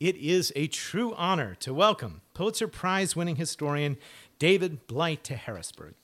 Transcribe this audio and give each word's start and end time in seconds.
it 0.00 0.16
is 0.16 0.52
a 0.54 0.68
true 0.68 1.12
honor 1.14 1.56
to 1.56 1.74
welcome 1.74 2.20
Pulitzer 2.32 2.68
Prize 2.68 3.16
winning 3.16 3.36
historian 3.36 3.96
David 4.38 4.86
Blight 4.86 5.24
to 5.24 5.34
Harrisburg. 5.34 5.94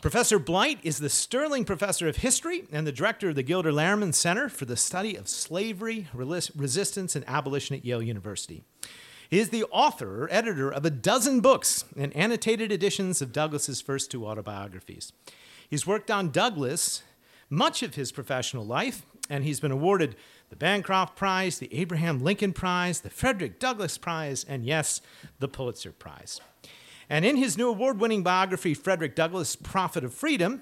Professor 0.00 0.40
Blight 0.40 0.80
is 0.82 0.98
the 0.98 1.08
Sterling 1.08 1.64
Professor 1.64 2.08
of 2.08 2.16
History 2.16 2.64
and 2.72 2.84
the 2.84 2.90
director 2.90 3.28
of 3.28 3.36
the 3.36 3.44
Gilder 3.44 3.70
Lehrman 3.70 4.12
Center 4.12 4.48
for 4.48 4.64
the 4.64 4.76
Study 4.76 5.14
of 5.14 5.28
Slavery, 5.28 6.08
Resistance, 6.12 7.14
and 7.14 7.24
Abolition 7.28 7.76
at 7.76 7.84
Yale 7.84 8.02
University. 8.02 8.64
He 9.30 9.38
is 9.38 9.50
the 9.50 9.64
author 9.70 10.24
or 10.24 10.32
editor 10.32 10.68
of 10.72 10.84
a 10.84 10.90
dozen 10.90 11.40
books 11.40 11.84
and 11.96 12.14
annotated 12.16 12.72
editions 12.72 13.22
of 13.22 13.32
Douglass's 13.32 13.80
first 13.80 14.10
two 14.10 14.26
autobiographies. 14.26 15.12
He's 15.70 15.86
worked 15.86 16.10
on 16.10 16.32
Douglass 16.32 17.04
much 17.48 17.82
of 17.82 17.94
his 17.94 18.10
professional 18.10 18.64
life, 18.64 19.02
and 19.30 19.44
he's 19.44 19.60
been 19.60 19.70
awarded 19.70 20.16
the 20.52 20.56
Bancroft 20.56 21.16
Prize, 21.16 21.58
the 21.58 21.74
Abraham 21.74 22.22
Lincoln 22.22 22.52
Prize, 22.52 23.00
the 23.00 23.08
Frederick 23.08 23.58
Douglass 23.58 23.96
Prize, 23.96 24.44
and 24.46 24.66
yes, 24.66 25.00
the 25.38 25.48
Pulitzer 25.48 25.92
Prize. 25.92 26.42
And 27.08 27.24
in 27.24 27.38
his 27.38 27.56
new 27.56 27.70
award 27.70 27.98
winning 27.98 28.22
biography, 28.22 28.74
Frederick 28.74 29.16
Douglass, 29.16 29.56
Prophet 29.56 30.04
of 30.04 30.12
Freedom, 30.12 30.60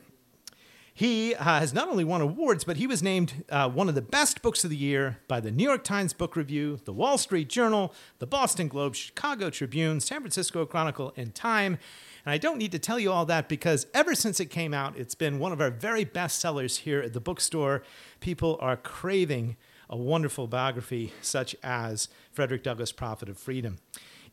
he 0.94 1.34
uh, 1.34 1.42
has 1.42 1.74
not 1.74 1.88
only 1.88 2.04
won 2.04 2.20
awards, 2.20 2.62
but 2.62 2.76
he 2.76 2.86
was 2.86 3.02
named 3.02 3.44
uh, 3.48 3.68
one 3.68 3.88
of 3.88 3.96
the 3.96 4.00
best 4.00 4.42
books 4.42 4.62
of 4.62 4.70
the 4.70 4.76
year 4.76 5.18
by 5.26 5.40
the 5.40 5.50
New 5.50 5.64
York 5.64 5.82
Times 5.82 6.12
Book 6.12 6.36
Review, 6.36 6.78
the 6.84 6.92
Wall 6.92 7.18
Street 7.18 7.48
Journal, 7.48 7.92
the 8.20 8.28
Boston 8.28 8.68
Globe, 8.68 8.94
Chicago 8.94 9.50
Tribune, 9.50 9.98
San 9.98 10.20
Francisco 10.20 10.64
Chronicle, 10.66 11.12
and 11.16 11.34
Time. 11.34 11.78
And 12.24 12.32
I 12.32 12.38
don't 12.38 12.58
need 12.58 12.70
to 12.70 12.78
tell 12.78 13.00
you 13.00 13.10
all 13.10 13.26
that 13.26 13.48
because 13.48 13.88
ever 13.92 14.14
since 14.14 14.38
it 14.38 14.50
came 14.50 14.72
out, 14.72 14.96
it's 14.96 15.16
been 15.16 15.40
one 15.40 15.50
of 15.50 15.60
our 15.60 15.70
very 15.70 16.04
best 16.04 16.38
sellers 16.38 16.76
here 16.76 17.00
at 17.00 17.12
the 17.12 17.20
bookstore. 17.20 17.82
People 18.20 18.56
are 18.60 18.76
craving 18.76 19.56
a 19.90 19.96
wonderful 19.96 20.46
biography 20.46 21.12
such 21.20 21.54
as 21.62 22.08
Frederick 22.32 22.62
Douglass, 22.62 22.92
Prophet 22.92 23.28
of 23.28 23.36
Freedom. 23.36 23.76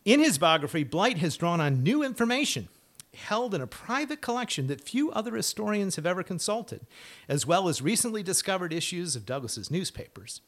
In 0.04 0.20
his 0.20 0.38
biography, 0.38 0.84
Blight 0.84 1.18
has 1.18 1.36
drawn 1.36 1.60
on 1.60 1.82
new 1.82 2.02
information 2.02 2.68
held 3.14 3.54
in 3.54 3.60
a 3.60 3.66
private 3.66 4.20
collection 4.20 4.66
that 4.68 4.80
few 4.80 5.10
other 5.10 5.34
historians 5.34 5.96
have 5.96 6.06
ever 6.06 6.22
consulted, 6.22 6.86
as 7.28 7.46
well 7.46 7.68
as 7.68 7.82
recently 7.82 8.22
discovered 8.22 8.72
issues 8.72 9.16
of 9.16 9.26
Douglass's 9.26 9.70
newspapers. 9.70 10.40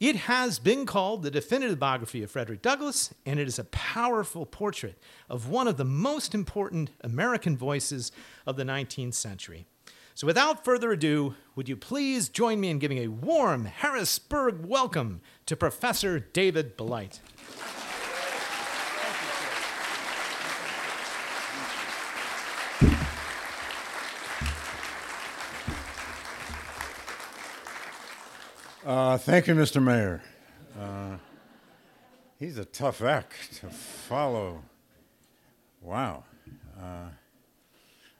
It 0.00 0.14
has 0.14 0.60
been 0.60 0.86
called 0.86 1.22
the 1.22 1.30
definitive 1.30 1.78
biography 1.78 2.22
of 2.22 2.30
Frederick 2.30 2.62
Douglass, 2.62 3.12
and 3.26 3.40
it 3.40 3.48
is 3.48 3.58
a 3.58 3.64
powerful 3.64 4.46
portrait 4.46 4.96
of 5.28 5.48
one 5.48 5.66
of 5.66 5.76
the 5.76 5.84
most 5.84 6.34
important 6.34 6.90
American 7.02 7.56
voices 7.56 8.12
of 8.46 8.56
the 8.56 8.64
19th 8.64 9.14
century. 9.14 9.66
So, 10.18 10.26
without 10.26 10.64
further 10.64 10.90
ado, 10.90 11.36
would 11.54 11.68
you 11.68 11.76
please 11.76 12.28
join 12.28 12.58
me 12.58 12.70
in 12.70 12.80
giving 12.80 12.98
a 12.98 13.06
warm 13.06 13.66
Harrisburg 13.66 14.66
welcome 14.66 15.20
to 15.46 15.54
Professor 15.54 16.18
David 16.18 16.76
Blight? 16.76 17.20
Uh, 28.84 29.18
thank 29.18 29.46
you, 29.46 29.54
Mr. 29.54 29.80
Mayor. 29.80 30.20
Uh, 30.76 31.18
he's 32.40 32.58
a 32.58 32.64
tough 32.64 33.02
act 33.02 33.60
to 33.60 33.68
follow. 33.68 34.64
Wow. 35.80 36.24
Uh, 36.76 37.10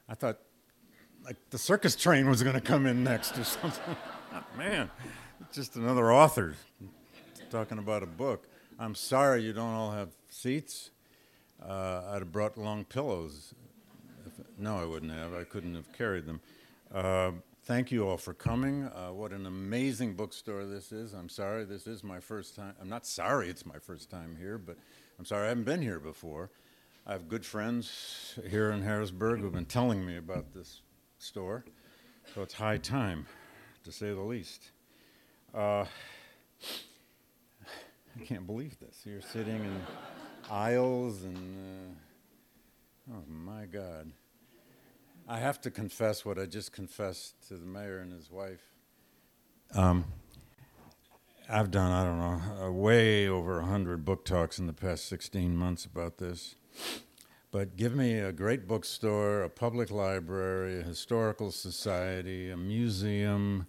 I 0.07 0.15
thought 0.15 0.39
like 1.29 1.37
the 1.51 1.59
circus 1.59 1.95
train 1.95 2.27
was 2.27 2.41
going 2.41 2.55
to 2.55 2.61
come 2.61 2.87
in 2.87 3.03
next 3.03 3.37
or 3.37 3.43
something. 3.43 3.95
Man, 4.57 4.89
just 5.51 5.75
another 5.75 6.11
author 6.11 6.55
talking 7.51 7.77
about 7.77 8.01
a 8.01 8.07
book. 8.07 8.47
I'm 8.79 8.95
sorry 8.95 9.43
you 9.43 9.53
don't 9.53 9.75
all 9.75 9.91
have 9.91 10.09
seats. 10.31 10.89
Uh, 11.63 12.01
I'd 12.09 12.21
have 12.21 12.31
brought 12.31 12.57
long 12.57 12.83
pillows. 12.83 13.53
If, 14.25 14.43
no, 14.57 14.77
I 14.77 14.85
wouldn't 14.85 15.11
have. 15.11 15.35
I 15.35 15.43
couldn't 15.43 15.75
have 15.75 15.93
carried 15.93 16.25
them. 16.25 16.41
Uh, 16.91 17.33
thank 17.63 17.91
you 17.91 18.07
all 18.07 18.17
for 18.17 18.33
coming. 18.33 18.85
Uh, 18.85 19.13
what 19.13 19.31
an 19.31 19.45
amazing 19.45 20.15
bookstore 20.15 20.65
this 20.65 20.91
is. 20.91 21.13
I'm 21.13 21.29
sorry 21.29 21.63
this 21.63 21.85
is 21.85 22.03
my 22.03 22.19
first 22.19 22.55
time. 22.55 22.73
I'm 22.81 22.89
not 22.89 23.05
sorry 23.05 23.49
it's 23.49 23.67
my 23.67 23.77
first 23.77 24.09
time 24.09 24.35
here, 24.39 24.57
but 24.57 24.77
I'm 25.19 25.25
sorry 25.25 25.45
I 25.45 25.49
haven't 25.49 25.65
been 25.65 25.83
here 25.83 25.99
before. 25.99 26.49
I 27.05 27.11
have 27.11 27.29
good 27.29 27.45
friends 27.45 28.39
here 28.49 28.71
in 28.71 28.81
Harrisburg 28.81 29.41
who've 29.41 29.53
been 29.53 29.65
telling 29.65 30.03
me 30.03 30.17
about 30.17 30.55
this 30.55 30.81
store. 31.19 31.65
So 32.33 32.41
it's 32.41 32.53
high 32.53 32.77
time, 32.77 33.27
to 33.83 33.91
say 33.91 34.07
the 34.13 34.21
least. 34.21 34.71
Uh, 35.53 35.85
I 38.15 38.25
can't 38.25 38.47
believe 38.47 38.79
this. 38.79 39.01
You're 39.05 39.21
sitting 39.21 39.63
in 39.63 39.81
aisles 40.49 41.23
and, 41.23 41.95
uh, 43.09 43.13
oh 43.15 43.23
my 43.27 43.65
God. 43.65 44.11
I 45.27 45.37
have 45.37 45.61
to 45.61 45.71
confess 45.71 46.25
what 46.25 46.39
I 46.39 46.45
just 46.45 46.71
confessed 46.71 47.47
to 47.49 47.55
the 47.55 47.65
mayor 47.65 47.99
and 47.99 48.11
his 48.11 48.31
wife. 48.31 48.63
Um, 49.75 50.05
I've 51.47 51.69
done, 51.71 51.91
I 51.91 52.03
don't 52.03 52.19
know, 52.19 52.65
uh, 52.65 52.71
way 52.71 53.27
over 53.27 53.59
100 53.59 54.05
book 54.05 54.25
talks 54.25 54.57
in 54.59 54.67
the 54.67 54.73
past 54.73 55.05
16 55.05 55.55
months 55.55 55.85
about 55.85 56.17
this. 56.17 56.55
But 57.51 57.75
give 57.75 57.95
me 57.95 58.19
a 58.19 58.31
great 58.31 58.67
bookstore, 58.67 59.41
a 59.41 59.49
public 59.49 59.89
library, 59.89 60.81
a 60.81 60.83
historical 60.83 61.51
society, 61.51 62.51
a 62.51 62.57
museum, 62.57 63.65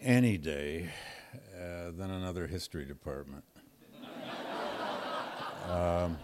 any 0.00 0.38
day, 0.38 0.88
uh, 1.54 1.90
than 1.90 2.10
another 2.10 2.46
history 2.46 2.86
department. 2.86 3.44
um, 5.70 6.16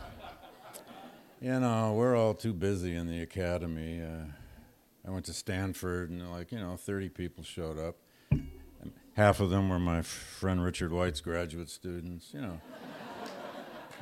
you 1.42 1.60
know, 1.60 1.92
we're 1.92 2.16
all 2.16 2.32
too 2.32 2.54
busy 2.54 2.96
in 2.96 3.06
the 3.06 3.20
academy. 3.20 4.00
Uh, 4.00 4.24
I 5.06 5.10
went 5.10 5.26
to 5.26 5.34
Stanford, 5.34 6.08
and 6.08 6.32
like 6.32 6.52
you 6.52 6.58
know, 6.58 6.76
30 6.76 7.10
people 7.10 7.44
showed 7.44 7.78
up. 7.78 7.96
Half 9.14 9.40
of 9.40 9.50
them 9.50 9.68
were 9.68 9.78
my 9.78 10.00
friend 10.00 10.64
Richard 10.64 10.90
White's 10.90 11.20
graduate 11.20 11.68
students. 11.68 12.32
You 12.32 12.40
know, 12.40 12.60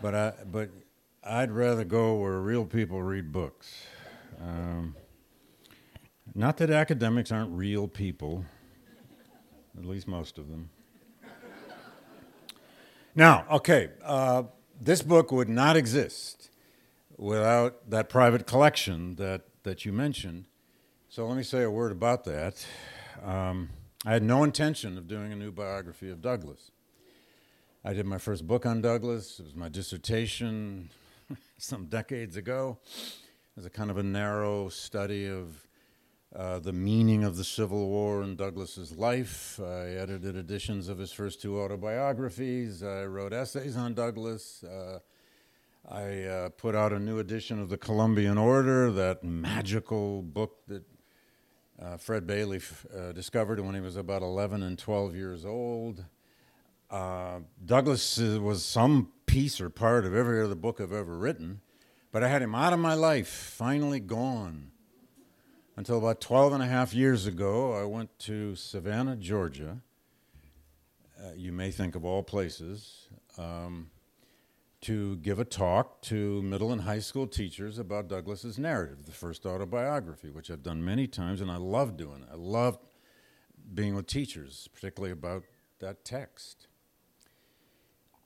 but 0.00 0.14
I 0.14 0.32
but 0.52 0.70
I'd 1.22 1.50
rather 1.50 1.84
go 1.84 2.16
where 2.16 2.40
real 2.40 2.64
people 2.64 3.02
read 3.02 3.30
books. 3.30 3.84
Um, 4.40 4.96
not 6.34 6.56
that 6.56 6.70
academics 6.70 7.30
aren't 7.30 7.52
real 7.52 7.88
people, 7.88 8.46
at 9.76 9.84
least 9.84 10.08
most 10.08 10.38
of 10.38 10.48
them. 10.48 10.70
Now, 13.14 13.44
okay, 13.50 13.90
uh, 14.02 14.44
this 14.80 15.02
book 15.02 15.30
would 15.30 15.50
not 15.50 15.76
exist 15.76 16.48
without 17.18 17.90
that 17.90 18.08
private 18.08 18.46
collection 18.46 19.16
that, 19.16 19.42
that 19.64 19.84
you 19.84 19.92
mentioned. 19.92 20.46
So 21.10 21.26
let 21.26 21.36
me 21.36 21.42
say 21.42 21.64
a 21.64 21.70
word 21.70 21.92
about 21.92 22.24
that. 22.24 22.64
Um, 23.22 23.68
I 24.06 24.12
had 24.12 24.22
no 24.22 24.42
intention 24.42 24.96
of 24.96 25.06
doing 25.06 25.32
a 25.32 25.36
new 25.36 25.52
biography 25.52 26.08
of 26.08 26.22
Douglass. 26.22 26.70
I 27.84 27.92
did 27.92 28.06
my 28.06 28.16
first 28.18 28.46
book 28.46 28.64
on 28.64 28.80
Douglass, 28.80 29.38
It 29.38 29.44
was 29.44 29.54
my 29.54 29.68
dissertation 29.68 30.88
some 31.58 31.86
decades 31.86 32.36
ago 32.36 32.78
as 33.56 33.66
a 33.66 33.70
kind 33.70 33.90
of 33.90 33.98
a 33.98 34.02
narrow 34.02 34.68
study 34.68 35.26
of 35.26 35.66
uh, 36.34 36.60
the 36.60 36.72
meaning 36.72 37.24
of 37.24 37.36
the 37.36 37.44
Civil 37.44 37.88
War 37.88 38.22
in 38.22 38.36
Douglass's 38.36 38.92
life. 38.92 39.58
I 39.60 39.88
edited 39.88 40.36
editions 40.36 40.88
of 40.88 40.98
his 40.98 41.12
first 41.12 41.42
two 41.42 41.60
autobiographies. 41.60 42.82
I 42.82 43.04
wrote 43.04 43.32
essays 43.32 43.76
on 43.76 43.94
Douglass. 43.94 44.62
Uh, 44.62 45.00
I 45.88 46.22
uh, 46.22 46.48
put 46.50 46.76
out 46.76 46.92
a 46.92 47.00
new 47.00 47.18
edition 47.18 47.60
of 47.60 47.68
the 47.68 47.78
Columbian 47.78 48.38
Orator, 48.38 48.92
that 48.92 49.24
magical 49.24 50.22
book 50.22 50.58
that 50.68 50.84
uh, 51.82 51.96
Fred 51.96 52.26
Bailey 52.26 52.58
f- 52.58 52.86
uh, 52.94 53.12
discovered 53.12 53.58
when 53.58 53.74
he 53.74 53.80
was 53.80 53.96
about 53.96 54.22
11 54.22 54.62
and 54.62 54.78
12 54.78 55.16
years 55.16 55.44
old. 55.44 56.04
Uh, 56.90 57.40
Douglass 57.64 58.18
was 58.18 58.64
some 58.64 59.10
piece 59.30 59.60
or 59.60 59.70
part 59.70 60.04
of 60.04 60.12
every 60.12 60.42
other 60.42 60.56
book 60.56 60.80
I've 60.80 60.92
ever 60.92 61.16
written, 61.16 61.60
but 62.10 62.24
I 62.24 62.28
had 62.28 62.42
him 62.42 62.52
out 62.52 62.72
of 62.72 62.80
my 62.80 62.94
life, 62.94 63.28
finally 63.28 64.00
gone. 64.00 64.72
Until 65.76 65.98
about 65.98 66.20
12 66.20 66.54
and 66.54 66.62
a 66.64 66.66
half 66.66 66.92
years 66.92 67.28
ago, 67.28 67.80
I 67.80 67.84
went 67.84 68.18
to 68.20 68.56
Savannah, 68.56 69.14
Georgia. 69.14 69.82
Uh, 71.16 71.30
you 71.36 71.52
may 71.52 71.70
think 71.70 71.94
of 71.94 72.04
all 72.04 72.24
places. 72.24 73.06
Um, 73.38 73.90
to 74.80 75.16
give 75.18 75.38
a 75.38 75.44
talk 75.44 76.02
to 76.02 76.42
middle 76.42 76.72
and 76.72 76.80
high 76.82 76.98
school 76.98 77.28
teachers 77.28 77.78
about 77.78 78.08
Douglass's 78.08 78.58
narrative, 78.58 79.06
the 79.06 79.12
first 79.12 79.46
autobiography, 79.46 80.30
which 80.30 80.50
I've 80.50 80.64
done 80.64 80.84
many 80.84 81.06
times, 81.06 81.40
and 81.40 81.52
I 81.52 81.56
love 81.56 81.96
doing 81.96 82.22
it. 82.22 82.28
I 82.32 82.36
love 82.36 82.78
being 83.72 83.94
with 83.94 84.08
teachers, 84.08 84.68
particularly 84.74 85.12
about 85.12 85.44
that 85.78 86.04
text. 86.04 86.66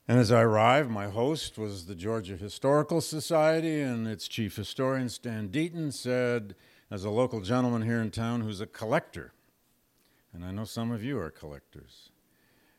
And 0.06 0.18
as 0.18 0.30
I 0.30 0.42
arrived, 0.42 0.90
my 0.90 1.08
host 1.08 1.56
was 1.56 1.86
the 1.86 1.94
Georgia 1.94 2.36
Historical 2.36 3.00
Society, 3.00 3.80
and 3.80 4.06
its 4.06 4.28
chief 4.28 4.56
historian, 4.56 5.08
Stan 5.08 5.48
Deaton, 5.48 5.92
said, 5.92 6.54
as 6.90 7.04
a 7.04 7.10
local 7.10 7.40
gentleman 7.40 7.82
here 7.82 8.00
in 8.00 8.10
town 8.10 8.42
who's 8.42 8.60
a 8.60 8.66
collector, 8.66 9.32
and 10.32 10.44
I 10.44 10.50
know 10.50 10.64
some 10.64 10.90
of 10.90 11.02
you 11.02 11.18
are 11.18 11.30
collectors. 11.30 12.10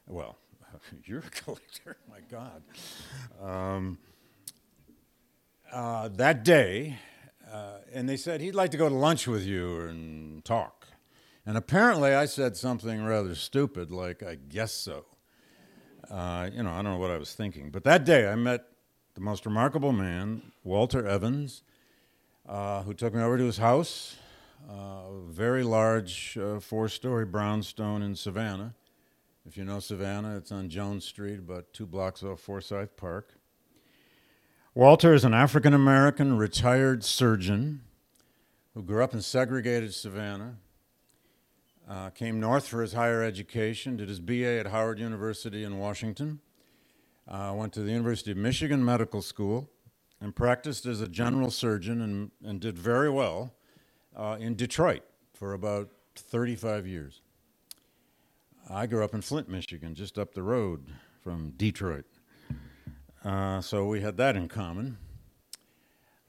Well, 0.08 0.38
You're 1.06 1.20
a 1.20 1.30
collector, 1.30 1.98
my 2.10 2.20
God. 2.30 2.64
Um, 3.42 3.98
uh, 5.72 6.10
that 6.10 6.44
day, 6.44 6.98
uh, 7.52 7.78
and 7.94 8.08
they 8.08 8.18
said 8.18 8.42
he'd 8.42 8.56
like 8.56 8.72
to 8.72 8.78
go 8.78 8.90
to 8.90 8.96
lunch 8.96 9.28
with 9.28 9.44
you 9.44 9.82
and 9.82 10.44
talk. 10.46 10.88
And 11.46 11.58
apparently, 11.58 12.14
I 12.14 12.26
said 12.26 12.58
something 12.58 13.04
rather 13.04 13.36
stupid, 13.36 13.92
like, 13.92 14.24
I 14.24 14.36
guess 14.36 14.72
so. 14.72 15.06
Uh, 16.10 16.50
you 16.54 16.64
know, 16.64 16.72
I 16.72 16.82
don't 16.82 16.94
know 16.94 16.98
what 16.98 17.12
I 17.12 17.18
was 17.18 17.34
thinking. 17.34 17.70
But 17.70 17.84
that 17.84 18.06
day, 18.06 18.28
I 18.28 18.36
met 18.36 18.66
the 19.16 19.22
most 19.22 19.46
remarkable 19.46 19.92
man, 19.92 20.52
Walter 20.64 21.08
Evans, 21.08 21.64
uh, 22.48 22.84
who 22.84 22.94
took 22.94 23.14
me 23.14 23.22
over 23.22 23.38
to 23.38 23.46
his 23.46 23.58
house, 23.58 24.16
uh, 24.70 24.74
a 24.74 25.22
very 25.28 25.64
large 25.64 26.38
uh, 26.38 26.60
four 26.60 26.90
story 26.90 27.26
brownstone 27.26 28.02
in 28.02 28.16
Savannah. 28.16 28.74
If 29.48 29.58
you 29.58 29.64
know 29.64 29.80
Savannah, 29.80 30.38
it's 30.38 30.52
on 30.52 30.70
Jones 30.70 31.06
Street, 31.06 31.40
about 31.40 31.72
two 31.72 31.86
blocks 31.86 32.24
off 32.24 32.40
Forsyth 32.40 32.98
Park. 32.98 33.36
Walter 34.74 35.14
is 35.14 35.24
an 35.24 35.34
African 35.34 35.74
American 35.74 36.36
retired 36.38 37.04
surgeon 37.04 37.82
who 38.74 38.84
grew 38.84 39.04
up 39.04 39.14
in 39.14 39.22
segregated 39.22 39.94
Savannah, 39.94 40.58
uh, 41.90 42.10
came 42.10 42.40
north 42.40 42.68
for 42.68 42.82
his 42.82 42.94
higher 42.94 43.24
education, 43.24 43.98
did 43.98 44.10
his 44.10 44.20
BA 44.20 44.60
at 44.60 44.68
Howard 44.68 45.00
University 45.00 45.64
in 45.64 45.78
Washington, 45.78 46.40
uh, 47.28 47.54
went 47.56 47.74
to 47.74 47.82
the 47.82 47.92
University 47.92 48.32
of 48.32 48.38
Michigan 48.38 48.84
Medical 48.84 49.22
School, 49.22 49.70
and 50.22 50.36
practiced 50.36 50.86
as 50.86 51.02
a 51.02 51.08
general 51.08 51.52
surgeon 51.52 52.02
and, 52.02 52.32
and 52.44 52.60
did 52.60 52.78
very 52.78 53.10
well 53.10 53.54
uh, 54.16 54.38
in 54.40 54.56
Detroit 54.56 55.04
for 55.34 55.54
about 55.54 55.90
35 56.16 56.88
years. 56.88 57.22
I 58.70 58.88
grew 58.88 59.04
up 59.04 59.14
in 59.14 59.22
Flint, 59.22 59.48
Michigan, 59.48 59.94
just 59.94 60.18
up 60.18 60.34
the 60.34 60.42
road 60.42 60.86
from 61.24 61.52
Detroit. 61.52 62.06
Uh, 63.24 63.62
so 63.62 63.86
we 63.86 64.02
had 64.02 64.18
that 64.18 64.36
in 64.36 64.48
common. 64.48 64.98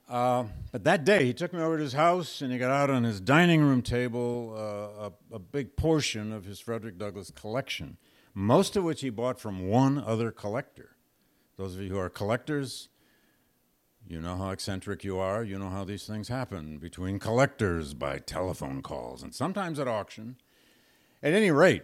Uh, 0.08 0.44
but 0.70 0.84
that 0.84 1.04
day, 1.04 1.24
he 1.24 1.34
took 1.34 1.52
me 1.52 1.60
over 1.60 1.76
to 1.76 1.82
his 1.82 1.94
house 1.94 2.40
and 2.40 2.52
he 2.52 2.58
got 2.58 2.70
out 2.70 2.90
on 2.90 3.02
his 3.02 3.20
dining 3.20 3.60
room 3.60 3.82
table 3.82 4.54
uh, 4.56 5.10
a, 5.32 5.34
a, 5.34 5.38
big 5.40 5.76
portion 5.76 6.32
of 6.32 6.44
his 6.44 6.60
Frederick 6.60 6.96
Douglass 6.96 7.32
collection, 7.32 7.96
most 8.32 8.76
of 8.76 8.84
which 8.84 9.00
he 9.00 9.10
bought 9.10 9.40
from 9.40 9.66
one 9.66 9.98
other 9.98 10.30
collector. 10.30 10.96
Those 11.56 11.74
of 11.74 11.82
you 11.82 11.88
who 11.88 11.98
are 11.98 12.08
collectors, 12.08 12.88
you 14.08 14.20
know 14.20 14.36
how 14.36 14.50
eccentric 14.50 15.02
you 15.02 15.18
are. 15.18 15.42
You 15.42 15.58
know 15.58 15.70
how 15.70 15.82
these 15.82 16.06
things 16.06 16.28
happen 16.28 16.78
between 16.78 17.18
collectors 17.18 17.92
by 17.92 18.18
telephone 18.18 18.82
calls 18.82 19.24
and 19.24 19.34
sometimes 19.34 19.80
at 19.80 19.88
auction. 19.88 20.36
At 21.20 21.32
any 21.32 21.50
rate, 21.50 21.82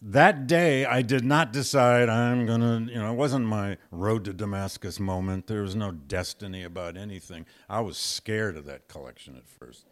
that 0.00 0.46
day 0.46 0.84
I 0.84 1.02
did 1.02 1.24
not 1.24 1.52
decide 1.52 2.08
I'm 2.08 2.46
going 2.46 2.60
to, 2.60 2.92
you 2.92 3.00
know, 3.00 3.10
it 3.10 3.16
wasn't 3.16 3.46
my 3.46 3.78
road 3.90 4.24
to 4.26 4.32
Damascus 4.32 5.00
moment. 5.00 5.46
There 5.46 5.62
was 5.62 5.74
no 5.74 5.90
destiny 5.90 6.62
about 6.62 6.96
anything. 6.96 7.46
I 7.68 7.80
was 7.80 7.98
scared 7.98 8.56
of 8.56 8.64
that 8.66 8.88
collection 8.88 9.36
at 9.36 9.48
first. 9.48 9.86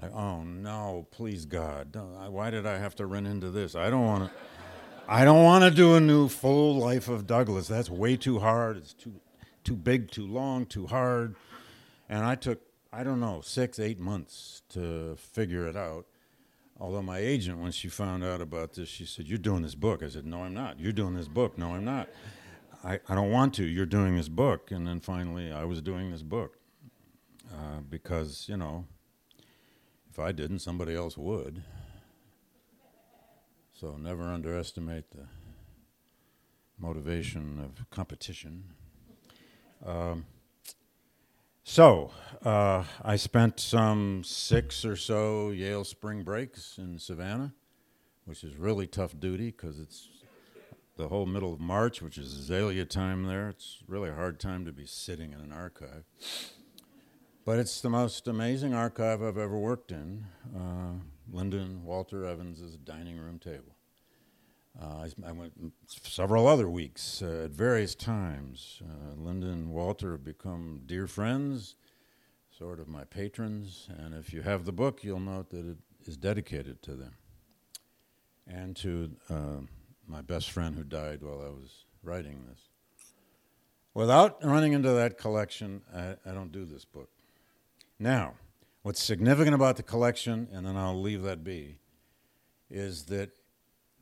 I, 0.00 0.08
oh 0.08 0.42
no, 0.42 1.06
please 1.10 1.44
God. 1.44 1.94
Why 2.28 2.50
did 2.50 2.66
I 2.66 2.78
have 2.78 2.94
to 2.96 3.06
run 3.06 3.26
into 3.26 3.50
this? 3.50 3.74
I 3.74 3.90
don't 3.90 4.06
want 4.06 4.24
to 4.24 4.30
I 5.06 5.24
don't 5.24 5.42
want 5.42 5.64
to 5.64 5.70
do 5.70 5.96
a 5.96 6.00
new 6.00 6.28
full 6.28 6.76
life 6.76 7.08
of 7.08 7.26
Douglass. 7.26 7.66
That's 7.66 7.90
way 7.90 8.16
too 8.16 8.38
hard. 8.38 8.76
It's 8.78 8.94
too 8.94 9.20
too 9.64 9.76
big, 9.76 10.10
too 10.10 10.26
long, 10.26 10.64
too 10.64 10.86
hard. 10.86 11.34
And 12.08 12.24
I 12.24 12.36
took 12.36 12.60
I 12.92 13.04
don't 13.04 13.20
know, 13.20 13.40
6 13.42 13.78
8 13.78 14.00
months 14.00 14.62
to 14.70 15.16
figure 15.16 15.68
it 15.68 15.76
out. 15.76 16.06
Although 16.80 17.02
my 17.02 17.18
agent, 17.18 17.58
when 17.58 17.72
she 17.72 17.88
found 17.88 18.24
out 18.24 18.40
about 18.40 18.72
this, 18.72 18.88
she 18.88 19.04
said, 19.04 19.28
You're 19.28 19.38
doing 19.38 19.62
this 19.62 19.74
book. 19.74 20.02
I 20.02 20.08
said, 20.08 20.24
No, 20.24 20.44
I'm 20.44 20.54
not. 20.54 20.80
You're 20.80 20.92
doing 20.92 21.14
this 21.14 21.28
book. 21.28 21.58
No, 21.58 21.74
I'm 21.74 21.84
not. 21.84 22.08
I, 22.82 22.98
I 23.06 23.14
don't 23.14 23.30
want 23.30 23.52
to. 23.54 23.64
You're 23.64 23.84
doing 23.84 24.16
this 24.16 24.28
book. 24.28 24.70
And 24.70 24.86
then 24.86 24.98
finally, 25.00 25.52
I 25.52 25.64
was 25.64 25.82
doing 25.82 26.10
this 26.10 26.22
book 26.22 26.56
uh, 27.52 27.80
because, 27.88 28.46
you 28.48 28.56
know, 28.56 28.86
if 30.10 30.18
I 30.18 30.32
didn't, 30.32 30.60
somebody 30.60 30.94
else 30.94 31.18
would. 31.18 31.62
So 33.74 33.96
never 33.98 34.22
underestimate 34.22 35.10
the 35.10 35.26
motivation 36.78 37.60
of 37.62 37.90
competition. 37.90 38.64
Um, 39.84 40.24
so, 41.70 42.10
uh, 42.44 42.82
I 43.00 43.14
spent 43.14 43.60
some 43.60 44.24
six 44.24 44.84
or 44.84 44.96
so 44.96 45.50
Yale 45.50 45.84
spring 45.84 46.24
breaks 46.24 46.78
in 46.78 46.98
Savannah, 46.98 47.54
which 48.24 48.42
is 48.42 48.56
really 48.56 48.88
tough 48.88 49.20
duty 49.20 49.52
because 49.52 49.78
it's 49.78 50.08
the 50.96 51.06
whole 51.06 51.26
middle 51.26 51.54
of 51.54 51.60
March, 51.60 52.02
which 52.02 52.18
is 52.18 52.32
azalea 52.32 52.84
time 52.86 53.22
there. 53.22 53.48
It's 53.48 53.84
really 53.86 54.10
a 54.10 54.14
hard 54.16 54.40
time 54.40 54.64
to 54.64 54.72
be 54.72 54.84
sitting 54.84 55.32
in 55.32 55.38
an 55.38 55.52
archive. 55.52 56.02
But 57.44 57.60
it's 57.60 57.80
the 57.80 57.88
most 57.88 58.26
amazing 58.26 58.74
archive 58.74 59.22
I've 59.22 59.38
ever 59.38 59.56
worked 59.56 59.92
in. 59.92 60.24
Uh, 60.52 61.04
Linda 61.30 61.58
and 61.58 61.84
Walter 61.84 62.24
Evans' 62.24 62.78
dining 62.78 63.16
room 63.16 63.38
table. 63.38 63.76
Uh, 64.78 65.08
I, 65.26 65.32
went 65.32 65.52
several 65.86 66.46
other 66.46 66.68
weeks 66.68 67.22
uh, 67.22 67.42
at 67.44 67.50
various 67.50 67.94
times. 67.94 68.80
Uh, 68.82 69.20
Linda 69.20 69.48
and 69.48 69.70
Walter 69.70 70.12
have 70.12 70.24
become 70.24 70.82
dear 70.86 71.06
friends, 71.06 71.74
sort 72.56 72.78
of 72.78 72.88
my 72.88 73.04
patrons, 73.04 73.88
and 73.98 74.14
if 74.14 74.32
you 74.32 74.42
have 74.42 74.64
the 74.64 74.72
book, 74.72 75.02
you'll 75.02 75.20
note 75.20 75.50
that 75.50 75.66
it 75.66 75.78
is 76.06 76.16
dedicated 76.16 76.82
to 76.82 76.94
them 76.94 77.14
and 78.46 78.76
to 78.76 79.10
uh, 79.28 79.60
my 80.06 80.22
best 80.22 80.50
friend 80.50 80.76
who 80.76 80.84
died 80.84 81.22
while 81.22 81.40
I 81.40 81.50
was 81.50 81.84
writing 82.02 82.44
this. 82.48 82.60
Without 83.92 84.42
running 84.44 84.72
into 84.72 84.90
that 84.90 85.18
collection, 85.18 85.82
I, 85.94 86.16
I 86.24 86.32
don't 86.32 86.52
do 86.52 86.64
this 86.64 86.84
book. 86.84 87.10
Now, 87.98 88.34
what's 88.82 89.02
significant 89.02 89.54
about 89.54 89.76
the 89.76 89.82
collection, 89.82 90.48
and 90.52 90.64
then 90.64 90.76
I'll 90.76 91.00
leave 91.00 91.22
that 91.22 91.44
be, 91.44 91.78
is 92.70 93.04
that 93.06 93.30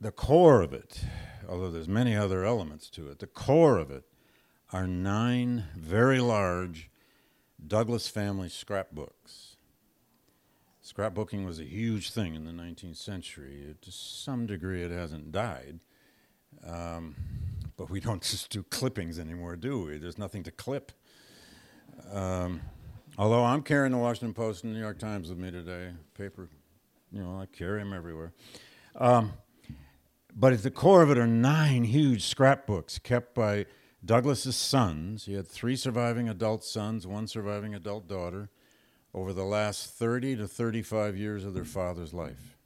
the 0.00 0.12
core 0.12 0.60
of 0.62 0.72
it, 0.72 1.00
although 1.48 1.70
there's 1.70 1.88
many 1.88 2.14
other 2.14 2.44
elements 2.44 2.88
to 2.90 3.08
it, 3.08 3.18
the 3.18 3.26
core 3.26 3.78
of 3.78 3.90
it 3.90 4.04
are 4.72 4.86
nine 4.86 5.64
very 5.76 6.20
large 6.20 6.90
Douglass 7.64 8.08
family 8.08 8.48
scrapbooks. 8.48 9.56
Scrapbooking 10.84 11.44
was 11.44 11.58
a 11.58 11.64
huge 11.64 12.12
thing 12.12 12.34
in 12.34 12.44
the 12.44 12.52
19th 12.52 12.96
century. 12.96 13.74
to 13.80 13.90
some 13.90 14.46
degree, 14.46 14.82
it 14.82 14.90
hasn't 14.90 15.32
died. 15.32 15.80
Um, 16.66 17.16
but 17.76 17.90
we 17.90 18.00
don't 18.00 18.22
just 18.30 18.50
do 18.50 18.62
clippings 18.62 19.18
anymore, 19.18 19.56
do 19.56 19.84
we? 19.84 19.98
There's 19.98 20.18
nothing 20.18 20.44
to 20.44 20.50
clip. 20.50 20.92
Um, 22.12 22.62
although 23.18 23.44
I'm 23.44 23.62
carrying 23.62 23.92
the 23.92 23.98
Washington 23.98 24.34
Post 24.34 24.64
and 24.64 24.72
the 24.72 24.78
New 24.78 24.82
York 24.82 24.98
Times 24.98 25.28
with 25.28 25.38
me 25.38 25.50
today, 25.50 25.90
paper, 26.16 26.48
you 27.12 27.22
know, 27.22 27.38
I 27.40 27.46
carry 27.46 27.80
them 27.80 27.92
everywhere. 27.92 28.32
Um, 28.96 29.32
but 30.38 30.52
at 30.52 30.62
the 30.62 30.70
core 30.70 31.02
of 31.02 31.10
it 31.10 31.18
are 31.18 31.26
nine 31.26 31.82
huge 31.82 32.24
scrapbooks 32.24 33.00
kept 33.00 33.34
by 33.34 33.66
Douglass's 34.04 34.54
sons. 34.54 35.24
He 35.24 35.34
had 35.34 35.48
three 35.48 35.74
surviving 35.74 36.28
adult 36.28 36.62
sons, 36.62 37.08
one 37.08 37.26
surviving 37.26 37.74
adult 37.74 38.06
daughter, 38.06 38.48
over 39.12 39.32
the 39.32 39.44
last 39.44 39.90
30 39.90 40.36
to 40.36 40.46
35 40.46 41.16
years 41.16 41.44
of 41.44 41.54
their 41.54 41.64
father's 41.64 42.14
life. 42.14 42.56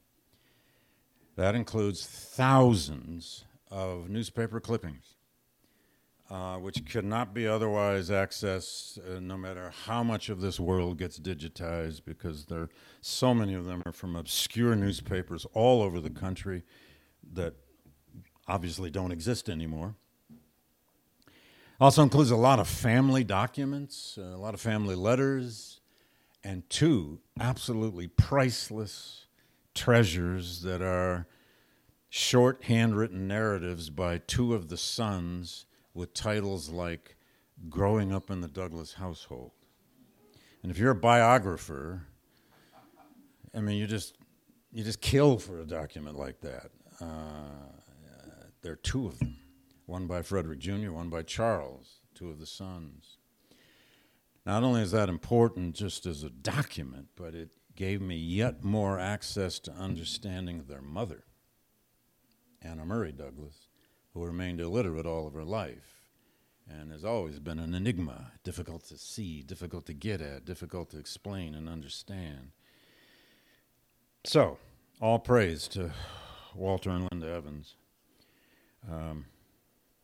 That 1.37 1.55
includes 1.55 2.05
thousands 2.05 3.47
of 3.71 4.11
newspaper 4.11 4.61
clippings, 4.61 5.14
uh, 6.29 6.57
which 6.57 6.85
could 6.85 7.07
not 7.07 7.33
be 7.33 7.47
otherwise 7.47 8.11
accessed 8.11 8.99
uh, 8.99 9.19
no 9.19 9.38
matter 9.38 9.73
how 9.87 10.02
much 10.02 10.29
of 10.29 10.43
this 10.43 10.61
world 10.61 10.99
gets 10.99 11.19
digitized, 11.19 12.02
because 12.05 12.45
there 12.47 12.69
so 13.00 13.33
many 13.33 13.55
of 13.55 13.64
them 13.64 13.83
are 13.87 13.93
from 13.93 14.14
obscure 14.14 14.76
newspapers 14.76 15.47
all 15.55 15.81
over 15.81 16.00
the 16.00 16.11
country 16.11 16.64
that 17.33 17.55
obviously 18.47 18.91
don't 18.91 19.12
exist 19.12 19.49
anymore. 19.49 19.95
Also 21.81 22.02
includes 22.02 22.31
a 22.31 22.37
lot 22.37 22.61
of 22.61 22.69
family 22.69 23.25
documents, 23.25 24.17
uh, 24.17 24.23
a 24.23 24.38
lot 24.38 24.55
of 24.55 24.61
family 24.61 24.95
letters, 24.95 25.81
and 26.45 26.69
two 26.71 27.19
absolutely 27.41 28.07
priceless 28.07 29.26
treasures 29.75 30.62
that 30.62 30.83
are 30.83 31.26
short 32.09 32.64
handwritten 32.64 33.26
narratives 33.26 33.91
by 33.91 34.19
two 34.19 34.55
of 34.55 34.69
the 34.69 34.76
sons 34.76 35.67
with 35.95 36.12
titles 36.14 36.69
like 36.69 37.17
Growing 37.69 38.12
Up 38.12 38.31
in 38.31 38.41
the 38.41 38.49
Douglass 38.49 38.95
Household. 38.95 39.52
And 40.62 40.71
if 40.71 40.79
you're 40.79 40.91
a 40.91 40.95
biographer, 40.95 42.07
I 43.55 43.61
mean, 43.61 43.79
you 43.79 43.87
just 43.87 44.17
you 44.73 44.85
just 44.85 45.00
kill 45.00 45.38
for 45.38 45.61
a 45.61 45.64
document 45.64 46.17
like 46.17 46.41
that. 46.41 46.71
Uh, 47.02 48.47
there 48.62 48.73
are 48.73 48.76
two 48.76 49.06
of 49.06 49.18
them 49.18 49.37
one 49.87 50.06
by 50.06 50.23
Frederick 50.23 50.61
Jr., 50.61 50.92
one 50.92 51.11
by 51.11 51.23
Charles, 51.23 52.00
two 52.14 52.30
of 52.30 52.38
the 52.38 52.47
sons. 52.47 53.18
Not 54.47 54.62
only 54.62 54.80
is 54.80 54.92
that 54.92 55.09
important 55.09 55.75
just 55.75 56.06
as 56.06 56.23
a 56.23 56.30
document, 56.30 57.09
but 57.16 57.35
it 57.35 57.50
gave 57.75 58.00
me 58.00 58.16
yet 58.16 58.64
more 58.64 58.99
access 58.99 59.59
to 59.61 59.73
understanding 59.73 60.64
their 60.66 60.80
mother, 60.80 61.25
Anna 62.62 62.85
Murray 62.85 63.12
Douglass, 63.12 63.68
who 64.14 64.25
remained 64.25 64.61
illiterate 64.61 65.06
all 65.06 65.26
of 65.26 65.35
her 65.35 65.44
life 65.44 66.02
and 66.68 66.92
has 66.92 67.04
always 67.04 67.38
been 67.38 67.59
an 67.59 67.75
enigma, 67.75 68.32
difficult 68.44 68.85
to 68.85 68.97
see, 68.97 69.42
difficult 69.42 69.87
to 69.87 69.94
get 69.94 70.21
at, 70.21 70.44
difficult 70.44 70.90
to 70.90 70.99
explain 70.99 71.54
and 71.54 71.68
understand. 71.68 72.52
So, 74.25 74.59
all 75.00 75.18
praise 75.18 75.66
to 75.68 75.90
Walter 76.54 76.90
and 76.90 77.09
Linda 77.11 77.32
Evans, 77.32 77.75
um, 78.90 79.26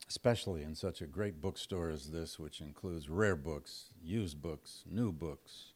especially 0.08 0.62
in 0.62 0.74
such 0.74 1.00
a 1.00 1.06
great 1.06 1.40
bookstore 1.40 1.90
as 1.90 2.10
this, 2.10 2.38
which 2.38 2.60
includes 2.60 3.08
rare 3.08 3.36
books, 3.36 3.90
used 4.02 4.40
books, 4.40 4.84
new 4.90 5.12
books. 5.12 5.72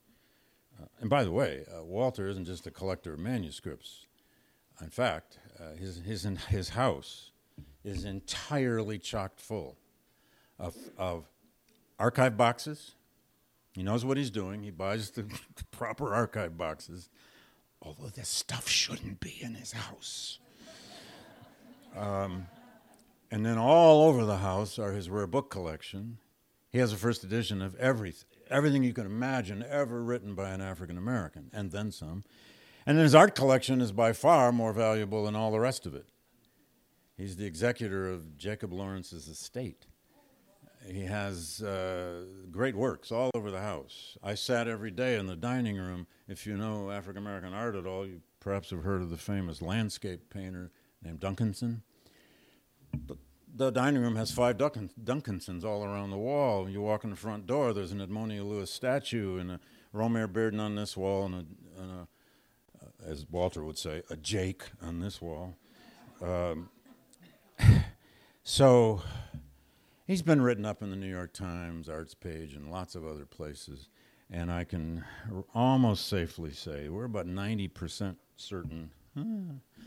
Uh, 0.80 0.86
and 1.00 1.10
by 1.10 1.24
the 1.24 1.32
way, 1.32 1.64
uh, 1.76 1.84
Walter 1.84 2.26
isn't 2.26 2.46
just 2.46 2.66
a 2.66 2.70
collector 2.70 3.12
of 3.14 3.18
manuscripts. 3.18 4.06
In 4.80 4.88
fact, 4.88 5.38
uh, 5.60 5.76
his, 5.78 5.98
his, 5.98 6.22
his 6.48 6.70
house 6.70 7.32
is 7.84 8.04
entirely 8.04 8.98
chocked 8.98 9.40
full 9.40 9.76
of, 10.58 10.76
of 10.96 11.24
archive 11.98 12.36
boxes. 12.36 12.92
He 13.72 13.82
knows 13.82 14.04
what 14.04 14.16
he's 14.16 14.30
doing. 14.30 14.62
He 14.62 14.70
buys 14.70 15.10
the 15.10 15.26
proper 15.70 16.14
archive 16.14 16.56
boxes, 16.56 17.08
although 17.80 18.08
this 18.08 18.28
stuff 18.28 18.68
shouldn't 18.68 19.20
be 19.20 19.38
in 19.40 19.54
his 19.54 19.72
house. 19.72 20.38
Um, 21.96 22.46
and 23.30 23.44
then 23.44 23.58
all 23.58 24.08
over 24.08 24.24
the 24.24 24.38
house 24.38 24.78
are 24.78 24.92
his 24.92 25.08
rare 25.08 25.26
book 25.26 25.50
collection. 25.50 26.18
He 26.70 26.78
has 26.78 26.92
a 26.92 26.96
first 26.96 27.24
edition 27.24 27.60
of 27.60 27.74
everything, 27.76 28.28
everything 28.50 28.82
you 28.82 28.92
can 28.92 29.06
imagine 29.06 29.64
ever 29.68 30.02
written 30.02 30.34
by 30.34 30.50
an 30.50 30.60
African 30.60 30.96
American, 30.96 31.50
and 31.52 31.70
then 31.70 31.90
some. 31.90 32.24
And 32.86 32.98
his 32.98 33.14
art 33.14 33.34
collection 33.34 33.80
is 33.80 33.92
by 33.92 34.12
far 34.12 34.52
more 34.52 34.72
valuable 34.72 35.24
than 35.24 35.36
all 35.36 35.50
the 35.50 35.60
rest 35.60 35.86
of 35.86 35.94
it. 35.94 36.08
He's 37.16 37.36
the 37.36 37.46
executor 37.46 38.10
of 38.10 38.36
Jacob 38.36 38.72
Lawrence's 38.72 39.28
estate. 39.28 39.86
He 40.86 41.04
has 41.04 41.62
uh, 41.62 42.24
great 42.50 42.74
works 42.74 43.12
all 43.12 43.30
over 43.34 43.50
the 43.50 43.60
house. 43.60 44.16
I 44.22 44.34
sat 44.34 44.66
every 44.66 44.90
day 44.90 45.16
in 45.16 45.26
the 45.26 45.36
dining 45.36 45.76
room. 45.76 46.06
If 46.26 46.46
you 46.46 46.56
know 46.56 46.90
African 46.90 47.22
American 47.22 47.54
art 47.54 47.76
at 47.76 47.86
all, 47.86 48.04
you 48.04 48.20
perhaps 48.40 48.70
have 48.70 48.82
heard 48.82 49.02
of 49.02 49.10
the 49.10 49.16
famous 49.16 49.62
landscape 49.62 50.28
painter 50.28 50.72
named 51.02 51.20
Duncanson. 51.20 51.80
The, 53.06 53.16
the 53.54 53.70
dining 53.70 54.02
room 54.02 54.16
has 54.16 54.30
five 54.30 54.58
Duncan, 54.58 54.90
Duncansons 55.02 55.64
all 55.64 55.84
around 55.84 56.10
the 56.10 56.18
wall. 56.18 56.68
You 56.68 56.80
walk 56.80 57.04
in 57.04 57.10
the 57.10 57.16
front 57.16 57.46
door, 57.46 57.72
there's 57.72 57.92
an 57.92 58.00
Edmonia 58.00 58.46
Lewis 58.46 58.70
statue 58.70 59.38
and 59.38 59.52
a 59.52 59.60
Romare 59.94 60.28
Bearden 60.28 60.60
on 60.60 60.74
this 60.74 60.96
wall, 60.96 61.26
and 61.26 61.34
a, 61.34 61.80
and 61.80 61.90
a 61.90 62.08
uh, 62.82 63.10
as 63.10 63.26
Walter 63.30 63.64
would 63.64 63.78
say, 63.78 64.02
a 64.10 64.16
Jake 64.16 64.64
on 64.80 65.00
this 65.00 65.20
wall. 65.20 65.54
Um, 66.22 66.70
so 68.42 69.02
he's 70.06 70.22
been 70.22 70.40
written 70.40 70.64
up 70.64 70.82
in 70.82 70.90
the 70.90 70.96
New 70.96 71.10
York 71.10 71.32
Times, 71.32 71.88
Arts 71.88 72.14
Page, 72.14 72.54
and 72.54 72.70
lots 72.70 72.94
of 72.94 73.06
other 73.06 73.26
places. 73.26 73.88
And 74.30 74.50
I 74.50 74.64
can 74.64 75.04
r- 75.30 75.44
almost 75.54 76.08
safely 76.08 76.52
say 76.52 76.88
we're 76.88 77.04
about 77.04 77.26
90% 77.26 78.16
certain 78.36 78.90
huh, 79.16 79.84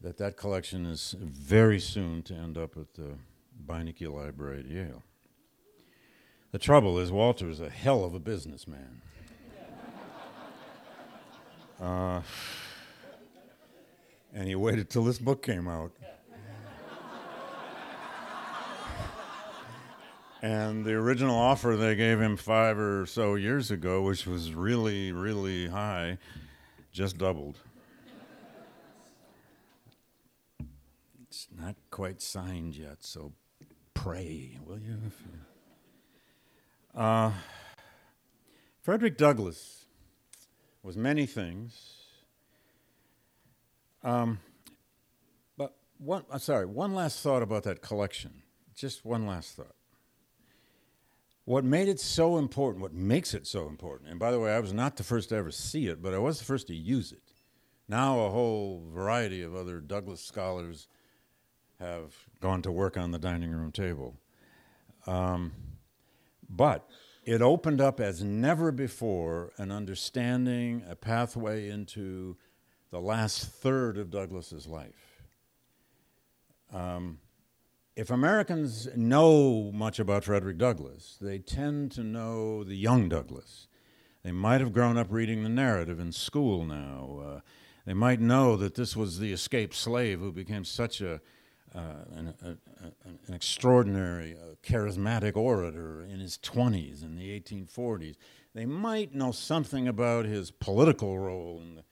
that 0.00 0.16
that 0.18 0.36
collection 0.36 0.86
is 0.86 1.14
very 1.18 1.78
soon 1.78 2.22
to 2.22 2.34
end 2.34 2.56
up 2.56 2.76
at 2.76 2.94
the 2.94 3.14
Beinecke 3.66 4.12
Library 4.12 4.60
at 4.60 4.66
Yale. 4.66 5.02
The 6.52 6.58
trouble 6.58 6.98
is, 6.98 7.12
Walter 7.12 7.48
is 7.48 7.60
a 7.60 7.70
hell 7.70 8.04
of 8.04 8.14
a 8.14 8.20
businessman. 8.20 9.02
Uh, 11.80 12.20
and 14.34 14.46
he 14.46 14.54
waited 14.54 14.90
till 14.90 15.02
this 15.02 15.18
book 15.18 15.42
came 15.42 15.66
out. 15.66 15.92
And 20.42 20.86
the 20.86 20.94
original 20.94 21.36
offer 21.36 21.76
they 21.76 21.94
gave 21.94 22.18
him 22.18 22.36
five 22.36 22.78
or 22.78 23.04
so 23.04 23.34
years 23.34 23.70
ago, 23.70 24.02
which 24.02 24.26
was 24.26 24.54
really, 24.54 25.12
really 25.12 25.68
high, 25.68 26.16
just 26.92 27.18
doubled. 27.18 27.58
It's 31.30 31.46
not 31.60 31.76
quite 31.90 32.22
signed 32.22 32.76
yet, 32.76 32.98
so 33.00 33.32
pray, 33.94 34.58
will 34.64 34.78
you? 34.78 34.96
Uh, 36.94 37.32
Frederick 38.82 39.16
Douglass 39.16 39.84
was 40.82 40.96
many 40.96 41.26
things. 41.26 41.96
Um, 44.02 44.40
but 45.56 45.76
one, 45.98 46.24
sorry, 46.38 46.66
one 46.66 46.94
last 46.94 47.22
thought 47.22 47.42
about 47.42 47.64
that 47.64 47.82
collection. 47.82 48.42
Just 48.74 49.04
one 49.04 49.26
last 49.26 49.56
thought 49.56 49.74
what 51.50 51.64
made 51.64 51.88
it 51.88 51.98
so 51.98 52.38
important, 52.38 52.80
what 52.80 52.94
makes 52.94 53.34
it 53.34 53.44
so 53.44 53.66
important, 53.66 54.08
and 54.08 54.20
by 54.20 54.30
the 54.30 54.38
way, 54.38 54.52
I 54.54 54.60
was 54.60 54.72
not 54.72 54.94
the 54.94 55.02
first 55.02 55.30
to 55.30 55.34
ever 55.34 55.50
see 55.50 55.88
it, 55.88 56.00
but 56.00 56.14
I 56.14 56.18
was 56.18 56.38
the 56.38 56.44
first 56.44 56.68
to 56.68 56.76
use 56.76 57.10
it. 57.10 57.32
Now, 57.88 58.20
a 58.20 58.30
whole 58.30 58.84
variety 58.94 59.42
of 59.42 59.56
other 59.56 59.80
Douglass 59.80 60.20
scholars 60.20 60.86
have 61.80 62.14
gone 62.40 62.62
to 62.62 62.70
work 62.70 62.96
on 62.96 63.10
the 63.10 63.18
dining 63.18 63.50
room 63.50 63.72
table. 63.72 64.14
Um, 65.06 65.52
but 66.48 66.88
it 67.24 67.42
opened 67.42 67.80
up 67.80 68.00
as 68.00 68.22
never 68.22 68.70
before 68.70 69.52
an 69.56 69.72
understanding, 69.72 70.84
a 70.88 70.94
pathway 70.94 71.68
into 71.68 72.36
the 72.90 73.00
last 73.00 73.46
third 73.46 73.96
of 73.96 74.10
Douglass's 74.10 74.66
life. 74.66 75.22
Um, 76.72 77.18
if 77.96 78.10
Americans 78.10 78.88
know 78.96 79.70
much 79.72 79.98
about 79.98 80.24
Frederick 80.24 80.58
Douglass, 80.58 81.18
they 81.20 81.38
tend 81.38 81.92
to 81.92 82.02
know 82.02 82.64
the 82.64 82.76
young 82.76 83.08
Douglass. 83.08 83.68
They 84.22 84.32
might 84.32 84.60
have 84.60 84.72
grown 84.72 84.96
up 84.96 85.08
reading 85.10 85.42
the 85.42 85.48
narrative 85.48 85.98
in 85.98 86.12
school 86.12 86.64
now. 86.64 87.22
Uh, 87.24 87.40
they 87.86 87.94
might 87.94 88.20
know 88.20 88.56
that 88.56 88.74
this 88.74 88.96
was 88.96 89.18
the 89.18 89.32
escaped 89.32 89.74
slave 89.74 90.20
who 90.20 90.32
became 90.32 90.64
such 90.64 91.00
a, 91.00 91.20
an, 91.78 92.34
a, 92.42 92.48
an, 93.28 93.34
extraordinary, 93.34 94.34
uh, 94.34 94.54
charismatic 94.62 95.36
orator 95.36 96.02
in 96.02 96.20
his 96.20 96.38
20s 96.38 97.02
in 97.02 97.16
the 97.16 97.40
1840s. 97.40 98.16
They 98.54 98.66
might 98.66 99.14
know 99.14 99.32
something 99.32 99.86
about 99.86 100.24
his 100.24 100.50
political 100.50 101.18
role 101.18 101.60
in 101.62 101.76
the 101.76 101.84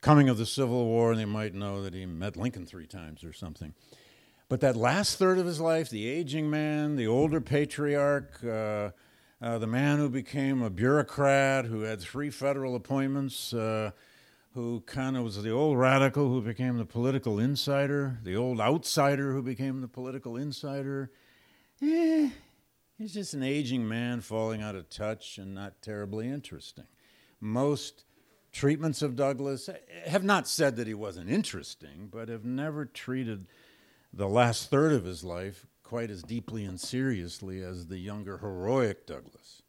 coming 0.00 0.28
of 0.28 0.38
the 0.38 0.46
Civil 0.46 0.86
War, 0.86 1.10
and 1.10 1.20
they 1.20 1.26
might 1.26 1.54
know 1.54 1.82
that 1.82 1.92
he 1.92 2.06
met 2.06 2.36
Lincoln 2.36 2.64
three 2.64 2.86
times 2.86 3.24
or 3.24 3.32
something. 3.32 3.74
But 4.48 4.60
that 4.60 4.76
last 4.76 5.18
third 5.18 5.38
of 5.38 5.46
his 5.46 5.60
life, 5.60 5.90
the 5.90 6.08
aging 6.08 6.48
man, 6.48 6.96
the 6.96 7.08
older 7.08 7.40
patriarch, 7.40 8.42
uh, 8.44 8.90
uh, 9.42 9.58
the 9.58 9.66
man 9.66 9.98
who 9.98 10.08
became 10.08 10.62
a 10.62 10.70
bureaucrat, 10.70 11.66
who 11.66 11.80
had 11.80 12.00
three 12.00 12.30
federal 12.30 12.76
appointments, 12.76 13.52
uh, 13.52 13.90
who 14.56 14.80
kind 14.86 15.18
of 15.18 15.22
was 15.22 15.42
the 15.42 15.50
old 15.50 15.78
radical 15.78 16.30
who 16.30 16.40
became 16.40 16.78
the 16.78 16.86
political 16.86 17.38
insider, 17.38 18.18
the 18.22 18.34
old 18.34 18.58
outsider 18.58 19.32
who 19.32 19.42
became 19.42 19.82
the 19.82 19.86
political 19.86 20.34
insider. 20.34 21.10
Eh, 21.82 22.30
he's 22.96 23.12
just 23.12 23.34
an 23.34 23.42
aging 23.42 23.86
man 23.86 24.22
falling 24.22 24.62
out 24.62 24.74
of 24.74 24.88
touch 24.88 25.36
and 25.36 25.54
not 25.54 25.82
terribly 25.82 26.26
interesting. 26.26 26.86
Most 27.38 28.06
treatments 28.50 29.02
of 29.02 29.14
Douglass 29.14 29.68
have 30.06 30.24
not 30.24 30.48
said 30.48 30.76
that 30.76 30.86
he 30.86 30.94
wasn't 30.94 31.28
interesting, 31.28 32.08
but 32.10 32.30
have 32.30 32.46
never 32.46 32.86
treated 32.86 33.48
the 34.10 34.26
last 34.26 34.70
third 34.70 34.94
of 34.94 35.04
his 35.04 35.22
life 35.22 35.66
quite 35.82 36.10
as 36.10 36.22
deeply 36.22 36.64
and 36.64 36.80
seriously 36.80 37.62
as 37.62 37.88
the 37.88 37.98
younger 37.98 38.38
heroic 38.38 39.06
Douglass. 39.06 39.60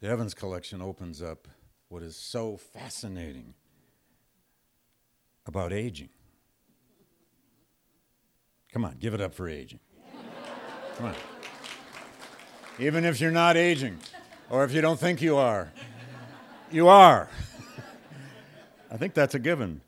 The 0.00 0.08
Evans 0.08 0.34
collection 0.34 0.82
opens 0.82 1.22
up 1.22 1.46
what 1.88 2.02
is 2.02 2.16
so 2.16 2.56
fascinating 2.56 3.54
about 5.48 5.72
aging. 5.72 6.10
Come 8.72 8.84
on, 8.84 8.96
give 9.00 9.14
it 9.14 9.20
up 9.20 9.34
for 9.34 9.48
aging. 9.48 9.80
Come 10.96 11.06
on. 11.06 11.14
Even 12.78 13.04
if 13.04 13.20
you're 13.20 13.30
not 13.30 13.56
aging, 13.56 13.98
or 14.50 14.64
if 14.64 14.72
you 14.72 14.80
don't 14.80 15.00
think 15.00 15.20
you 15.20 15.36
are, 15.36 15.72
you 16.70 16.86
are. 16.86 17.28
I 18.90 18.96
think 18.96 19.14
that's 19.14 19.34
a 19.34 19.38
given. 19.38 19.80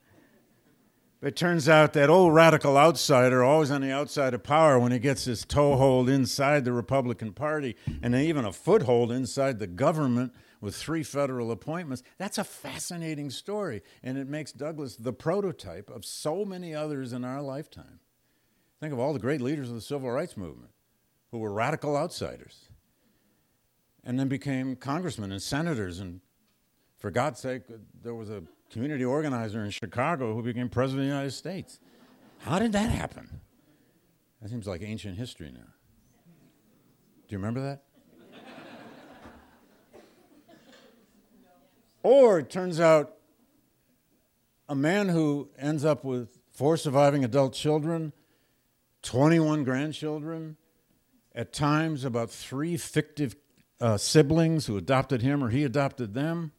It 1.23 1.37
turns 1.37 1.69
out 1.69 1.93
that 1.93 2.09
old 2.09 2.35
radical 2.35 2.79
outsider, 2.79 3.45
always 3.45 3.71
on 3.71 3.83
the 3.83 3.93
outside 3.93 4.33
of 4.33 4.43
power, 4.43 4.79
when 4.79 4.90
he 4.90 4.99
gets 4.99 5.26
his 5.26 5.45
toehold 5.45 6.09
inside 6.09 6.64
the 6.64 6.73
Republican 6.73 7.35
Party 7.35 7.76
and 8.02 8.14
even 8.14 8.47
a 8.47 8.52
foothold 8.52 9.12
inside 9.12 9.59
the 9.59 9.67
government 9.67 10.33
with 10.61 10.76
three 10.76 11.02
federal 11.02 11.50
appointments, 11.50 12.02
that's 12.19 12.38
a 12.38 12.45
fascinating 12.45 13.31
story. 13.31 13.83
And 14.02 14.19
it 14.19 14.29
makes 14.29 14.52
Douglass 14.52 14.97
the 14.97 15.12
prototype 15.12 15.90
of 15.90 16.05
so 16.05 16.45
many 16.45 16.75
others 16.75 17.12
in 17.12 17.25
our 17.25 17.40
lifetime. 17.40 18.00
Think 18.81 18.93
of 18.93 18.99
all 18.99 19.12
the 19.12 19.19
great 19.19 19.40
leaders 19.40 19.69
of 19.69 19.75
the 19.75 19.81
civil 19.81 20.11
rights 20.11 20.37
movement 20.37 20.73
who 21.31 21.38
were 21.38 21.52
radical 21.52 21.97
outsiders 21.97 22.69
and 24.05 24.19
then 24.19 24.29
became 24.29 24.76
congressmen 24.76 25.33
and 25.33 25.43
senators. 25.43 26.00
And 26.00 26.21
for 26.99 27.11
God's 27.11 27.40
sake, 27.40 27.62
there 28.02 28.14
was 28.14 28.31
a 28.31 28.43
community 28.71 29.05
organizer 29.05 29.64
in 29.64 29.71
Chicago 29.71 30.35
who 30.35 30.43
became 30.43 30.69
president 30.69 31.02
of 31.02 31.09
the 31.09 31.14
United 31.14 31.33
States. 31.33 31.79
How 32.38 32.59
did 32.59 32.73
that 32.73 32.90
happen? 32.90 33.40
That 34.40 34.49
seems 34.49 34.67
like 34.67 34.83
ancient 34.83 35.19
history 35.19 35.50
now. 35.52 35.61
Do 37.29 37.35
you 37.35 37.38
remember 37.38 37.61
that? 37.61 37.83
Or 42.02 42.38
it 42.38 42.50
turns 42.50 42.80
out 42.80 43.16
a 44.69 44.75
man 44.75 45.09
who 45.09 45.50
ends 45.59 45.85
up 45.85 46.04
with 46.04 46.38
four 46.52 46.76
surviving 46.76 47.25
adult 47.25 47.54
children, 47.54 48.12
21 49.02 49.64
grandchildren, 49.64 50.57
at 51.35 51.52
times 51.52 52.04
about 52.04 52.30
three 52.30 52.76
fictive 52.76 53.37
uh, 53.80 53.97
siblings 53.97 54.66
who 54.66 54.76
adopted 54.76 55.23
him 55.23 55.42
or 55.42 55.50
he 55.50 55.64
adopted 55.64 56.14
them, 56.14 56.52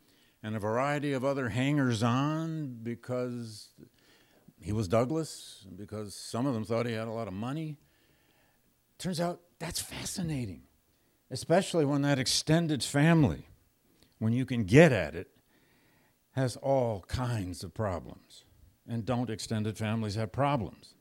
and 0.44 0.56
a 0.56 0.60
variety 0.60 1.14
of 1.14 1.24
other 1.24 1.50
hangers 1.50 2.02
on 2.02 2.80
because 2.82 3.70
he 4.60 4.72
was 4.72 4.88
Douglass, 4.88 5.66
because 5.76 6.16
some 6.16 6.46
of 6.46 6.54
them 6.54 6.64
thought 6.64 6.86
he 6.86 6.94
had 6.94 7.08
a 7.08 7.12
lot 7.12 7.28
of 7.28 7.34
money. 7.34 7.78
Turns 8.98 9.20
out 9.20 9.42
that's 9.60 9.80
fascinating, 9.80 10.64
especially 11.30 11.86
when 11.86 12.02
that 12.02 12.20
extended 12.20 12.84
family, 12.84 13.48
when 14.22 14.34
you 14.34 14.46
can 14.46 14.66
get 14.66 14.92
at 14.92 15.16
it, 15.16 15.32
has 16.34 16.56
all 16.58 17.04
kinds 17.08 17.64
of 17.64 17.74
problems. 17.74 18.46
And 18.88 19.04
don't 19.04 19.32
extended 19.32 19.80
families 19.80 20.14
have 20.14 20.32
problems? 20.32 20.94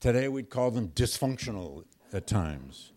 Today 0.00 0.26
we'd 0.28 0.48
call 0.48 0.70
them 0.70 0.88
dysfunctional 0.88 1.84
at 2.10 2.26
times. 2.26 2.92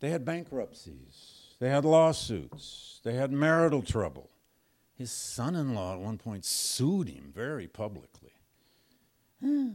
They 0.00 0.10
had 0.10 0.26
bankruptcies, 0.26 1.54
they 1.60 1.70
had 1.70 1.86
lawsuits, 1.86 3.00
they 3.04 3.14
had 3.14 3.32
marital 3.32 3.80
trouble. 3.80 4.28
His 4.94 5.10
son 5.10 5.54
in 5.54 5.74
law 5.74 5.94
at 5.94 6.00
one 6.00 6.18
point 6.18 6.44
sued 6.44 7.08
him 7.08 7.32
very 7.34 7.68
publicly. 7.68 8.34
Hmm. 9.40 9.70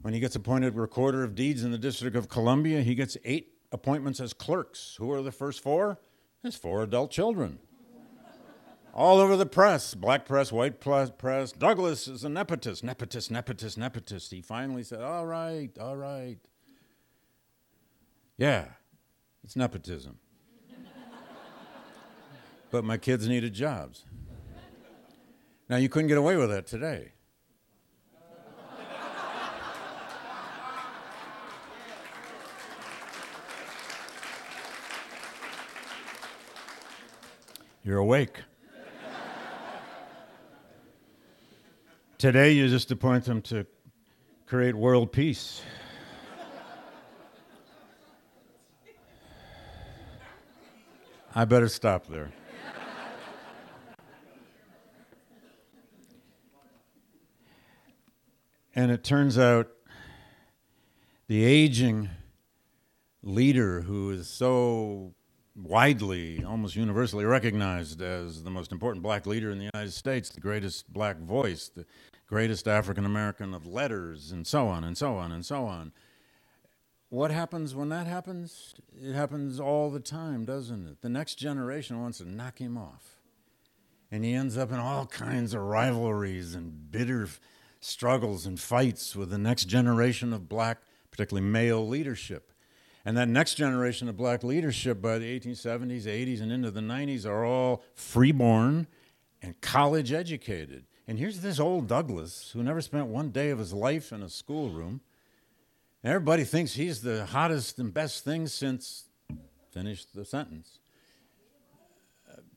When 0.00 0.14
he 0.14 0.20
gets 0.20 0.36
appointed 0.36 0.74
recorder 0.74 1.22
of 1.22 1.34
deeds 1.34 1.64
in 1.64 1.70
the 1.70 1.76
District 1.76 2.16
of 2.16 2.30
Columbia, 2.30 2.80
he 2.80 2.94
gets 2.94 3.18
eight 3.26 3.52
appointments 3.72 4.20
as 4.20 4.32
clerks. 4.32 4.96
Who 4.98 5.12
are 5.12 5.20
the 5.20 5.32
first 5.32 5.60
four? 5.60 5.98
His 6.42 6.56
four 6.56 6.82
adult 6.82 7.10
children. 7.10 7.58
All 8.94 9.20
over 9.20 9.36
the 9.36 9.46
press, 9.46 9.94
black 9.94 10.26
press, 10.26 10.52
white 10.52 10.78
press. 10.78 11.52
Douglass 11.52 12.06
is 12.06 12.24
a 12.24 12.28
nepotist, 12.28 12.82
nepotist, 12.82 13.30
nepotist, 13.30 13.78
nepotist. 13.78 14.30
He 14.30 14.42
finally 14.42 14.82
said, 14.82 15.00
All 15.00 15.24
right, 15.24 15.70
all 15.78 15.96
right. 15.96 16.38
Yeah, 18.36 18.66
it's 19.44 19.56
nepotism. 19.56 20.18
but 22.70 22.84
my 22.84 22.98
kids 22.98 23.26
needed 23.28 23.54
jobs. 23.54 24.04
Now, 25.68 25.76
you 25.76 25.88
couldn't 25.88 26.08
get 26.08 26.18
away 26.18 26.36
with 26.36 26.50
that 26.50 26.66
today. 26.66 27.12
You're 37.84 37.98
awake. 37.98 38.38
Today, 42.16 42.52
you 42.52 42.68
just 42.68 42.92
appoint 42.92 43.24
them 43.24 43.42
to 43.42 43.66
create 44.46 44.76
world 44.76 45.10
peace. 45.10 45.62
I 51.34 51.44
better 51.44 51.66
stop 51.66 52.06
there. 52.06 52.30
and 58.76 58.92
it 58.92 59.02
turns 59.02 59.36
out 59.36 59.72
the 61.26 61.42
aging 61.42 62.10
leader 63.24 63.80
who 63.80 64.10
is 64.10 64.28
so 64.28 65.14
widely, 65.54 66.44
almost 66.44 66.76
universally 66.76 67.24
recognized 67.24 68.00
as 68.00 68.42
the 68.42 68.50
most 68.50 68.72
important 68.72 69.02
black 69.02 69.26
leader 69.26 69.50
in 69.50 69.58
the 69.58 69.70
United 69.72 69.92
States, 69.92 70.30
the 70.30 70.40
greatest 70.40 70.92
black 70.92 71.18
voice, 71.18 71.68
the 71.68 71.84
greatest 72.26 72.66
African 72.66 73.04
American 73.04 73.52
of 73.52 73.66
letters, 73.66 74.32
and 74.32 74.46
so 74.46 74.68
on 74.68 74.84
and 74.84 74.96
so 74.96 75.16
on 75.16 75.32
and 75.32 75.44
so 75.44 75.66
on. 75.66 75.92
What 77.10 77.30
happens 77.30 77.74
when 77.74 77.90
that 77.90 78.06
happens? 78.06 78.74
It 78.98 79.12
happens 79.12 79.60
all 79.60 79.90
the 79.90 80.00
time, 80.00 80.46
doesn't 80.46 80.88
it? 80.88 81.02
The 81.02 81.10
next 81.10 81.34
generation 81.34 82.00
wants 82.00 82.18
to 82.18 82.28
knock 82.28 82.58
him 82.58 82.78
off. 82.78 83.18
And 84.10 84.24
he 84.24 84.32
ends 84.32 84.56
up 84.56 84.72
in 84.72 84.78
all 84.78 85.06
kinds 85.06 85.52
of 85.52 85.60
rivalries 85.60 86.54
and 86.54 86.90
bitter 86.90 87.28
struggles 87.80 88.46
and 88.46 88.58
fights 88.58 89.14
with 89.14 89.30
the 89.30 89.38
next 89.38 89.66
generation 89.66 90.32
of 90.32 90.48
black, 90.48 90.78
particularly 91.10 91.46
male 91.46 91.86
leadership. 91.86 92.51
And 93.04 93.16
that 93.16 93.28
next 93.28 93.54
generation 93.54 94.08
of 94.08 94.16
black 94.16 94.44
leadership 94.44 95.02
by 95.02 95.18
the 95.18 95.40
1870s, 95.40 96.04
80s, 96.04 96.40
and 96.40 96.52
into 96.52 96.70
the 96.70 96.80
90s 96.80 97.26
are 97.26 97.44
all 97.44 97.82
freeborn 97.94 98.86
and 99.42 99.60
college 99.60 100.12
educated. 100.12 100.84
And 101.08 101.18
here's 101.18 101.40
this 101.40 101.58
old 101.58 101.88
Douglass 101.88 102.52
who 102.52 102.62
never 102.62 102.80
spent 102.80 103.06
one 103.06 103.30
day 103.30 103.50
of 103.50 103.58
his 103.58 103.72
life 103.72 104.12
in 104.12 104.22
a 104.22 104.28
schoolroom. 104.28 105.00
Everybody 106.04 106.44
thinks 106.44 106.74
he's 106.74 107.02
the 107.02 107.26
hottest 107.26 107.78
and 107.78 107.92
best 107.92 108.24
thing 108.24 108.46
since. 108.46 109.06
Finish 109.72 110.04
the 110.06 110.24
sentence. 110.24 110.78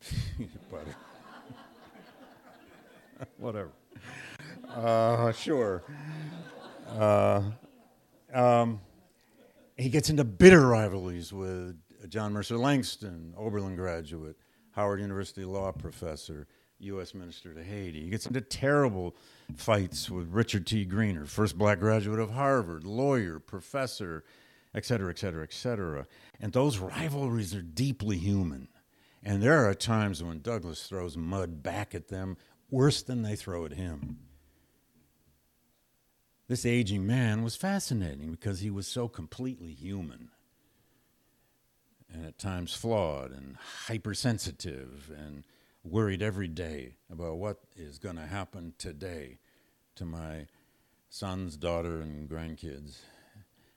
Whatever. 3.37 3.71
Uh, 4.69 5.31
sure. 5.31 5.83
Uh, 6.89 7.41
um, 8.33 8.79
he 9.75 9.89
gets 9.89 10.09
into 10.09 10.23
bitter 10.23 10.67
rivalries 10.67 11.33
with 11.33 11.77
John 12.09 12.33
Mercer 12.33 12.57
Langston, 12.57 13.33
Oberlin 13.37 13.75
graduate, 13.75 14.37
Howard 14.71 14.99
University 14.99 15.45
law 15.45 15.71
professor, 15.71 16.47
U.S. 16.79 17.13
minister 17.13 17.53
to 17.53 17.63
Haiti. 17.63 18.03
He 18.03 18.09
gets 18.09 18.25
into 18.25 18.41
terrible 18.41 19.15
fights 19.55 20.09
with 20.09 20.29
Richard 20.29 20.67
T. 20.67 20.85
Greener, 20.85 21.25
first 21.25 21.57
black 21.57 21.79
graduate 21.79 22.19
of 22.19 22.31
Harvard, 22.31 22.83
lawyer, 22.83 23.39
professor, 23.39 24.23
et 24.73 24.85
cetera, 24.85 25.09
et 25.09 25.17
cetera, 25.17 25.43
et 25.43 25.53
cetera. 25.53 26.05
And 26.39 26.51
those 26.51 26.77
rivalries 26.77 27.55
are 27.55 27.61
deeply 27.61 28.17
human. 28.17 28.67
And 29.23 29.41
there 29.41 29.67
are 29.67 29.73
times 29.73 30.21
when 30.21 30.41
Douglass 30.41 30.87
throws 30.87 31.17
mud 31.17 31.63
back 31.63 31.95
at 31.95 32.09
them 32.09 32.37
worse 32.69 33.01
than 33.01 33.23
they 33.23 33.35
throw 33.35 33.65
at 33.65 33.73
him. 33.73 34.19
This 36.47 36.65
aging 36.65 37.07
man 37.07 37.43
was 37.43 37.55
fascinating 37.55 38.29
because 38.29 38.59
he 38.59 38.69
was 38.69 38.85
so 38.85 39.07
completely 39.07 39.73
human 39.73 40.29
and 42.13 42.23
at 42.23 42.37
times 42.37 42.75
flawed 42.75 43.31
and 43.31 43.57
hypersensitive 43.87 45.11
and 45.17 45.43
worried 45.83 46.21
every 46.21 46.47
day 46.47 46.97
about 47.11 47.37
what 47.37 47.61
is 47.75 47.97
going 47.97 48.17
to 48.17 48.27
happen 48.27 48.73
today 48.77 49.39
to 49.95 50.05
my 50.05 50.45
sons, 51.09 51.57
daughter, 51.57 51.99
and 51.99 52.29
grandkids. 52.29 52.99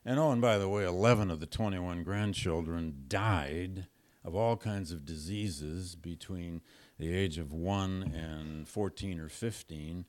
And 0.05 0.19
oh, 0.19 0.31
and 0.31 0.43
by 0.43 0.59
the 0.59 0.69
way, 0.69 0.85
11 0.85 1.31
of 1.31 1.41
the 1.41 1.47
21 1.47 2.03
grandchildren 2.03 3.05
died 3.09 3.87
of 4.23 4.35
all 4.35 4.59
kinds 4.59 4.93
of 4.93 5.07
diseases 5.07 5.95
between 5.95 6.61
the 6.99 7.15
age 7.15 7.39
of 7.39 7.51
1 7.51 8.13
and 8.15 8.69
14 8.69 9.21
or 9.21 9.31
15 9.31 10.05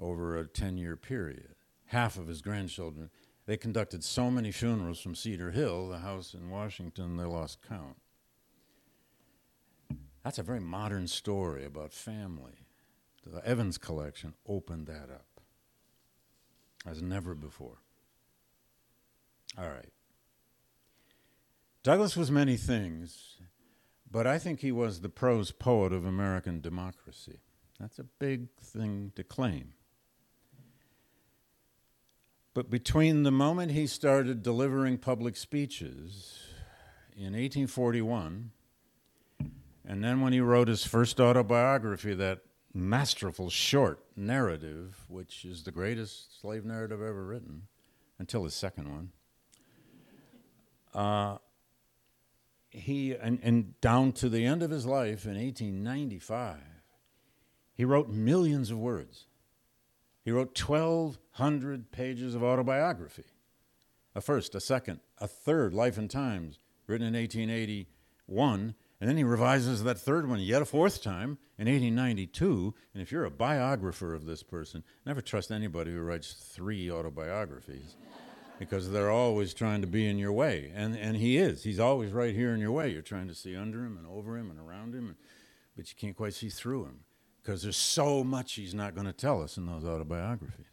over 0.00 0.38
a 0.38 0.46
10 0.46 0.76
year 0.76 0.94
period 0.94 1.56
half 1.88 2.16
of 2.16 2.26
his 2.26 2.40
grandchildren. 2.40 3.10
They 3.46 3.56
conducted 3.56 4.04
so 4.04 4.30
many 4.30 4.52
funerals 4.52 5.00
from 5.00 5.14
Cedar 5.14 5.50
Hill, 5.50 5.88
the 5.88 5.98
house 5.98 6.34
in 6.34 6.50
Washington, 6.50 7.16
they 7.16 7.24
lost 7.24 7.58
count. 7.66 7.96
That's 10.22 10.38
a 10.38 10.42
very 10.42 10.60
modern 10.60 11.08
story 11.08 11.64
about 11.64 11.92
family. 11.92 12.66
The 13.24 13.46
Evans 13.46 13.78
collection 13.78 14.34
opened 14.46 14.86
that 14.86 15.10
up 15.10 15.40
as 16.86 17.02
never 17.02 17.34
before. 17.34 17.78
All 19.58 19.68
right. 19.68 19.92
Douglass 21.82 22.16
was 22.16 22.30
many 22.30 22.56
things, 22.56 23.36
but 24.10 24.26
I 24.26 24.38
think 24.38 24.60
he 24.60 24.72
was 24.72 25.00
the 25.00 25.08
prose 25.08 25.50
poet 25.50 25.92
of 25.92 26.04
American 26.04 26.60
democracy. 26.60 27.40
That's 27.78 27.98
a 27.98 28.04
big 28.04 28.48
thing 28.60 29.12
to 29.16 29.22
claim. 29.22 29.74
But 32.58 32.70
between 32.70 33.22
the 33.22 33.30
moment 33.30 33.70
he 33.70 33.86
started 33.86 34.42
delivering 34.42 34.98
public 34.98 35.36
speeches 35.36 36.40
in 37.16 37.34
1841 37.34 38.50
and 39.86 40.02
then 40.02 40.20
when 40.20 40.32
he 40.32 40.40
wrote 40.40 40.66
his 40.66 40.84
first 40.84 41.20
autobiography, 41.20 42.14
that 42.14 42.40
masterful 42.74 43.48
short 43.48 44.00
narrative, 44.16 45.04
which 45.06 45.44
is 45.44 45.62
the 45.62 45.70
greatest 45.70 46.40
slave 46.40 46.64
narrative 46.64 47.00
ever 47.00 47.24
written, 47.24 47.68
until 48.18 48.42
his 48.42 48.54
second 48.54 48.90
one, 48.90 49.12
uh, 50.94 51.38
he 52.70 53.14
and, 53.14 53.38
and 53.44 53.80
down 53.80 54.10
to 54.14 54.28
the 54.28 54.44
end 54.44 54.64
of 54.64 54.72
his 54.72 54.84
life 54.84 55.26
in 55.26 55.36
1895, 55.36 56.56
he 57.72 57.84
wrote 57.84 58.08
millions 58.08 58.72
of 58.72 58.78
words. 58.78 59.27
He 60.28 60.32
wrote 60.32 60.60
1,200 60.60 61.90
pages 61.90 62.34
of 62.34 62.42
autobiography 62.44 63.24
a 64.14 64.20
first, 64.20 64.54
a 64.54 64.60
second, 64.60 65.00
a 65.16 65.26
third, 65.26 65.72
Life 65.72 65.96
and 65.96 66.10
Times, 66.10 66.58
written 66.86 67.06
in 67.06 67.14
1881. 67.14 68.74
And 69.00 69.08
then 69.08 69.16
he 69.16 69.24
revises 69.24 69.84
that 69.84 69.98
third 69.98 70.28
one 70.28 70.40
yet 70.40 70.60
a 70.60 70.66
fourth 70.66 71.02
time 71.02 71.38
in 71.56 71.66
1892. 71.66 72.74
And 72.92 73.02
if 73.02 73.10
you're 73.10 73.24
a 73.24 73.30
biographer 73.30 74.12
of 74.12 74.26
this 74.26 74.42
person, 74.42 74.84
never 75.06 75.22
trust 75.22 75.50
anybody 75.50 75.92
who 75.92 76.02
writes 76.02 76.34
three 76.34 76.90
autobiographies 76.90 77.96
because 78.58 78.90
they're 78.90 79.10
always 79.10 79.54
trying 79.54 79.80
to 79.80 79.86
be 79.86 80.06
in 80.06 80.18
your 80.18 80.34
way. 80.34 80.70
And, 80.74 80.94
and 80.94 81.16
he 81.16 81.38
is. 81.38 81.62
He's 81.62 81.80
always 81.80 82.12
right 82.12 82.34
here 82.34 82.52
in 82.52 82.60
your 82.60 82.72
way. 82.72 82.90
You're 82.90 83.00
trying 83.00 83.28
to 83.28 83.34
see 83.34 83.56
under 83.56 83.82
him 83.82 83.96
and 83.96 84.06
over 84.06 84.36
him 84.36 84.50
and 84.50 84.60
around 84.60 84.94
him, 84.94 85.16
but 85.74 85.88
you 85.88 85.96
can't 85.96 86.18
quite 86.18 86.34
see 86.34 86.50
through 86.50 86.84
him 86.84 87.04
because 87.48 87.62
there's 87.62 87.78
so 87.78 88.22
much 88.22 88.52
he's 88.52 88.74
not 88.74 88.94
going 88.94 89.06
to 89.06 89.12
tell 89.12 89.42
us 89.42 89.56
in 89.56 89.64
those 89.64 89.82
autobiographies. 89.82 90.66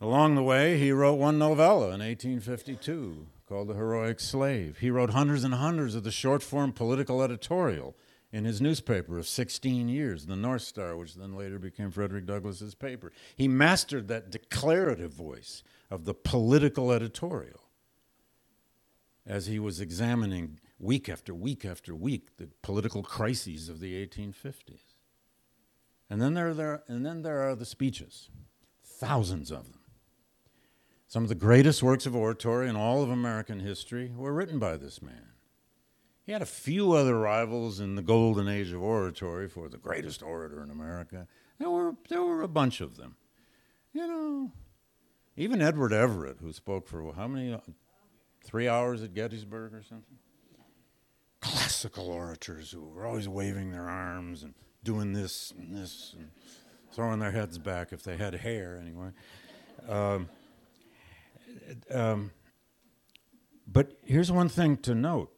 Along 0.00 0.34
the 0.34 0.42
way, 0.42 0.78
he 0.78 0.92
wrote 0.92 1.18
one 1.18 1.38
novella 1.38 1.88
in 1.88 2.00
1852 2.00 3.26
called 3.46 3.68
The 3.68 3.74
Heroic 3.74 4.18
Slave. 4.18 4.78
He 4.78 4.90
wrote 4.90 5.10
hundreds 5.10 5.44
and 5.44 5.52
hundreds 5.52 5.94
of 5.94 6.04
the 6.04 6.10
short 6.10 6.42
form 6.42 6.72
political 6.72 7.22
editorial 7.22 7.94
in 8.32 8.46
his 8.46 8.62
newspaper 8.62 9.18
of 9.18 9.28
16 9.28 9.90
years, 9.90 10.24
the 10.24 10.36
North 10.36 10.62
Star, 10.62 10.96
which 10.96 11.16
then 11.16 11.36
later 11.36 11.58
became 11.58 11.90
Frederick 11.90 12.24
Douglass's 12.24 12.74
paper. 12.74 13.12
He 13.36 13.46
mastered 13.46 14.08
that 14.08 14.30
declarative 14.30 15.12
voice 15.12 15.62
of 15.90 16.06
the 16.06 16.14
political 16.14 16.92
editorial 16.92 17.60
as 19.26 19.48
he 19.48 19.58
was 19.58 19.82
examining 19.82 20.60
week 20.80 21.08
after 21.08 21.34
week 21.34 21.64
after 21.64 21.94
week 21.94 22.36
the 22.38 22.48
political 22.62 23.02
crises 23.02 23.68
of 23.68 23.80
the 23.80 23.94
1850s. 24.06 24.94
And 26.08 26.20
then 26.20 26.34
there, 26.34 26.52
there, 26.54 26.82
and 26.88 27.06
then 27.06 27.22
there 27.22 27.48
are 27.48 27.54
the 27.54 27.64
speeches, 27.64 28.30
thousands 28.84 29.52
of 29.52 29.70
them. 29.70 29.80
Some 31.06 31.22
of 31.22 31.28
the 31.28 31.34
greatest 31.34 31.82
works 31.82 32.06
of 32.06 32.16
oratory 32.16 32.68
in 32.68 32.76
all 32.76 33.02
of 33.02 33.10
American 33.10 33.60
history 33.60 34.12
were 34.16 34.32
written 34.32 34.58
by 34.58 34.76
this 34.76 35.02
man. 35.02 35.28
He 36.24 36.32
had 36.32 36.42
a 36.42 36.46
few 36.46 36.92
other 36.92 37.18
rivals 37.18 37.80
in 37.80 37.96
the 37.96 38.02
golden 38.02 38.48
age 38.48 38.72
of 38.72 38.82
oratory 38.82 39.48
for 39.48 39.68
the 39.68 39.78
greatest 39.78 40.22
orator 40.22 40.62
in 40.62 40.70
America. 40.70 41.26
There 41.58 41.70
were, 41.70 41.94
there 42.08 42.22
were 42.22 42.42
a 42.42 42.48
bunch 42.48 42.80
of 42.80 42.96
them. 42.96 43.16
You 43.92 44.06
know, 44.06 44.52
even 45.36 45.60
Edward 45.60 45.92
Everett, 45.92 46.38
who 46.40 46.52
spoke 46.52 46.86
for 46.86 47.12
how 47.14 47.26
many? 47.26 47.58
Three 48.42 48.68
hours 48.68 49.02
at 49.02 49.12
Gettysburg 49.12 49.74
or 49.74 49.82
something? 49.82 50.16
Classical 51.40 52.08
orators 52.08 52.70
who 52.70 52.82
were 52.82 53.06
always 53.06 53.28
waving 53.28 53.70
their 53.72 53.88
arms 53.88 54.42
and 54.42 54.54
doing 54.84 55.12
this 55.12 55.52
and 55.56 55.74
this 55.74 56.14
and 56.18 56.30
throwing 56.92 57.18
their 57.18 57.30
heads 57.30 57.58
back 57.58 57.92
if 57.92 58.02
they 58.02 58.16
had 58.16 58.34
hair, 58.34 58.76
anyway. 58.80 59.10
Um, 59.88 60.28
um, 61.90 62.30
but 63.66 63.98
here's 64.04 64.30
one 64.30 64.48
thing 64.48 64.76
to 64.78 64.94
note 64.94 65.32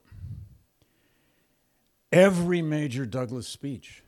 every 2.10 2.62
major 2.62 3.06
Douglass 3.06 3.48
speech, 3.48 4.01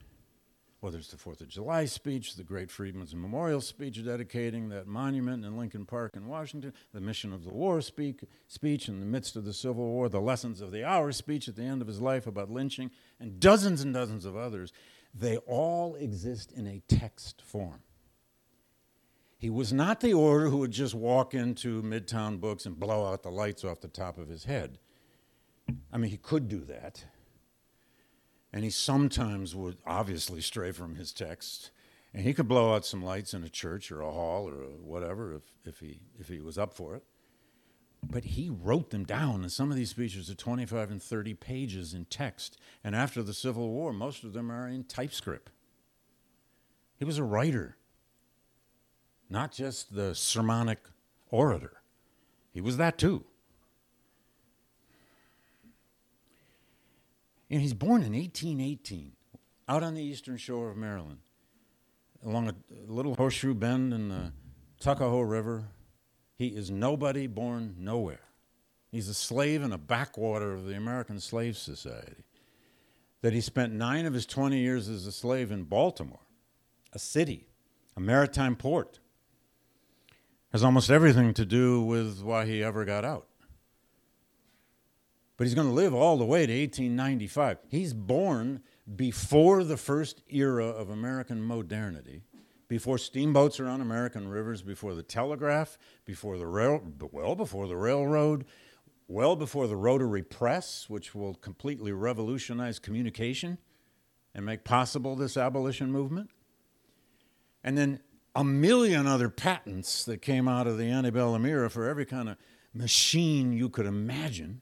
whether 0.85 0.99
it's 0.99 1.09
the 1.09 1.17
Fourth 1.17 1.41
of 1.41 1.49
July 1.49 1.87
speech, 1.87 2.37
the 2.37 2.45
Great 2.45 2.71
Freedmen's 2.71 3.15
Memorial 3.15 3.63
speech 3.63 4.05
dedicating 4.05 4.69
that 4.69 4.87
monument 4.87 5.43
in 5.43 5.57
Lincoln 5.57 5.87
Park 5.87 6.15
in 6.15 6.27
Washington, 6.27 6.75
the 6.93 7.01
Mission 7.01 7.33
of 7.33 7.43
the 7.43 7.55
War 7.55 7.81
speak, 7.81 8.23
speech 8.49 8.87
in 8.87 9.01
the 9.01 9.07
midst 9.07 9.35
of 9.35 9.47
the 9.47 9.55
Civil 9.55 9.87
War, 9.87 10.11
the 10.11 10.21
Lessons 10.21 10.61
of 10.61 10.73
the 10.73 10.85
Hour 10.85 11.11
speech 11.13 11.49
at 11.49 11.57
the 11.57 11.63
end 11.63 11.81
of 11.81 11.89
his 11.89 12.03
life 12.03 12.27
about 12.27 12.51
lynching, 12.51 12.91
and 13.19 13.41
dozens 13.41 13.81
and 13.81 13.95
dozens 13.95 14.27
of 14.27 14.37
others, 14.37 14.75
they 15.15 15.39
all 15.39 15.95
exist 15.95 16.53
in 16.53 16.67
a 16.67 16.83
text 16.87 17.41
form. 17.41 17.81
He 19.39 19.49
was 19.49 19.73
not 19.73 20.01
the 20.01 20.13
orator 20.13 20.51
who 20.51 20.59
would 20.59 20.71
just 20.71 20.95
walk 20.95 21.33
into 21.33 21.83
Midtown 21.83 22.39
Books 22.39 22.67
and 22.67 22.79
blow 22.79 23.11
out 23.11 23.23
the 23.23 23.31
lights 23.31 23.65
off 23.65 23.81
the 23.81 23.89
top 23.89 24.19
of 24.19 24.29
his 24.29 24.45
head. 24.45 24.79
I 25.91 25.97
mean, 25.97 26.11
he 26.11 26.19
could 26.19 26.47
do 26.47 26.61
that. 26.67 27.07
And 28.55 28.63
he 28.63 28.71
sometimes 28.71 29.55
would 29.57 29.79
obviously 29.85 30.41
stray 30.41 30.71
from 30.71 30.95
his 30.95 31.13
text. 31.13 31.73
And 32.15 32.23
he 32.23 32.33
could 32.33 32.47
blow 32.47 32.73
out 32.73 32.87
some 32.87 33.05
lights 33.05 33.35
in 33.35 33.43
a 33.43 33.49
church 33.49 33.91
or 33.91 34.01
a 34.01 34.13
hall 34.13 34.49
or 34.49 34.69
whatever 34.81 35.35
if, 35.35 35.43
if, 35.65 35.81
he, 35.81 36.01
if 36.21 36.29
he 36.29 36.41
was 36.41 36.57
up 36.57 36.73
for 36.73 36.95
it. 36.95 37.03
But 38.09 38.25
he 38.25 38.49
wrote 38.49 38.91
them 38.91 39.05
down, 39.05 39.43
and 39.43 39.51
some 39.51 39.71
of 39.71 39.77
these 39.77 39.91
speeches 39.91 40.31
are 40.31 40.35
25 40.35 40.93
and 40.93 41.03
30 41.03 41.35
pages 41.35 41.95
in 41.95 42.05
text. 42.05 42.57
And 42.85 42.95
after 42.95 43.23
the 43.23 43.35
Civil 43.35 43.71
War, 43.71 43.93
most 43.93 44.23
of 44.23 44.35
them 44.35 44.53
are 44.53 44.69
in 44.69 44.85
typescript. 44.85 45.51
He 46.97 47.05
was 47.05 47.19
a 47.19 47.25
writer 47.25 47.77
not 49.35 49.53
just 49.53 49.95
the 49.95 50.15
sermonic 50.15 50.79
orator. 51.31 51.83
He 52.53 52.61
was 52.61 52.77
that 52.77 52.99
too. 52.99 53.25
And 57.51 57.61
he's 57.61 57.75
born 57.75 58.03
in 58.03 58.13
1818 58.13 59.13
out 59.69 59.83
on 59.83 59.95
the 59.95 60.03
eastern 60.03 60.37
shore 60.37 60.71
of 60.71 60.77
Maryland, 60.77 61.19
along 62.25 62.49
a 62.49 62.55
little 62.87 63.15
horseshoe 63.15 63.55
bend 63.55 63.93
in 63.93 64.09
the 64.09 64.33
Tuckahoe 64.81 65.21
River. 65.21 65.69
He 66.37 66.49
is 66.49 66.71
nobody 66.71 67.27
born 67.27 67.77
nowhere. 67.79 68.21
He's 68.91 69.09
a 69.09 69.15
slave 69.15 69.63
in 69.63 69.73
a 69.73 69.79
backwater 69.79 70.53
of 70.53 70.67
the 70.67 70.75
American 70.75 71.21
Slave 71.21 71.57
Society. 71.57 72.25
That 73.23 73.33
he 73.33 73.41
spent 73.41 73.73
nine 73.73 74.05
of 74.05 74.13
his 74.13 74.27
20 74.27 74.59
years 74.59 74.89
as 74.89 75.07
a 75.07 75.13
slave 75.13 75.51
in 75.51 75.65
Baltimore, 75.65 76.21
a 76.93 76.99
city, 76.99 77.47
a 77.97 78.01
maritime 78.01 78.55
port, 78.55 78.99
has 80.53 80.63
almost 80.63 80.91
everything 80.91 81.35
to 81.35 81.45
do 81.45 81.83
with 81.83 82.23
why 82.23 82.45
he 82.45 82.63
ever 82.63 82.85
got 82.85 83.05
out. 83.05 83.27
But 85.37 85.47
he's 85.47 85.55
going 85.55 85.69
to 85.69 85.75
live 85.75 85.95
all 85.95 86.17
the 86.17 86.25
way 86.25 86.47
to 86.47 86.53
1895. 86.53 87.59
He's 87.69 87.93
born 87.93 88.61
before 88.95 89.65
the 89.65 89.77
first 89.77 90.23
era 90.29 90.67
of 90.67 90.91
American 90.91 91.43
modernity, 91.43 92.23
before 92.69 92.99
steamboats 92.99 93.59
are 93.59 93.69
on 93.69 93.81
American 93.81 94.29
rivers, 94.29 94.63
before 94.63 94.95
the 94.95 95.03
telegraph, 95.03 95.77
before 96.05 96.39
the 96.39 96.47
rail, 96.47 96.83
well 97.11 97.35
before 97.35 97.67
the 97.67 97.77
railroad, 97.77 98.45
well 99.09 99.37
before 99.37 99.67
the 99.67 99.77
rotary 99.77 100.23
press, 100.23 100.89
which 100.89 101.15
will 101.15 101.35
completely 101.35 101.93
revolutionize 101.93 102.79
communication 102.79 103.59
and 104.35 104.47
make 104.47 104.65
possible 104.65 105.17
this 105.17 105.37
abolition 105.37 105.91
movement. 105.91 106.31
And 107.63 107.79
then 107.79 108.01
a 108.35 108.45
million 108.45 109.07
other 109.07 109.29
patents 109.29 110.05
that 110.05 110.21
came 110.21 110.49
out 110.49 110.67
of 110.67 110.79
the 110.79 110.91
antebellum 110.91 111.47
era 111.47 111.71
for 111.71 111.89
every 111.89 112.05
kind 112.05 112.29
of 112.29 112.37
machine 112.73 113.53
you 113.53 113.69
could 113.69 113.87
imagine. 113.87 114.61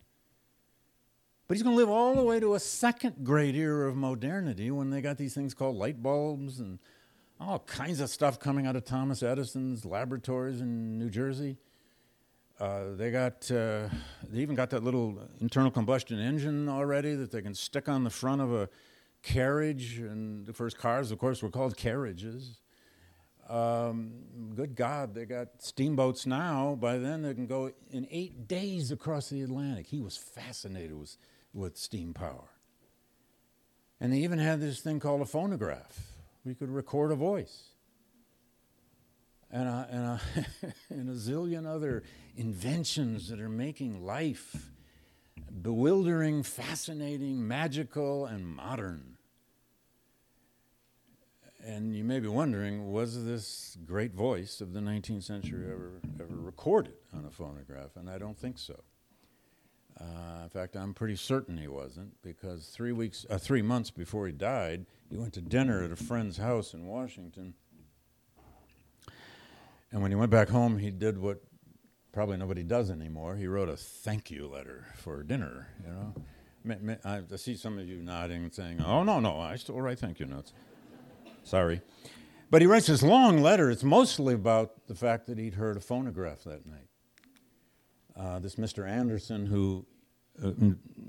But 1.52 1.58
he's 1.58 1.64
going 1.64 1.76
to 1.76 1.80
live 1.80 1.90
all 1.90 2.14
the 2.14 2.22
way 2.22 2.40
to 2.40 2.54
a 2.54 2.58
second 2.58 3.16
great 3.24 3.54
era 3.54 3.86
of 3.86 3.94
modernity 3.94 4.70
when 4.70 4.88
they 4.88 5.02
got 5.02 5.18
these 5.18 5.34
things 5.34 5.52
called 5.52 5.76
light 5.76 6.02
bulbs 6.02 6.60
and 6.60 6.78
all 7.38 7.58
kinds 7.58 8.00
of 8.00 8.08
stuff 8.08 8.40
coming 8.40 8.66
out 8.66 8.74
of 8.74 8.86
Thomas 8.86 9.22
Edison's 9.22 9.84
laboratories 9.84 10.62
in 10.62 10.98
New 10.98 11.10
Jersey. 11.10 11.58
Uh, 12.58 12.94
they 12.94 13.10
got, 13.10 13.50
uh, 13.50 13.90
they 14.30 14.38
even 14.38 14.54
got 14.54 14.70
that 14.70 14.82
little 14.82 15.28
internal 15.42 15.70
combustion 15.70 16.18
engine 16.18 16.70
already 16.70 17.14
that 17.16 17.30
they 17.30 17.42
can 17.42 17.54
stick 17.54 17.86
on 17.86 18.02
the 18.02 18.08
front 18.08 18.40
of 18.40 18.50
a 18.50 18.70
carriage. 19.22 19.98
And 19.98 20.46
the 20.46 20.54
first 20.54 20.78
cars, 20.78 21.10
of 21.12 21.18
course, 21.18 21.42
were 21.42 21.50
called 21.50 21.76
carriages. 21.76 22.62
Um, 23.46 24.12
good 24.54 24.74
God, 24.74 25.14
they 25.14 25.26
got 25.26 25.48
steamboats 25.58 26.24
now. 26.24 26.78
By 26.80 26.96
then, 26.96 27.20
they 27.20 27.34
can 27.34 27.46
go 27.46 27.72
in 27.90 28.08
eight 28.10 28.48
days 28.48 28.90
across 28.90 29.28
the 29.28 29.42
Atlantic. 29.42 29.88
He 29.88 30.00
was 30.00 30.16
fascinated 30.16 30.98
with, 30.98 31.18
with 31.52 31.76
steam 31.76 32.14
power. 32.14 32.48
And 34.00 34.12
they 34.12 34.18
even 34.18 34.38
had 34.38 34.60
this 34.60 34.80
thing 34.80 35.00
called 35.00 35.20
a 35.20 35.26
phonograph. 35.26 36.00
We 36.44 36.54
could 36.54 36.70
record 36.70 37.12
a 37.12 37.14
voice. 37.14 37.68
And 39.50 39.68
a, 39.68 39.88
and, 39.90 40.04
a 40.04 40.20
and 40.94 41.08
a 41.10 41.14
zillion 41.14 41.66
other 41.66 42.02
inventions 42.36 43.28
that 43.28 43.40
are 43.40 43.48
making 43.48 44.04
life 44.04 44.72
bewildering, 45.60 46.42
fascinating, 46.42 47.46
magical, 47.46 48.26
and 48.26 48.46
modern. 48.46 49.18
And 51.64 51.94
you 51.94 52.02
may 52.02 52.18
be 52.18 52.28
wondering, 52.28 52.90
was 52.90 53.24
this 53.24 53.76
great 53.84 54.14
voice 54.14 54.60
of 54.60 54.72
the 54.72 54.80
19th 54.80 55.22
century 55.22 55.70
ever, 55.70 56.00
ever 56.18 56.34
recorded 56.34 56.94
on 57.12 57.24
a 57.24 57.30
phonograph? 57.30 57.94
And 57.94 58.10
I 58.10 58.18
don't 58.18 58.36
think 58.36 58.58
so. 58.58 58.82
Uh, 60.02 60.42
in 60.42 60.48
fact, 60.48 60.74
I'm 60.76 60.94
pretty 60.94 61.16
certain 61.16 61.56
he 61.56 61.68
wasn't, 61.68 62.20
because 62.22 62.66
three 62.66 62.92
weeks, 62.92 63.24
uh, 63.30 63.38
three 63.38 63.62
months 63.62 63.90
before 63.90 64.26
he 64.26 64.32
died, 64.32 64.86
he 65.08 65.16
went 65.16 65.32
to 65.34 65.40
dinner 65.40 65.84
at 65.84 65.92
a 65.92 65.96
friend's 65.96 66.38
house 66.38 66.74
in 66.74 66.86
Washington. 66.86 67.54
And 69.92 70.02
when 70.02 70.10
he 70.10 70.16
went 70.16 70.30
back 70.30 70.48
home, 70.48 70.78
he 70.78 70.90
did 70.90 71.18
what 71.18 71.42
probably 72.12 72.36
nobody 72.36 72.62
does 72.62 72.90
anymore. 72.90 73.36
He 73.36 73.46
wrote 73.46 73.68
a 73.68 73.76
thank 73.76 74.30
you 74.30 74.48
letter 74.48 74.86
for 74.96 75.22
dinner. 75.22 75.68
You 75.84 75.92
know, 75.92 76.98
I 77.04 77.36
see 77.36 77.56
some 77.56 77.78
of 77.78 77.86
you 77.86 78.02
nodding 78.02 78.44
and 78.44 78.54
saying, 78.54 78.80
"Oh 78.80 79.02
no, 79.02 79.20
no, 79.20 79.38
I 79.38 79.56
still 79.56 79.80
write 79.80 79.98
thank 79.98 80.18
you 80.18 80.26
notes." 80.26 80.52
Sorry. 81.44 81.82
But 82.50 82.62
he 82.62 82.66
writes 82.66 82.86
this 82.86 83.02
long 83.02 83.42
letter. 83.42 83.70
It's 83.70 83.84
mostly 83.84 84.34
about 84.34 84.86
the 84.86 84.94
fact 84.94 85.26
that 85.26 85.38
he'd 85.38 85.54
heard 85.54 85.76
a 85.76 85.80
phonograph 85.80 86.44
that 86.44 86.66
night. 86.66 86.88
Uh, 88.14 88.38
this 88.38 88.56
Mr. 88.56 88.88
Anderson, 88.88 89.46
who 89.46 89.86
uh, 90.42 90.50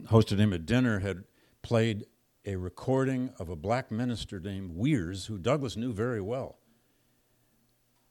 hosted 0.06 0.40
him 0.40 0.54
at 0.54 0.66
dinner, 0.66 1.00
had 1.00 1.24
played 1.62 2.06
a 2.46 2.56
recording 2.56 3.32
of 3.40 3.50
a 3.50 3.56
black 3.56 3.92
minister 3.92 4.40
named 4.40 4.72
Weirs, 4.76 5.28
who 5.28 5.38
Douglass 5.38 5.78
knew 5.78 5.94
very 5.94 6.22
well. 6.22 6.58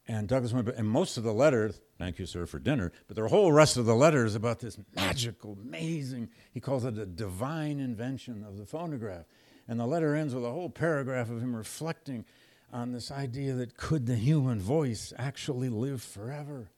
And 0.07 0.27
Douglass 0.27 0.51
went, 0.51 0.67
and 0.69 0.87
most 0.87 1.17
of 1.17 1.23
the 1.23 1.33
letter, 1.33 1.71
thank 1.97 2.19
you, 2.19 2.25
sir, 2.25 2.45
for 2.45 2.59
dinner, 2.59 2.91
but 3.07 3.15
the 3.15 3.27
whole 3.27 3.51
rest 3.51 3.77
of 3.77 3.85
the 3.85 3.95
letter 3.95 4.25
is 4.25 4.35
about 4.35 4.59
this 4.59 4.77
magical, 4.95 5.57
amazing, 5.61 6.29
he 6.51 6.59
calls 6.59 6.83
it 6.83 6.97
a 6.97 7.05
divine 7.05 7.79
invention 7.79 8.43
of 8.43 8.57
the 8.57 8.65
phonograph. 8.65 9.25
And 9.67 9.79
the 9.79 9.85
letter 9.85 10.13
ends 10.13 10.35
with 10.35 10.43
a 10.43 10.51
whole 10.51 10.69
paragraph 10.69 11.29
of 11.29 11.41
him 11.41 11.55
reflecting 11.55 12.25
on 12.73 12.91
this 12.91 13.11
idea 13.11 13.53
that 13.53 13.77
could 13.77 14.07
the 14.07 14.15
human 14.15 14.59
voice 14.59 15.13
actually 15.17 15.69
live 15.69 16.01
forever? 16.01 16.71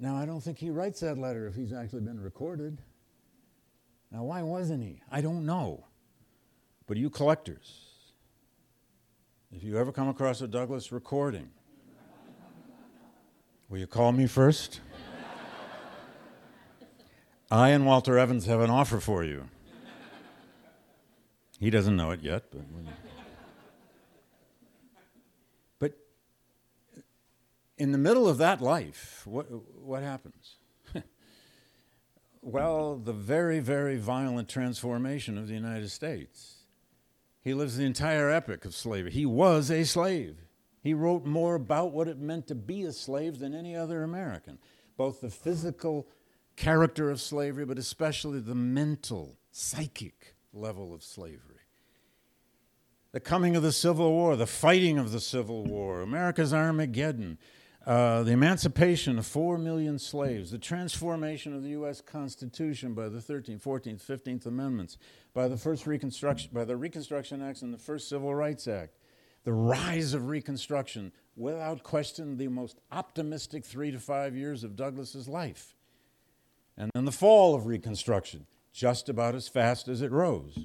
Now, 0.00 0.16
I 0.16 0.26
don't 0.26 0.40
think 0.40 0.58
he 0.58 0.70
writes 0.70 1.00
that 1.00 1.18
letter 1.18 1.48
if 1.48 1.54
he's 1.54 1.72
actually 1.72 2.02
been 2.02 2.20
recorded. 2.20 2.78
Now, 4.12 4.22
why 4.22 4.42
wasn't 4.42 4.84
he? 4.84 5.02
I 5.10 5.20
don't 5.20 5.44
know. 5.44 5.86
But 6.86 6.96
you 6.96 7.10
collectors, 7.10 7.86
if 9.50 9.64
you 9.64 9.76
ever 9.76 9.92
come 9.92 10.08
across 10.08 10.40
a 10.40 10.48
Douglass 10.48 10.92
recording, 10.92 11.50
will 13.68 13.78
you 13.78 13.86
call 13.86 14.12
me 14.12 14.26
first? 14.26 14.80
I 17.50 17.70
and 17.70 17.84
Walter 17.84 18.18
Evans 18.18 18.46
have 18.46 18.60
an 18.60 18.70
offer 18.70 19.00
for 19.00 19.24
you. 19.24 19.48
He 21.58 21.70
doesn't 21.70 21.96
know 21.96 22.12
it 22.12 22.22
yet, 22.22 22.44
but. 22.52 22.62
In 27.78 27.92
the 27.92 27.98
middle 27.98 28.28
of 28.28 28.38
that 28.38 28.60
life, 28.60 29.22
what, 29.24 29.46
what 29.80 30.02
happens? 30.02 30.56
well, 32.42 32.96
the 32.96 33.12
very, 33.12 33.60
very 33.60 33.96
violent 33.96 34.48
transformation 34.48 35.38
of 35.38 35.46
the 35.48 35.54
United 35.54 35.90
States. 35.90 36.56
He 37.40 37.54
lives 37.54 37.76
the 37.76 37.84
entire 37.84 38.30
epic 38.30 38.64
of 38.64 38.74
slavery. 38.74 39.12
He 39.12 39.24
was 39.24 39.70
a 39.70 39.84
slave. 39.84 40.36
He 40.82 40.92
wrote 40.92 41.24
more 41.24 41.54
about 41.54 41.92
what 41.92 42.08
it 42.08 42.18
meant 42.18 42.48
to 42.48 42.54
be 42.54 42.82
a 42.82 42.92
slave 42.92 43.38
than 43.38 43.54
any 43.54 43.76
other 43.76 44.02
American, 44.02 44.58
both 44.96 45.20
the 45.20 45.30
physical 45.30 46.08
character 46.56 47.10
of 47.10 47.20
slavery, 47.20 47.64
but 47.64 47.78
especially 47.78 48.40
the 48.40 48.54
mental, 48.54 49.38
psychic 49.52 50.34
level 50.52 50.92
of 50.92 51.02
slavery. 51.02 51.58
The 53.12 53.20
coming 53.20 53.56
of 53.56 53.62
the 53.62 53.72
Civil 53.72 54.12
War, 54.12 54.36
the 54.36 54.46
fighting 54.46 54.98
of 54.98 55.12
the 55.12 55.20
Civil 55.20 55.64
War, 55.64 56.02
America's 56.02 56.52
Armageddon, 56.52 57.38
uh, 57.88 58.22
the 58.22 58.32
emancipation 58.32 59.18
of 59.18 59.26
four 59.26 59.56
million 59.56 59.98
slaves, 59.98 60.50
the 60.50 60.58
transformation 60.58 61.54
of 61.54 61.62
the 61.62 61.70
U.S. 61.70 62.02
Constitution 62.02 62.92
by 62.92 63.08
the 63.08 63.18
13th, 63.18 63.62
14th, 63.62 64.04
15th 64.04 64.44
Amendments, 64.44 64.98
by 65.32 65.48
the 65.48 65.56
first 65.56 65.86
Reconstruction, 65.86 66.50
by 66.52 66.66
the 66.66 66.76
Reconstruction 66.76 67.40
Acts 67.40 67.62
and 67.62 67.72
the 67.72 67.78
first 67.78 68.10
Civil 68.10 68.34
Rights 68.34 68.68
Act, 68.68 68.98
the 69.44 69.54
rise 69.54 70.12
of 70.12 70.28
Reconstruction, 70.28 71.12
without 71.34 71.82
question, 71.82 72.36
the 72.36 72.48
most 72.48 72.78
optimistic 72.92 73.64
three 73.64 73.90
to 73.90 73.98
five 73.98 74.36
years 74.36 74.64
of 74.64 74.76
Douglass's 74.76 75.26
life, 75.26 75.74
and 76.76 76.90
then 76.94 77.06
the 77.06 77.10
fall 77.10 77.54
of 77.54 77.64
Reconstruction, 77.64 78.44
just 78.70 79.08
about 79.08 79.34
as 79.34 79.48
fast 79.48 79.88
as 79.88 80.02
it 80.02 80.12
rose. 80.12 80.58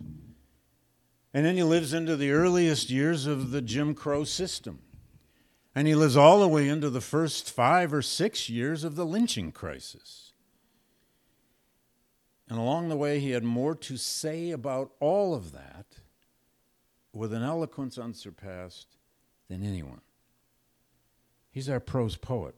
And 1.34 1.46
then 1.46 1.56
he 1.56 1.64
lives 1.64 1.94
into 1.94 2.18
the 2.18 2.32
earliest 2.32 2.90
years 2.90 3.28
of 3.28 3.52
the 3.52 3.62
Jim 3.62 3.96
Crow 3.96 4.26
system. 4.26 4.80
And 5.76 5.88
he 5.88 5.96
lives 5.96 6.16
all 6.16 6.40
the 6.40 6.48
way 6.48 6.70
into 6.70 6.90
the 6.90 7.02
first 7.02 7.50
five 7.50 7.94
or 7.94 8.02
six 8.02 8.50
years 8.50 8.84
of 8.84 8.96
the 8.96 9.06
lynching 9.06 9.52
crisis. 9.52 10.34
And 12.48 12.60
along 12.60 12.90
the 12.90 12.98
way, 12.98 13.20
he 13.20 13.32
had 13.32 13.44
more 13.44 13.74
to 13.76 13.98
say 13.98 14.52
about 14.52 14.92
all 15.00 15.34
of 15.34 15.52
that 15.54 15.86
with 17.12 17.34
an 17.34 17.42
eloquence 17.42 17.98
unsurpassed 17.98 18.98
than 19.50 19.64
anyone. 19.64 20.02
He's 21.52 21.70
our 21.70 21.80
prose 21.80 22.16
poet, 22.16 22.56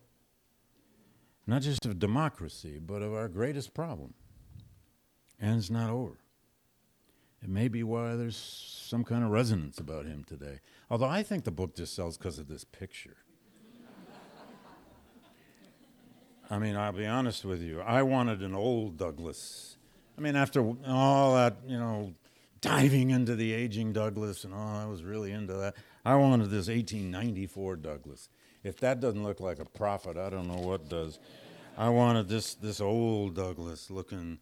not 1.45 1.61
just 1.61 1.85
of 1.85 1.99
democracy, 1.99 2.79
but 2.79 3.01
of 3.01 3.13
our 3.13 3.27
greatest 3.27 3.73
problem. 3.73 4.13
And 5.39 5.57
it's 5.57 5.69
not 5.69 5.89
over. 5.89 6.17
It 7.43 7.49
may 7.49 7.67
be 7.67 7.83
why 7.83 8.15
there's 8.15 8.37
some 8.37 9.03
kind 9.03 9.23
of 9.23 9.29
resonance 9.29 9.79
about 9.79 10.05
him 10.05 10.23
today. 10.23 10.59
Although 10.89 11.07
I 11.07 11.23
think 11.23 11.43
the 11.43 11.51
book 11.51 11.75
just 11.75 11.95
sells 11.95 12.17
because 12.17 12.39
of 12.39 12.47
this 12.47 12.63
picture. 12.63 13.17
I 16.49 16.59
mean, 16.59 16.75
I'll 16.75 16.91
be 16.91 17.07
honest 17.07 17.43
with 17.43 17.61
you. 17.61 17.81
I 17.81 18.03
wanted 18.03 18.41
an 18.41 18.53
old 18.53 18.97
Douglass. 18.97 19.77
I 20.17 20.21
mean, 20.21 20.35
after 20.35 20.75
all 20.87 21.35
that, 21.35 21.57
you 21.67 21.77
know, 21.77 22.13
diving 22.61 23.09
into 23.09 23.35
the 23.35 23.51
aging 23.51 23.93
Douglass 23.93 24.43
and 24.43 24.53
all, 24.53 24.77
I 24.77 24.85
was 24.85 25.03
really 25.03 25.31
into 25.31 25.53
that. 25.53 25.75
I 26.05 26.15
wanted 26.15 26.51
this 26.51 26.67
1894 26.67 27.77
Douglass. 27.77 28.29
If 28.63 28.79
that 28.79 28.99
doesn't 28.99 29.23
look 29.23 29.39
like 29.39 29.59
a 29.59 29.65
prophet, 29.65 30.17
I 30.17 30.29
don't 30.29 30.47
know 30.47 30.61
what 30.61 30.87
does. 30.87 31.19
I 31.77 31.89
wanted 31.89 32.29
this 32.29 32.53
this 32.53 32.79
old 32.79 33.35
Douglass 33.35 33.91
looking 33.91 34.39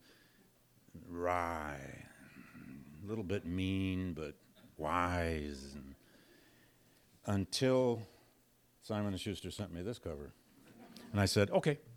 wry 1.10 1.78
a 3.04 3.08
little 3.08 3.24
bit 3.24 3.46
mean, 3.46 4.14
but 4.14 4.36
wise. 4.78 5.74
And 5.76 5.93
until 7.26 8.02
Simon 8.82 9.16
& 9.18 9.18
Schuster 9.18 9.52
sent 9.52 9.74
me 9.74 9.82
this 9.82 9.98
cover. 9.98 10.34
And 11.12 11.22
I 11.22 11.26
said, 11.26 11.50
okay. 11.52 11.78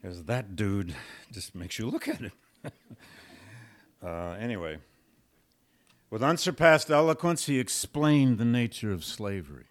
Because 0.00 0.24
that 0.24 0.54
dude 0.54 0.94
just 1.32 1.56
makes 1.56 1.78
you 1.78 1.90
look 1.90 2.06
at 2.06 2.20
it. 2.20 2.32
uh, 4.02 4.36
anyway, 4.38 4.78
with 6.08 6.22
unsurpassed 6.22 6.88
eloquence, 6.88 7.46
he 7.46 7.58
explained 7.58 8.38
the 8.38 8.44
nature 8.44 8.92
of 8.92 9.04
slavery. 9.04 9.66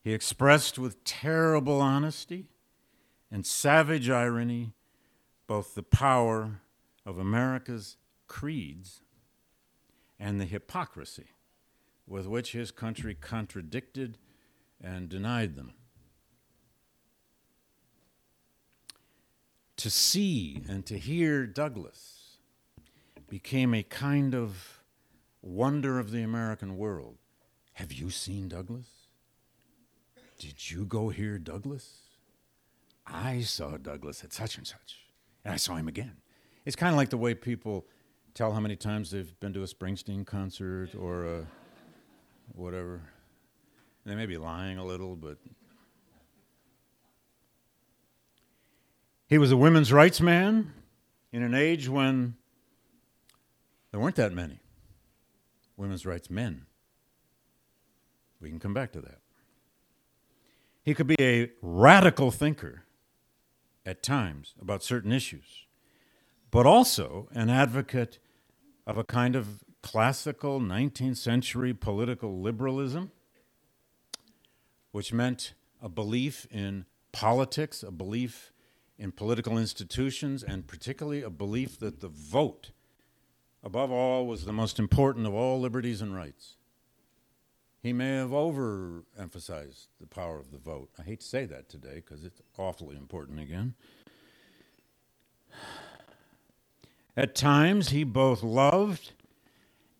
He 0.00 0.12
expressed 0.12 0.78
with 0.78 1.02
terrible 1.02 1.80
honesty 1.80 2.46
and 3.30 3.44
savage 3.44 4.08
irony 4.08 4.72
both 5.48 5.74
the 5.74 5.82
power 5.82 6.60
of 7.04 7.18
America's 7.18 7.96
creeds 8.28 9.00
and 10.18 10.40
the 10.40 10.44
hypocrisy 10.44 11.30
with 12.06 12.26
which 12.26 12.52
his 12.52 12.70
country 12.70 13.14
contradicted 13.14 14.18
and 14.82 15.08
denied 15.08 15.56
them. 15.56 15.74
To 19.78 19.90
see 19.90 20.62
and 20.68 20.86
to 20.86 20.98
hear 20.98 21.46
Douglass 21.46 22.38
became 23.28 23.74
a 23.74 23.82
kind 23.82 24.34
of 24.34 24.80
wonder 25.42 25.98
of 25.98 26.10
the 26.10 26.22
American 26.22 26.76
world. 26.76 27.18
Have 27.74 27.92
you 27.92 28.10
seen 28.10 28.48
Douglass? 28.48 28.86
Did 30.38 30.70
you 30.70 30.84
go 30.84 31.08
hear 31.08 31.38
Douglass? 31.38 32.00
I 33.06 33.40
saw 33.40 33.76
Douglass 33.76 34.24
at 34.24 34.32
such 34.32 34.56
and 34.56 34.66
such, 34.66 35.06
and 35.44 35.54
I 35.54 35.56
saw 35.56 35.76
him 35.76 35.88
again. 35.88 36.16
It's 36.64 36.76
kind 36.76 36.92
of 36.92 36.96
like 36.96 37.10
the 37.10 37.16
way 37.16 37.34
people 37.34 37.86
tell 38.34 38.52
how 38.52 38.60
many 38.60 38.76
times 38.76 39.10
they've 39.10 39.38
been 39.40 39.52
to 39.52 39.62
a 39.62 39.66
Springsteen 39.66 40.26
concert 40.26 40.94
or 40.94 41.24
a 41.24 41.46
whatever. 42.52 43.02
They 44.04 44.14
may 44.14 44.26
be 44.26 44.36
lying 44.36 44.78
a 44.78 44.84
little, 44.84 45.16
but. 45.16 45.38
He 49.28 49.38
was 49.38 49.50
a 49.50 49.56
women's 49.56 49.92
rights 49.92 50.20
man 50.20 50.72
in 51.32 51.42
an 51.42 51.54
age 51.54 51.88
when 51.88 52.36
there 53.90 54.00
weren't 54.00 54.16
that 54.16 54.32
many 54.32 54.60
women's 55.76 56.06
rights 56.06 56.30
men. 56.30 56.66
We 58.40 58.48
can 58.48 58.60
come 58.60 58.74
back 58.74 58.92
to 58.92 59.00
that. 59.00 59.18
He 60.84 60.94
could 60.94 61.08
be 61.08 61.16
a 61.18 61.50
radical 61.60 62.30
thinker 62.30 62.84
at 63.84 64.02
times 64.02 64.54
about 64.60 64.84
certain 64.84 65.10
issues 65.10 65.66
but 66.56 66.64
also 66.64 67.28
an 67.32 67.50
advocate 67.50 68.18
of 68.86 68.96
a 68.96 69.04
kind 69.04 69.36
of 69.36 69.62
classical 69.86 70.58
19th 70.60 71.16
century 71.16 71.72
political 71.72 72.40
liberalism, 72.40 73.12
which 74.90 75.12
meant 75.12 75.54
a 75.80 75.88
belief 75.88 76.44
in 76.50 76.84
politics, 77.12 77.84
a 77.84 77.92
belief 77.92 78.52
in 78.98 79.12
political 79.12 79.56
institutions, 79.56 80.42
and 80.42 80.66
particularly 80.66 81.22
a 81.22 81.30
belief 81.30 81.78
that 81.78 82.00
the 82.00 82.08
vote, 82.08 82.72
above 83.62 83.92
all, 83.92 84.26
was 84.26 84.44
the 84.44 84.52
most 84.52 84.80
important 84.80 85.24
of 85.24 85.32
all 85.32 85.60
liberties 85.60 86.02
and 86.02 86.16
rights. 86.16 86.56
He 87.80 87.92
may 87.92 88.16
have 88.16 88.30
overemphasized 88.30 89.86
the 90.00 90.08
power 90.08 90.40
of 90.40 90.50
the 90.50 90.58
vote. 90.58 90.90
I 90.98 91.02
hate 91.02 91.20
to 91.20 91.26
say 91.26 91.44
that 91.44 91.68
today 91.68 92.02
because 92.04 92.24
it's 92.24 92.42
awfully 92.58 92.96
important 92.96 93.38
again. 93.38 93.74
At 97.16 97.36
times, 97.36 97.90
he 97.90 98.02
both 98.02 98.42
loved 98.42 99.12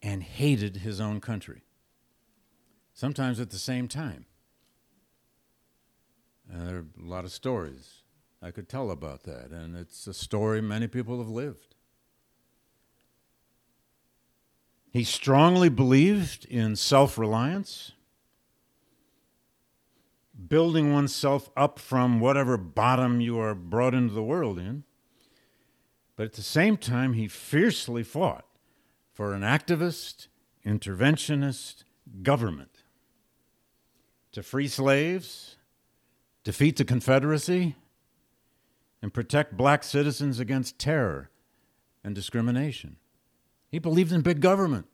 and 0.07 0.23
hated 0.23 0.77
his 0.79 1.01
own 1.01 1.21
country. 1.21 1.63
sometimes 2.95 3.41
at 3.41 3.51
the 3.51 3.59
same 3.59 3.89
time. 3.89 4.25
And 6.49 6.67
there 6.67 6.77
are 6.77 6.87
a 6.99 7.07
lot 7.07 7.27
of 7.27 7.33
stories 7.33 8.05
I 8.41 8.53
could 8.53 8.69
tell 8.71 8.91
about 8.91 9.25
that, 9.25 9.51
and 9.51 9.77
it's 9.77 10.07
a 10.07 10.15
story 10.15 10.63
many 10.63 10.87
people 10.87 11.19
have 11.19 11.29
lived. 11.29 11.75
He 14.91 15.05
strongly 15.05 15.69
believed 15.69 16.47
in 16.47 16.77
self 16.77 17.19
reliance, 17.19 17.93
building 20.49 20.93
oneself 20.93 21.51
up 21.55 21.79
from 21.79 22.21
whatever 22.21 22.57
bottom 22.57 23.21
you 23.21 23.39
are 23.39 23.55
brought 23.55 23.93
into 23.93 24.15
the 24.15 24.23
world 24.23 24.59
in. 24.59 24.85
But 26.15 26.27
at 26.27 26.33
the 26.33 26.43
same 26.43 26.79
time, 26.79 27.13
he 27.13 27.29
fiercely 27.29 28.03
fought 28.05 28.46
for 29.17 29.33
an 29.33 29.41
activist, 29.41 30.29
interventionist 30.63 31.85
government 32.23 32.83
to 34.31 34.43
free 34.43 34.69
slaves, 34.69 35.57
defeat 36.45 36.77
the 36.77 36.85
Confederacy, 36.85 37.77
and 39.01 39.15
protect 39.15 39.57
black 39.57 39.83
citizens 39.85 40.39
against 40.39 40.79
terror 40.79 41.31
and 42.05 42.15
discrimination. 42.15 42.97
He 43.71 43.79
believed 43.79 44.13
in 44.13 44.21
big 44.21 44.41
government. 44.41 44.87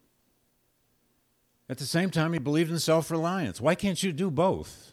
At 1.69 1.79
the 1.79 1.85
same 1.85 2.11
time, 2.11 2.33
he 2.33 2.39
believed 2.39 2.71
in 2.71 2.79
self 2.79 3.11
reliance. 3.11 3.61
Why 3.61 3.75
can't 3.75 4.01
you 4.01 4.13
do 4.13 4.31
both? 4.31 4.93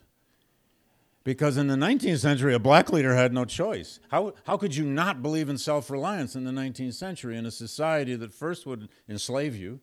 Because 1.23 1.57
in 1.57 1.67
the 1.67 1.75
19th 1.75 2.19
century, 2.19 2.53
a 2.53 2.59
black 2.59 2.91
leader 2.91 3.13
had 3.13 3.33
no 3.33 3.43
choice. 3.45 3.99
How, 4.09 4.33
how 4.45 4.57
could 4.57 4.75
you 4.75 4.85
not 4.85 5.21
believe 5.21 5.49
in 5.49 5.57
self 5.57 5.89
reliance 5.89 6.35
in 6.35 6.45
the 6.45 6.51
19th 6.51 6.93
century 6.93 7.37
in 7.37 7.45
a 7.45 7.51
society 7.51 8.15
that 8.15 8.33
first 8.33 8.65
would 8.65 8.89
enslave 9.07 9.55
you, 9.55 9.81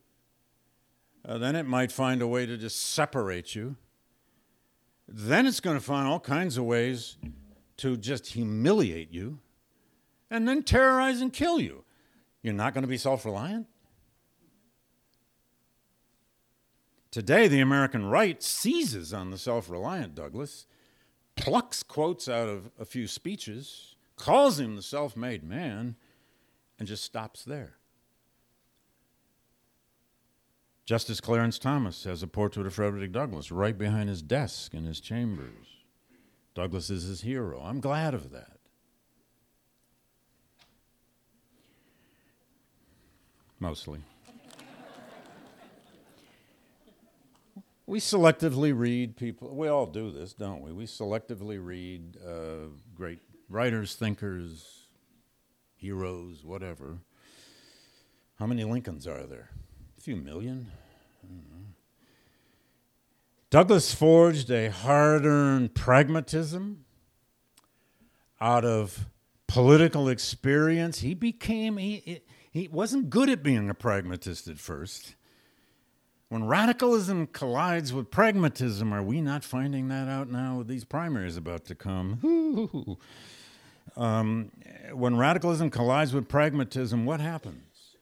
uh, 1.25 1.39
then 1.39 1.55
it 1.55 1.67
might 1.67 1.93
find 1.93 2.23
a 2.23 2.27
way 2.27 2.47
to 2.47 2.57
just 2.57 2.81
separate 2.81 3.55
you, 3.55 3.77
then 5.07 5.47
it's 5.47 5.61
going 5.61 5.77
to 5.77 5.85
find 5.85 6.09
all 6.09 6.21
kinds 6.21 6.57
of 6.57 6.65
ways 6.65 7.17
to 7.77 7.97
just 7.97 8.29
humiliate 8.29 9.13
you, 9.13 9.39
and 10.31 10.49
then 10.49 10.63
terrorize 10.63 11.21
and 11.21 11.33
kill 11.33 11.61
you? 11.61 11.85
You're 12.43 12.55
not 12.55 12.73
going 12.73 12.83
to 12.83 12.89
be 12.89 12.97
self 12.97 13.25
reliant? 13.27 13.67
Today, 17.11 17.49
the 17.49 17.61
American 17.61 18.07
right 18.07 18.43
seizes 18.43 19.13
on 19.13 19.31
the 19.31 19.39
self 19.39 19.69
reliant 19.71 20.15
Douglass, 20.15 20.67
plucks 21.37 21.83
quotes 21.83 22.29
out 22.29 22.49
of 22.49 22.71
a 22.79 22.85
few 22.85 23.07
speeches, 23.07 23.95
calls 24.17 24.59
him 24.59 24.77
the 24.77 24.83
self 24.83 25.17
made 25.17 25.45
man, 25.45 25.97
and 26.79 26.89
just 26.89 27.05
stops 27.05 27.45
there. 27.45 27.77
Justice 30.85 31.21
Clarence 31.21 31.59
Thomas 31.59 32.05
has 32.05 32.23
a 32.23 32.29
portrait 32.29 32.67
of 32.67 32.75
Frederick 32.75 33.11
Douglass 33.11 33.51
right 33.51 33.77
behind 33.77 34.09
his 34.09 34.23
desk 34.23 34.73
in 34.73 34.85
his 34.85 35.01
chambers. 35.01 35.67
Douglass 36.55 36.91
is 36.91 37.03
his 37.03 37.23
hero. 37.23 37.61
I'm 37.61 37.81
glad 37.81 38.15
of 38.15 38.31
that. 38.31 38.59
Mostly. 43.59 44.01
We 47.87 48.01
selectively 48.01 48.77
read 48.77 49.17
people. 49.17 49.55
We 49.55 49.69
all 49.69 49.87
do 49.87 50.11
this, 50.11 50.33
don't 50.33 50.61
we? 50.61 50.73
We 50.73 50.87
selectively 50.87 51.65
read 51.65 52.17
uh, 52.27 52.71
great 52.97 53.21
writers, 53.49 53.95
thinkers, 53.95 54.87
heroes, 55.77 56.45
whatever. 56.45 56.99
How 58.41 58.47
many 58.47 58.65
Lincolns 58.65 59.07
are 59.07 59.23
there? 59.23 59.51
A 59.97 60.01
few 60.01 60.17
million? 60.17 60.67
Douglass 63.51 63.95
forged 63.95 64.51
a 64.51 64.69
hard 64.69 65.25
earned 65.25 65.75
pragmatism 65.75 66.85
out 68.41 68.65
of 68.65 69.07
political 69.47 70.09
experience. 70.09 70.99
He 70.99 71.15
became, 71.15 71.77
he, 71.77 72.23
he 72.51 72.67
wasn't 72.67 73.09
good 73.11 73.31
at 73.31 73.45
being 73.45 73.71
a 73.71 73.75
pragmatist 73.75 74.49
at 74.49 74.59
first. 74.59 75.15
When 76.29 76.45
radicalism 76.45 77.29
collides 77.29 77.93
with 77.93 78.11
pragmatism, 78.11 78.93
are 78.93 79.03
we 79.03 79.21
not 79.21 79.45
finding 79.45 79.89
that 79.89 80.09
out 80.09 80.29
now 80.29 80.59
with 80.59 80.67
these 80.67 80.85
primaries 80.85 81.37
about 81.37 81.65
to 81.67 81.75
come? 81.75 82.99
Um, 83.97 84.51
when 84.93 85.17
radicalism 85.17 85.71
collides 85.71 86.13
with 86.13 86.29
pragmatism, 86.29 87.07
what 87.07 87.21
happens? 87.21 87.97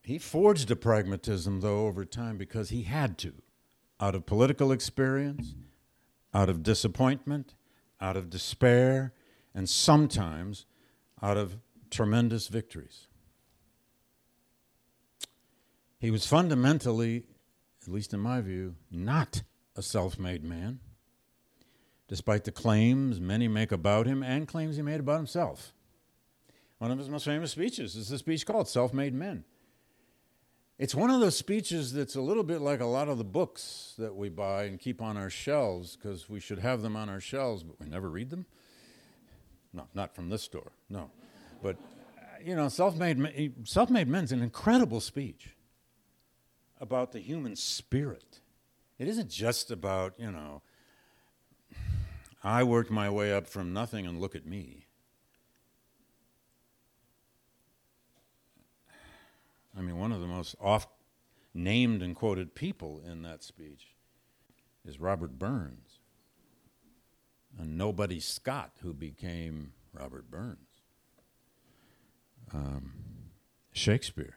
He 0.00 0.18
forged 0.18 0.70
a 0.70 0.76
pragmatism, 0.76 1.60
though, 1.60 1.86
over 1.86 2.04
time 2.04 2.38
because 2.38 2.70
he 2.70 2.82
had 2.82 3.18
to, 3.18 3.34
out 4.00 4.14
of 4.14 4.26
political 4.26 4.70
experience, 4.70 5.54
out 6.32 6.48
of 6.48 6.62
disappointment, 6.62 7.54
out 8.00 8.16
of 8.16 8.30
despair, 8.30 9.12
and 9.54 9.68
sometimes 9.68 10.64
out 11.20 11.36
of 11.36 11.58
tremendous 11.90 12.48
victories. 12.48 13.08
He 16.04 16.10
was 16.10 16.26
fundamentally, 16.26 17.24
at 17.80 17.88
least 17.90 18.12
in 18.12 18.20
my 18.20 18.42
view, 18.42 18.74
not 18.90 19.42
a 19.74 19.80
self 19.80 20.18
made 20.18 20.44
man, 20.44 20.80
despite 22.08 22.44
the 22.44 22.52
claims 22.52 23.18
many 23.18 23.48
make 23.48 23.72
about 23.72 24.06
him 24.06 24.22
and 24.22 24.46
claims 24.46 24.76
he 24.76 24.82
made 24.82 25.00
about 25.00 25.16
himself. 25.16 25.72
One 26.76 26.90
of 26.90 26.98
his 26.98 27.08
most 27.08 27.24
famous 27.24 27.52
speeches 27.52 27.96
is 27.96 28.12
a 28.12 28.18
speech 28.18 28.44
called 28.44 28.68
Self 28.68 28.92
Made 28.92 29.14
Men. 29.14 29.44
It's 30.78 30.94
one 30.94 31.08
of 31.08 31.20
those 31.20 31.38
speeches 31.38 31.94
that's 31.94 32.16
a 32.16 32.20
little 32.20 32.44
bit 32.44 32.60
like 32.60 32.80
a 32.80 32.84
lot 32.84 33.08
of 33.08 33.16
the 33.16 33.24
books 33.24 33.94
that 33.96 34.14
we 34.14 34.28
buy 34.28 34.64
and 34.64 34.78
keep 34.78 35.00
on 35.00 35.16
our 35.16 35.30
shelves 35.30 35.96
because 35.96 36.28
we 36.28 36.38
should 36.38 36.58
have 36.58 36.82
them 36.82 36.96
on 36.96 37.08
our 37.08 37.20
shelves, 37.20 37.62
but 37.62 37.80
we 37.80 37.86
never 37.86 38.10
read 38.10 38.28
them. 38.28 38.44
No, 39.72 39.88
not 39.94 40.14
from 40.14 40.28
this 40.28 40.42
store, 40.42 40.72
no. 40.90 41.10
But, 41.62 41.78
you 42.44 42.54
know, 42.54 42.68
Self 42.68 42.94
Made, 42.94 43.16
Men's 43.16 44.32
an 44.32 44.42
incredible 44.42 45.00
speech 45.00 45.54
about 46.80 47.12
the 47.12 47.20
human 47.20 47.56
spirit. 47.56 48.40
It 48.98 49.08
isn't 49.08 49.30
just 49.30 49.70
about, 49.70 50.14
you 50.18 50.30
know, 50.30 50.62
I 52.42 52.62
worked 52.62 52.90
my 52.90 53.08
way 53.08 53.32
up 53.32 53.46
from 53.46 53.72
nothing 53.72 54.06
and 54.06 54.20
look 54.20 54.34
at 54.36 54.46
me. 54.46 54.86
I 59.76 59.80
mean, 59.80 59.98
one 59.98 60.12
of 60.12 60.20
the 60.20 60.26
most 60.26 60.54
oft 60.60 60.88
named 61.52 62.02
and 62.02 62.14
quoted 62.14 62.54
people 62.54 63.02
in 63.04 63.22
that 63.22 63.42
speech 63.42 63.94
is 64.84 65.00
Robert 65.00 65.38
Burns, 65.38 65.98
and 67.58 67.78
nobody 67.78 68.20
Scot, 68.20 68.72
who 68.82 68.92
became 68.92 69.72
Robert 69.92 70.30
Burns. 70.30 70.58
Um, 72.52 72.92
Shakespeare, 73.72 74.36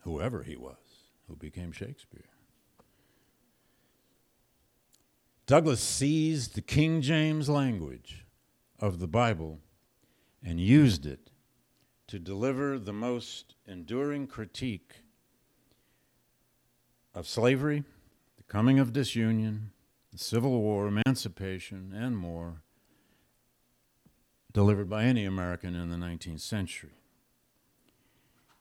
whoever 0.00 0.42
he 0.42 0.56
was 0.56 0.81
who 1.32 1.36
became 1.36 1.72
Shakespeare. 1.72 2.26
Douglass 5.46 5.80
seized 5.80 6.54
the 6.54 6.60
King 6.60 7.00
James 7.00 7.48
language 7.48 8.26
of 8.78 8.98
the 8.98 9.08
Bible 9.08 9.60
and 10.44 10.60
used 10.60 11.06
it 11.06 11.30
to 12.08 12.18
deliver 12.18 12.78
the 12.78 12.92
most 12.92 13.54
enduring 13.66 14.26
critique 14.26 14.96
of 17.14 17.26
slavery, 17.26 17.84
the 18.36 18.42
coming 18.42 18.78
of 18.78 18.92
disunion, 18.92 19.70
the 20.10 20.18
Civil 20.18 20.60
War, 20.60 20.86
emancipation, 20.86 21.94
and 21.96 22.18
more, 22.18 22.62
delivered 24.52 24.90
by 24.90 25.04
any 25.04 25.24
American 25.24 25.74
in 25.74 25.88
the 25.88 25.96
19th 25.96 26.40
century. 26.40 27.01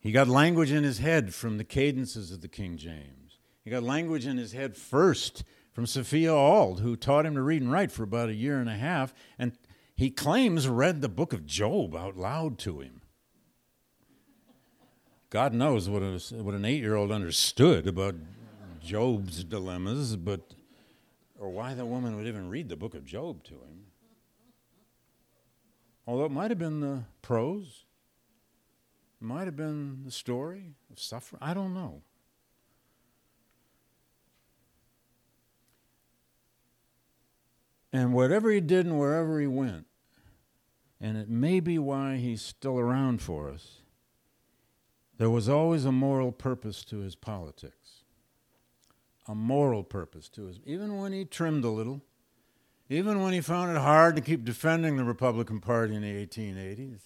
He 0.02 0.12
got 0.12 0.28
language 0.28 0.72
in 0.72 0.84
his 0.84 0.98
head 0.98 1.34
from 1.34 1.58
the 1.58 1.63
cadences 1.63 2.32
of 2.32 2.42
the 2.42 2.48
King 2.48 2.75
James. 2.75 3.38
He 3.63 3.69
got 3.69 3.84
language 3.84 4.25
in 4.25 4.38
his 4.38 4.52
head 4.52 4.75
first 4.75 5.44
from 5.71 5.86
Sophia 5.86 6.34
Auld, 6.34 6.80
who 6.80 6.96
taught 6.96 7.25
him 7.25 7.36
to 7.36 7.42
read 7.42 7.62
and 7.62 7.71
write 7.71 7.92
for 7.92 8.02
about 8.02 8.30
a 8.30 8.34
year 8.34 8.60
and 8.60 8.69
a 8.69 8.75
half, 8.75 9.13
and 9.38 9.54
he 9.96 10.10
claims 10.10 10.67
read 10.67 11.02
the 11.02 11.08
book 11.08 11.34
of 11.34 11.46
Job 11.46 11.96
out 11.96 12.17
loud 12.17 12.58
to 12.60 12.80
him. 12.80 13.02
God 15.30 15.54
knows 15.54 15.88
what, 15.88 16.02
a, 16.02 16.19
what 16.42 16.56
an 16.56 16.65
eight 16.65 16.82
year 16.82 16.96
old 16.96 17.12
understood 17.12 17.86
about 17.86 18.15
Job's 18.84 19.44
dilemmas, 19.44 20.15
but 20.15 20.42
or 21.40 21.50
why 21.50 21.75
the 21.75 21.86
woman 21.86 22.15
would 22.15 22.28
even 22.28 22.50
read 22.50 22.69
the 22.69 22.75
book 22.75 22.96
of 22.96 23.06
Job 23.06 23.44
to 23.44 23.54
him. 23.54 23.86
Although 26.08 26.25
it 26.25 26.32
might 26.32 26.52
have 26.52 26.60
been 26.60 26.80
the 26.80 27.04
prose, 27.21 27.86
it 29.22 29.26
might 29.26 29.46
have 29.46 29.56
been 29.56 30.04
the 30.04 30.12
story 30.12 30.74
of 30.92 31.00
suffering. 31.00 31.40
I 31.44 31.54
don't 31.54 31.74
know. 31.76 32.02
And 37.94 38.13
whatever 38.13 38.50
he 38.50 38.62
did 38.62 38.86
and 38.86 38.98
wherever 38.98 39.40
he 39.40 39.48
went, 39.48 39.86
and 41.00 41.17
it 41.17 41.30
may 41.30 41.60
be 41.60 41.78
why 41.78 42.17
he's 42.17 42.42
still 42.42 42.80
around 42.80 43.22
for 43.22 43.50
us, 43.50 43.82
there 45.17 45.30
was 45.30 45.48
always 45.50 45.86
a 45.86 45.92
moral 45.92 46.32
purpose 46.32 46.84
to 46.86 47.00
his 47.00 47.15
politics. 47.15 48.04
a 49.28 49.36
moral 49.36 49.84
purpose 49.84 50.28
to 50.30 50.46
his, 50.46 50.60
even 50.65 50.98
when 50.98 51.13
he 51.13 51.24
trimmed 51.26 51.63
a 51.63 51.69
little, 51.69 52.02
even 52.90 53.22
when 53.22 53.34
he 53.34 53.42
found 53.42 53.72
it 53.72 53.80
hard 53.80 54.15
to 54.15 54.22
keep 54.22 54.44
defending 54.44 54.98
the 54.98 55.04
Republican 55.04 55.60
Party 55.60 55.96
in 55.96 56.02
the 56.02 56.28
1880s, 56.28 57.02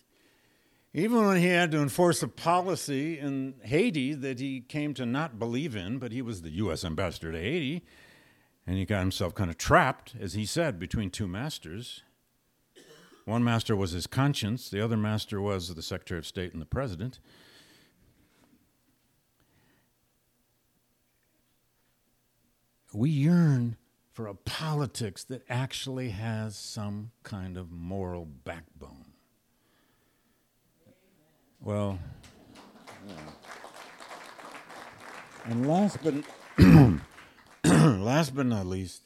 even 0.96 1.26
when 1.26 1.36
he 1.36 1.48
had 1.48 1.72
to 1.72 1.82
enforce 1.82 2.24
a 2.24 2.28
policy 2.30 3.20
in 3.20 3.56
Haiti 3.64 4.14
that 4.14 4.40
he 4.40 4.62
came 4.62 4.94
to 4.94 5.06
not 5.06 5.38
believe 5.38 5.76
in, 5.76 6.00
but 6.00 6.14
he 6.14 6.22
was 6.22 6.42
the 6.42 6.52
U.S. 6.52 6.86
ambassador 6.86 7.34
to 7.34 7.38
Haiti, 7.38 7.84
and 8.66 8.78
he 8.78 8.86
got 8.86 9.02
himself 9.02 9.36
kind 9.36 9.50
of 9.50 9.58
trapped, 9.58 10.16
as 10.18 10.36
he 10.36 10.46
said, 10.46 10.80
between 10.80 11.10
two 11.10 11.28
masters. 11.28 12.04
One 13.26 13.44
master 13.44 13.76
was 13.76 13.92
his 13.92 14.08
conscience, 14.08 14.70
the 14.70 14.80
other 14.80 14.96
master 14.96 15.42
was 15.42 15.76
the 15.76 15.82
Secretary 15.82 16.18
of 16.18 16.26
State 16.26 16.54
and 16.54 16.62
the 16.62 16.66
President. 16.66 17.20
We 22.94 23.10
yearn 23.10 23.76
for 24.14 24.28
a 24.28 24.34
politics 24.34 25.26
that 25.26 25.44
actually 25.50 26.12
has 26.12 26.56
some 26.56 27.12
kind 27.24 27.58
of 27.58 27.70
moral 27.70 28.24
backbone. 28.24 29.15
Well, 31.66 31.98
yeah. 33.08 33.16
and 35.46 35.68
last 35.68 35.98
but 36.04 36.14
last 37.66 38.36
but 38.36 38.46
not 38.46 38.68
least, 38.68 39.02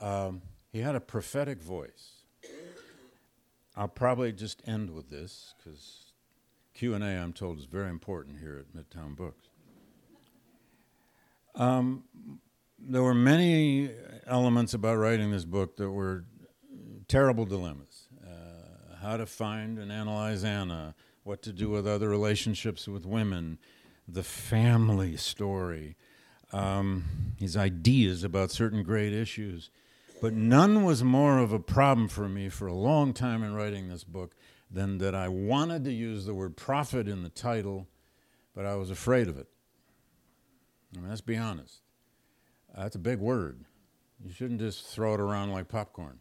um, 0.00 0.40
he 0.72 0.78
had 0.78 0.94
a 0.94 1.00
prophetic 1.00 1.62
voice. 1.62 2.22
I'll 3.76 3.88
probably 3.88 4.32
just 4.32 4.62
end 4.66 4.94
with 4.94 5.10
this 5.10 5.52
because 5.58 6.12
Q 6.72 6.94
and 6.94 7.04
A, 7.04 7.08
I'm 7.08 7.34
told, 7.34 7.58
is 7.58 7.66
very 7.66 7.90
important 7.90 8.38
here 8.38 8.64
at 8.64 8.74
Midtown 8.74 9.14
Books. 9.14 9.48
Um, 11.54 12.04
there 12.78 13.02
were 13.02 13.12
many 13.14 13.90
elements 14.26 14.72
about 14.72 14.96
writing 14.96 15.30
this 15.30 15.44
book 15.44 15.76
that 15.76 15.90
were 15.90 16.24
terrible 17.08 17.44
dilemmas. 17.44 18.08
Uh, 18.26 18.96
how 19.02 19.18
to 19.18 19.26
find 19.26 19.78
and 19.78 19.92
analyze 19.92 20.44
Anna, 20.44 20.94
what 21.24 21.42
to 21.42 21.52
do 21.52 21.70
with 21.70 21.86
other 21.86 22.08
relationships 22.08 22.86
with 22.86 23.04
women, 23.04 23.58
the 24.06 24.22
family 24.22 25.16
story, 25.16 25.96
um, 26.52 27.04
his 27.38 27.56
ideas 27.56 28.22
about 28.22 28.50
certain 28.50 28.82
great 28.82 29.12
issues. 29.12 29.70
But 30.20 30.34
none 30.34 30.84
was 30.84 31.02
more 31.02 31.38
of 31.38 31.52
a 31.52 31.58
problem 31.58 32.08
for 32.08 32.28
me 32.28 32.48
for 32.48 32.66
a 32.66 32.74
long 32.74 33.12
time 33.12 33.42
in 33.42 33.54
writing 33.54 33.88
this 33.88 34.04
book 34.04 34.34
than 34.70 34.98
that 34.98 35.14
I 35.14 35.28
wanted 35.28 35.84
to 35.84 35.92
use 35.92 36.26
the 36.26 36.34
word 36.34 36.56
prophet 36.56 37.08
in 37.08 37.22
the 37.22 37.28
title, 37.28 37.88
but 38.54 38.66
I 38.66 38.76
was 38.76 38.90
afraid 38.90 39.28
of 39.28 39.38
it. 39.38 39.48
I 40.94 41.00
mean, 41.00 41.08
let's 41.08 41.20
be 41.20 41.36
honest. 41.36 41.80
That's 42.76 42.96
a 42.96 43.00
big 43.00 43.18
word. 43.18 43.64
You 44.24 44.32
shouldn't 44.32 44.60
just 44.60 44.86
throw 44.86 45.14
it 45.14 45.20
around 45.20 45.52
like 45.52 45.68
popcorn. 45.68 46.20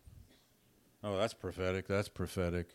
Oh, 1.03 1.17
that's 1.17 1.33
prophetic. 1.33 1.87
That's 1.87 2.09
prophetic. 2.09 2.69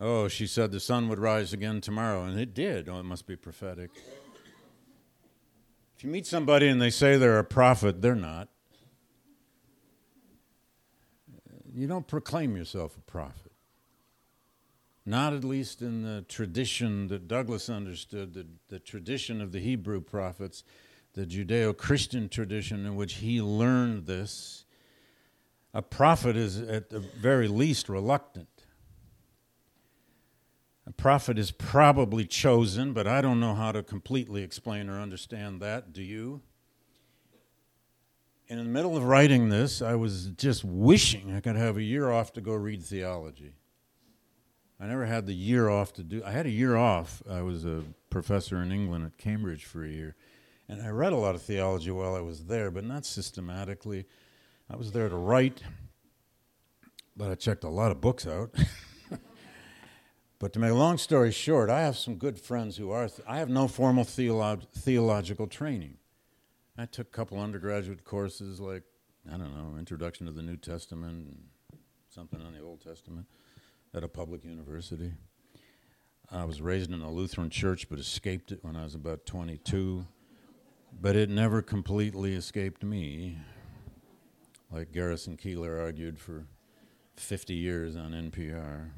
Oh, 0.00 0.28
she 0.28 0.46
said 0.46 0.72
the 0.72 0.80
sun 0.80 1.08
would 1.10 1.18
rise 1.18 1.52
again 1.52 1.82
tomorrow, 1.82 2.24
and 2.24 2.40
it 2.40 2.54
did. 2.54 2.88
Oh, 2.88 2.98
it 2.98 3.02
must 3.02 3.26
be 3.26 3.36
prophetic. 3.36 3.90
If 5.96 6.04
you 6.04 6.10
meet 6.10 6.26
somebody 6.26 6.68
and 6.68 6.80
they 6.80 6.88
say 6.88 7.18
they're 7.18 7.38
a 7.38 7.44
prophet, 7.44 8.00
they're 8.00 8.14
not. 8.14 8.48
You 11.74 11.86
don't 11.86 12.06
proclaim 12.06 12.56
yourself 12.56 12.96
a 12.96 13.02
prophet. 13.02 13.52
Not 15.04 15.34
at 15.34 15.44
least 15.44 15.82
in 15.82 16.02
the 16.02 16.24
tradition 16.28 17.08
that 17.08 17.28
Douglass 17.28 17.68
understood, 17.68 18.32
the, 18.32 18.46
the 18.68 18.78
tradition 18.78 19.42
of 19.42 19.52
the 19.52 19.60
Hebrew 19.60 20.00
prophets, 20.00 20.64
the 21.12 21.26
Judeo 21.26 21.76
Christian 21.76 22.30
tradition 22.30 22.86
in 22.86 22.96
which 22.96 23.14
he 23.16 23.42
learned 23.42 24.06
this. 24.06 24.64
A 25.74 25.82
prophet 25.82 26.36
is, 26.36 26.58
at 26.58 26.88
the 26.88 27.00
very 27.00 27.48
least, 27.48 27.88
reluctant. 27.90 28.59
A 30.90 30.92
prophet 30.92 31.38
is 31.38 31.52
probably 31.52 32.26
chosen, 32.26 32.92
but 32.92 33.06
I 33.06 33.20
don't 33.20 33.38
know 33.38 33.54
how 33.54 33.70
to 33.70 33.80
completely 33.80 34.42
explain 34.42 34.90
or 34.90 34.98
understand 34.98 35.62
that. 35.62 35.92
Do 35.92 36.02
you? 36.02 36.42
And 38.48 38.58
in 38.58 38.66
the 38.66 38.72
middle 38.72 38.96
of 38.96 39.04
writing 39.04 39.50
this, 39.50 39.82
I 39.82 39.94
was 39.94 40.30
just 40.30 40.64
wishing 40.64 41.32
I 41.32 41.38
could 41.38 41.54
have 41.54 41.76
a 41.76 41.82
year 41.82 42.10
off 42.10 42.32
to 42.32 42.40
go 42.40 42.54
read 42.54 42.82
theology. 42.82 43.52
I 44.80 44.88
never 44.88 45.06
had 45.06 45.26
the 45.26 45.32
year 45.32 45.68
off 45.68 45.92
to 45.92 46.02
do. 46.02 46.24
I 46.26 46.32
had 46.32 46.46
a 46.46 46.50
year 46.50 46.74
off. 46.74 47.22
I 47.30 47.42
was 47.42 47.64
a 47.64 47.84
professor 48.10 48.60
in 48.60 48.72
England 48.72 49.06
at 49.06 49.16
Cambridge 49.16 49.66
for 49.66 49.84
a 49.84 49.88
year, 49.88 50.16
and 50.68 50.82
I 50.82 50.88
read 50.88 51.12
a 51.12 51.16
lot 51.16 51.36
of 51.36 51.42
theology 51.42 51.92
while 51.92 52.16
I 52.16 52.20
was 52.20 52.46
there, 52.46 52.72
but 52.72 52.82
not 52.82 53.06
systematically. 53.06 54.06
I 54.68 54.74
was 54.74 54.90
there 54.90 55.08
to 55.08 55.14
write, 55.16 55.62
but 57.16 57.30
I 57.30 57.36
checked 57.36 57.62
a 57.62 57.68
lot 57.68 57.92
of 57.92 58.00
books 58.00 58.26
out. 58.26 58.52
but 60.40 60.52
to 60.54 60.58
make 60.58 60.72
a 60.72 60.74
long 60.74 60.98
story 60.98 61.30
short, 61.30 61.70
I 61.70 61.82
have 61.82 61.96
some 61.96 62.16
good 62.16 62.40
friends 62.40 62.76
who 62.76 62.90
are. 62.90 63.06
Th- 63.06 63.20
I 63.28 63.38
have 63.38 63.48
no 63.48 63.68
formal 63.68 64.04
theolo- 64.04 64.66
theological 64.72 65.46
training. 65.46 65.98
I 66.76 66.86
took 66.86 67.06
a 67.06 67.10
couple 67.10 67.38
undergraduate 67.38 68.04
courses 68.04 68.58
like, 68.58 68.82
I 69.28 69.36
don't 69.36 69.54
know, 69.54 69.78
Introduction 69.78 70.26
to 70.26 70.32
the 70.32 70.42
New 70.42 70.56
Testament 70.56 71.36
something 72.08 72.40
on 72.40 72.52
the 72.52 72.60
Old 72.60 72.80
Testament 72.80 73.26
at 73.94 74.02
a 74.02 74.08
public 74.08 74.44
university. 74.44 75.12
I 76.30 76.44
was 76.44 76.60
raised 76.60 76.90
in 76.90 77.00
a 77.00 77.10
Lutheran 77.10 77.50
church 77.50 77.88
but 77.88 77.98
escaped 77.98 78.50
it 78.50 78.58
when 78.62 78.76
I 78.76 78.82
was 78.82 78.94
about 78.94 79.26
22. 79.26 80.06
But 81.00 81.14
it 81.14 81.30
never 81.30 81.62
completely 81.62 82.34
escaped 82.34 82.82
me. 82.82 83.38
Like 84.72 84.92
Garrison 84.92 85.36
Keillor 85.36 85.80
argued 85.80 86.18
for 86.18 86.46
50 87.16 87.54
years 87.54 87.94
on 87.94 88.12
NPR. 88.12 88.90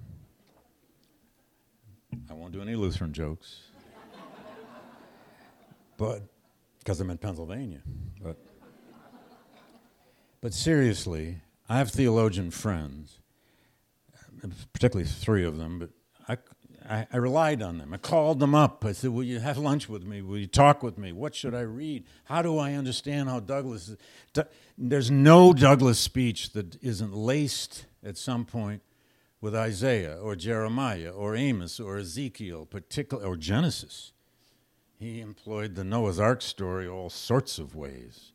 I 2.30 2.34
won't 2.34 2.52
do 2.52 2.62
any 2.62 2.74
Lutheran 2.74 3.12
jokes. 3.12 3.62
but 5.96 6.22
because 6.78 7.00
I'm 7.00 7.10
in 7.10 7.18
Pennsylvania. 7.18 7.80
But, 8.20 8.36
but 10.40 10.52
seriously, 10.52 11.38
I 11.68 11.78
have 11.78 11.90
theologian 11.90 12.50
friends, 12.50 13.18
particularly 14.72 15.08
three 15.08 15.44
of 15.44 15.58
them, 15.58 15.78
but 15.78 15.90
I, 16.28 16.38
I, 16.88 17.06
I, 17.12 17.16
relied 17.18 17.62
on 17.62 17.78
them. 17.78 17.94
I 17.94 17.98
called 17.98 18.40
them 18.40 18.54
up. 18.54 18.84
I 18.84 18.92
said, 18.92 19.10
Will 19.10 19.22
you 19.22 19.38
have 19.38 19.58
lunch 19.58 19.88
with 19.88 20.04
me? 20.04 20.22
Will 20.22 20.38
you 20.38 20.48
talk 20.48 20.82
with 20.82 20.98
me? 20.98 21.12
What 21.12 21.34
should 21.34 21.54
I 21.54 21.60
read? 21.60 22.04
How 22.24 22.42
do 22.42 22.58
I 22.58 22.74
understand 22.74 23.28
how 23.28 23.38
Douglass 23.40 23.90
is? 23.90 23.96
There's 24.76 25.10
no 25.10 25.52
Douglass 25.52 26.00
speech 26.00 26.52
that 26.52 26.82
isn't 26.82 27.14
laced 27.14 27.86
at 28.04 28.16
some 28.16 28.44
point 28.44 28.82
with 29.42 29.56
Isaiah 29.56 30.16
or 30.22 30.36
Jeremiah 30.36 31.10
or 31.10 31.34
Amos 31.34 31.80
or 31.80 31.98
Ezekiel, 31.98 32.64
particular 32.64 33.26
or 33.26 33.36
Genesis. 33.36 34.12
He 34.98 35.20
employed 35.20 35.74
the 35.74 35.82
Noah's 35.82 36.20
Ark 36.20 36.40
story 36.40 36.86
all 36.86 37.10
sorts 37.10 37.58
of 37.58 37.74
ways. 37.74 38.32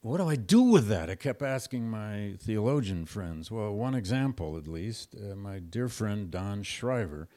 What 0.00 0.18
do 0.18 0.28
I 0.28 0.36
do 0.36 0.62
with 0.62 0.86
that? 0.88 1.10
I 1.10 1.16
kept 1.16 1.42
asking 1.42 1.90
my 1.90 2.34
theologian 2.38 3.04
friends. 3.04 3.50
Well, 3.50 3.74
one 3.74 3.96
example 3.96 4.56
at 4.56 4.68
least, 4.68 5.14
uh, 5.14 5.34
my 5.34 5.58
dear 5.58 5.88
friend 5.88 6.30
Don 6.30 6.62
Shriver, 6.62 7.28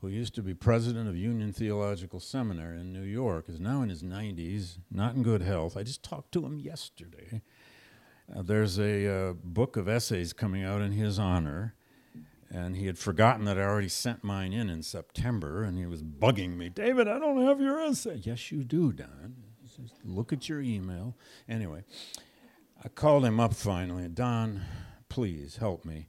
who 0.00 0.08
used 0.08 0.34
to 0.34 0.42
be 0.42 0.54
president 0.54 1.08
of 1.08 1.16
Union 1.16 1.52
Theological 1.52 2.18
Seminary 2.18 2.80
in 2.80 2.92
New 2.92 3.02
York, 3.02 3.48
is 3.48 3.60
now 3.60 3.82
in 3.82 3.88
his 3.88 4.02
90s, 4.02 4.78
not 4.90 5.14
in 5.14 5.22
good 5.22 5.42
health. 5.42 5.76
I 5.76 5.84
just 5.84 6.02
talked 6.02 6.32
to 6.32 6.44
him 6.44 6.58
yesterday. 6.58 7.40
Uh, 8.34 8.42
there's 8.42 8.78
a 8.78 9.08
uh, 9.08 9.32
book 9.32 9.76
of 9.76 9.88
essays 9.88 10.32
coming 10.32 10.64
out 10.64 10.80
in 10.80 10.92
his 10.92 11.18
honor 11.18 11.74
and 12.52 12.76
he 12.76 12.86
had 12.86 12.98
forgotten 12.98 13.46
that 13.46 13.58
I 13.58 13.62
already 13.62 13.88
sent 13.88 14.22
mine 14.22 14.52
in 14.52 14.68
in 14.68 14.82
September, 14.82 15.62
and 15.62 15.78
he 15.78 15.86
was 15.86 16.02
bugging 16.02 16.56
me, 16.58 16.68
David, 16.68 17.08
I 17.08 17.18
don't 17.18 17.42
have 17.46 17.60
your 17.60 17.80
essay. 17.80 18.20
Yes, 18.22 18.52
you 18.52 18.62
do, 18.62 18.92
Don. 18.92 19.36
Just 19.64 19.94
look 20.04 20.34
at 20.34 20.50
your 20.50 20.60
email. 20.60 21.16
Anyway, 21.48 21.82
I 22.84 22.88
called 22.88 23.24
him 23.24 23.40
up 23.40 23.54
finally. 23.54 24.06
Don, 24.08 24.60
please 25.08 25.56
help 25.56 25.86
me. 25.86 26.08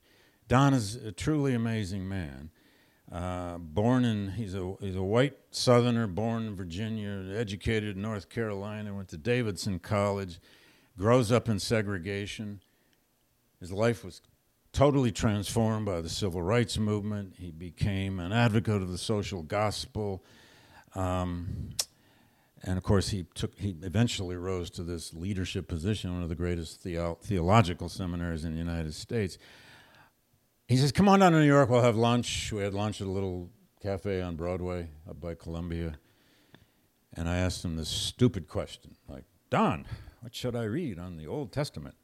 Don 0.50 0.74
is 0.74 0.96
a 0.96 1.14
truly 1.14 1.54
amazing 1.54 2.10
man. 2.10 2.50
Uh, 3.10 3.58
born 3.58 4.04
in, 4.04 4.32
he's 4.32 4.54
a, 4.54 4.76
he's 4.82 4.96
a 4.98 5.04
white 5.04 5.38
southerner, 5.52 6.08
born 6.08 6.48
in 6.48 6.56
Virginia, 6.56 7.38
educated 7.38 7.96
in 7.96 8.02
North 8.02 8.28
Carolina, 8.28 8.94
went 8.94 9.08
to 9.10 9.18
Davidson 9.18 9.80
College, 9.80 10.40
grows 10.98 11.32
up 11.32 11.50
in 11.50 11.60
segregation. 11.60 12.62
His 13.60 13.72
life 13.72 14.04
was 14.04 14.22
totally 14.72 15.12
transformed 15.12 15.86
by 15.86 16.02
the 16.02 16.10
civil 16.10 16.42
rights 16.42 16.78
movement. 16.78 17.36
He 17.38 17.52
became 17.52 18.20
an 18.20 18.32
advocate 18.32 18.82
of 18.82 18.90
the 18.92 18.98
social 18.98 19.44
gospel. 19.44 20.24
Um, 20.96 21.70
and 22.64 22.78
of 22.78 22.84
course, 22.84 23.10
he 23.10 23.26
took. 23.34 23.58
He 23.58 23.76
eventually 23.82 24.36
rose 24.36 24.70
to 24.72 24.84
this 24.84 25.14
leadership 25.14 25.68
position, 25.68 26.14
one 26.14 26.24
of 26.24 26.30
the 26.30 26.36
greatest 26.36 26.82
theo- 26.82 27.18
theological 27.22 27.90
seminaries 27.90 28.46
in 28.46 28.54
the 28.54 28.60
United 28.60 28.94
States. 28.94 29.38
He 30.68 30.78
says, 30.78 30.92
"Come 30.92 31.10
on 31.10 31.20
down 31.20 31.34
to 31.34 31.40
New 31.40 31.46
York. 31.46 31.70
We'll 31.70 31.82
have 31.82 31.98
lunch." 31.98 32.52
We 32.54 32.62
had 32.62 32.74
lunch 32.74 33.02
at 33.02 33.08
a 33.08 33.12
little 33.12 33.50
cafe 33.82 34.22
on 34.22 34.38
Broadway 34.38 34.88
up 35.10 35.20
by 35.20 35.36
Columbia. 35.36 35.96
And 37.16 37.28
I 37.30 37.38
asked 37.38 37.64
him 37.64 37.76
this 37.76 37.90
stupid 37.90 38.48
question, 38.48 38.96
like, 39.08 39.26
Don, 39.50 39.86
what 40.24 40.34
should 40.34 40.56
I 40.56 40.64
read 40.64 41.00
on 41.00 41.18
the 41.18 41.28
Old 41.28 41.52
Testament? 41.52 41.96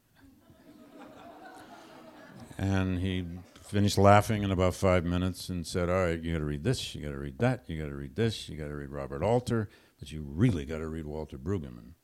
and 2.58 2.98
he 2.98 3.24
finished 3.62 3.96
laughing 3.96 4.42
in 4.42 4.50
about 4.50 4.74
five 4.74 5.06
minutes 5.06 5.48
and 5.48 5.66
said, 5.66 5.88
All 5.88 6.04
right, 6.04 6.22
you 6.22 6.34
got 6.34 6.40
to 6.40 6.44
read 6.44 6.62
this, 6.62 6.94
you 6.94 7.00
got 7.00 7.12
to 7.12 7.18
read 7.18 7.38
that, 7.38 7.64
you 7.66 7.80
got 7.80 7.88
to 7.88 7.94
read 7.94 8.16
this, 8.16 8.46
you 8.46 8.58
got 8.58 8.68
to 8.68 8.74
read 8.74 8.90
Robert 8.90 9.22
Alter, 9.22 9.70
but 9.98 10.12
you 10.12 10.22
really 10.22 10.66
got 10.66 10.78
to 10.78 10.86
read 10.86 11.06
Walter 11.06 11.38
Brueggemann. 11.38 11.94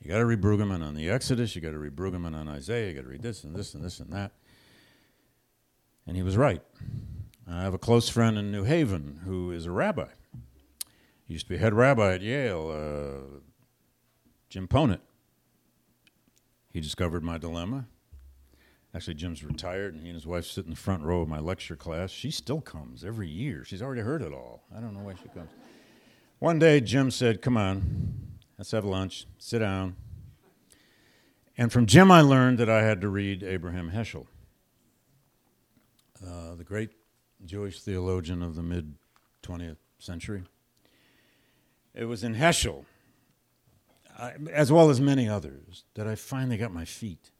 You 0.00 0.10
got 0.10 0.16
to 0.16 0.24
read 0.24 0.40
Brueggemann 0.40 0.82
on 0.82 0.94
the 0.94 1.10
Exodus, 1.10 1.54
you 1.54 1.60
got 1.60 1.72
to 1.72 1.78
read 1.78 1.94
Brueggemann 1.94 2.34
on 2.34 2.48
Isaiah, 2.48 2.88
you 2.88 2.94
got 2.94 3.02
to 3.02 3.08
read 3.08 3.22
this 3.22 3.44
and 3.44 3.54
this 3.54 3.74
and 3.74 3.84
this 3.84 4.00
and 4.00 4.10
that. 4.14 4.32
And 6.06 6.16
he 6.16 6.22
was 6.22 6.38
right. 6.38 6.62
I 7.46 7.60
have 7.60 7.74
a 7.74 7.78
close 7.78 8.08
friend 8.08 8.38
in 8.38 8.50
New 8.50 8.64
Haven 8.64 9.20
who 9.26 9.50
is 9.50 9.66
a 9.66 9.70
rabbi. 9.70 10.08
He 11.26 11.34
used 11.34 11.48
to 11.48 11.50
be 11.50 11.58
head 11.58 11.74
rabbi 11.74 12.14
at 12.14 12.22
Yale, 12.22 12.70
uh, 12.70 13.40
Jim 14.48 14.68
Ponet. 14.68 15.00
He 16.74 16.80
discovered 16.80 17.22
my 17.22 17.38
dilemma. 17.38 17.86
Actually, 18.92 19.14
Jim's 19.14 19.44
retired, 19.44 19.94
and 19.94 20.02
he 20.02 20.08
and 20.08 20.16
his 20.16 20.26
wife 20.26 20.44
sit 20.44 20.64
in 20.64 20.70
the 20.70 20.76
front 20.76 21.04
row 21.04 21.20
of 21.20 21.28
my 21.28 21.38
lecture 21.38 21.76
class. 21.76 22.10
She 22.10 22.32
still 22.32 22.60
comes 22.60 23.04
every 23.04 23.28
year. 23.28 23.64
She's 23.64 23.80
already 23.80 24.02
heard 24.02 24.22
it 24.22 24.32
all. 24.32 24.64
I 24.76 24.80
don't 24.80 24.92
know 24.92 25.04
why 25.04 25.14
she 25.14 25.28
comes. 25.28 25.50
One 26.40 26.58
day, 26.58 26.80
Jim 26.80 27.12
said, 27.12 27.42
Come 27.42 27.56
on, 27.56 28.38
let's 28.58 28.72
have 28.72 28.84
lunch, 28.84 29.26
sit 29.38 29.60
down. 29.60 29.94
And 31.56 31.72
from 31.72 31.86
Jim, 31.86 32.10
I 32.10 32.22
learned 32.22 32.58
that 32.58 32.68
I 32.68 32.82
had 32.82 33.00
to 33.02 33.08
read 33.08 33.44
Abraham 33.44 33.92
Heschel, 33.92 34.26
uh, 36.26 36.56
the 36.56 36.64
great 36.64 36.90
Jewish 37.44 37.80
theologian 37.80 38.42
of 38.42 38.56
the 38.56 38.64
mid 38.64 38.96
20th 39.44 39.76
century. 40.00 40.42
It 41.94 42.06
was 42.06 42.24
in 42.24 42.34
Heschel, 42.34 42.84
As 44.18 44.70
well 44.70 44.90
as 44.90 45.00
many 45.00 45.28
others, 45.28 45.84
that 45.94 46.06
I 46.06 46.14
finally 46.14 46.56
got 46.56 46.72
my 46.72 46.84
feet 46.84 47.30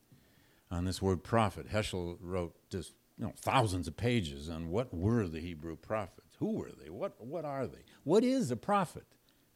on 0.70 0.84
this 0.84 1.00
word 1.00 1.22
prophet. 1.22 1.70
Heschel 1.70 2.16
wrote 2.20 2.54
just 2.68 2.94
you 3.18 3.24
know, 3.24 3.32
thousands 3.36 3.86
of 3.86 3.96
pages 3.96 4.48
on 4.48 4.70
what 4.70 4.92
were 4.92 5.28
the 5.28 5.40
Hebrew 5.40 5.76
prophets. 5.76 6.34
Who 6.40 6.52
were 6.52 6.72
they? 6.82 6.90
What, 6.90 7.14
what 7.24 7.44
are 7.44 7.66
they? 7.66 7.84
What 8.02 8.24
is 8.24 8.50
a 8.50 8.56
prophet, 8.56 9.06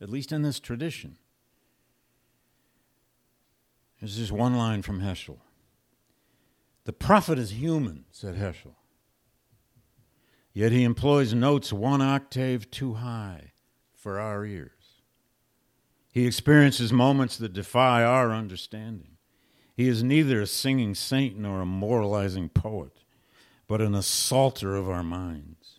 at 0.01 0.09
least 0.09 0.31
in 0.31 0.43
this 0.43 0.61
tradition? 0.61 1.17
There's 4.01 4.17
just 4.17 4.31
one 4.31 4.57
line 4.57 4.83
from 4.83 5.01
Heschel. 5.01 5.39
The 6.85 6.93
prophet 6.93 7.39
is 7.39 7.51
human, 7.51 8.05
said 8.13 8.37
Heschel. 8.37 8.77
Yet 10.53 10.73
he 10.73 10.85
employs 10.85 11.35
notes 11.35 11.73
one 11.73 12.01
octave 12.01 12.71
too 12.71 12.95
high 12.95 13.53
for 13.93 14.19
our 14.19 14.45
ears. 14.45 14.78
He 16.13 16.27
experiences 16.27 16.93
moments 16.93 17.37
that 17.37 17.53
defy 17.53 18.03
our 18.03 18.33
understanding. 18.33 19.17
He 19.77 19.89
is 19.89 20.03
neither 20.03 20.41
a 20.41 20.47
singing 20.47 20.95
saint 20.95 21.39
nor 21.39 21.61
a 21.61 21.67
moralizing 21.67 22.49
poet, 22.49 23.05
but 23.69 23.81
an 23.81 23.95
assaulter 23.95 24.75
of 24.75 24.89
our 24.89 25.05
minds. 25.05 25.79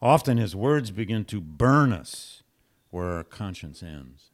Often 0.00 0.36
his 0.36 0.54
words 0.54 0.90
begin 0.90 1.24
to 1.26 1.40
burn 1.40 1.92
us 1.92 2.42
where 2.90 3.12
our 3.12 3.24
conscience 3.24 3.82
ends. 3.82 4.30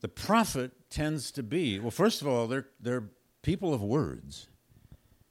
The 0.00 0.08
prophet 0.08 0.72
tends 0.90 1.32
to 1.32 1.42
be, 1.42 1.80
well, 1.80 1.90
first 1.90 2.22
of 2.22 2.28
all, 2.28 2.46
they're, 2.46 2.68
they're 2.80 3.10
people 3.42 3.74
of 3.74 3.82
words. 3.82 4.48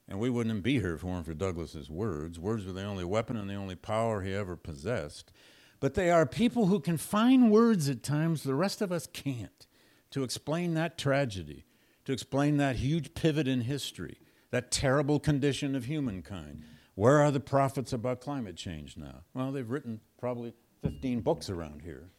And 0.08 0.20
we 0.20 0.30
wouldn't 0.30 0.64
be 0.64 0.80
here 0.80 0.96
if 0.96 1.04
it 1.04 1.08
weren't 1.08 1.26
for 1.26 1.34
Douglass's 1.34 1.90
words. 1.90 2.40
Words 2.40 2.66
were 2.66 2.74
the 2.74 2.84
only 2.84 3.06
weapon 3.06 3.38
and 3.38 3.50
the 3.50 3.56
only 3.56 3.76
power 3.76 4.22
he 4.22 4.34
ever 4.34 4.56
possessed. 4.56 5.32
But 5.80 5.94
they 5.94 6.10
are 6.10 6.26
people 6.26 6.68
who 6.68 6.80
can 6.80 6.98
find 6.98 7.52
words 7.52 7.90
at 7.90 8.04
times 8.04 8.44
the 8.44 8.56
rest 8.56 8.82
of 8.82 8.92
us 8.92 9.08
can't 9.08 9.68
to 10.12 10.24
explain 10.24 10.74
that 10.76 10.98
tragedy, 10.98 11.66
to 12.06 12.14
explain 12.14 12.58
that 12.58 12.78
huge 12.78 13.14
pivot 13.14 13.48
in 13.48 13.62
history, 13.62 14.18
that 14.52 14.72
terrible 14.72 15.20
condition 15.20 15.76
of 15.76 15.86
humankind. 15.86 16.64
Where 16.96 17.20
are 17.20 17.32
the 17.32 17.42
prophets 17.42 17.92
about 17.92 18.22
climate 18.22 18.56
change 18.56 18.96
now? 18.96 19.24
Well, 19.34 19.52
they've 19.52 19.70
written 19.70 20.00
probably 20.20 20.54
15 20.82 21.22
books 21.22 21.50
around 21.50 21.82
here. 21.82 22.10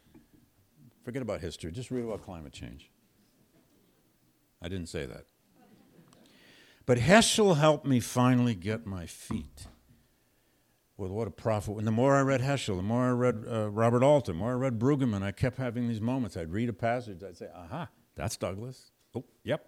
Forget 1.05 1.23
about 1.23 1.41
history, 1.41 1.73
just 1.73 1.91
read 1.91 2.05
about 2.05 2.23
climate 2.23 2.53
change. 2.53 2.91
I 4.61 4.69
didn't 4.69 4.89
say 4.89 5.07
that. 5.07 5.25
But 6.85 6.99
Heschel 6.99 7.57
helped 7.57 7.87
me 7.87 8.01
finally 8.01 8.55
get 8.55 8.87
my 8.87 9.07
feet 9.07 9.67
with 10.97 11.11
what 11.11 11.29
a 11.29 11.31
prophet. 11.31 11.77
And 11.77 11.87
the 11.87 11.93
more 11.93 12.17
I 12.17 12.23
read 12.23 12.41
Heschel, 12.41 12.77
the 12.77 12.83
more 12.83 13.09
I 13.09 13.11
read 13.11 13.45
uh, 13.51 13.71
Robert 13.71 14.03
Alter, 14.03 14.33
the 14.33 14.39
more 14.39 14.53
I 14.53 14.55
read 14.55 14.79
Brueggemann, 14.79 15.23
I 15.23 15.33
kept 15.33 15.59
having 15.59 15.89
these 15.89 16.01
moments. 16.01 16.37
I'd 16.37 16.53
read 16.53 16.69
a 16.69 16.73
passage, 16.73 17.23
I'd 17.23 17.37
say, 17.37 17.49
aha, 17.55 17.89
that's 18.15 18.37
Douglass. 18.37 18.91
Oh, 19.15 19.25
yep, 19.45 19.67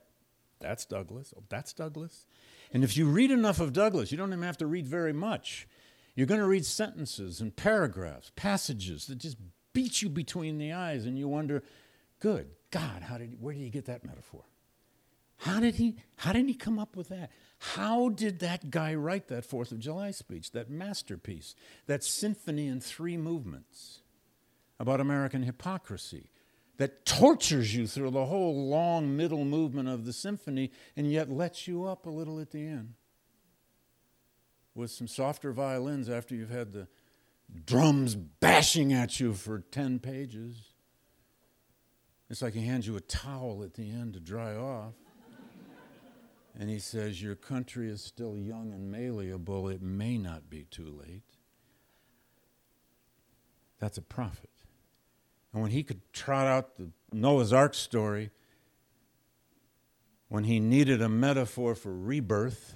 that's 0.60 0.84
Douglass. 0.86 1.34
Oh, 1.36 1.42
that's 1.48 1.72
Douglass. 1.72 2.26
And 2.72 2.84
if 2.84 2.96
you 2.96 3.06
read 3.06 3.30
enough 3.30 3.60
of 3.60 3.72
Douglass, 3.72 4.10
you 4.10 4.18
don't 4.18 4.30
even 4.32 4.42
have 4.42 4.58
to 4.58 4.66
read 4.66 4.86
very 4.86 5.12
much. 5.12 5.68
You're 6.14 6.26
going 6.26 6.40
to 6.40 6.46
read 6.46 6.66
sentences 6.66 7.40
and 7.40 7.54
paragraphs, 7.54 8.32
passages 8.34 9.06
that 9.06 9.18
just 9.18 9.36
beat 9.72 10.02
you 10.02 10.08
between 10.08 10.58
the 10.58 10.72
eyes, 10.72 11.06
and 11.06 11.18
you 11.18 11.28
wonder, 11.28 11.62
good 12.20 12.48
God, 12.70 13.02
how 13.02 13.18
did, 13.18 13.40
where 13.40 13.54
did 13.54 13.60
he 13.60 13.70
get 13.70 13.86
that 13.86 14.04
metaphor? 14.04 14.44
How 15.38 15.60
did 15.60 15.76
he 15.76 15.96
how 16.16 16.32
did 16.32 16.46
he 16.48 16.54
come 16.54 16.78
up 16.78 16.96
with 16.96 17.08
that? 17.10 17.30
How 17.58 18.08
did 18.08 18.38
that 18.38 18.70
guy 18.70 18.94
write 18.94 19.28
that 19.28 19.48
4th 19.48 19.72
of 19.72 19.80
July 19.80 20.12
speech, 20.12 20.52
that 20.52 20.70
masterpiece, 20.70 21.54
that 21.86 22.04
symphony 22.04 22.68
in 22.68 22.80
three 22.80 23.16
movements 23.16 24.00
about 24.78 25.00
American 25.00 25.42
hypocrisy 25.42 26.30
that 26.76 27.04
tortures 27.04 27.74
you 27.74 27.88
through 27.88 28.10
the 28.10 28.26
whole 28.26 28.68
long 28.68 29.16
middle 29.16 29.44
movement 29.44 29.88
of 29.88 30.04
the 30.04 30.12
symphony 30.12 30.70
and 30.96 31.10
yet 31.10 31.28
lets 31.28 31.66
you 31.66 31.84
up 31.84 32.06
a 32.06 32.10
little 32.10 32.38
at 32.38 32.52
the 32.52 32.64
end? 32.64 32.94
With 34.76 34.92
some 34.92 35.08
softer 35.08 35.50
violins 35.52 36.08
after 36.08 36.36
you've 36.36 36.50
had 36.50 36.72
the 36.72 36.86
drums 37.64 38.14
bashing 38.14 38.92
at 38.92 39.18
you 39.18 39.34
for 39.34 39.58
10 39.58 39.98
pages. 39.98 40.72
It's 42.30 42.42
like 42.42 42.54
he 42.54 42.64
hands 42.64 42.86
you 42.86 42.94
a 42.94 43.00
towel 43.00 43.64
at 43.64 43.74
the 43.74 43.90
end 43.90 44.14
to 44.14 44.20
dry 44.20 44.54
off. 44.54 44.94
And 46.58 46.68
he 46.68 46.80
says, 46.80 47.22
Your 47.22 47.36
country 47.36 47.88
is 47.88 48.02
still 48.02 48.36
young 48.36 48.72
and 48.72 48.90
malleable. 48.90 49.68
It 49.68 49.80
may 49.80 50.18
not 50.18 50.50
be 50.50 50.64
too 50.64 51.00
late. 51.06 51.22
That's 53.78 53.96
a 53.96 54.02
prophet. 54.02 54.50
And 55.52 55.62
when 55.62 55.70
he 55.70 55.84
could 55.84 56.00
trot 56.12 56.46
out 56.46 56.76
the 56.76 56.90
Noah's 57.12 57.52
Ark 57.52 57.74
story, 57.74 58.30
when 60.28 60.44
he 60.44 60.58
needed 60.58 61.00
a 61.00 61.08
metaphor 61.08 61.74
for 61.74 61.94
rebirth, 61.94 62.74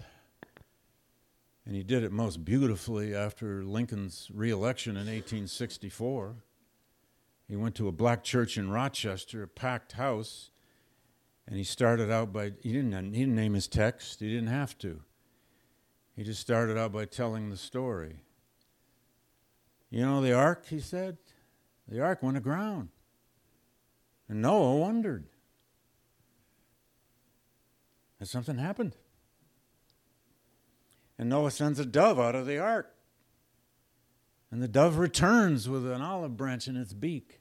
and 1.67 1.75
he 1.75 1.83
did 1.83 2.03
it 2.03 2.13
most 2.13 2.45
beautifully 2.45 3.15
after 3.15 3.65
Lincoln's 3.65 4.31
reelection 4.33 4.93
in 4.93 5.07
1864. 5.07 6.37
He 7.49 7.57
went 7.57 7.75
to 7.77 7.89
a 7.89 7.93
black 7.93 8.25
church 8.25 8.57
in 8.57 8.71
Rochester, 8.71 9.43
a 9.43 9.49
packed 9.49 9.93
house, 9.93 10.52
and 11.47 11.57
he 11.57 11.65
started 11.65 12.11
out 12.11 12.33
by, 12.33 12.53
he 12.61 12.73
didn't, 12.73 13.13
he 13.13 13.21
didn't 13.21 13.35
name 13.35 13.55
his 13.55 13.69
text, 13.69 14.21
he 14.21 14.29
didn't 14.29 14.49
have 14.49 14.79
to. 14.79 15.01
He 16.17 16.25
just 16.25 16.41
started 16.41 16.79
out 16.79 16.93
by 16.93 17.05
telling 17.05 17.51
the 17.51 17.57
story. 17.57 18.21
You 19.91 20.07
know 20.07 20.21
the 20.21 20.33
ark, 20.33 20.67
he 20.69 20.81
said? 20.81 21.19
The 21.89 22.01
ark 22.01 22.23
went 22.23 22.37
aground. 22.37 22.91
And 24.29 24.41
Noah 24.41 24.77
wondered. 24.77 25.27
Has 28.19 28.31
something 28.31 28.59
happened? 28.59 28.97
And 31.19 31.29
Noah 31.29 31.51
sends 31.51 31.79
a 31.79 31.85
dove 31.85 32.19
out 32.19 32.35
of 32.35 32.47
the 32.47 32.59
ark. 32.59 32.95
And 34.51 34.63
the 34.63 34.69
dove 34.69 34.99
returns 34.99 35.69
with 35.69 35.91
an 35.91 36.03
olive 36.03 36.37
branch 36.37 36.69
in 36.69 36.77
its 36.77 36.93
beak. 36.93 37.41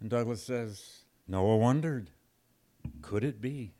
And 0.00 0.10
Douglass 0.10 0.42
says, 0.42 1.05
Noah 1.28 1.56
wondered, 1.56 2.10
could 3.02 3.24
it 3.24 3.40
be? 3.40 3.72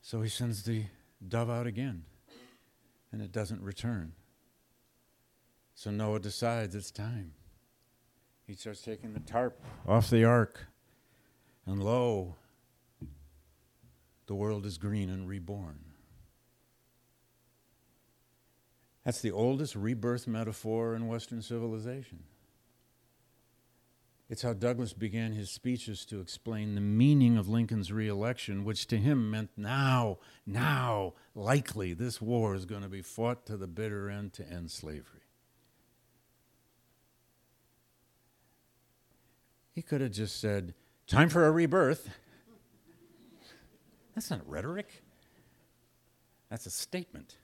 So 0.00 0.22
he 0.22 0.28
sends 0.28 0.62
the 0.64 0.84
dove 1.26 1.50
out 1.50 1.66
again, 1.66 2.04
and 3.10 3.20
it 3.20 3.32
doesn't 3.32 3.62
return. 3.62 4.12
So 5.74 5.90
Noah 5.90 6.20
decides 6.20 6.74
it's 6.74 6.90
time. 6.90 7.32
He 8.46 8.54
starts 8.54 8.82
taking 8.82 9.14
the 9.14 9.20
tarp 9.20 9.60
off 9.86 10.10
the 10.10 10.24
ark, 10.24 10.66
and 11.66 11.82
lo, 11.82 12.36
the 14.26 14.34
world 14.34 14.66
is 14.66 14.78
green 14.78 15.08
and 15.08 15.28
reborn. 15.28 15.80
That's 19.04 19.20
the 19.20 19.32
oldest 19.32 19.74
rebirth 19.74 20.28
metaphor 20.28 20.94
in 20.94 21.08
Western 21.08 21.42
civilization. 21.42 22.24
It's 24.32 24.40
how 24.40 24.54
Douglass 24.54 24.94
began 24.94 25.32
his 25.32 25.50
speeches 25.50 26.06
to 26.06 26.18
explain 26.18 26.74
the 26.74 26.80
meaning 26.80 27.36
of 27.36 27.50
Lincoln's 27.50 27.92
reelection, 27.92 28.64
which 28.64 28.86
to 28.86 28.96
him 28.96 29.30
meant 29.30 29.50
now, 29.58 30.20
now, 30.46 31.12
likely 31.34 31.92
this 31.92 32.18
war 32.18 32.54
is 32.54 32.64
going 32.64 32.80
to 32.80 32.88
be 32.88 33.02
fought 33.02 33.44
to 33.44 33.58
the 33.58 33.66
bitter 33.66 34.08
end 34.08 34.32
to 34.32 34.50
end 34.50 34.70
slavery. 34.70 35.20
He 39.74 39.82
could 39.82 40.00
have 40.00 40.12
just 40.12 40.40
said, 40.40 40.72
Time 41.06 41.28
for 41.28 41.46
a 41.46 41.50
rebirth. 41.50 42.08
That's 44.14 44.30
not 44.30 44.48
rhetoric, 44.48 45.02
that's 46.48 46.64
a 46.64 46.70
statement. 46.70 47.36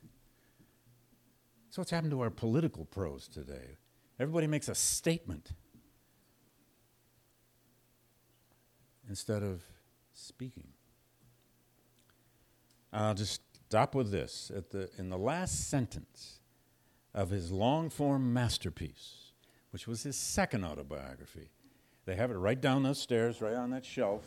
So, 1.68 1.82
what's 1.82 1.90
happened 1.90 2.12
to 2.12 2.22
our 2.22 2.30
political 2.30 2.86
prose 2.86 3.28
today? 3.28 3.76
Everybody 4.18 4.46
makes 4.46 4.70
a 4.70 4.74
statement 4.74 5.52
instead 9.08 9.42
of 9.42 9.62
speaking. 10.12 10.68
I'll 12.92 13.14
just 13.14 13.42
stop 13.68 13.94
with 13.94 14.10
this. 14.10 14.50
At 14.54 14.70
the, 14.70 14.90
in 14.98 15.10
the 15.10 15.18
last 15.18 15.68
sentence 15.68 16.40
of 17.14 17.30
his 17.30 17.50
long 17.50 17.90
form 17.90 18.32
masterpiece, 18.32 19.32
which 19.70 19.86
was 19.86 20.02
his 20.02 20.16
second 20.16 20.64
autobiography, 20.64 21.50
they 22.06 22.16
have 22.16 22.30
it 22.30 22.36
right 22.36 22.60
down 22.60 22.82
those 22.82 22.98
stairs, 22.98 23.40
right 23.42 23.54
on 23.54 23.70
that 23.70 23.84
shelf. 23.84 24.22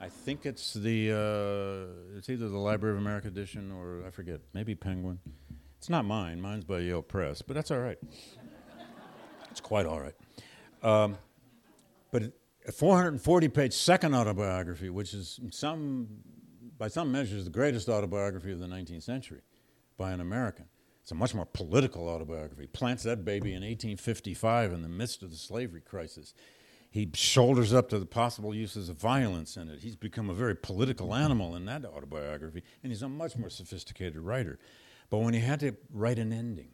I 0.00 0.08
think 0.08 0.46
it's 0.46 0.74
the 0.74 1.12
uh, 1.12 2.18
it's 2.18 2.28
either 2.28 2.48
the 2.48 2.58
Library 2.58 2.96
of 2.96 3.00
America 3.00 3.28
edition 3.28 3.70
or 3.70 4.04
I 4.06 4.10
forget, 4.10 4.40
maybe 4.52 4.74
Penguin. 4.74 5.20
It's 5.78 5.88
not 5.88 6.04
mine. 6.04 6.40
Mine's 6.40 6.64
by 6.64 6.80
Yale 6.80 7.02
Press, 7.02 7.40
but 7.40 7.54
that's 7.54 7.70
all 7.70 7.78
right. 7.78 7.98
it's 9.50 9.60
quite 9.60 9.86
all 9.86 10.00
right. 10.00 10.14
Um, 10.82 11.16
but 12.10 12.32
a 12.66 12.72
440 12.72 13.48
page 13.48 13.72
second 13.72 14.14
autobiography, 14.14 14.90
which 14.90 15.14
is 15.14 15.40
some 15.50 16.08
by 16.78 16.88
some 16.88 17.12
measures, 17.12 17.44
the 17.44 17.50
greatest 17.50 17.88
autobiography 17.88 18.52
of 18.52 18.58
the 18.58 18.66
19th 18.66 19.02
century 19.02 19.40
by 19.96 20.10
an 20.10 20.20
American. 20.20 20.66
It's 21.02 21.12
a 21.12 21.14
much 21.14 21.34
more 21.34 21.46
political 21.46 22.08
autobiography. 22.08 22.66
Plants 22.66 23.02
that 23.04 23.24
baby 23.24 23.50
in 23.50 23.62
1855 23.62 24.72
in 24.72 24.82
the 24.82 24.88
midst 24.88 25.22
of 25.22 25.30
the 25.30 25.36
slavery 25.36 25.80
crisis. 25.80 26.34
He 26.90 27.10
shoulders 27.14 27.72
up 27.72 27.88
to 27.88 27.98
the 27.98 28.06
possible 28.06 28.54
uses 28.54 28.88
of 28.88 28.96
violence 28.96 29.56
in 29.56 29.68
it. 29.68 29.80
He's 29.80 29.96
become 29.96 30.28
a 30.28 30.34
very 30.34 30.54
political 30.54 31.14
animal 31.14 31.56
in 31.56 31.64
that 31.64 31.84
autobiography, 31.84 32.62
and 32.82 32.92
he's 32.92 33.02
a 33.02 33.08
much 33.08 33.36
more 33.36 33.48
sophisticated 33.48 34.18
writer. 34.18 34.58
But 35.08 35.18
when 35.18 35.34
he 35.34 35.40
had 35.40 35.60
to 35.60 35.76
write 35.90 36.18
an 36.18 36.32
ending, 36.32 36.70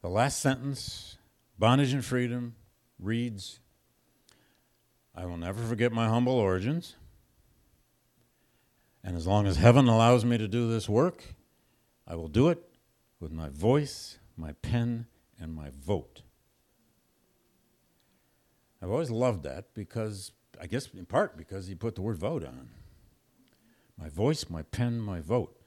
the 0.00 0.08
last 0.08 0.40
sentence, 0.40 1.16
bondage 1.60 1.92
and 1.92 2.04
freedom, 2.04 2.56
reads 2.98 3.60
I 5.14 5.26
will 5.26 5.36
never 5.36 5.62
forget 5.62 5.92
my 5.92 6.08
humble 6.08 6.32
origins. 6.32 6.96
And 9.04 9.16
as 9.16 9.26
long 9.26 9.46
as 9.46 9.56
heaven 9.56 9.86
allows 9.86 10.24
me 10.24 10.38
to 10.38 10.48
do 10.48 10.70
this 10.70 10.88
work, 10.88 11.34
I 12.06 12.14
will 12.16 12.28
do 12.28 12.48
it 12.48 12.62
with 13.20 13.30
my 13.30 13.50
voice, 13.50 14.18
my 14.36 14.52
pen, 14.62 15.06
and 15.38 15.54
my 15.54 15.70
vote. 15.70 16.22
I've 18.82 18.90
always 18.90 19.10
loved 19.10 19.42
that 19.42 19.74
because, 19.74 20.32
I 20.60 20.66
guess 20.66 20.88
in 20.94 21.04
part 21.04 21.36
because 21.36 21.66
he 21.66 21.74
put 21.74 21.94
the 21.94 22.02
word 22.02 22.16
vote 22.16 22.44
on. 22.44 22.70
My 23.98 24.08
voice, 24.08 24.48
my 24.48 24.62
pen, 24.62 24.98
my 24.98 25.20
vote. 25.20 25.59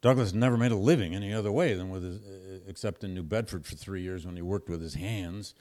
Douglass 0.00 0.32
never 0.32 0.56
made 0.56 0.72
a 0.72 0.76
living 0.76 1.14
any 1.14 1.32
other 1.32 1.52
way 1.52 1.74
than 1.74 1.90
with 1.90 2.02
his, 2.02 2.16
uh, 2.16 2.60
except 2.66 3.04
in 3.04 3.14
New 3.14 3.22
Bedford 3.22 3.66
for 3.66 3.76
three 3.76 4.02
years 4.02 4.24
when 4.24 4.36
he 4.36 4.42
worked 4.42 4.68
with 4.68 4.80
his 4.80 4.94
hands 4.94 5.54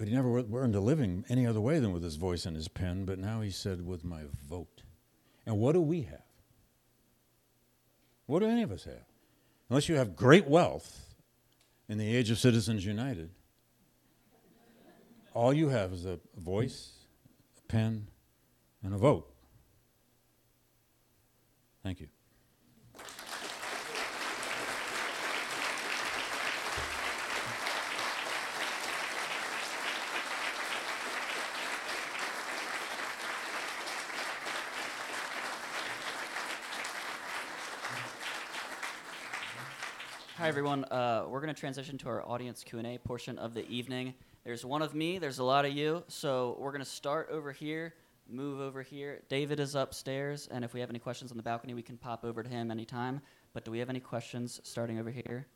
but 0.00 0.08
he 0.08 0.14
never 0.14 0.42
earned 0.54 0.74
a 0.74 0.80
living 0.80 1.26
any 1.28 1.46
other 1.46 1.60
way 1.60 1.78
than 1.78 1.92
with 1.92 2.02
his 2.02 2.16
voice 2.16 2.46
and 2.46 2.56
his 2.56 2.68
pen. 2.68 3.04
But 3.04 3.18
now 3.18 3.42
he 3.42 3.50
said, 3.50 3.84
with 3.86 4.02
my 4.02 4.22
vote. 4.48 4.82
And 5.44 5.58
what 5.58 5.72
do 5.72 5.82
we 5.82 6.00
have? 6.04 6.24
What 8.24 8.38
do 8.38 8.46
any 8.46 8.62
of 8.62 8.72
us 8.72 8.84
have? 8.84 9.04
Unless 9.68 9.90
you 9.90 9.96
have 9.96 10.16
great 10.16 10.48
wealth 10.48 11.14
in 11.86 11.98
the 11.98 12.16
age 12.16 12.30
of 12.30 12.38
Citizens 12.38 12.82
United, 12.82 13.28
all 15.34 15.52
you 15.52 15.68
have 15.68 15.92
is 15.92 16.06
a 16.06 16.18
voice, 16.34 16.92
a 17.58 17.70
pen, 17.70 18.06
and 18.82 18.94
a 18.94 18.96
vote. 18.96 19.30
Thank 21.82 22.00
you. 22.00 22.08
Hi 40.40 40.48
everyone. 40.48 40.84
Uh, 40.86 41.26
we're 41.28 41.42
going 41.42 41.54
to 41.54 41.60
transition 41.60 41.98
to 41.98 42.08
our 42.08 42.26
audience 42.26 42.64
Q&A 42.64 42.96
portion 42.96 43.36
of 43.36 43.52
the 43.52 43.68
evening. 43.68 44.14
There's 44.42 44.64
one 44.64 44.80
of 44.80 44.94
me. 44.94 45.18
There's 45.18 45.38
a 45.38 45.44
lot 45.44 45.66
of 45.66 45.74
you. 45.74 46.02
So 46.08 46.56
we're 46.58 46.70
going 46.70 46.82
to 46.82 46.88
start 46.88 47.28
over 47.30 47.52
here, 47.52 47.92
move 48.26 48.58
over 48.58 48.80
here. 48.80 49.20
David 49.28 49.60
is 49.60 49.74
upstairs, 49.74 50.48
and 50.50 50.64
if 50.64 50.72
we 50.72 50.80
have 50.80 50.88
any 50.88 50.98
questions 50.98 51.30
on 51.30 51.36
the 51.36 51.42
balcony, 51.42 51.74
we 51.74 51.82
can 51.82 51.98
pop 51.98 52.24
over 52.24 52.42
to 52.42 52.48
him 52.48 52.70
anytime. 52.70 53.20
But 53.52 53.66
do 53.66 53.70
we 53.70 53.80
have 53.80 53.90
any 53.90 54.00
questions 54.00 54.62
starting 54.64 54.98
over 54.98 55.10
here? 55.10 55.46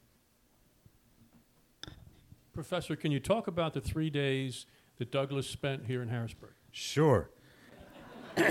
Professor, 2.52 2.94
can 2.94 3.10
you 3.10 3.20
talk 3.20 3.46
about 3.46 3.72
the 3.72 3.80
three 3.80 4.10
days 4.10 4.66
that 4.98 5.10
Douglass 5.10 5.48
spent 5.48 5.86
here 5.86 6.02
in 6.02 6.08
Harrisburg? 6.08 6.52
Sure. 6.72 7.30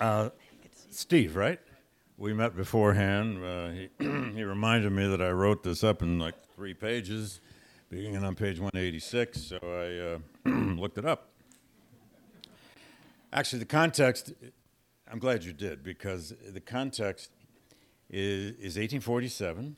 uh, 0.00 0.30
Steve, 0.90 1.34
right? 1.34 1.58
We 2.18 2.34
met 2.34 2.54
beforehand. 2.56 3.42
Uh, 3.42 3.70
he, 3.70 3.88
he 4.34 4.42
reminded 4.42 4.92
me 4.92 5.06
that 5.06 5.22
I 5.22 5.30
wrote 5.30 5.62
this 5.62 5.82
up 5.84 6.02
in 6.02 6.18
like 6.18 6.34
three 6.54 6.74
pages, 6.74 7.40
beginning 7.88 8.22
on 8.24 8.34
page 8.34 8.58
186, 8.58 9.40
so 9.40 9.56
I 9.62 10.18
uh, 10.50 10.50
looked 10.74 10.98
it 10.98 11.06
up. 11.06 11.30
Actually, 13.32 13.60
the 13.60 13.66
context, 13.66 14.32
I'm 15.10 15.18
glad 15.20 15.44
you 15.44 15.52
did, 15.52 15.84
because 15.84 16.34
the 16.52 16.60
context 16.60 17.30
is, 18.10 18.50
is 18.56 18.76
1847. 18.76 19.76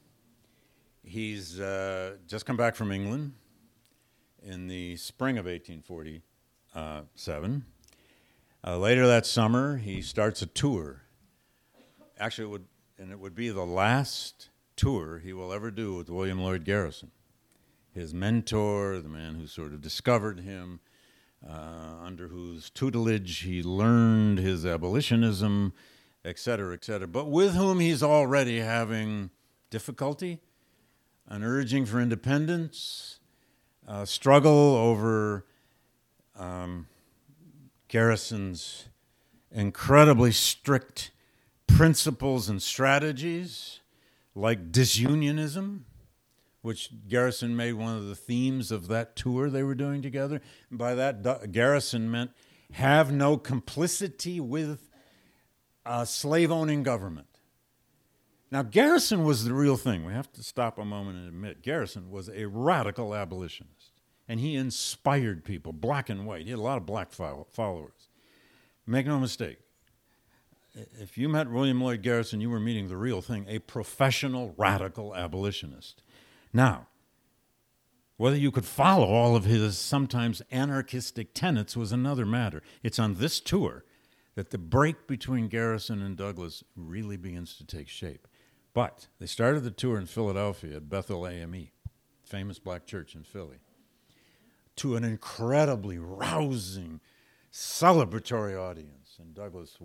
He's 1.03 1.61
uh, 1.61 2.17
just 2.27 2.47
come 2.47 2.57
back 2.57 2.75
from 2.75 2.91
England 2.93 3.35
in 4.43 4.69
the 4.69 4.97
spring 4.97 5.37
of 5.37 5.45
1847. 5.47 7.65
Uh, 8.63 8.77
later 8.79 9.07
that 9.07 9.25
summer, 9.27 9.79
he 9.79 10.01
starts 10.01 10.43
a 10.43 10.47
tour 10.47 11.03
actually, 12.21 12.45
it 12.45 12.51
would, 12.51 12.67
and 12.99 13.11
it 13.11 13.19
would 13.19 13.35
be 13.35 13.49
the 13.49 13.65
last 13.65 14.51
tour 14.77 15.19
he 15.19 15.33
will 15.33 15.53
ever 15.53 15.71
do 15.71 15.95
with 15.95 16.09
William 16.09 16.41
Lloyd 16.41 16.65
Garrison, 16.65 17.11
his 17.93 18.15
mentor, 18.15 19.01
the 19.01 19.09
man 19.09 19.35
who 19.35 19.47
sort 19.47 19.73
of 19.73 19.81
discovered 19.81 20.41
him, 20.41 20.81
uh, 21.49 21.97
under 22.05 22.29
whose 22.29 22.71
tutelage 22.71 23.39
he 23.39 23.63
learned 23.63 24.39
his 24.39 24.67
abolitionism, 24.67 25.73
et 26.25 26.39
cetera, 26.39 26.75
et 26.75 26.85
cetera, 26.85 27.09
but 27.09 27.31
with 27.31 27.55
whom 27.55 27.81
he's 27.81 28.03
already 28.03 28.61
having 28.61 29.31
difficulty, 29.71 30.39
an 31.27 31.43
urging 31.43 31.87
for 31.87 31.99
independence, 32.01 33.19
struggle 34.05 34.77
over 34.77 35.47
um, 36.39 36.87
Garrison's 37.89 38.89
incredibly 39.51 40.31
strict 40.31 41.11
principles 41.81 42.51
and 42.51 42.61
strategies 42.63 43.81
like 44.35 44.71
disunionism, 44.71 45.87
which 46.61 46.91
Garrison 47.09 47.57
made 47.57 47.73
one 47.73 47.97
of 47.97 48.07
the 48.07 48.15
themes 48.15 48.71
of 48.71 48.87
that 48.89 49.17
tour 49.17 49.49
they 49.49 49.63
were 49.63 49.75
doing 49.75 50.03
together. 50.03 50.43
By 50.71 50.95
that, 50.95 51.53
Garrison 51.53 52.11
meant 52.11 52.33
have 52.73 53.11
no 53.11 53.39
complicity 53.39 54.41
with 54.41 54.91
a 55.87 56.05
slave 56.05 56.53
owning 56.53 56.83
government. 56.83 57.39
Now, 58.51 58.63
Garrison 58.63 59.25
was 59.25 59.47
the 59.47 59.55
real 59.55 59.79
thing. 59.79 60.05
We 60.05 60.13
have 60.13 60.31
to 60.35 60.43
stop 60.43 60.77
a 60.77 60.85
moment 60.85 61.17
and 61.17 61.29
admit 61.29 61.63
Garrison 61.63 62.11
was 62.11 62.29
a 62.29 62.45
radical 62.45 63.15
abolitionist, 63.15 64.03
and 64.29 64.39
he 64.39 64.55
inspired 64.55 65.47
people, 65.47 65.73
black 65.73 66.11
and 66.11 66.27
white. 66.27 66.45
He 66.45 66.51
had 66.51 66.59
a 66.59 66.63
lot 66.63 66.77
of 66.77 66.85
black 66.85 67.11
followers. 67.11 68.11
Make 68.87 69.07
no 69.07 69.19
mistake, 69.19 69.61
if 70.75 71.19
you 71.19 71.29
met 71.29 71.51
William 71.51 71.81
Lloyd 71.81 72.03
Garrison, 72.03 72.41
you 72.41 72.51
were 72.51 72.61
meeting 72.61 72.89
the 72.89 72.97
real 72.97 73.21
thing, 73.21 73.47
a 73.49 73.59
professional 73.59 74.55
radical 74.57 75.15
abolitionist. 75.15 76.03
Now, 76.53 76.87
whether 78.17 78.37
you 78.37 78.51
could 78.51 78.67
follow 78.67 79.07
all 79.07 79.35
of 79.35 79.45
his 79.45 79.79
sometimes 79.79 80.43
anarchistic 80.51 81.33
tenets 81.33 81.77
was 81.77 81.91
another 81.91 82.27
matter. 82.27 82.63
It's 82.83 82.99
on 82.99 83.15
this 83.15 83.41
tour 83.41 83.85
that 84.35 84.51
the 84.51 84.59
break 84.59 85.07
between 85.07 85.49
Garrison 85.49 86.03
and 86.03 86.17
Douglass 86.17 86.63
really 86.77 87.17
begins 87.17 87.57
to 87.57 87.65
take 87.67 87.89
shape. 87.89 88.29
But 88.73 89.09
they 89.19 89.27
started 89.27 89.65
the 89.65 89.71
tour 89.71 89.99
in 89.99 90.07
Philadelphia 90.07 90.77
at 90.77 90.89
Bethel 90.89 91.27
AME, 91.27 91.69
famous 92.23 92.59
black 92.59 92.87
church 92.87 93.15
in 93.15 93.25
Philly, 93.25 93.59
to 94.77 94.97
an 94.97 95.03
incredibly 95.03 95.99
rousing, 95.99 97.01
celebratory 97.53 98.57
audience 98.57 99.00
and 99.21 99.35
Douglass 99.35 99.77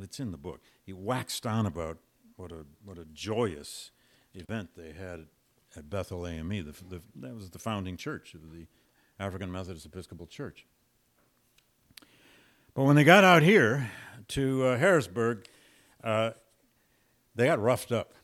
it's 0.00 0.20
in 0.20 0.30
the 0.30 0.36
book. 0.36 0.60
He 0.84 0.92
waxed 0.92 1.46
on 1.46 1.66
about 1.66 1.98
what 2.36 2.52
a 2.52 2.66
what 2.84 2.98
a 2.98 3.04
joyous 3.06 3.90
event 4.34 4.70
they 4.76 4.92
had 4.92 5.26
at 5.76 5.90
Bethel 5.90 6.26
AME. 6.26 6.48
The, 6.48 6.96
the, 6.96 7.02
that 7.16 7.34
was 7.34 7.50
the 7.50 7.58
founding 7.58 7.96
church 7.96 8.34
of 8.34 8.52
the 8.52 8.66
African 9.18 9.50
Methodist 9.50 9.86
Episcopal 9.86 10.26
Church. 10.26 10.66
But 12.74 12.84
when 12.84 12.96
they 12.96 13.04
got 13.04 13.22
out 13.24 13.42
here 13.42 13.90
to 14.28 14.64
uh, 14.64 14.78
Harrisburg, 14.78 15.46
uh, 16.02 16.32
they 17.34 17.46
got 17.46 17.60
roughed 17.60 17.92
up, 17.92 18.14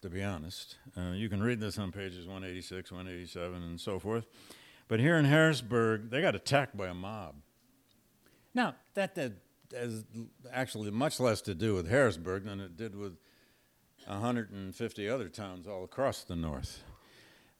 to 0.00 0.08
be 0.08 0.22
honest. 0.22 0.76
Uh, 0.96 1.12
you 1.12 1.28
can 1.28 1.42
read 1.42 1.60
this 1.60 1.78
on 1.78 1.92
pages 1.92 2.26
186, 2.26 2.90
187, 2.90 3.62
and 3.62 3.78
so 3.78 3.98
forth. 3.98 4.26
But 4.88 5.00
here 5.00 5.16
in 5.16 5.26
Harrisburg, 5.26 6.10
they 6.10 6.22
got 6.22 6.34
attacked 6.34 6.76
by 6.76 6.88
a 6.88 6.94
mob. 6.94 7.36
Now, 8.54 8.74
that, 8.94 9.14
that 9.14 9.32
has 9.72 10.04
actually 10.52 10.90
much 10.90 11.20
less 11.20 11.40
to 11.42 11.54
do 11.54 11.74
with 11.74 11.88
Harrisburg 11.88 12.44
than 12.44 12.60
it 12.60 12.76
did 12.76 12.94
with 12.94 13.16
150 14.06 15.08
other 15.08 15.28
towns 15.28 15.66
all 15.66 15.84
across 15.84 16.24
the 16.24 16.36
North. 16.36 16.82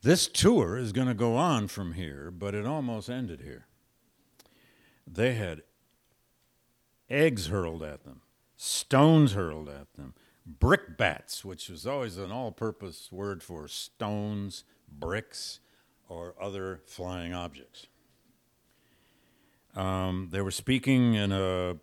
This 0.03 0.29
tour 0.29 0.79
is 0.79 0.93
going 0.93 1.09
to 1.09 1.15
go 1.15 1.37
on 1.37 1.69
from 1.69 1.93
here, 1.93 2.31
but 2.31 2.55
it 2.55 2.67
almost 2.67 3.11
ended 3.11 3.43
here. 3.43 3.67
They 5.07 5.35
had 5.35 5.63
eggs 7.09 7.49
hurled 7.49 7.83
at 7.83 8.05
them, 8.05 8.23
stones 8.57 9.33
hurled 9.33 9.69
at 9.69 9.93
them, 9.95 10.15
brickbats, 10.47 11.45
which 11.45 11.69
was 11.69 11.87
always 11.87 12.17
an 12.17 12.33
all 12.33 12.53
purpose 12.53 13.11
word 13.13 13.43
for 13.43 13.69
stones, 13.69 14.65
bricks, 14.91 15.61
or 16.09 16.35
other 16.41 16.81
flying 16.87 17.35
objects. 17.35 17.87
Um, 19.75 20.29
they 20.33 20.41
were 20.41 20.51
speaking 20.51 21.15
in 21.15 21.31
a, 21.31 21.77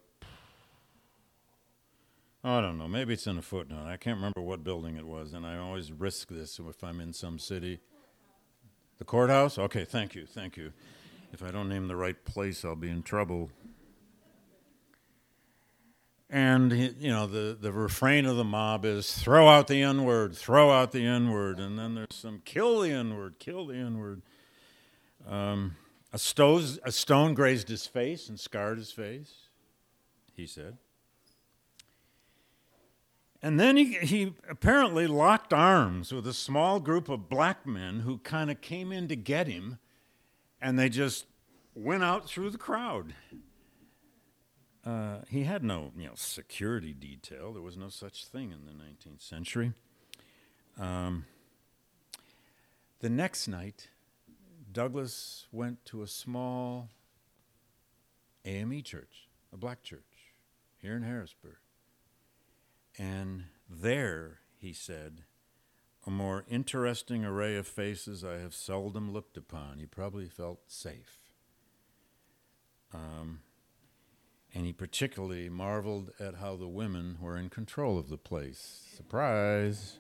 I 2.44 2.62
don't 2.62 2.78
know, 2.78 2.88
maybe 2.88 3.14
it's 3.14 3.28
in 3.28 3.38
a 3.38 3.42
footnote. 3.42 3.88
I 3.88 3.98
can't 3.98 4.18
remember 4.18 4.42
what 4.42 4.64
building 4.64 4.96
it 4.96 5.06
was, 5.06 5.34
and 5.34 5.46
I 5.46 5.58
always 5.58 5.92
risk 5.92 6.30
this 6.30 6.60
if 6.60 6.84
I'm 6.84 7.02
in 7.02 7.12
some 7.14 7.40
city. 7.40 7.80
The 9.00 9.06
courthouse? 9.06 9.58
Okay, 9.58 9.86
thank 9.86 10.16
you, 10.16 10.26
thank 10.26 10.56
you. 10.56 10.72
If 11.34 11.44
I 11.44 11.52
don't 11.52 11.68
name 11.68 11.88
the 11.88 11.96
right 11.96 12.24
place, 12.26 12.64
I'll 12.64 12.76
be 12.76 12.90
in 12.90 13.04
trouble. 13.04 13.50
And 16.30 16.74
you 16.74 17.10
know 17.10 17.26
the, 17.26 17.58
the 17.60 17.72
refrain 17.72 18.26
of 18.26 18.36
the 18.36 18.44
mob 18.44 18.84
is 18.86 19.14
throw 19.14 19.48
out 19.48 19.68
the 19.68 19.82
N 19.82 20.04
word, 20.04 20.36
throw 20.36 20.72
out 20.72 20.92
the 20.92 21.06
N 21.06 21.32
word, 21.32 21.58
and 21.58 21.80
then 21.80 21.96
there's 21.96 22.16
some 22.16 22.42
kill 22.44 22.82
the 22.82 22.92
N 22.92 23.16
word, 23.16 23.40
kill 23.40 23.68
the 23.68 23.76
N 23.76 23.98
word. 23.98 24.22
Um, 25.28 25.78
a, 26.12 26.20
a 26.84 26.92
stone 26.92 27.34
grazed 27.34 27.70
his 27.70 27.88
face 27.88 28.28
and 28.28 28.40
scarred 28.40 28.78
his 28.78 28.92
face, 28.92 29.48
he 30.34 30.46
said. 30.46 30.78
And 33.48 33.58
then 33.58 33.78
he, 33.78 33.94
he 33.94 34.34
apparently 34.50 35.08
locked 35.08 35.54
arms 35.54 36.12
with 36.12 36.28
a 36.28 36.34
small 36.34 36.82
group 36.82 37.08
of 37.08 37.30
black 37.30 37.66
men 37.66 38.02
who 38.02 38.18
kind 38.18 38.52
of 38.52 38.60
came 38.60 38.92
in 38.92 39.08
to 39.08 39.16
get 39.16 39.48
him, 39.48 39.80
and 40.62 40.78
they 40.78 40.90
just 40.90 41.28
went 41.74 42.04
out 42.04 42.28
through 42.28 42.50
the 42.50 42.58
crowd. 42.58 43.14
Uh, 44.86 45.20
he 45.30 45.46
had 45.46 45.64
no 45.64 45.94
you 45.98 46.08
know, 46.08 46.12
security 46.16 46.94
detail. 46.94 47.54
There 47.54 47.62
was 47.62 47.78
no 47.78 47.88
such 47.88 48.26
thing 48.26 48.52
in 48.52 48.66
the 48.66 48.74
19th 48.74 49.22
century. 49.22 49.72
Um, 50.78 51.24
the 53.00 53.10
next 53.10 53.48
night, 53.48 53.88
Douglass 54.70 55.48
went 55.54 55.86
to 55.86 56.02
a 56.02 56.08
small 56.08 56.90
AME 58.44 58.84
church, 58.84 59.30
a 59.54 59.58
black 59.58 59.84
church, 59.84 60.34
here 60.82 60.98
in 60.98 61.04
Harrisburg. 61.04 61.56
And 62.98 63.46
there, 63.70 64.40
he 64.58 64.74
said, 64.74 65.24
a 66.06 66.10
more 66.10 66.46
interesting 66.50 67.26
array 67.26 67.58
of 67.58 67.68
faces 67.68 68.24
I 68.24 68.38
have 68.40 68.54
seldom 68.54 69.12
looked 69.12 69.38
upon. 69.38 69.80
He 69.80 69.86
probably 69.86 70.30
felt 70.30 70.62
safe. 70.68 71.20
Um, 72.94 73.42
and 74.54 74.66
he 74.66 74.72
particularly 74.74 75.50
marveled 75.50 76.12
at 76.20 76.36
how 76.36 76.56
the 76.56 76.68
women 76.68 77.18
were 77.22 77.38
in 77.38 77.50
control 77.50 78.00
of 78.00 78.10
the 78.10 78.18
place. 78.18 78.86
Surprise! 78.96 80.00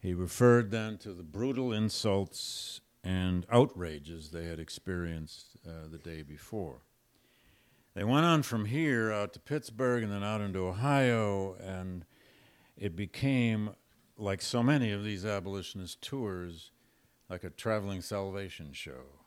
he 0.00 0.14
referred 0.14 0.70
then 0.70 0.96
to 0.98 1.12
the 1.12 1.24
brutal 1.24 1.72
insults 1.72 2.80
and 3.02 3.44
outrages 3.50 4.30
they 4.30 4.46
had 4.46 4.60
experienced 4.60 5.56
uh, 5.66 5.88
the 5.90 5.98
day 5.98 6.22
before. 6.22 6.85
They 7.96 8.04
went 8.04 8.26
on 8.26 8.42
from 8.42 8.66
here 8.66 9.10
out 9.10 9.32
to 9.32 9.40
Pittsburgh 9.40 10.02
and 10.02 10.12
then 10.12 10.22
out 10.22 10.42
into 10.42 10.58
Ohio, 10.58 11.54
and 11.54 12.04
it 12.76 12.94
became, 12.94 13.70
like 14.18 14.42
so 14.42 14.62
many 14.62 14.92
of 14.92 15.02
these 15.02 15.24
abolitionist 15.24 16.02
tours, 16.02 16.72
like 17.30 17.42
a 17.42 17.48
traveling 17.48 18.02
salvation 18.02 18.74
show. 18.74 19.22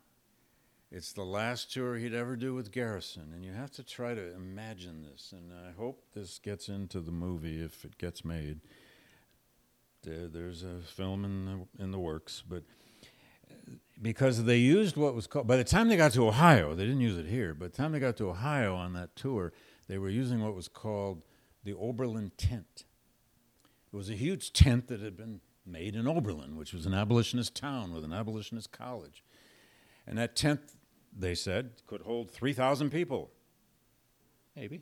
It's 0.92 1.14
the 1.14 1.24
last 1.24 1.74
tour 1.74 1.96
he'd 1.96 2.14
ever 2.14 2.36
do 2.36 2.54
with 2.54 2.72
Garrison, 2.72 3.32
and 3.34 3.44
you 3.44 3.54
have 3.54 3.72
to 3.72 3.84
try 3.84 4.14
to 4.14 4.36
imagine 4.36 5.02
this. 5.02 5.34
And 5.36 5.52
I 5.52 5.72
hope 5.72 6.04
this 6.14 6.38
gets 6.38 6.70
into 6.70 7.00
the 7.00 7.12
movie 7.12 7.64
if 7.64 7.84
it 7.84 7.98
gets 7.98 8.24
made. 8.24 8.60
There's 10.04 10.62
a 10.64 10.82
film 10.86 11.26
in 11.26 11.46
the 11.46 11.84
in 11.84 11.90
the 11.90 12.00
works, 12.00 12.44
but 12.48 12.62
because 14.02 14.44
they 14.44 14.58
used 14.58 14.96
what 14.96 15.14
was 15.14 15.28
called 15.28 15.48
by 15.48 15.58
the 15.58 15.64
time 15.64 15.90
they 15.90 15.98
got 15.98 16.14
to 16.14 16.28
Ohio, 16.28 16.76
they 16.76 16.84
didn't 16.86 17.02
use 17.02 17.18
it 17.18 17.26
here. 17.26 17.54
But 17.54 17.72
the 17.74 17.78
time 17.78 17.92
they 17.92 18.00
got 18.00 18.18
to 18.18 18.30
Ohio 18.30 18.76
on 18.76 18.94
that 18.94 19.16
tour, 19.16 19.54
they 19.88 19.98
were 19.98 20.10
using 20.10 20.44
what 20.44 20.56
was 20.56 20.68
called 20.68 21.24
the 21.64 21.74
Oberlin 21.74 22.32
tent. 22.38 22.86
It 23.92 23.96
was 23.96 24.10
a 24.10 24.16
huge 24.16 24.54
tent 24.54 24.88
that 24.88 25.02
had 25.02 25.18
been 25.18 25.42
made 25.66 25.96
in 25.96 26.08
Oberlin, 26.08 26.56
which 26.56 26.74
was 26.74 26.86
an 26.86 26.94
abolitionist 26.94 27.56
town 27.56 27.94
with 27.94 28.04
an 28.04 28.14
abolitionist 28.14 28.72
college. 28.72 29.24
And 30.08 30.18
that 30.18 30.36
tent 30.36 30.62
they 31.18 31.36
said, 31.36 31.72
could 31.88 32.02
hold 32.02 32.32
3,000 32.32 32.90
people. 32.90 33.32
Maybe. 34.56 34.82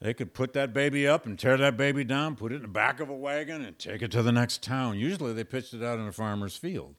They 0.00 0.14
could 0.14 0.32
put 0.32 0.52
that 0.52 0.72
baby 0.72 1.08
up 1.08 1.26
and 1.26 1.38
tear 1.38 1.56
that 1.56 1.76
baby 1.76 2.04
down, 2.04 2.36
put 2.36 2.52
it 2.52 2.56
in 2.56 2.62
the 2.62 2.68
back 2.68 3.00
of 3.00 3.08
a 3.08 3.16
wagon, 3.16 3.64
and 3.64 3.76
take 3.78 4.00
it 4.00 4.12
to 4.12 4.22
the 4.22 4.30
next 4.30 4.62
town. 4.62 4.96
Usually 4.96 5.32
they 5.32 5.44
pitched 5.44 5.74
it 5.74 5.82
out 5.82 5.98
in 5.98 6.06
a 6.06 6.12
farmer's 6.12 6.56
field. 6.56 6.94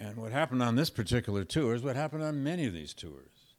And 0.00 0.16
what 0.16 0.32
happened 0.32 0.62
on 0.62 0.76
this 0.76 0.88
particular 0.88 1.44
tour 1.44 1.74
is 1.74 1.82
what 1.82 1.94
happened 1.94 2.22
on 2.22 2.42
many 2.42 2.64
of 2.64 2.72
these 2.72 2.94
tours. 2.94 3.54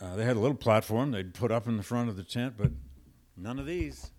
Uh, 0.00 0.16
they 0.16 0.24
had 0.24 0.36
a 0.36 0.40
little 0.40 0.56
platform 0.56 1.10
they'd 1.10 1.34
put 1.34 1.52
up 1.52 1.68
in 1.68 1.76
the 1.76 1.82
front 1.82 2.08
of 2.08 2.16
the 2.16 2.24
tent, 2.24 2.54
but 2.56 2.72
none 3.36 3.58
of 3.58 3.66
these. 3.66 4.10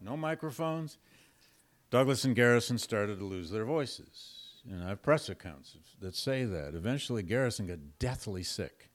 No 0.00 0.16
microphones. 0.16 0.98
Douglass 1.90 2.24
and 2.24 2.34
Garrison 2.34 2.76
started 2.76 3.20
to 3.20 3.24
lose 3.24 3.50
their 3.50 3.64
voices. 3.64 4.62
And 4.68 4.82
I 4.82 4.88
have 4.88 5.02
press 5.02 5.28
accounts 5.28 5.76
that 6.00 6.16
say 6.16 6.44
that. 6.44 6.74
Eventually, 6.74 7.22
Garrison 7.22 7.68
got 7.68 7.78
deathly 8.00 8.42
sick 8.42 8.90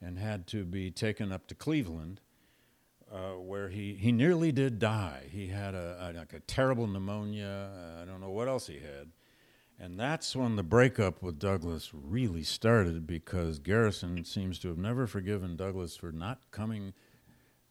and 0.00 0.18
had 0.18 0.46
to 0.48 0.64
be 0.64 0.90
taken 0.90 1.32
up 1.32 1.48
to 1.48 1.54
Cleveland, 1.54 2.20
uh, 3.12 3.32
where 3.32 3.68
he, 3.68 3.94
he 3.94 4.12
nearly 4.12 4.52
did 4.52 4.78
die. 4.78 5.24
He 5.30 5.48
had 5.48 5.74
a, 5.74 5.96
a, 6.00 6.18
like 6.18 6.32
a 6.32 6.40
terrible 6.40 6.86
pneumonia. 6.86 7.70
I 8.00 8.04
don't 8.04 8.20
know 8.20 8.30
what 8.30 8.46
else 8.46 8.68
he 8.68 8.74
had. 8.74 9.08
And 9.80 9.98
that's 9.98 10.34
when 10.34 10.56
the 10.56 10.64
breakup 10.64 11.22
with 11.22 11.38
Douglass 11.38 11.92
really 11.94 12.42
started 12.42 13.06
because 13.06 13.60
Garrison 13.60 14.24
seems 14.24 14.58
to 14.60 14.68
have 14.68 14.78
never 14.78 15.06
forgiven 15.06 15.54
Douglass 15.56 15.96
for 15.96 16.10
not 16.10 16.50
coming 16.50 16.94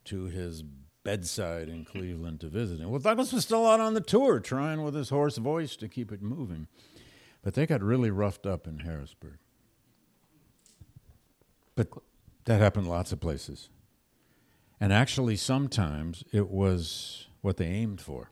to 0.06 0.26
his 0.26 0.64
bedside 1.04 1.68
in 1.68 1.84
Cleveland 1.84 2.40
to 2.42 2.48
visit 2.48 2.80
him. 2.80 2.90
Well, 2.90 3.00
Douglass 3.00 3.34
was 3.34 3.44
still 3.44 3.68
out 3.68 3.82
on 3.82 3.94
the 3.94 4.02
tour 4.02 4.40
trying 4.40 4.84
with 4.84 4.96
his 4.96 5.10
hoarse 5.10 5.38
voice 5.38 5.76
to 5.78 5.90
keep 5.90 6.14
it 6.14 6.22
moving. 6.22 6.68
But 7.42 7.56
they 7.56 7.66
got 7.66 7.84
really 7.84 8.10
roughed 8.10 8.46
up 8.46 8.68
in 8.68 8.80
Harrisburg. 8.80 9.40
But 11.76 11.90
that 12.46 12.62
happened 12.62 12.88
lots 12.88 13.12
of 13.12 13.20
places. 13.20 13.70
And 14.80 14.94
actually, 14.94 15.36
sometimes 15.36 16.24
it 16.32 16.50
was 16.50 17.28
what 17.42 17.58
they 17.58 17.66
aimed 17.66 18.00
for. 18.00 18.32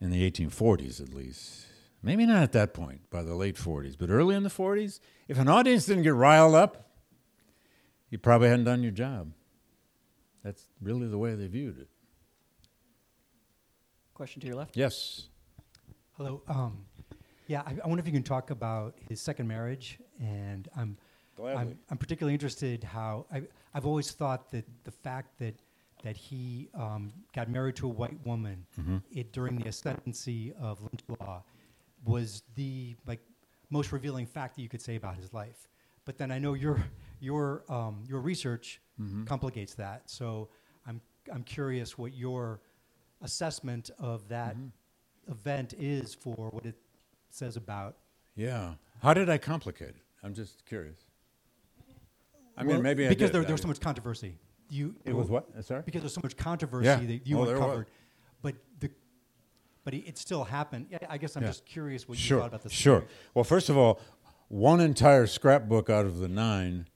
In 0.00 0.10
the 0.10 0.28
1840s, 0.30 1.00
at 1.00 1.14
least. 1.14 1.66
Maybe 2.02 2.26
not 2.26 2.42
at 2.42 2.52
that 2.52 2.74
point, 2.74 3.08
by 3.10 3.22
the 3.22 3.34
late 3.34 3.56
40s, 3.56 3.96
but 3.96 4.10
early 4.10 4.34
in 4.34 4.42
the 4.42 4.48
40s, 4.48 4.98
if 5.28 5.38
an 5.38 5.48
audience 5.48 5.86
didn't 5.86 6.02
get 6.02 6.14
riled 6.14 6.54
up, 6.54 6.88
you 8.10 8.18
probably 8.18 8.48
hadn't 8.48 8.64
done 8.64 8.82
your 8.82 8.92
job. 8.92 9.32
That's 10.42 10.64
really 10.80 11.06
the 11.06 11.18
way 11.18 11.34
they 11.36 11.46
viewed 11.46 11.78
it. 11.78 11.88
Question 14.14 14.40
to 14.40 14.46
your 14.48 14.56
left? 14.56 14.76
Yes. 14.76 15.28
Hello. 16.16 16.42
Um, 16.48 16.84
yeah, 17.46 17.62
I, 17.64 17.76
I, 17.82 17.86
wonder 17.86 18.00
if 18.00 18.06
you 18.06 18.12
can 18.12 18.22
talk 18.22 18.50
about 18.50 18.94
his 19.08 19.20
second 19.20 19.46
marriage, 19.46 19.98
and 20.20 20.68
I'm, 20.76 20.96
I'm, 21.42 21.78
I'm, 21.90 21.96
particularly 21.96 22.34
interested 22.34 22.82
how 22.84 23.26
I, 23.32 23.42
I've 23.74 23.86
always 23.86 24.10
thought 24.10 24.50
that 24.50 24.64
the 24.84 24.90
fact 24.90 25.38
that 25.38 25.54
that 26.02 26.16
he 26.16 26.68
um, 26.74 27.12
got 27.32 27.48
married 27.48 27.76
to 27.76 27.86
a 27.86 27.88
white 27.88 28.18
woman 28.26 28.66
mm-hmm. 28.78 28.98
it, 29.12 29.32
during 29.32 29.56
the 29.56 29.68
ascendancy 29.68 30.52
of 30.60 30.80
lynch 30.80 31.00
law 31.20 31.42
was 32.04 32.42
the 32.54 32.96
like 33.06 33.20
most 33.70 33.92
revealing 33.92 34.26
fact 34.26 34.56
that 34.56 34.62
you 34.62 34.68
could 34.68 34.82
say 34.82 34.96
about 34.96 35.16
his 35.16 35.32
life. 35.32 35.68
But 36.04 36.18
then 36.18 36.30
I 36.30 36.38
know 36.38 36.54
your 36.54 36.82
your 37.20 37.64
um, 37.68 38.04
your 38.08 38.20
research 38.20 38.80
mm-hmm. 39.00 39.24
complicates 39.24 39.74
that, 39.74 40.10
so 40.10 40.48
I'm 40.86 41.00
I'm 41.32 41.42
curious 41.44 41.96
what 41.96 42.14
your 42.14 42.60
assessment 43.22 43.90
of 43.98 44.28
that 44.28 44.56
Mm-hmm. 44.56 45.32
event 45.32 45.74
is 45.78 46.14
for 46.14 46.48
what 46.50 46.66
it 46.66 46.74
says 47.30 47.56
about. 47.56 47.96
Yeah. 48.34 48.74
How 49.02 49.14
did 49.14 49.30
I 49.30 49.38
complicate 49.38 49.90
it? 49.90 50.02
I'm 50.24 50.34
just 50.34 50.64
curious. 50.66 50.98
I 52.56 52.62
mean, 52.64 52.72
Well, 52.72 52.82
maybe 52.82 53.06
I 53.06 53.08
because 53.08 53.30
there, 53.30 53.42
there 53.42 53.52
was 53.52 53.60
so 53.62 53.68
much 53.68 53.80
controversy. 53.80 54.36
You 54.68 54.94
It 55.04 55.14
was 55.14 55.28
what? 55.28 55.48
Uh, 55.56 55.62
Sorry. 55.62 55.82
because 55.84 56.02
there's 56.02 56.14
so 56.14 56.20
much 56.22 56.36
controversy 56.36 56.86
Yeah. 56.86 56.96
that 56.96 57.26
you 57.26 57.38
Oh, 57.38 57.44
uncovered, 57.48 57.86
but 58.42 58.54
the 58.80 58.90
but 59.84 59.94
it, 59.94 60.06
it 60.08 60.18
still 60.18 60.44
happened. 60.44 60.86
Yeah, 60.90 60.98
I 61.08 61.18
guess 61.18 61.36
I'm 61.36 61.42
Yeah. 61.42 61.48
just 61.50 61.64
curious 61.66 62.08
what 62.08 62.18
you 62.18 62.38
thought 62.38 62.48
about 62.48 62.62
this. 62.62 62.72
Sure. 62.72 63.04
Well, 63.34 63.44
first 63.44 63.68
of 63.68 63.76
all, 63.76 64.00
one 64.48 64.80
entire 64.80 65.26
scrapbook 65.26 65.88
out 65.90 66.04
of 66.06 66.18
the 66.18 66.28
nine 66.28 66.88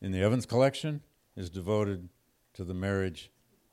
in 0.00 0.12
the 0.12 0.20
Evans 0.20 0.46
collection 0.46 1.02
is 1.36 1.48
devoted 1.50 2.08
to 2.54 2.64
the 2.64 2.74
marriage 2.74 3.30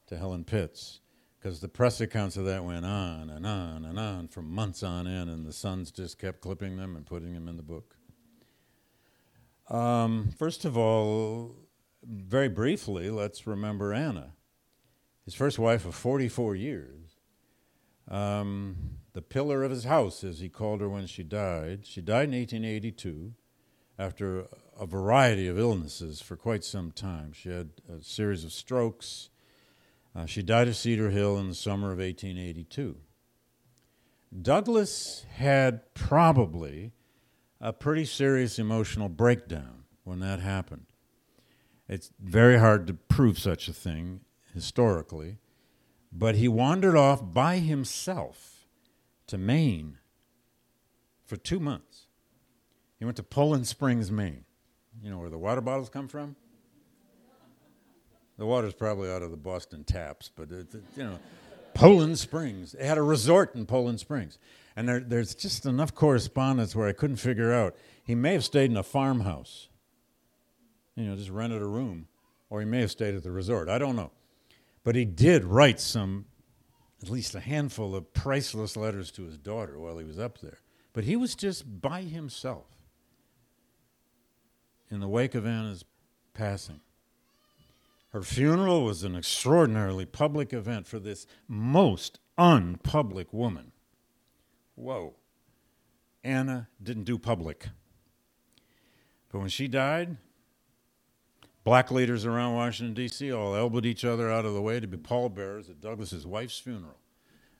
to 0.07 0.17
Helen 0.17 0.43
Pitts, 0.43 0.99
because 1.39 1.59
the 1.59 1.67
press 1.67 2.01
accounts 2.01 2.37
of 2.37 2.45
that 2.45 2.63
went 2.63 2.85
on 2.85 3.29
and 3.29 3.45
on 3.45 3.85
and 3.85 3.97
on 3.99 4.27
for 4.27 4.41
months 4.41 4.83
on 4.83 5.07
end, 5.07 5.29
and 5.29 5.45
the 5.45 5.53
Sons 5.53 5.91
just 5.91 6.19
kept 6.19 6.41
clipping 6.41 6.77
them 6.77 6.95
and 6.95 7.05
putting 7.05 7.33
them 7.33 7.47
in 7.47 7.57
the 7.57 7.63
book. 7.63 7.95
Um, 9.69 10.31
first 10.37 10.65
of 10.65 10.77
all, 10.77 11.55
very 12.03 12.49
briefly, 12.49 13.09
let's 13.09 13.47
remember 13.47 13.93
Anna, 13.93 14.33
his 15.23 15.33
first 15.33 15.57
wife 15.59 15.85
of 15.85 15.95
44 15.95 16.55
years 16.55 17.00
um, 18.11 18.75
the 19.13 19.21
pillar 19.21 19.63
of 19.63 19.71
his 19.71 19.85
house, 19.85 20.23
as 20.23 20.39
he 20.39 20.49
called 20.49 20.81
her 20.81 20.89
when 20.89 21.07
she 21.07 21.23
died. 21.23 21.85
She 21.85 22.01
died 22.01 22.29
in 22.29 22.35
1882 22.35 23.33
after 23.97 24.47
a 24.77 24.85
variety 24.85 25.47
of 25.47 25.57
illnesses 25.57 26.21
for 26.21 26.35
quite 26.35 26.63
some 26.63 26.91
time. 26.91 27.31
She 27.33 27.49
had 27.49 27.69
a 27.89 28.03
series 28.03 28.43
of 28.43 28.51
strokes. 28.51 29.29
Uh, 30.15 30.25
she 30.25 30.43
died 30.43 30.67
at 30.67 30.75
Cedar 30.75 31.09
Hill 31.09 31.37
in 31.37 31.47
the 31.47 31.55
summer 31.55 31.91
of 31.91 31.99
1882. 31.99 32.97
Douglass 34.41 35.25
had 35.35 35.93
probably 35.93 36.91
a 37.59 37.71
pretty 37.71 38.05
serious 38.05 38.59
emotional 38.59 39.07
breakdown 39.09 39.83
when 40.03 40.19
that 40.19 40.39
happened. 40.39 40.87
It's 41.87 42.11
very 42.19 42.57
hard 42.57 42.87
to 42.87 42.93
prove 42.93 43.37
such 43.37 43.67
a 43.67 43.73
thing 43.73 44.21
historically, 44.53 45.37
but 46.11 46.35
he 46.35 46.47
wandered 46.47 46.95
off 46.95 47.21
by 47.33 47.57
himself 47.59 48.65
to 49.27 49.37
Maine 49.37 49.97
for 51.25 51.37
two 51.37 51.59
months. 51.59 52.05
He 52.99 53.05
went 53.05 53.17
to 53.17 53.23
Poland 53.23 53.67
Springs, 53.67 54.11
Maine. 54.11 54.45
You 55.01 55.09
know 55.09 55.17
where 55.19 55.29
the 55.29 55.37
water 55.37 55.61
bottles 55.61 55.89
come 55.89 56.07
from? 56.07 56.35
The 58.37 58.45
water's 58.45 58.73
probably 58.73 59.09
out 59.11 59.21
of 59.21 59.31
the 59.31 59.37
Boston 59.37 59.83
taps, 59.83 60.29
but 60.35 60.51
it, 60.51 60.73
it- 60.73 60.83
you 60.97 61.03
know, 61.03 61.19
Poland 61.73 62.19
Springs. 62.19 62.73
They 62.73 62.85
had 62.85 62.97
a 62.97 63.01
resort 63.03 63.55
in 63.55 63.65
Poland 63.65 63.99
Springs, 63.99 64.37
and 64.75 64.87
there, 64.89 64.99
there's 64.99 65.33
just 65.35 65.65
enough 65.65 65.95
correspondence 65.95 66.75
where 66.75 66.87
I 66.87 66.91
couldn't 66.91 67.15
figure 67.17 67.53
out. 67.53 67.75
He 68.03 68.15
may 68.15 68.33
have 68.33 68.43
stayed 68.43 68.69
in 68.71 68.77
a 68.77 68.83
farmhouse, 68.83 69.69
you 70.95 71.05
know, 71.05 71.15
just 71.15 71.29
rented 71.29 71.61
a 71.61 71.65
room, 71.65 72.07
or 72.49 72.59
he 72.59 72.65
may 72.65 72.81
have 72.81 72.91
stayed 72.91 73.15
at 73.15 73.23
the 73.23 73.31
resort. 73.31 73.69
I 73.69 73.77
don't 73.77 73.95
know, 73.95 74.11
but 74.83 74.95
he 74.95 75.05
did 75.05 75.43
write 75.43 75.79
some, 75.79 76.25
at 77.01 77.09
least 77.09 77.35
a 77.35 77.39
handful 77.39 77.95
of 77.95 78.13
priceless 78.13 78.75
letters 78.75 79.11
to 79.11 79.23
his 79.23 79.37
daughter 79.37 79.79
while 79.79 79.97
he 79.97 80.05
was 80.05 80.19
up 80.19 80.39
there. 80.39 80.59
But 80.93 81.03
he 81.05 81.15
was 81.15 81.35
just 81.35 81.81
by 81.81 82.01
himself 82.01 82.65
in 84.89 84.99
the 84.99 85.07
wake 85.07 85.35
of 85.35 85.45
Anna's 85.45 85.85
passing. 86.33 86.81
Her 88.09 88.21
funeral 88.21 88.83
was 88.83 89.03
an 89.03 89.15
extraordinarily 89.15 90.05
public 90.05 90.51
event 90.51 90.85
for 90.85 90.99
this 90.99 91.25
most 91.47 92.19
unpublic 92.37 93.31
woman. 93.31 93.71
Whoa. 94.75 95.15
Anna 96.23 96.67
didn't 96.83 97.05
do 97.05 97.17
public. 97.17 97.69
But 99.31 99.39
when 99.39 99.49
she 99.49 99.69
died, 99.69 100.17
black 101.63 101.91
leaders 101.91 102.25
around 102.25 102.55
Washington, 102.55 102.93
D.C. 102.93 103.31
all 103.31 103.55
elbowed 103.55 103.85
each 103.85 104.03
other 104.03 104.31
out 104.31 104.45
of 104.45 104.53
the 104.53 104.61
way 104.61 104.79
to 104.79 104.87
be 104.87 104.97
pallbearers 104.97 105.69
at 105.69 105.81
Douglass's 105.81 106.25
wife's 106.25 106.57
funeral. 106.57 106.97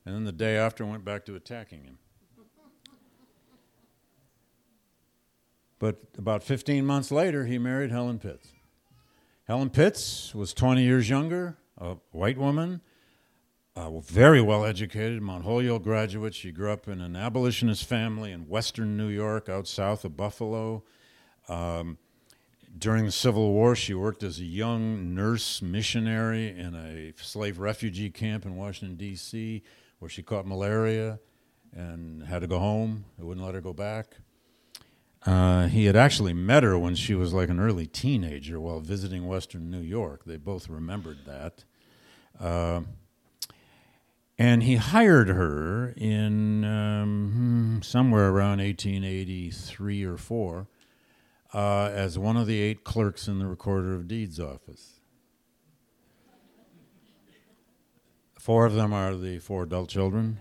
And 0.04 0.14
then 0.14 0.24
the 0.24 0.32
day 0.32 0.56
after 0.56 0.84
went 0.84 1.04
back 1.04 1.24
to 1.26 1.34
attacking 1.34 1.84
him. 1.84 1.98
But 5.78 6.00
about 6.16 6.44
15 6.44 6.86
months 6.86 7.10
later, 7.10 7.44
he 7.44 7.58
married 7.58 7.90
Helen 7.90 8.18
Pitts. 8.18 8.52
Helen 9.48 9.70
Pitts 9.70 10.32
was 10.34 10.54
20 10.54 10.82
years 10.82 11.08
younger, 11.08 11.56
a 11.76 11.96
white 12.12 12.38
woman, 12.38 12.80
uh, 13.74 13.98
very 14.00 14.40
well 14.40 14.64
educated, 14.64 15.22
Mount 15.22 15.44
Holyoke 15.44 15.82
graduate. 15.82 16.34
She 16.34 16.52
grew 16.52 16.70
up 16.70 16.88
in 16.88 17.00
an 17.00 17.16
abolitionist 17.16 17.84
family 17.84 18.30
in 18.30 18.48
western 18.48 18.96
New 18.96 19.08
York, 19.08 19.48
out 19.48 19.66
south 19.66 20.04
of 20.04 20.16
Buffalo. 20.16 20.84
Um, 21.48 21.98
during 22.76 23.04
the 23.04 23.12
Civil 23.12 23.52
War, 23.52 23.76
she 23.76 23.94
worked 23.94 24.22
as 24.22 24.38
a 24.38 24.44
young 24.44 25.14
nurse 25.14 25.60
missionary 25.60 26.48
in 26.48 26.74
a 26.74 27.12
slave 27.22 27.58
refugee 27.58 28.10
camp 28.10 28.46
in 28.46 28.56
Washington, 28.56 28.96
D.C., 28.96 29.62
where 29.98 30.08
she 30.08 30.22
caught 30.22 30.46
malaria 30.46 31.20
and 31.72 32.22
had 32.24 32.40
to 32.40 32.46
go 32.46 32.58
home. 32.58 33.04
They 33.18 33.24
wouldn't 33.24 33.44
let 33.44 33.54
her 33.54 33.60
go 33.60 33.72
back. 33.72 34.16
Uh, 35.24 35.68
he 35.68 35.84
had 35.84 35.94
actually 35.94 36.32
met 36.32 36.62
her 36.62 36.76
when 36.76 36.94
she 36.96 37.14
was 37.14 37.32
like 37.32 37.48
an 37.48 37.60
early 37.60 37.86
teenager 37.86 38.58
while 38.58 38.80
visiting 38.80 39.26
Western 39.26 39.70
New 39.70 39.80
York. 39.80 40.24
They 40.24 40.36
both 40.36 40.68
remembered 40.68 41.18
that. 41.26 41.64
Uh, 42.40 42.80
and 44.36 44.64
he 44.64 44.76
hired 44.76 45.28
her 45.28 45.90
in 45.96 46.64
um, 46.64 47.30
hmm, 47.32 47.82
somewhere 47.82 48.30
around 48.30 48.58
1883 48.58 50.04
or 50.04 50.16
4 50.16 50.66
uh, 51.52 51.90
as 51.92 52.18
one 52.18 52.36
of 52.36 52.46
the 52.46 52.60
eight 52.60 52.84
clerks 52.84 53.28
in 53.28 53.38
the 53.38 53.46
Recorder 53.46 53.94
of 53.94 54.08
Deeds 54.08 54.40
office. 54.40 55.00
Four 58.38 58.66
of 58.66 58.74
them 58.74 58.92
are 58.92 59.14
the 59.14 59.38
four 59.38 59.62
adult 59.64 59.88
children. 59.88 60.38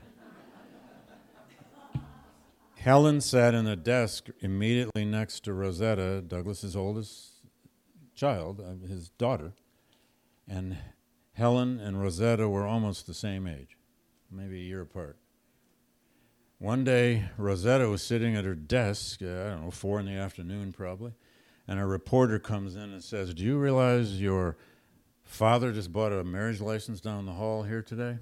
Helen 2.78 3.22
sat 3.22 3.54
in 3.54 3.68
a 3.68 3.76
desk 3.76 4.30
immediately 4.40 5.06
next 5.06 5.42
to 5.44 5.54
Rosetta, 5.54 6.20
Douglass's 6.22 6.76
oldest 6.76 7.34
child, 8.16 8.60
uh, 8.60 8.88
his 8.88 9.10
daughter, 9.10 9.54
and 10.48 10.78
Helen 11.34 11.80
and 11.80 12.02
Rosetta 12.02 12.50
were 12.50 12.66
almost 12.66 13.06
the 13.06 13.14
same 13.14 13.46
age, 13.46 13.78
maybe 14.32 14.62
a 14.62 14.64
year 14.64 14.82
apart. 14.82 15.20
One 16.62 16.84
day, 16.84 17.26
Rosetta 17.40 17.90
was 17.90 18.04
sitting 18.04 18.36
at 18.36 18.46
her 18.46 18.54
desk, 18.54 19.24
uh, 19.24 19.26
I 19.26 19.50
don't 19.50 19.64
know, 19.64 19.72
four 19.72 20.00
in 20.00 20.06
the 20.06 20.12
afternoon 20.12 20.72
probably, 20.72 21.12
and 21.68 21.80
a 21.80 21.86
reporter 21.88 22.38
comes 22.38 22.76
in 22.76 22.84
and 22.84 23.04
says, 23.04 23.34
Do 23.34 23.44
you 23.44 23.58
realize 23.58 24.22
your 24.22 24.58
father 25.24 25.72
just 25.72 25.92
bought 25.92 26.14
a 26.14 26.24
marriage 26.24 26.62
license 26.62 27.02
down 27.02 27.26
the 27.26 27.32
hall 27.32 27.64
here 27.64 27.82
today? 27.82 28.20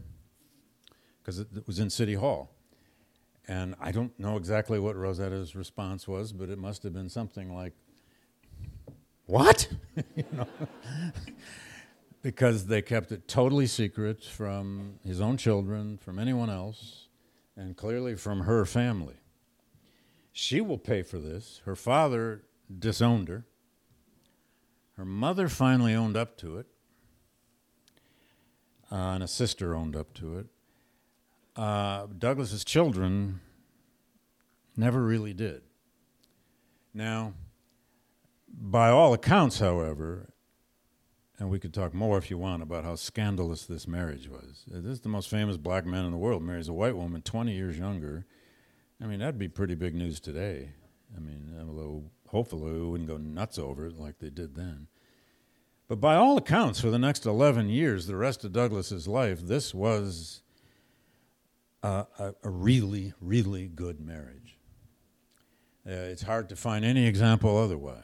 Because 1.21 1.39
it, 1.39 1.49
it 1.53 1.67
was 1.67 1.79
in 1.79 1.89
City 1.89 2.13
Hall. 2.13 2.49
And 3.45 3.75
I 3.77 3.91
don't 3.91 4.17
know 4.17 4.37
exactly 4.37 4.79
what 4.79 4.95
Rosetta's 4.95 5.53
response 5.53 6.07
was, 6.07 6.31
but 6.31 6.47
it 6.47 6.57
must 6.57 6.83
have 6.83 6.93
been 6.93 7.09
something 7.09 7.53
like, 7.53 7.73
What? 9.25 9.67
You 10.15 10.23
know? 10.31 10.47
because 12.21 12.67
they 12.67 12.81
kept 12.81 13.11
it 13.11 13.27
totally 13.27 13.67
secret 13.67 14.23
from 14.23 14.93
his 15.05 15.19
own 15.19 15.35
children, 15.35 15.97
from 15.97 16.17
anyone 16.17 16.49
else, 16.49 17.08
and 17.59 17.75
clearly 17.75 18.15
from 18.15 18.41
her 18.41 18.65
family. 18.65 19.17
She 20.31 20.61
will 20.61 20.77
pay 20.77 21.01
for 21.01 21.19
this. 21.19 21.61
Her 21.65 21.75
father 21.75 22.43
disowned 22.79 23.27
her. 23.27 23.45
Her 24.93 25.03
mother 25.03 25.49
finally 25.49 25.93
owned 25.93 26.15
up 26.15 26.37
to 26.37 26.57
it, 26.57 26.67
uh, 28.91 28.95
and 28.95 29.23
a 29.23 29.27
sister 29.27 29.75
owned 29.75 29.95
up 29.95 30.13
to 30.15 30.37
it. 30.39 30.47
Uh, 31.55 32.07
Douglass's 32.17 32.63
children 32.63 33.41
never 34.77 35.01
really 35.01 35.33
did. 35.33 35.61
Now, 36.93 37.33
by 38.47 38.89
all 38.89 39.13
accounts, 39.13 39.59
however, 39.59 40.28
and 41.39 41.49
we 41.49 41.59
could 41.59 41.73
talk 41.73 41.93
more 41.93 42.17
if 42.17 42.29
you 42.29 42.37
want 42.37 42.61
about 42.61 42.83
how 42.83 42.95
scandalous 42.95 43.65
this 43.65 43.87
marriage 43.87 44.27
was. 44.27 44.65
Uh, 44.69 44.81
This 44.81 44.93
is 44.93 45.01
the 45.01 45.09
most 45.09 45.29
famous 45.29 45.57
black 45.57 45.85
man 45.85 46.05
in 46.05 46.11
the 46.11 46.17
world 46.17 46.43
marries 46.43 46.67
a 46.67 46.73
white 46.73 46.97
woman 46.97 47.21
20 47.21 47.53
years 47.53 47.77
younger. 47.77 48.25
I 49.01 49.05
mean, 49.05 49.19
that'd 49.19 49.39
be 49.39 49.47
pretty 49.47 49.75
big 49.75 49.95
news 49.95 50.19
today. 50.19 50.73
I 51.15 51.19
mean, 51.19 51.55
although 51.59 52.03
hopefully 52.27 52.73
we 52.73 52.85
wouldn't 52.89 53.09
go 53.09 53.17
nuts 53.17 53.57
over 53.57 53.87
it 53.87 53.97
like 53.97 54.19
they 54.19 54.29
did 54.29 54.55
then. 54.55 54.87
But 55.87 55.99
by 56.01 56.15
all 56.15 56.37
accounts, 56.37 56.79
for 56.79 56.91
the 56.91 56.99
next 56.99 57.25
11 57.25 57.69
years, 57.69 58.05
the 58.05 58.15
rest 58.15 58.43
of 58.43 58.51
Douglass's 58.51 59.07
life, 59.07 59.39
this 59.41 59.73
was 59.73 60.43
a, 61.81 62.05
a, 62.19 62.35
a 62.43 62.49
really, 62.49 63.13
really 63.21 63.67
good 63.67 63.99
marriage. 63.99 64.57
Uh, 65.87 65.93
it's 65.93 66.21
hard 66.21 66.49
to 66.49 66.55
find 66.55 66.85
any 66.85 67.07
example 67.07 67.57
otherwise. 67.57 68.03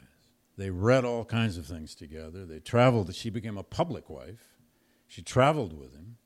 They 0.58 0.70
read 0.70 1.03
all 1.03 1.26
kinds 1.26 1.58
of 1.58 1.66
things 1.66 1.95
together. 1.95 2.45
They 2.45 2.60
traveled. 2.60 3.14
She 3.14 3.30
became 3.30 3.58
a 3.58 3.64
public 3.64 4.10
wife. 4.10 4.56
She 5.08 5.22
traveled 5.22 5.78
with 5.78 5.93
him. 5.93 6.18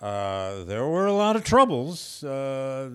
Uh, 0.00 0.64
there 0.64 0.86
were 0.86 1.06
a 1.06 1.12
lot 1.12 1.34
of 1.34 1.44
troubles 1.44 2.22
uh, 2.24 2.90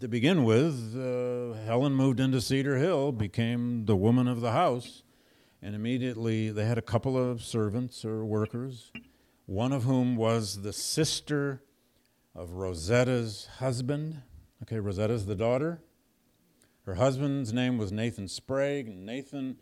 to 0.00 0.08
begin 0.08 0.44
with. 0.44 0.96
Uh, 0.96 1.58
Helen 1.64 1.92
moved 1.92 2.18
into 2.18 2.40
Cedar 2.40 2.76
Hill, 2.76 3.12
became 3.12 3.84
the 3.84 3.96
woman 3.96 4.26
of 4.26 4.40
the 4.40 4.52
house, 4.52 5.02
and 5.60 5.74
immediately 5.74 6.50
they 6.50 6.64
had 6.64 6.78
a 6.78 6.82
couple 6.82 7.18
of 7.18 7.42
servants 7.42 8.04
or 8.04 8.24
workers, 8.24 8.90
one 9.46 9.72
of 9.72 9.84
whom 9.84 10.16
was 10.16 10.62
the 10.62 10.72
sister 10.72 11.62
of 12.34 12.52
Rosetta's 12.52 13.48
husband. 13.58 14.22
Okay, 14.62 14.78
Rosetta's 14.78 15.26
the 15.26 15.34
daughter. 15.34 15.82
Her 16.90 16.96
husband's 16.96 17.52
name 17.52 17.78
was 17.78 17.92
Nathan 17.92 18.26
Sprague. 18.26 18.88
Nathan 18.88 19.58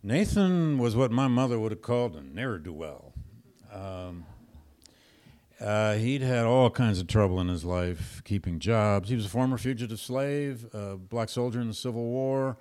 Nathan 0.00 0.78
was 0.78 0.94
what 0.94 1.10
my 1.10 1.26
mother 1.26 1.58
would 1.58 1.72
have 1.72 1.82
called 1.82 2.14
a 2.14 2.22
ne'er 2.22 2.60
do 2.60 2.72
well. 2.72 3.12
Um, 3.72 4.24
uh, 5.60 5.94
he'd 5.94 6.22
had 6.22 6.44
all 6.44 6.70
kinds 6.70 7.00
of 7.00 7.08
trouble 7.08 7.40
in 7.40 7.48
his 7.48 7.64
life 7.64 8.22
keeping 8.22 8.60
jobs. 8.60 9.08
He 9.08 9.16
was 9.16 9.26
a 9.26 9.28
former 9.28 9.58
fugitive 9.58 9.98
slave, 9.98 10.64
a 10.72 10.96
black 10.96 11.28
soldier 11.28 11.60
in 11.60 11.66
the 11.66 11.74
Civil 11.74 12.04
War, 12.04 12.56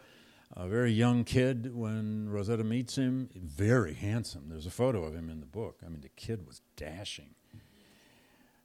a 0.52 0.68
very 0.68 0.92
young 0.92 1.24
kid 1.24 1.76
when 1.76 2.30
Rosetta 2.30 2.64
meets 2.64 2.96
him. 2.96 3.30
Very 3.36 3.94
handsome. 3.94 4.50
There's 4.50 4.66
a 4.66 4.72
photo 4.72 5.04
of 5.04 5.14
him 5.14 5.30
in 5.30 5.40
the 5.40 5.46
book. 5.46 5.82
I 5.86 5.90
mean, 5.90 6.02
the 6.02 6.10
kid 6.10 6.48
was 6.48 6.62
dashing, 6.76 7.36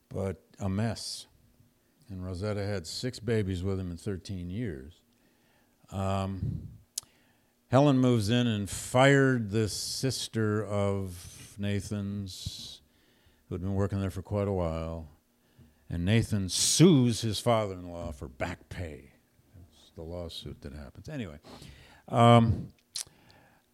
but 0.08 0.40
a 0.58 0.70
mess. 0.70 1.26
And 2.10 2.24
Rosetta 2.24 2.64
had 2.64 2.86
six 2.86 3.18
babies 3.20 3.62
with 3.62 3.78
him 3.78 3.90
in 3.90 3.96
13 3.96 4.50
years. 4.50 5.00
Um, 5.90 6.68
Helen 7.70 7.98
moves 7.98 8.30
in 8.30 8.48
and 8.48 8.68
fired 8.68 9.50
the 9.50 9.68
sister 9.68 10.64
of 10.64 11.54
Nathan's 11.56 12.80
who 13.50 13.54
had 13.54 13.62
been 13.62 13.74
working 13.74 14.00
there 14.00 14.10
for 14.10 14.22
quite 14.22 14.46
a 14.46 14.52
while. 14.52 15.08
And 15.90 16.04
Nathan 16.04 16.48
sues 16.48 17.20
his 17.20 17.40
father 17.40 17.74
in 17.74 17.90
law 17.90 18.12
for 18.12 18.28
back 18.28 18.68
pay. 18.68 19.10
That's 19.56 19.90
the 19.96 20.02
lawsuit 20.02 20.62
that 20.62 20.72
happens. 20.72 21.08
Anyway, 21.08 21.40
um, 22.08 22.68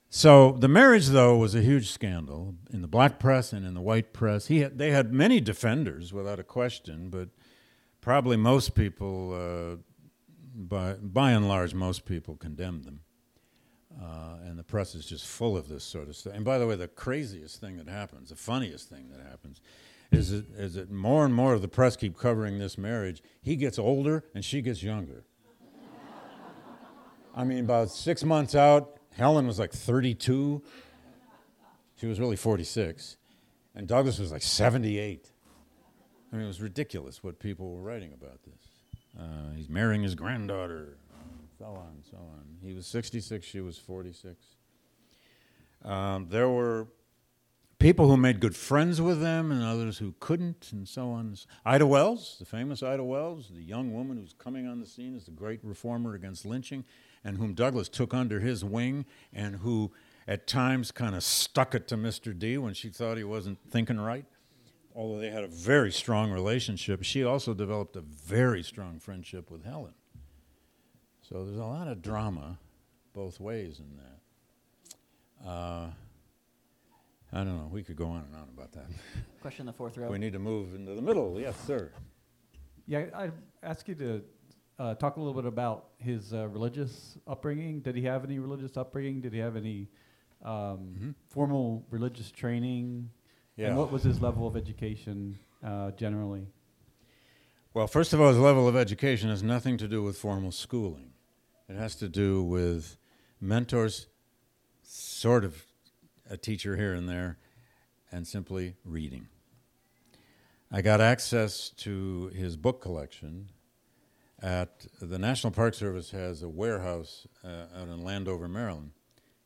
so 0.09 0.53
the 0.53 0.69
marriage, 0.69 1.09
though, 1.09 1.37
was 1.37 1.55
a 1.55 1.61
huge 1.61 1.91
scandal 1.91 2.55
in 2.73 2.81
the 2.81 2.89
black 2.89 3.19
press 3.19 3.53
and 3.53 3.67
in 3.67 3.75
the 3.75 3.83
white 3.83 4.15
press. 4.15 4.47
He 4.47 4.61
had, 4.61 4.79
they 4.79 4.93
had 4.93 5.13
many 5.13 5.41
defenders, 5.41 6.11
without 6.11 6.41
a 6.41 6.45
question, 6.45 7.11
but 7.11 7.29
probably 8.07 8.37
most 8.37 8.77
people, 8.77 9.33
uh, 9.35 9.77
by, 10.55 10.93
by 10.93 11.33
and 11.33 11.49
large, 11.49 11.75
most 11.75 12.05
people 12.05 12.37
condemned 12.37 12.85
them. 12.85 13.01
Uh, 14.01 14.37
and 14.45 14.57
the 14.57 14.63
press 14.63 14.95
is 14.95 15.05
just 15.05 15.27
full 15.27 15.57
of 15.57 15.69
this 15.69 15.83
sort 15.83 16.07
of 16.09 16.15
stuff. 16.15 16.33
And 16.33 16.45
by 16.45 16.57
the 16.59 16.69
way, 16.69 16.77
the 16.77 16.87
craziest 16.87 17.61
thing 17.61 17.79
that 17.79 17.89
happens, 17.89 18.29
the 18.29 18.37
funniest 18.37 18.89
thing 18.89 19.09
that 19.11 19.21
happens, 19.29 19.61
is 20.13 20.31
that, 20.31 20.49
is 20.57 20.75
that 20.75 20.89
more 20.89 21.25
and 21.25 21.35
more 21.35 21.53
of 21.53 21.63
the 21.63 21.69
press 21.69 21.97
keep 21.97 22.17
covering 22.17 22.61
this 22.61 22.79
marriage. 22.79 23.25
He 23.43 23.57
gets 23.57 23.77
older 23.77 24.23
and 24.37 24.45
she 24.45 24.63
gets 24.63 24.85
younger. 24.85 25.25
I 27.35 27.43
mean, 27.43 27.65
about 27.65 27.91
six 27.91 28.23
months 28.23 28.55
out, 28.55 29.01
Helen 29.17 29.49
was 29.49 29.59
like 29.59 29.73
32. 29.73 30.63
She 31.97 32.07
was 32.07 32.21
really 32.21 32.37
46. 32.37 33.17
And 33.75 33.89
Douglass 33.89 34.21
was 34.21 34.31
like 34.31 34.43
78. 34.43 35.33
I 36.33 36.37
mean, 36.37 36.45
it 36.45 36.49
was 36.49 36.61
ridiculous 36.61 37.23
what 37.23 37.39
people 37.39 37.75
were 37.75 37.83
writing 37.83 38.13
about 38.13 38.41
this. 38.45 38.69
Uh, 39.19 39.55
he's 39.55 39.69
marrying 39.69 40.03
his 40.03 40.15
granddaughter 40.15 40.99
so 41.59 41.65
on, 41.65 42.03
so 42.11 42.17
on. 42.19 42.45
He 42.63 42.75
was 42.75 42.87
66, 42.87 43.47
she 43.47 43.61
was 43.61 43.79
46. 43.79 44.37
Um, 45.85 46.29
there 46.29 46.49
were 46.49 46.89
people 47.79 48.09
who 48.09 48.17
made 48.17 48.41
good 48.41 48.57
friends 48.57 49.01
with 49.01 49.21
them 49.21 49.51
and 49.51 49.63
others 49.63 49.99
who 49.99 50.15
couldn't, 50.21 50.71
and 50.73 50.87
so 50.89 51.11
on. 51.11 51.37
Ida 51.65 51.87
Wells, 51.87 52.37
the 52.39 52.45
famous 52.45 52.83
Ida 52.83 53.05
Wells, 53.05 53.51
the 53.55 53.63
young 53.63 53.93
woman 53.93 54.19
who's 54.19 54.35
coming 54.35 54.67
on 54.67 54.81
the 54.81 54.87
scene 54.87 55.15
as 55.17 55.25
the 55.25 55.31
great 55.31 55.61
reformer 55.63 56.15
against 56.15 56.45
lynching, 56.45 56.85
and 57.25 57.39
whom 57.39 57.55
Douglass 57.55 57.89
took 57.89 58.13
under 58.13 58.41
his 58.41 58.65
wing, 58.65 59.07
and 59.33 59.57
who 59.57 59.93
at 60.29 60.47
times 60.47 60.91
kind 60.91 61.15
of 61.15 61.23
stuck 61.23 61.75
it 61.75 61.89
to 61.89 61.97
Mr. 61.97 62.37
D 62.37 62.59
when 62.59 62.75
she 62.75 62.89
thought 62.89 63.17
he 63.17 63.25
wasn't 63.25 63.59
thinking 63.71 63.99
right. 63.99 64.27
Although 64.97 65.21
they 65.21 65.29
had 65.29 65.45
a 65.45 65.49
very 65.49 65.93
strong 65.93 66.33
relationship, 66.33 67.03
she 67.03 67.23
also 67.23 67.53
developed 67.53 67.97
a 67.97 68.01
very 68.01 68.63
strong 68.63 68.99
friendship 68.99 69.51
with 69.51 69.63
Helen. 69.63 69.93
So 71.21 71.45
there's 71.45 71.59
a 71.59 71.65
lot 71.65 71.87
of 71.87 72.01
drama 72.01 72.59
both 73.13 73.39
ways 73.39 73.79
in 73.79 73.99
that. 73.99 75.49
Uh, 75.49 75.87
I 77.31 77.39
don't 77.39 77.59
know. 77.59 77.69
We 77.71 77.83
could 77.83 77.97
go 77.97 78.07
on 78.07 78.25
and 78.25 78.35
on 78.35 78.49
about 78.57 78.73
that. 78.73 78.87
Question 79.43 79.63
in 79.63 79.67
the 79.67 79.73
fourth 79.75 79.99
row. 79.99 80.09
We 80.09 80.19
need 80.19 80.33
to 80.33 80.39
move 80.39 80.75
into 80.75 80.95
the 80.95 81.03
middle. 81.03 81.39
Yes, 81.39 81.57
sir. 81.67 81.93
Yeah, 82.87 83.05
I 83.15 83.31
ask 83.63 83.87
you 83.89 83.97
to 83.97 84.23
uh, 84.79 84.95
talk 84.95 85.17
a 85.17 85.21
little 85.21 85.35
bit 85.35 85.45
about 85.45 85.89
his 85.99 86.33
uh, 86.33 86.49
religious 86.49 87.19
upbringing. 87.27 87.81
Did 87.81 87.97
he 87.97 88.03
have 88.05 88.25
any 88.25 88.39
religious 88.39 88.79
upbringing? 88.79 89.21
Did 89.21 89.35
he 89.35 89.41
have 89.41 89.57
any 89.57 89.89
um, 90.43 90.53
mm-hmm. 90.53 91.11
formal 91.29 91.85
religious 91.91 92.31
training? 92.31 93.11
Yeah. 93.57 93.69
And 93.69 93.77
what 93.77 93.91
was 93.91 94.03
his 94.03 94.21
level 94.21 94.47
of 94.47 94.57
education 94.57 95.39
uh, 95.65 95.93
generally? 95.93 96.47
Well, 97.73 97.87
first 97.87 98.13
of 98.13 98.21
all, 98.21 98.29
his 98.29 98.39
level 98.39 98.69
of 98.69 98.77
education 98.77 99.29
has 99.29 99.43
nothing 99.43 99.77
to 99.79 99.89
do 99.89 100.03
with 100.03 100.19
formal 100.19 100.53
schooling. 100.53 101.13
It 101.69 101.77
has 101.77 101.95
to 101.97 102.09
do 102.09 102.43
with 102.43 102.97
mentors, 103.41 104.07
sort 104.83 105.45
of 105.45 105.65
a 106.29 106.37
teacher 106.37 106.77
here 106.77 106.95
and 106.95 107.09
there, 107.09 107.39
and 108.13 108.27
simply 108.27 108.77
reading. 108.85 109.29
I 110.71 110.83
got 110.83 111.01
access 111.01 111.71
to 111.71 112.31
his 112.35 112.57
book 112.57 112.81
collection 112.81 113.51
at 114.43 114.87
the 115.01 115.19
National 115.19 115.51
Park 115.51 115.75
Service 115.75 116.11
has 116.11 116.43
a 116.43 116.49
warehouse 116.49 117.27
uh, 117.45 117.67
out 117.75 117.89
in 117.89 118.03
Landover, 118.03 118.49
Maryland, 118.49 118.91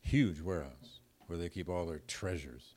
huge 0.01 0.41
warehouse 0.41 0.99
where 1.27 1.37
they 1.37 1.49
keep 1.49 1.69
all 1.69 1.85
their 1.85 1.99
treasures. 1.99 2.75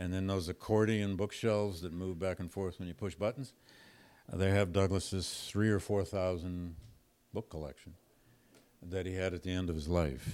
And 0.00 0.14
then 0.14 0.26
those 0.26 0.48
accordion 0.48 1.16
bookshelves 1.16 1.82
that 1.82 1.92
move 1.92 2.18
back 2.18 2.40
and 2.40 2.50
forth 2.50 2.78
when 2.78 2.88
you 2.88 2.94
push 2.94 3.14
buttons, 3.14 3.52
uh, 4.32 4.36
they 4.38 4.50
have 4.50 4.72
Douglass's 4.72 5.46
three 5.46 5.68
or 5.68 5.78
four 5.78 6.04
thousand 6.04 6.76
book 7.34 7.50
collection 7.50 7.92
that 8.82 9.04
he 9.04 9.12
had 9.12 9.34
at 9.34 9.42
the 9.42 9.50
end 9.50 9.68
of 9.68 9.76
his 9.76 9.88
life. 9.88 10.26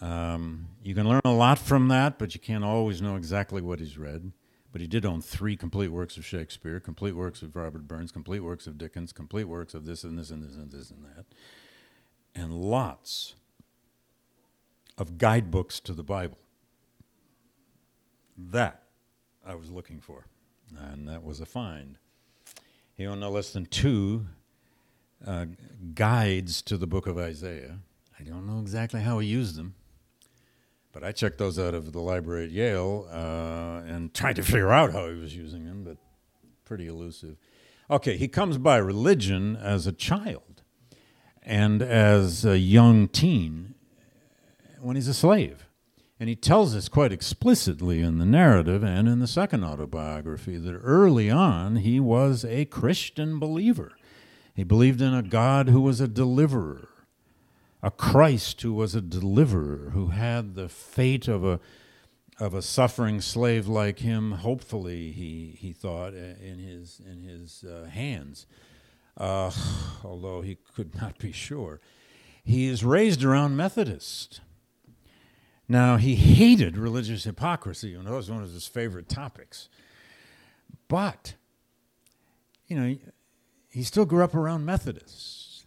Um, 0.00 0.68
you 0.84 0.94
can 0.94 1.08
learn 1.08 1.20
a 1.24 1.32
lot 1.32 1.58
from 1.58 1.88
that, 1.88 2.16
but 2.16 2.32
you 2.32 2.40
can't 2.40 2.62
always 2.62 3.02
know 3.02 3.16
exactly 3.16 3.60
what 3.60 3.80
he's 3.80 3.98
read. 3.98 4.30
But 4.70 4.80
he 4.80 4.86
did 4.86 5.04
own 5.04 5.20
three 5.20 5.56
complete 5.56 5.88
works 5.88 6.16
of 6.16 6.24
Shakespeare, 6.24 6.78
complete 6.78 7.16
works 7.16 7.42
of 7.42 7.56
Robert 7.56 7.88
Burns, 7.88 8.12
complete 8.12 8.38
works 8.38 8.68
of 8.68 8.78
Dickens, 8.78 9.12
complete 9.12 9.48
works 9.48 9.74
of 9.74 9.84
this 9.84 10.04
and 10.04 10.16
this 10.16 10.30
and 10.30 10.44
this 10.44 10.54
and 10.54 10.70
this 10.70 10.92
and 10.92 11.04
that, 11.06 11.26
and 12.36 12.54
lots 12.54 13.34
of 14.96 15.18
guidebooks 15.18 15.80
to 15.80 15.92
the 15.92 16.04
Bible. 16.04 16.38
That 18.48 18.82
I 19.46 19.54
was 19.54 19.70
looking 19.70 20.00
for, 20.00 20.26
and 20.76 21.06
that 21.08 21.22
was 21.22 21.40
a 21.40 21.46
find. 21.46 21.98
He 22.94 23.06
owned 23.06 23.20
no 23.20 23.30
less 23.30 23.52
than 23.52 23.66
two 23.66 24.26
uh, 25.26 25.46
guides 25.94 26.62
to 26.62 26.76
the 26.76 26.86
book 26.86 27.06
of 27.06 27.18
Isaiah. 27.18 27.78
I 28.18 28.22
don't 28.22 28.46
know 28.46 28.60
exactly 28.60 29.00
how 29.02 29.18
he 29.18 29.28
used 29.28 29.56
them, 29.56 29.74
but 30.92 31.04
I 31.04 31.12
checked 31.12 31.38
those 31.38 31.58
out 31.58 31.74
of 31.74 31.92
the 31.92 32.00
library 32.00 32.44
at 32.44 32.50
Yale 32.50 33.08
uh, 33.10 33.82
and 33.86 34.12
tried 34.12 34.36
to 34.36 34.42
figure 34.42 34.72
out 34.72 34.92
how 34.92 35.08
he 35.08 35.18
was 35.18 35.36
using 35.36 35.64
them, 35.64 35.84
but 35.84 35.96
pretty 36.64 36.86
elusive. 36.86 37.36
Okay, 37.90 38.16
he 38.16 38.28
comes 38.28 38.58
by 38.58 38.76
religion 38.76 39.56
as 39.56 39.86
a 39.86 39.92
child 39.92 40.62
and 41.42 41.82
as 41.82 42.44
a 42.44 42.58
young 42.58 43.08
teen 43.08 43.74
when 44.80 44.96
he's 44.96 45.08
a 45.08 45.14
slave. 45.14 45.66
And 46.20 46.28
he 46.28 46.36
tells 46.36 46.76
us 46.76 46.90
quite 46.90 47.12
explicitly 47.12 48.02
in 48.02 48.18
the 48.18 48.26
narrative 48.26 48.82
and 48.82 49.08
in 49.08 49.20
the 49.20 49.26
second 49.26 49.64
autobiography 49.64 50.58
that 50.58 50.74
early 50.74 51.30
on 51.30 51.76
he 51.76 51.98
was 51.98 52.44
a 52.44 52.66
Christian 52.66 53.38
believer. 53.38 53.92
He 54.54 54.62
believed 54.62 55.00
in 55.00 55.14
a 55.14 55.22
God 55.22 55.70
who 55.70 55.80
was 55.80 55.98
a 55.98 56.06
deliverer, 56.06 56.90
a 57.82 57.90
Christ 57.90 58.60
who 58.60 58.74
was 58.74 58.94
a 58.94 59.00
deliverer, 59.00 59.92
who 59.94 60.08
had 60.08 60.54
the 60.54 60.68
fate 60.68 61.26
of 61.26 61.42
a 61.42 61.58
of 62.38 62.52
a 62.52 62.62
suffering 62.62 63.22
slave 63.22 63.66
like 63.66 64.00
him. 64.00 64.32
Hopefully, 64.32 65.12
he 65.12 65.56
he 65.58 65.72
thought 65.72 66.12
in 66.12 66.58
his 66.58 67.00
in 67.00 67.22
his 67.22 67.64
uh, 67.64 67.88
hands, 67.88 68.44
uh, 69.16 69.50
although 70.04 70.42
he 70.42 70.58
could 70.74 71.00
not 71.00 71.16
be 71.18 71.32
sure. 71.32 71.80
He 72.44 72.66
is 72.66 72.84
raised 72.84 73.24
around 73.24 73.56
Methodist. 73.56 74.42
Now 75.70 75.98
he 75.98 76.16
hated 76.16 76.76
religious 76.76 77.22
hypocrisy, 77.22 77.94
and 77.94 78.04
that 78.04 78.12
was 78.12 78.28
one 78.28 78.42
of 78.42 78.52
his 78.52 78.66
favorite 78.66 79.08
topics. 79.08 79.68
But 80.88 81.34
you 82.66 82.76
know 82.76 82.96
he 83.68 83.84
still 83.84 84.04
grew 84.04 84.24
up 84.24 84.34
around 84.34 84.64
Methodists, 84.64 85.66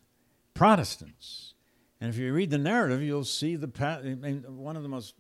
Protestants. 0.53 1.53
And 2.01 2.09
if 2.09 2.17
you 2.17 2.33
read 2.33 2.49
the 2.49 2.57
narrative, 2.57 3.01
you'll 3.01 3.23
see 3.23 3.55
the 3.55 3.67
one 4.49 4.75
of 4.75 4.83
the 4.83 4.89
most 4.89 5.15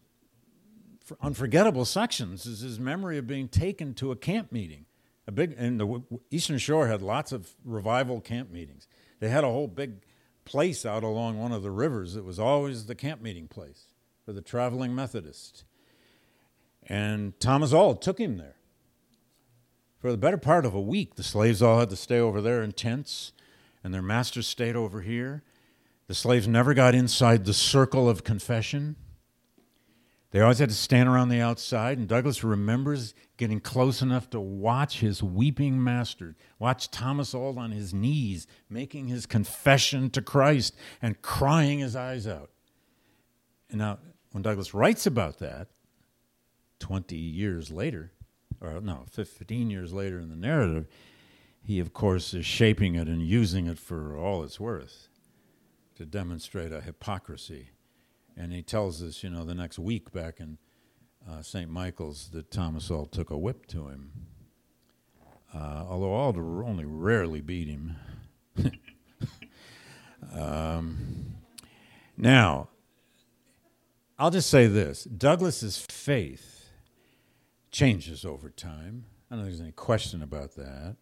unforgettable 1.21 1.85
sections 1.85 2.45
is 2.45 2.59
his 2.59 2.77
memory 2.77 3.17
of 3.17 3.25
being 3.25 3.47
taken 3.47 3.93
to 3.93 4.11
a 4.11 4.17
camp 4.17 4.51
meeting. 4.51 4.85
A 5.27 5.31
big, 5.31 5.55
and 5.57 5.79
the 5.79 6.03
Eastern 6.29 6.57
Shore 6.57 6.87
had 6.87 7.01
lots 7.01 7.31
of 7.31 7.53
revival 7.63 8.19
camp 8.19 8.51
meetings. 8.51 8.89
They 9.21 9.29
had 9.29 9.45
a 9.45 9.49
whole 9.49 9.69
big 9.69 10.01
place 10.43 10.85
out 10.85 11.05
along 11.05 11.39
one 11.39 11.53
of 11.53 11.63
the 11.63 11.71
rivers 11.71 12.15
that 12.15 12.25
was 12.25 12.37
always 12.37 12.87
the 12.87 12.95
camp 12.95 13.21
meeting 13.21 13.47
place 13.47 13.92
for 14.25 14.33
the 14.33 14.41
traveling 14.41 14.95
Methodist. 14.95 15.65
And 16.87 17.39
Thomas 17.39 17.73
Auld 17.73 18.01
took 18.01 18.19
him 18.19 18.37
there. 18.37 18.55
For 19.99 20.11
the 20.11 20.17
better 20.17 20.37
part 20.37 20.65
of 20.65 20.73
a 20.73 20.81
week, 20.81 21.15
the 21.15 21.23
slaves 21.23 21.61
all 21.61 21.79
had 21.79 21.89
to 21.89 21.95
stay 21.95 22.19
over 22.19 22.41
there 22.41 22.61
in 22.61 22.73
tents, 22.73 23.31
and 23.83 23.93
their 23.93 24.01
masters 24.01 24.47
stayed 24.47 24.75
over 24.75 25.01
here. 25.01 25.43
The 26.07 26.13
slaves 26.13 26.47
never 26.47 26.73
got 26.73 26.93
inside 26.93 27.45
the 27.45 27.53
circle 27.53 28.09
of 28.09 28.25
confession. 28.25 28.97
They 30.31 30.41
always 30.41 30.59
had 30.59 30.69
to 30.69 30.75
stand 30.75 31.07
around 31.07 31.29
the 31.29 31.39
outside, 31.39 31.97
and 31.99 32.07
Douglass 32.07 32.43
remembers 32.43 33.13
getting 33.37 33.59
close 33.59 34.01
enough 34.01 34.29
to 34.31 34.39
watch 34.39 34.99
his 34.99 35.21
weeping 35.21 35.81
master, 35.81 36.35
watch 36.59 36.89
Thomas 36.89 37.33
Auld 37.33 37.57
on 37.57 37.71
his 37.71 37.93
knees, 37.93 38.47
making 38.69 39.07
his 39.07 39.25
confession 39.25 40.09
to 40.09 40.21
Christ 40.21 40.75
and 41.01 41.21
crying 41.21 41.79
his 41.79 41.95
eyes 41.95 42.27
out. 42.27 42.49
And 43.69 43.77
now, 43.77 43.99
when 44.33 44.43
Douglass 44.43 44.73
writes 44.73 45.05
about 45.05 45.39
that, 45.39 45.69
20 46.79 47.15
years 47.15 47.71
later, 47.71 48.11
or 48.59 48.81
no, 48.81 49.05
15 49.09 49.69
years 49.69 49.93
later 49.93 50.19
in 50.19 50.29
the 50.29 50.35
narrative, 50.35 50.85
he, 51.63 51.79
of 51.79 51.93
course, 51.93 52.33
is 52.33 52.45
shaping 52.45 52.95
it 52.95 53.07
and 53.07 53.21
using 53.21 53.67
it 53.67 53.79
for 53.79 54.17
all 54.17 54.43
it's 54.43 54.59
worth 54.59 55.07
to 55.95 56.05
demonstrate 56.05 56.73
a 56.73 56.81
hypocrisy 56.81 57.69
and 58.35 58.51
he 58.51 58.61
tells 58.61 59.01
us, 59.03 59.23
you 59.23 59.29
know, 59.29 59.45
the 59.45 59.55
next 59.55 59.79
week 59.79 60.11
back 60.11 60.39
in 60.39 60.57
uh, 61.29 61.41
St. 61.41 61.69
Michael's 61.69 62.29
that 62.29 62.51
Thomas 62.51 62.89
Auld 62.89 63.11
took 63.11 63.29
a 63.29 63.37
whip 63.37 63.67
to 63.67 63.87
him. 63.87 64.11
Uh, 65.53 65.85
although 65.87 66.13
Auld 66.13 66.37
only 66.37 66.85
rarely 66.85 67.41
beat 67.41 67.67
him. 67.67 67.95
um, 70.33 71.35
now, 72.17 72.69
I'll 74.19 74.31
just 74.31 74.49
say 74.49 74.67
this 74.67 75.05
Douglass's 75.05 75.77
faith 75.77 76.69
changes 77.71 78.23
over 78.23 78.49
time. 78.49 79.05
I 79.29 79.35
don't 79.35 79.45
think 79.45 79.53
there's 79.53 79.61
any 79.61 79.71
question 79.71 80.21
about 80.21 80.55
that 80.55 80.97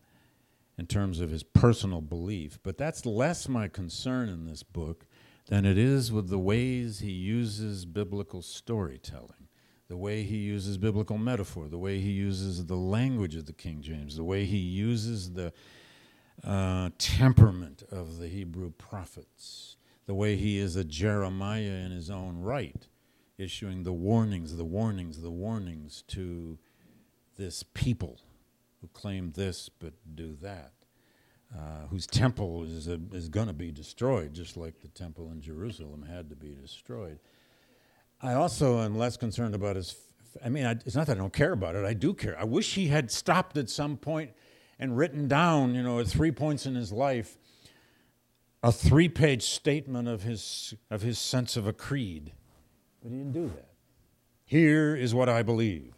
in 0.78 0.88
terms 0.88 1.20
of 1.20 1.30
his 1.30 1.44
personal 1.44 2.02
belief, 2.02 2.58
but 2.64 2.78
that's 2.78 3.06
less 3.06 3.50
my 3.50 3.68
concern 3.68 4.30
in 4.30 4.46
this 4.46 4.64
book 4.64 5.06
than 5.48 5.66
it 5.66 5.78
is 5.78 6.12
with 6.12 6.30
the 6.30 6.40
ways 6.40 7.00
he 7.00 7.12
uses 7.12 7.86
biblical 7.86 8.42
storytelling, 8.42 9.50
the 9.90 9.98
way 9.98 10.24
he 10.24 10.38
uses 10.38 10.78
biblical 10.78 11.18
metaphor, 11.18 11.68
the 11.68 11.78
way 11.78 12.00
he 12.00 12.12
uses 12.12 12.66
the 12.66 12.78
language 12.78 13.36
of 13.36 13.46
the 13.46 13.54
King 13.54 13.82
James, 13.82 14.16
the 14.16 14.24
way 14.24 14.46
he 14.46 14.58
uses 14.58 15.34
the 15.34 15.52
uh, 16.46 16.90
temperament 16.98 17.84
of 17.92 18.18
the 18.18 18.30
Hebrew 18.30 18.72
prophets, 18.72 19.76
the 20.06 20.16
way 20.16 20.38
he 20.38 20.58
is 20.58 20.78
a 20.78 20.86
Jeremiah 20.86 21.84
in 21.86 21.92
his 21.92 22.10
own 22.10 22.40
right, 22.40 22.88
issuing 23.42 23.84
the 23.84 23.94
warnings, 23.94 24.56
the 24.56 24.66
warnings, 24.66 25.22
the 25.22 25.32
warnings 25.32 26.04
to 26.08 26.58
this 27.38 27.64
people 27.64 28.20
who 28.82 28.88
claim 28.88 29.32
this 29.32 29.70
but 29.70 29.94
do 30.16 30.38
that 30.42 30.74
uh, 31.54 31.88
whose 31.90 32.08
temple 32.08 32.64
is, 32.64 32.88
is 32.88 33.30
going 33.30 33.48
to 33.48 33.54
be 33.54 33.72
destroyed, 33.72 34.34
just 34.34 34.56
like 34.56 34.80
the 34.82 34.88
temple 34.88 35.32
in 35.32 35.42
Jerusalem 35.42 36.04
had 36.04 36.30
to 36.30 36.36
be 36.36 36.56
destroyed. 36.60 37.20
I 38.22 38.34
also 38.34 38.80
am 38.80 38.98
less 38.98 39.18
concerned 39.18 39.56
about 39.56 39.76
his. 39.76 39.96
F- 40.36 40.42
I 40.46 40.50
mean, 40.50 40.66
I, 40.66 40.72
it's 40.72 40.96
not 40.96 41.08
that 41.08 41.18
I 41.18 41.20
don't 41.20 41.34
care 41.34 41.52
about 41.52 41.76
it. 41.76 41.84
I 41.84 41.94
do 41.94 42.14
care. 42.14 42.40
I 42.40 42.46
wish 42.46 42.76
he 42.76 42.88
had 42.88 43.12
stopped 43.12 43.58
at 43.58 43.70
some 43.70 43.98
point 43.98 44.32
and 44.80 44.96
written 44.96 45.28
down, 45.28 45.76
you 45.76 45.84
know, 45.84 46.00
at 46.00 46.08
three 46.08 46.32
points 46.32 46.66
in 46.66 46.76
his 46.76 46.92
life, 46.92 47.38
a 48.64 48.72
three-page 48.72 49.44
statement 49.44 50.08
of 50.08 50.24
his 50.24 50.74
of 50.90 51.02
his 51.02 51.20
sense 51.20 51.58
of 51.58 51.68
a 51.68 51.74
creed. 51.74 52.32
But 53.02 53.12
he 53.12 53.18
didn't 53.18 53.34
do 53.34 53.48
that. 53.48 53.70
Here 54.46 54.96
is 54.96 55.16
what 55.16 55.30
I 55.30 55.44
believe 55.44 55.94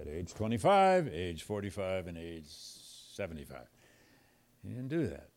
at 0.00 0.08
age 0.08 0.34
25, 0.34 1.08
age 1.08 1.42
45, 1.42 2.06
and 2.06 2.18
age 2.18 2.46
75. 2.48 3.58
He 4.62 4.70
didn't 4.70 4.88
do 4.88 5.06
that. 5.08 5.28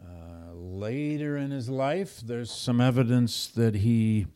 Uh, 0.00 0.54
later 0.54 1.36
in 1.36 1.50
his 1.50 1.68
life, 1.68 2.20
there's 2.24 2.50
some 2.50 2.80
evidence 2.80 3.46
that 3.48 3.76
he 3.76 4.26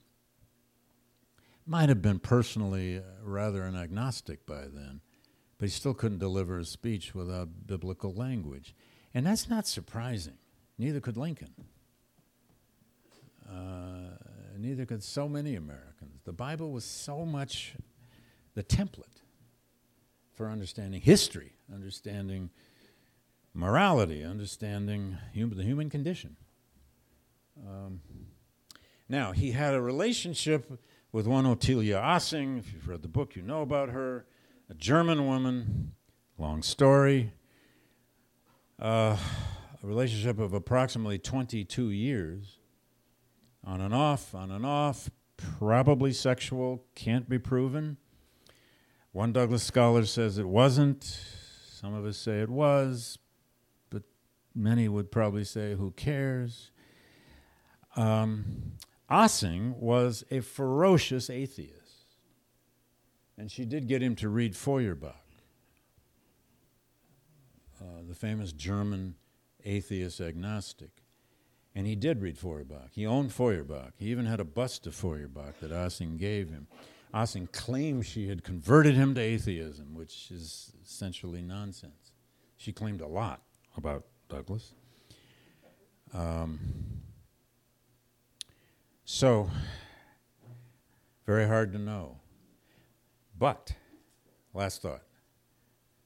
might 1.66 1.88
have 1.88 2.00
been 2.00 2.18
personally 2.18 2.98
uh, 2.98 3.02
rather 3.22 3.64
an 3.64 3.76
agnostic 3.76 4.46
by 4.46 4.62
then, 4.62 5.00
but 5.58 5.68
he 5.68 5.70
still 5.70 5.94
couldn't 5.94 6.18
deliver 6.18 6.58
a 6.58 6.64
speech 6.64 7.14
without 7.14 7.66
biblical 7.66 8.12
language. 8.14 8.74
And 9.12 9.26
that's 9.26 9.48
not 9.48 9.66
surprising. 9.66 10.38
Neither 10.78 11.00
could 11.00 11.16
Lincoln. 11.16 11.54
Uh, 13.48 14.16
neither 14.58 14.86
could 14.86 15.02
so 15.02 15.28
many 15.28 15.54
Americans. 15.54 16.22
The 16.24 16.32
Bible 16.32 16.72
was 16.72 16.84
so 16.84 17.24
much 17.24 17.74
the 18.54 18.62
template 18.62 19.22
for 20.34 20.48
understanding 20.48 21.00
history, 21.00 21.52
understanding 21.72 22.50
morality, 23.54 24.24
understanding 24.24 25.16
the 25.34 25.62
human 25.62 25.90
condition. 25.90 26.36
Um, 27.66 28.00
now, 29.08 29.32
he 29.32 29.52
had 29.52 29.74
a 29.74 29.80
relationship 29.80 30.70
with 31.12 31.26
one 31.26 31.44
Ottilia 31.44 32.02
Assing. 32.02 32.58
If 32.58 32.72
you've 32.72 32.88
read 32.88 33.02
the 33.02 33.08
book, 33.08 33.36
you 33.36 33.42
know 33.42 33.62
about 33.62 33.88
her. 33.90 34.26
A 34.68 34.74
German 34.74 35.26
woman, 35.26 35.92
long 36.38 36.62
story. 36.62 37.32
Uh, 38.78 39.16
a 39.82 39.86
relationship 39.86 40.38
of 40.38 40.52
approximately 40.52 41.18
22 41.18 41.90
years, 41.90 42.58
on 43.66 43.80
and 43.80 43.92
off, 43.92 44.34
on 44.34 44.50
and 44.50 44.64
off, 44.64 45.10
probably 45.36 46.12
sexual, 46.12 46.84
can't 46.94 47.28
be 47.28 47.38
proven. 47.38 47.96
One 49.12 49.32
Douglass 49.32 49.64
scholar 49.64 50.04
says 50.04 50.38
it 50.38 50.48
wasn't. 50.48 51.02
Some 51.70 51.92
of 51.92 52.06
us 52.06 52.16
say 52.16 52.40
it 52.40 52.48
was, 52.48 53.18
but 53.90 54.02
Many 54.54 54.88
would 54.88 55.10
probably 55.10 55.44
say, 55.44 55.74
who 55.74 55.90
cares? 55.90 56.70
Um, 57.94 58.72
Assing 59.10 59.76
was 59.76 60.24
a 60.30 60.40
ferocious 60.40 61.28
atheist. 61.28 61.74
And 63.36 63.50
she 63.50 63.66
did 63.66 63.86
get 63.86 64.02
him 64.02 64.16
to 64.16 64.30
read 64.30 64.56
Feuerbach, 64.56 65.14
uh, 67.80 68.02
the 68.08 68.14
famous 68.14 68.52
German 68.52 69.16
atheist 69.62 70.22
agnostic. 70.22 71.02
And 71.76 71.86
he 71.86 71.94
did 71.94 72.22
read 72.22 72.38
Feuerbach. 72.38 72.88
He 72.92 73.04
owned 73.04 73.34
Feuerbach. 73.34 73.92
He 73.98 74.06
even 74.06 74.24
had 74.24 74.40
a 74.40 74.44
bust 74.44 74.86
of 74.86 74.94
Feuerbach 74.94 75.60
that 75.60 75.70
Assing 75.70 76.16
gave 76.16 76.48
him. 76.48 76.68
Assing 77.12 77.52
claimed 77.52 78.06
she 78.06 78.28
had 78.28 78.42
converted 78.42 78.94
him 78.94 79.14
to 79.14 79.20
atheism, 79.20 79.94
which 79.94 80.30
is 80.30 80.72
essentially 80.82 81.42
nonsense. 81.42 82.12
She 82.56 82.72
claimed 82.72 83.02
a 83.02 83.06
lot 83.06 83.42
about 83.76 84.04
Douglass. 84.30 84.72
Um, 86.14 86.58
so, 89.04 89.50
very 91.26 91.46
hard 91.46 91.74
to 91.74 91.78
know. 91.78 92.16
But, 93.38 93.74
last 94.54 94.80
thought 94.80 95.02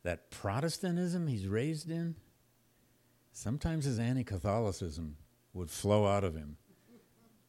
that 0.03 0.33
Protestantism 0.33 1.29
he's 1.29 1.47
raised 1.47 1.93
in, 1.93 2.17
sometimes 3.33 3.87
is 3.87 4.01
anti 4.01 4.25
Catholicism 4.25 5.17
would 5.53 5.71
flow 5.71 6.07
out 6.07 6.25
of 6.25 6.35
him 6.35 6.57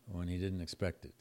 when 0.06 0.28
he 0.28 0.38
didn't 0.38 0.62
expect 0.62 1.06
it. 1.06 1.16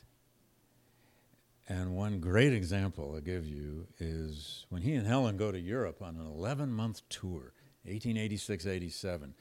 And 1.68 1.94
one 1.94 2.18
great 2.18 2.52
example 2.52 3.12
I'll 3.14 3.20
give 3.20 3.46
you 3.46 3.86
is 3.98 4.66
when 4.70 4.82
he 4.82 4.94
and 4.94 5.06
Helen 5.06 5.36
go 5.36 5.52
to 5.52 5.58
Europe 5.58 6.02
on 6.02 6.16
an 6.16 6.26
11 6.26 6.72
month 6.72 7.02
tour. 7.08 7.52
1886 7.84 8.66
87. 8.66 9.34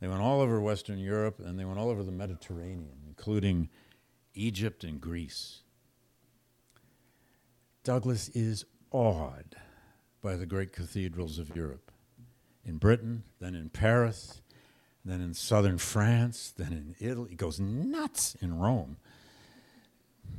They 0.00 0.08
went 0.08 0.20
all 0.20 0.40
over 0.40 0.60
Western 0.60 0.98
Europe 0.98 1.40
and 1.44 1.58
they 1.58 1.64
went 1.64 1.78
all 1.78 1.88
over 1.88 2.02
the 2.02 2.12
Mediterranean, 2.12 2.98
including 3.06 3.68
Egypt 4.34 4.84
and 4.84 5.00
Greece. 5.00 5.62
Douglass 7.82 8.28
is 8.30 8.64
awed 8.90 9.56
by 10.22 10.36
the 10.36 10.46
great 10.46 10.72
cathedrals 10.72 11.38
of 11.38 11.54
Europe. 11.56 11.90
In 12.64 12.76
Britain, 12.76 13.24
then 13.40 13.54
in 13.54 13.70
Paris, 13.70 14.42
then 15.04 15.20
in 15.20 15.34
southern 15.34 15.78
France, 15.78 16.52
then 16.56 16.72
in 16.72 16.94
Italy. 17.00 17.30
He 17.30 17.36
goes 17.36 17.58
nuts 17.58 18.36
in 18.40 18.58
Rome. 18.58 18.96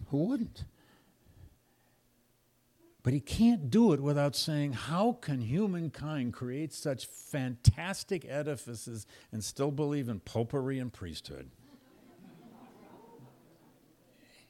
Who 0.10 0.26
wouldn't? 0.26 0.66
But 3.04 3.14
he 3.14 3.20
can't 3.20 3.72
do 3.72 3.94
it 3.94 4.00
without 4.00 4.36
saying, 4.36 4.74
How 4.74 5.14
can 5.14 5.42
humankind 5.42 6.34
create 6.34 6.72
such 6.74 7.08
fantastic 7.08 8.26
edifices 8.30 9.08
and 9.32 9.44
still 9.44 9.72
believe 9.72 10.08
in 10.08 10.20
popery 10.20 10.78
and 10.78 10.94
priesthood? 10.94 11.50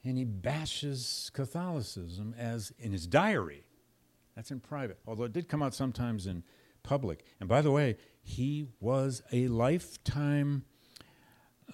and 0.04 0.18
he 0.18 0.26
bashes 0.26 1.30
Catholicism 1.34 2.34
as 2.38 2.74
in 2.80 2.92
his 2.92 3.06
diary. 3.06 3.64
That's 4.36 4.52
in 4.52 4.60
private, 4.60 4.98
although 5.06 5.26
it 5.26 5.34
did 5.34 5.48
come 5.48 5.62
out 5.62 5.74
sometimes 5.74 6.26
in 6.26 6.44
public. 6.84 7.24
And 7.40 7.48
by 7.48 7.62
the 7.62 7.72
way, 7.72 7.98
he 8.22 8.68
was 8.80 9.22
a 9.32 9.48
lifetime. 9.48 10.64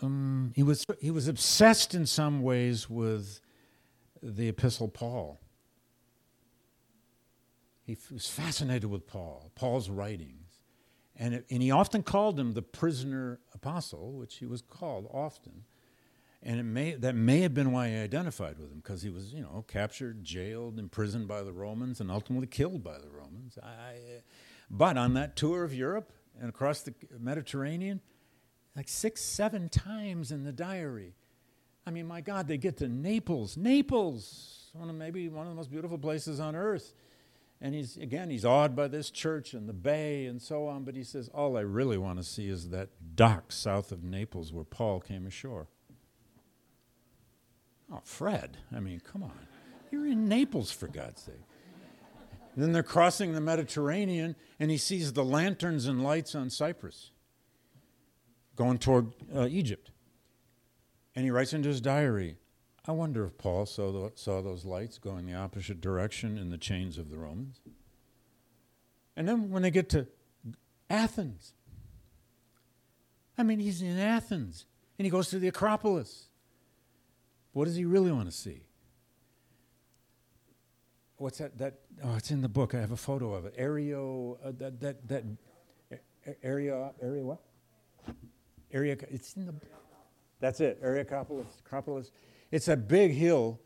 Um, 0.01 0.51
he 0.55 0.63
was 0.63 0.85
he 0.99 1.11
was 1.11 1.27
obsessed 1.27 1.93
in 1.93 2.05
some 2.05 2.41
ways 2.41 2.89
with 2.89 3.39
the 4.21 4.47
Epistle 4.47 4.87
Paul. 4.87 5.39
He 7.83 7.93
f- 7.93 8.11
was 8.11 8.27
fascinated 8.27 8.89
with 8.89 9.07
Paul, 9.07 9.51
Paul's 9.55 9.89
writings, 9.89 10.59
and 11.15 11.33
it, 11.33 11.45
and 11.49 11.61
he 11.61 11.71
often 11.71 12.03
called 12.03 12.39
him 12.39 12.53
the 12.53 12.61
prisoner 12.61 13.39
apostle, 13.53 14.13
which 14.13 14.37
he 14.37 14.45
was 14.45 14.61
called 14.61 15.09
often. 15.11 15.63
And 16.43 16.59
it 16.59 16.63
may, 16.63 16.93
that 16.93 17.15
may 17.15 17.41
have 17.41 17.55
been 17.55 17.71
why 17.71 17.89
he 17.89 17.95
identified 17.95 18.59
with 18.59 18.71
him, 18.71 18.77
because 18.77 19.01
he 19.01 19.09
was, 19.09 19.33
you 19.33 19.41
know, 19.41 19.65
captured, 19.67 20.23
jailed, 20.23 20.77
imprisoned 20.77 21.27
by 21.27 21.41
the 21.41 21.51
Romans, 21.51 21.99
and 21.99 22.11
ultimately 22.11 22.45
killed 22.45 22.83
by 22.83 22.99
the 22.99 23.09
Romans. 23.09 23.57
I, 23.61 24.21
but 24.69 24.97
on 24.97 25.15
that 25.15 25.35
tour 25.35 25.63
of 25.63 25.73
Europe 25.73 26.11
and 26.39 26.49
across 26.49 26.81
the 26.81 26.93
Mediterranean, 27.19 28.01
like 28.75 28.87
six, 28.87 29.21
seven 29.21 29.69
times 29.69 30.31
in 30.31 30.43
the 30.43 30.51
diary. 30.51 31.15
I 31.85 31.91
mean, 31.91 32.07
my 32.07 32.21
God, 32.21 32.47
they 32.47 32.57
get 32.57 32.77
to 32.77 32.87
Naples. 32.87 33.57
Naples, 33.57 34.69
one 34.73 34.89
of 34.89 34.95
maybe 34.95 35.29
one 35.29 35.45
of 35.45 35.51
the 35.51 35.55
most 35.55 35.71
beautiful 35.71 35.97
places 35.97 36.39
on 36.39 36.55
earth. 36.55 36.93
And 37.59 37.73
he's 37.73 37.97
again, 37.97 38.29
he's 38.29 38.45
awed 38.45 38.75
by 38.75 38.87
this 38.87 39.09
church 39.09 39.53
and 39.53 39.67
the 39.67 39.73
bay 39.73 40.25
and 40.25 40.41
so 40.41 40.67
on. 40.67 40.83
But 40.83 40.95
he 40.95 41.03
says, 41.03 41.29
all 41.33 41.57
I 41.57 41.61
really 41.61 41.97
want 41.97 42.19
to 42.19 42.23
see 42.23 42.49
is 42.49 42.69
that 42.69 42.89
dock 43.15 43.51
south 43.51 43.91
of 43.91 44.03
Naples 44.03 44.53
where 44.53 44.65
Paul 44.65 44.99
came 44.99 45.25
ashore. 45.25 45.67
Oh, 47.91 48.01
Fred, 48.03 48.57
I 48.75 48.79
mean, 48.79 48.99
come 48.99 49.23
on. 49.23 49.31
You're 49.91 50.07
in 50.07 50.27
Naples, 50.27 50.71
for 50.71 50.87
God's 50.87 51.21
sake. 51.21 51.41
And 52.57 52.65
then 52.65 52.71
they're 52.71 52.81
crossing 52.81 53.33
the 53.33 53.39
Mediterranean, 53.39 54.35
and 54.59 54.71
he 54.71 54.79
sees 54.79 55.13
the 55.13 55.23
lanterns 55.23 55.85
and 55.85 56.03
lights 56.03 56.33
on 56.33 56.49
Cyprus 56.49 57.11
going 58.55 58.79
toward 58.79 59.13
uh, 59.31 59.45
Egypt. 59.47 59.91
And 61.15 61.23
he 61.23 61.29
writes 61.29 61.53
into 61.53 61.69
his 61.69 61.81
diary 61.81 62.37
I 62.87 62.93
wonder 62.93 63.25
if 63.25 63.37
Paul 63.37 63.67
saw, 63.67 63.91
the, 63.91 64.11
saw 64.15 64.41
those 64.41 64.65
lights 64.65 64.97
going 64.97 65.27
the 65.27 65.35
opposite 65.35 65.81
direction 65.81 66.39
in 66.39 66.49
the 66.49 66.57
chains 66.57 66.97
of 66.97 67.11
the 67.11 67.17
Romans. 67.19 67.61
And 69.15 69.27
then 69.27 69.51
when 69.51 69.61
they 69.61 69.69
get 69.69 69.89
to 69.89 70.07
Athens, 70.89 71.53
I 73.37 73.43
mean, 73.43 73.59
he's 73.59 73.83
in 73.83 73.99
Athens, 73.99 74.65
and 74.97 75.05
he 75.05 75.11
goes 75.11 75.29
to 75.29 75.37
the 75.37 75.47
Acropolis. 75.47 76.29
What 77.51 77.65
does 77.65 77.75
he 77.75 77.85
really 77.85 78.11
want 78.11 78.31
to 78.31 78.35
see? 78.35 78.66
What's 81.17 81.39
that? 81.39 81.57
That 81.57 81.79
oh, 82.03 82.15
it's 82.15 82.31
in 82.31 82.41
the 82.41 82.49
book. 82.49 82.75
I 82.75 82.79
have 82.79 82.91
a 82.91 82.97
photo 82.97 83.33
of 83.33 83.45
it. 83.45 83.57
Aereo, 83.57 84.37
uh, 84.43 84.51
that 84.59 84.79
that 84.79 85.07
that 85.07 85.23
area 86.43 86.91
area 87.01 87.23
what? 87.23 87.41
Area. 88.71 88.97
It's 89.09 89.33
in 89.35 89.45
the. 89.47 89.55
That's 90.39 90.59
it. 90.59 90.79
Areopagus. 90.83 91.47
Acropolis. 91.65 92.11
It's 92.51 92.67
a 92.67 92.77
big 92.77 93.11
hill. 93.11 93.59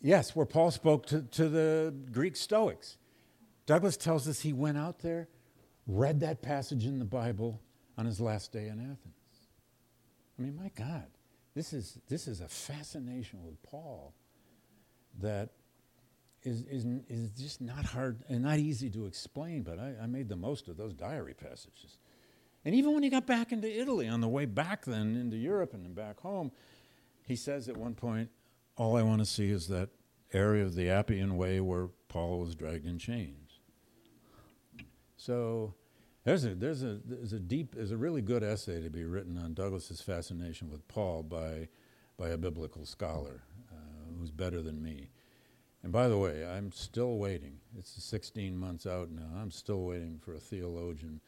Yes, 0.00 0.36
where 0.36 0.46
Paul 0.46 0.70
spoke 0.70 1.06
to, 1.06 1.22
to 1.22 1.48
the 1.48 1.94
Greek 2.12 2.36
Stoics. 2.36 2.96
Douglass 3.66 3.96
tells 3.96 4.28
us 4.28 4.40
he 4.40 4.52
went 4.52 4.78
out 4.78 5.00
there, 5.00 5.28
read 5.86 6.20
that 6.20 6.42
passage 6.42 6.86
in 6.86 6.98
the 6.98 7.04
Bible 7.04 7.60
on 7.98 8.06
his 8.06 8.20
last 8.20 8.52
day 8.52 8.68
in 8.68 8.78
Athens. 8.78 9.00
I 10.38 10.42
mean, 10.42 10.56
my 10.56 10.70
God. 10.76 11.06
This 11.54 11.72
is, 11.72 11.98
this 12.08 12.28
is 12.28 12.40
a 12.40 12.48
fascination 12.48 13.42
with 13.42 13.60
Paul 13.62 14.14
that 15.20 15.50
is, 16.46 16.62
is, 16.70 16.86
is 17.08 17.30
just 17.30 17.60
not 17.60 17.84
hard 17.84 18.22
and 18.28 18.44
not 18.44 18.58
easy 18.58 18.88
to 18.90 19.06
explain, 19.06 19.62
but 19.62 19.80
I, 19.80 19.94
I 20.02 20.06
made 20.06 20.28
the 20.28 20.36
most 20.36 20.68
of 20.68 20.76
those 20.76 20.94
diary 20.94 21.34
passages. 21.34 21.98
And 22.64 22.74
even 22.74 22.94
when 22.94 23.02
he 23.02 23.10
got 23.10 23.26
back 23.26 23.50
into 23.50 23.68
Italy, 23.68 24.06
on 24.06 24.20
the 24.20 24.28
way 24.28 24.44
back 24.44 24.84
then 24.84 25.16
into 25.16 25.36
Europe 25.36 25.74
and 25.74 25.84
then 25.84 25.92
back 25.92 26.20
home, 26.20 26.52
he 27.26 27.34
says 27.34 27.68
at 27.68 27.76
one 27.76 27.94
point, 27.94 28.30
All 28.76 28.96
I 28.96 29.02
want 29.02 29.18
to 29.20 29.26
see 29.26 29.50
is 29.50 29.66
that 29.68 29.90
area 30.32 30.64
of 30.64 30.76
the 30.76 30.88
Appian 30.88 31.36
Way 31.36 31.60
where 31.60 31.88
Paul 32.08 32.38
was 32.38 32.54
dragged 32.54 32.86
in 32.86 32.98
chains. 32.98 33.58
So 35.16 35.74
there's 36.24 36.44
a, 36.44 36.54
there's, 36.54 36.84
a, 36.84 37.00
there's 37.04 37.32
a 37.32 37.40
deep, 37.40 37.74
there's 37.74 37.90
a 37.90 37.96
really 37.96 38.22
good 38.22 38.44
essay 38.44 38.80
to 38.82 38.90
be 38.90 39.04
written 39.04 39.36
on 39.36 39.54
Douglass's 39.54 40.00
fascination 40.00 40.70
with 40.70 40.86
Paul 40.86 41.24
by, 41.24 41.68
by 42.16 42.28
a 42.28 42.38
biblical 42.38 42.86
scholar 42.86 43.42
uh, 43.72 44.18
who's 44.18 44.30
better 44.30 44.62
than 44.62 44.80
me. 44.80 45.10
And 45.86 45.92
by 45.92 46.08
the 46.08 46.18
way, 46.18 46.44
I'm 46.44 46.72
still 46.72 47.16
waiting. 47.16 47.58
It's 47.78 48.02
16 48.02 48.58
months 48.58 48.88
out 48.88 49.08
now. 49.12 49.30
I'm 49.40 49.52
still 49.52 49.84
waiting 49.84 50.18
for 50.18 50.34
a 50.34 50.38
theologian 50.40 51.20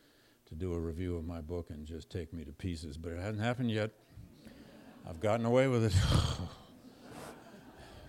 to 0.46 0.56
do 0.56 0.74
a 0.74 0.80
review 0.80 1.16
of 1.16 1.24
my 1.24 1.40
book 1.40 1.70
and 1.70 1.86
just 1.86 2.10
take 2.10 2.32
me 2.34 2.42
to 2.44 2.50
pieces, 2.50 2.96
but 2.98 3.12
it 3.12 3.20
hasn't 3.20 3.38
happened 3.40 3.70
yet. 3.70 3.92
I've 5.08 5.20
gotten 5.20 5.46
away 5.46 5.68
with 5.68 5.84
it 5.84 5.92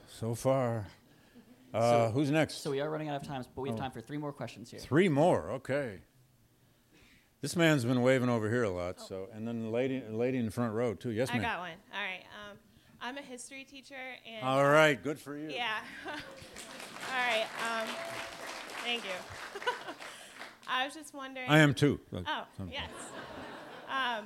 so 0.07 0.34
far. 0.34 0.88
Uh, 1.71 2.07
So- 2.07 2.11
who's 2.13 2.31
next? 2.31 2.63
So 2.63 2.71
we 2.71 2.81
are 2.81 2.89
running 2.89 3.09
out 3.09 3.21
of 3.21 3.27
time, 3.27 3.45
but 3.53 3.61
we 3.61 3.69
have 3.69 3.77
Oh. 3.77 3.81
time 3.84 3.91
for 3.91 4.01
three 4.01 4.17
more 4.17 4.34
questions 4.34 4.71
here. 4.71 4.80
Three 4.80 5.07
more, 5.07 5.51
okay. 5.51 5.99
This 7.41 7.55
man's 7.55 7.85
been 7.85 8.01
waving 8.01 8.27
over 8.30 8.49
here 8.49 8.63
a 8.63 8.71
lot, 8.71 8.99
so 8.99 9.30
and 9.34 9.47
then 9.47 9.61
the 9.61 9.69
lady, 9.69 10.01
lady 10.09 10.39
in 10.39 10.45
the 10.45 10.51
front 10.51 10.73
row 10.73 10.95
too. 10.95 11.11
Yes, 11.11 11.30
I 11.30 11.34
ma'am. 11.34 11.41
got 11.43 11.59
one. 11.59 11.71
All 11.93 12.01
right. 12.01 12.09
I'm 13.01 13.17
a 13.17 13.21
history 13.21 13.63
teacher, 13.63 13.95
and 14.27 14.45
All 14.45 14.65
right, 14.65 15.01
good 15.01 15.19
for 15.19 15.38
you. 15.38 15.49
yeah. 15.49 15.80
All 16.05 16.11
right. 17.17 17.47
Um, 17.65 17.88
thank 18.84 19.03
you. 19.03 19.61
I 20.67 20.85
was 20.85 20.93
just 20.93 21.13
wondering. 21.13 21.49
I 21.49 21.59
am 21.59 21.73
too. 21.73 21.99
Oh, 22.13 22.43
yes. 22.71 22.89
Um, 23.89 24.26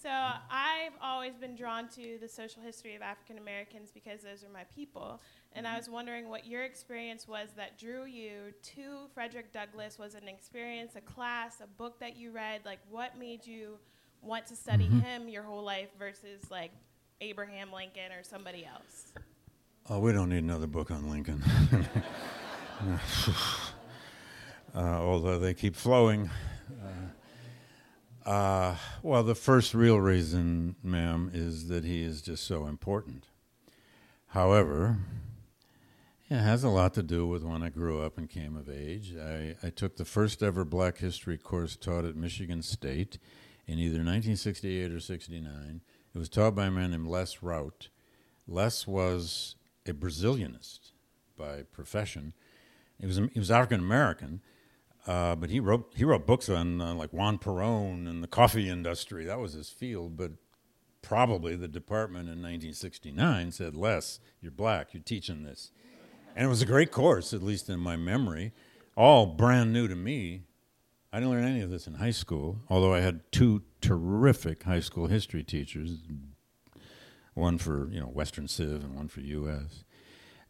so 0.00 0.10
I've 0.10 0.92
always 1.02 1.34
been 1.34 1.56
drawn 1.56 1.88
to 1.88 2.18
the 2.20 2.28
social 2.28 2.62
history 2.62 2.94
of 2.94 3.02
African 3.02 3.38
Americans 3.38 3.90
because 3.92 4.20
those 4.20 4.44
are 4.44 4.52
my 4.52 4.64
people. 4.74 5.20
And 5.54 5.66
I 5.66 5.76
was 5.76 5.88
wondering 5.88 6.28
what 6.28 6.46
your 6.46 6.62
experience 6.62 7.26
was 7.26 7.48
that 7.56 7.78
drew 7.78 8.04
you 8.04 8.52
to 8.76 9.08
Frederick 9.14 9.52
Douglass. 9.52 9.98
Was 9.98 10.14
it 10.14 10.22
an 10.22 10.28
experience, 10.28 10.92
a 10.94 11.00
class, 11.00 11.60
a 11.60 11.66
book 11.66 11.98
that 11.98 12.16
you 12.16 12.30
read? 12.30 12.60
Like, 12.64 12.78
what 12.90 13.18
made 13.18 13.44
you 13.46 13.78
want 14.22 14.46
to 14.46 14.56
study 14.56 14.86
him 14.86 15.28
your 15.28 15.42
whole 15.42 15.62
life 15.64 15.88
versus 15.98 16.50
like 16.50 16.70
Abraham 17.20 17.72
Lincoln 17.72 18.12
or 18.12 18.22
somebody 18.22 18.66
else? 18.66 19.12
Oh, 19.88 20.00
we 20.00 20.12
don't 20.12 20.28
need 20.28 20.42
another 20.42 20.66
book 20.66 20.90
on 20.90 21.08
Lincoln. 21.08 21.42
uh, 24.74 24.78
although 24.78 25.38
they 25.38 25.54
keep 25.54 25.76
flowing. 25.76 26.28
Uh, 28.24 28.28
uh, 28.28 28.76
well, 29.02 29.22
the 29.22 29.34
first 29.34 29.72
real 29.72 30.00
reason, 30.00 30.74
ma'am, 30.82 31.30
is 31.32 31.68
that 31.68 31.84
he 31.84 32.02
is 32.02 32.20
just 32.20 32.44
so 32.44 32.66
important. 32.66 33.26
However, 34.28 34.98
it 36.28 36.38
has 36.38 36.64
a 36.64 36.68
lot 36.68 36.92
to 36.94 37.02
do 37.02 37.26
with 37.26 37.44
when 37.44 37.62
I 37.62 37.68
grew 37.68 38.02
up 38.02 38.18
and 38.18 38.28
came 38.28 38.56
of 38.56 38.68
age. 38.68 39.14
I, 39.16 39.54
I 39.62 39.70
took 39.70 39.96
the 39.96 40.04
first 40.04 40.42
ever 40.42 40.64
black 40.64 40.98
history 40.98 41.38
course 41.38 41.76
taught 41.76 42.04
at 42.04 42.16
Michigan 42.16 42.62
State 42.62 43.18
in 43.66 43.78
either 43.78 43.98
1968 43.98 44.92
or 44.92 45.00
69. 45.00 45.80
It 46.16 46.18
was 46.18 46.30
taught 46.30 46.54
by 46.54 46.64
a 46.64 46.70
man 46.70 46.92
named 46.92 47.08
Les 47.08 47.42
Rout. 47.42 47.88
Les 48.48 48.86
was 48.86 49.54
a 49.84 49.92
Brazilianist 49.92 50.92
by 51.36 51.64
profession. 51.72 52.32
He 52.98 53.06
was, 53.06 53.20
he 53.34 53.38
was 53.38 53.50
African 53.50 53.80
American, 53.80 54.40
uh, 55.06 55.36
but 55.36 55.50
he 55.50 55.60
wrote, 55.60 55.92
he 55.94 56.04
wrote 56.04 56.26
books 56.26 56.48
on 56.48 56.80
uh, 56.80 56.94
like 56.94 57.12
Juan 57.12 57.36
Perón 57.36 58.08
and 58.08 58.22
the 58.22 58.28
coffee 58.28 58.66
industry. 58.66 59.26
That 59.26 59.40
was 59.40 59.52
his 59.52 59.68
field, 59.68 60.16
but 60.16 60.32
probably 61.02 61.54
the 61.54 61.68
department 61.68 62.30
in 62.30 62.40
1969 62.40 63.52
said, 63.52 63.76
Les, 63.76 64.18
you're 64.40 64.50
black, 64.50 64.94
you're 64.94 65.02
teaching 65.02 65.42
this. 65.42 65.70
And 66.34 66.46
it 66.46 66.48
was 66.48 66.62
a 66.62 66.66
great 66.66 66.92
course, 66.92 67.34
at 67.34 67.42
least 67.42 67.68
in 67.68 67.78
my 67.78 67.96
memory, 67.96 68.54
all 68.96 69.26
brand 69.26 69.70
new 69.70 69.86
to 69.86 69.94
me. 69.94 70.44
I 71.16 71.18
didn't 71.18 71.30
learn 71.30 71.44
any 71.44 71.62
of 71.62 71.70
this 71.70 71.86
in 71.86 71.94
high 71.94 72.10
school, 72.10 72.58
although 72.68 72.92
I 72.92 73.00
had 73.00 73.22
two 73.32 73.62
terrific 73.80 74.64
high 74.64 74.80
school 74.80 75.06
history 75.06 75.42
teachers, 75.42 76.00
one 77.32 77.56
for 77.56 77.88
you 77.90 77.98
know 77.98 78.08
Western 78.08 78.48
Civ 78.48 78.84
and 78.84 78.94
one 78.94 79.08
for 79.08 79.22
U.S. 79.22 79.84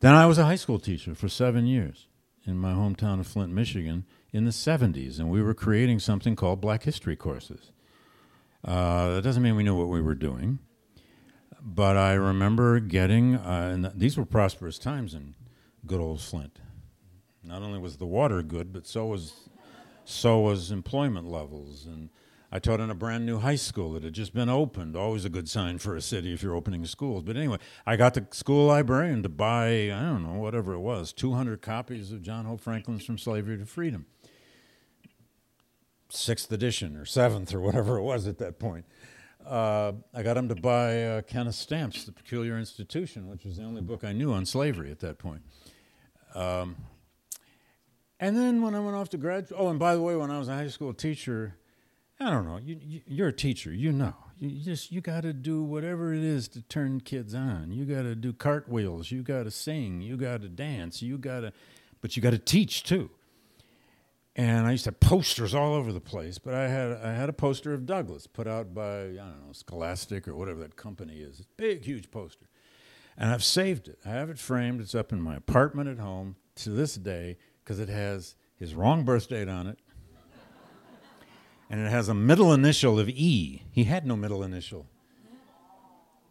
Then 0.01 0.17
I 0.17 0.27
was 0.27 0.39
a 0.39 0.45
high 0.45 0.57
school 0.57 0.81
teacher 0.81 1.15
for 1.15 1.29
seven 1.29 1.67
years 1.69 2.09
in 2.45 2.59
my 2.59 2.73
hometown 2.73 3.21
of 3.21 3.29
Flint, 3.29 3.53
Michigan, 3.53 4.07
in 4.33 4.45
the 4.45 4.51
70s, 4.51 5.21
and 5.21 5.31
we 5.31 5.41
were 5.41 5.55
creating 5.55 6.01
something 6.01 6.35
called 6.35 6.61
Black 6.61 6.83
History 6.83 7.15
courses. 7.15 7.71
Uh, 8.65 9.15
that 9.15 9.23
doesn't 9.23 9.45
mean 9.45 9.55
we 9.55 9.63
knew 9.63 9.77
what 9.77 9.87
we 9.87 10.01
were 10.01 10.17
doing, 10.17 10.59
but 11.63 11.97
I 11.97 12.15
remember 12.15 12.81
getting, 12.81 13.37
uh, 13.37 13.71
and 13.73 13.93
these 13.95 14.17
were 14.17 14.27
prosperous 14.27 14.81
times 14.81 15.15
in 15.15 15.37
good 15.87 16.01
old 16.01 16.21
Flint. 16.21 16.59
Not 17.45 17.63
only 17.63 17.79
was 17.79 17.99
the 17.99 18.07
water 18.07 18.43
good, 18.43 18.73
but 18.73 18.89
so 18.89 19.07
was 19.07 19.49
so 20.07 20.39
was 20.39 20.71
employment 20.71 21.29
levels, 21.29 21.85
and 21.85 22.11
I 22.53 22.61
taught 22.61 22.79
in 22.79 22.91
a 22.91 22.95
brand 22.95 23.27
new 23.27 23.41
high 23.41 23.57
school 23.57 23.93
that 23.93 24.05
had 24.05 24.13
just 24.13 24.33
been 24.33 24.49
opened. 24.49 24.95
Always 24.95 25.25
a 25.25 25.29
good 25.29 25.49
sign 25.49 25.79
for 25.79 25.97
a 25.97 26.01
city 26.01 26.33
if 26.33 26.45
you're 26.45 26.55
opening 26.55 26.87
schools. 26.87 27.25
But 27.25 27.37
anyway, 27.37 27.59
I 27.85 27.97
got 27.97 28.15
the 28.15 28.27
school 28.31 28.67
librarian 28.67 29.25
to 29.25 29.29
buy, 29.29 29.91
I 29.93 30.01
don't 30.01 30.23
know, 30.23 30.39
whatever 30.39 30.75
it 30.75 30.79
was, 30.79 31.13
200 31.13 31.61
copies 31.61 32.13
of 32.13 32.23
John 32.23 32.45
Hope 32.45 32.61
Franklin's 32.61 33.05
From 33.05 33.19
Slavery 33.19 33.59
to 33.59 33.67
Freedom. 33.67 34.07
Sixth 36.09 36.53
edition 36.53 36.97
or 36.97 37.05
seventh 37.05 37.53
or 37.53 37.61
whatever 37.61 37.99
it 37.99 38.03
was 38.03 38.29
at 38.29 38.39
that 38.39 38.61
point. 38.61 38.85
Uh, 39.45 39.93
I 40.15 40.23
got 40.23 40.37
him 40.37 40.49
to 40.49 40.55
buy 40.55 41.03
uh, 41.03 41.23
Kenneth 41.23 41.57
Stampp's, 41.57 42.05
The 42.05 42.13
Peculiar 42.13 42.57
Institution, 42.59 43.29
which 43.29 43.45
was 43.45 43.57
the 43.57 43.65
only 43.65 43.81
book 43.83 44.05
I 44.05 44.13
knew 44.13 44.33
on 44.33 44.47
slavery 44.47 44.91
at 44.93 45.01
that 45.01 45.19
point. 45.19 45.43
Um, 46.35 46.77
and 48.19 48.37
then 48.37 48.63
when 48.63 48.75
I 48.75 48.81
went 48.81 48.97
off 48.97 49.11
to 49.11 49.19
grad, 49.19 49.49
oh, 49.55 49.69
and 49.69 49.79
by 49.79 49.95
the 49.95 50.01
way, 50.01 50.17
when 50.17 50.31
I 50.31 50.39
was 50.39 50.49
a 50.49 50.55
high 50.55 50.69
school 50.69 50.95
teacher, 50.95 51.57
I 52.19 52.31
don't 52.31 52.47
know. 52.47 52.57
You, 52.57 53.03
you, 53.07 53.25
are 53.25 53.29
a 53.29 53.33
teacher, 53.33 53.73
you 53.73 53.93
know. 53.93 54.15
You 54.39 54.63
just 54.63 54.91
you 54.91 55.01
got 55.01 55.23
to 55.23 55.33
do 55.33 55.63
whatever 55.63 56.15
it 56.15 56.25
is 56.25 56.49
to 56.49 56.63
turn 56.63 57.01
kids 57.01 57.35
on. 57.35 57.73
You 57.73 57.85
got 57.85 58.03
to 58.03 58.15
do 58.15 58.33
cartwheels. 58.33 59.11
You 59.11 59.23
got 59.23 59.45
to 59.45 59.51
sing. 59.51 60.01
You 60.01 60.17
got 60.17 60.43
to 60.43 60.49
dance. 60.49 61.03
You 61.03 61.19
got 61.19 61.41
to, 61.41 61.53
but 62.01 62.17
you 62.17 62.23
got 62.23 62.31
to 62.31 62.39
teach 62.39 62.83
too. 62.85 63.11
And 64.35 64.67
I 64.67 64.73
used 64.73 64.85
to 64.85 64.91
have 64.91 65.01
posters 65.01 65.55
all 65.55 65.75
over 65.75 65.91
the 65.91 66.01
place. 66.01 66.39
But 66.39 66.53
I 66.55 66.69
had 66.69 66.93
I 66.93 67.13
had 67.15 67.29
a 67.29 67.35
poster 67.35 67.73
of 67.73 67.87
Douglass 67.87 68.27
put 68.27 68.47
out 68.47 68.75
by 68.75 69.01
I 69.01 69.17
don't 69.17 69.47
know 69.47 69.53
Scholastic 69.53 70.27
or 70.27 70.35
whatever 70.35 70.61
that 70.61 70.77
company 70.77 71.17
is. 71.17 71.43
Big 71.57 71.85
huge 71.85 72.11
poster, 72.11 72.49
and 73.17 73.31
I've 73.31 73.45
saved 73.45 73.89
it. 73.89 73.99
I 74.05 74.11
have 74.11 74.31
it 74.31 74.39
framed. 74.39 74.81
It's 74.81 74.95
up 74.95 75.13
in 75.13 75.21
my 75.21 75.37
apartment 75.37 75.89
at 75.89 75.99
home 75.99 76.37
to 76.57 76.71
this 76.71 76.95
day 76.97 77.37
because 77.67 77.81
it 77.81 77.89
has 77.89 78.37
his 78.61 78.77
wrong 78.77 79.03
birth 79.03 79.29
date 79.29 79.49
on 79.49 79.67
it 79.67 79.77
and 81.69 81.81
it 81.81 81.91
has 81.91 82.09
a 82.09 82.15
middle 82.15 82.53
initial 82.53 83.01
of 83.01 83.09
E. 83.09 83.65
He 83.73 83.85
had 83.85 84.07
no 84.07 84.15
middle 84.15 84.45
initial. 84.45 84.87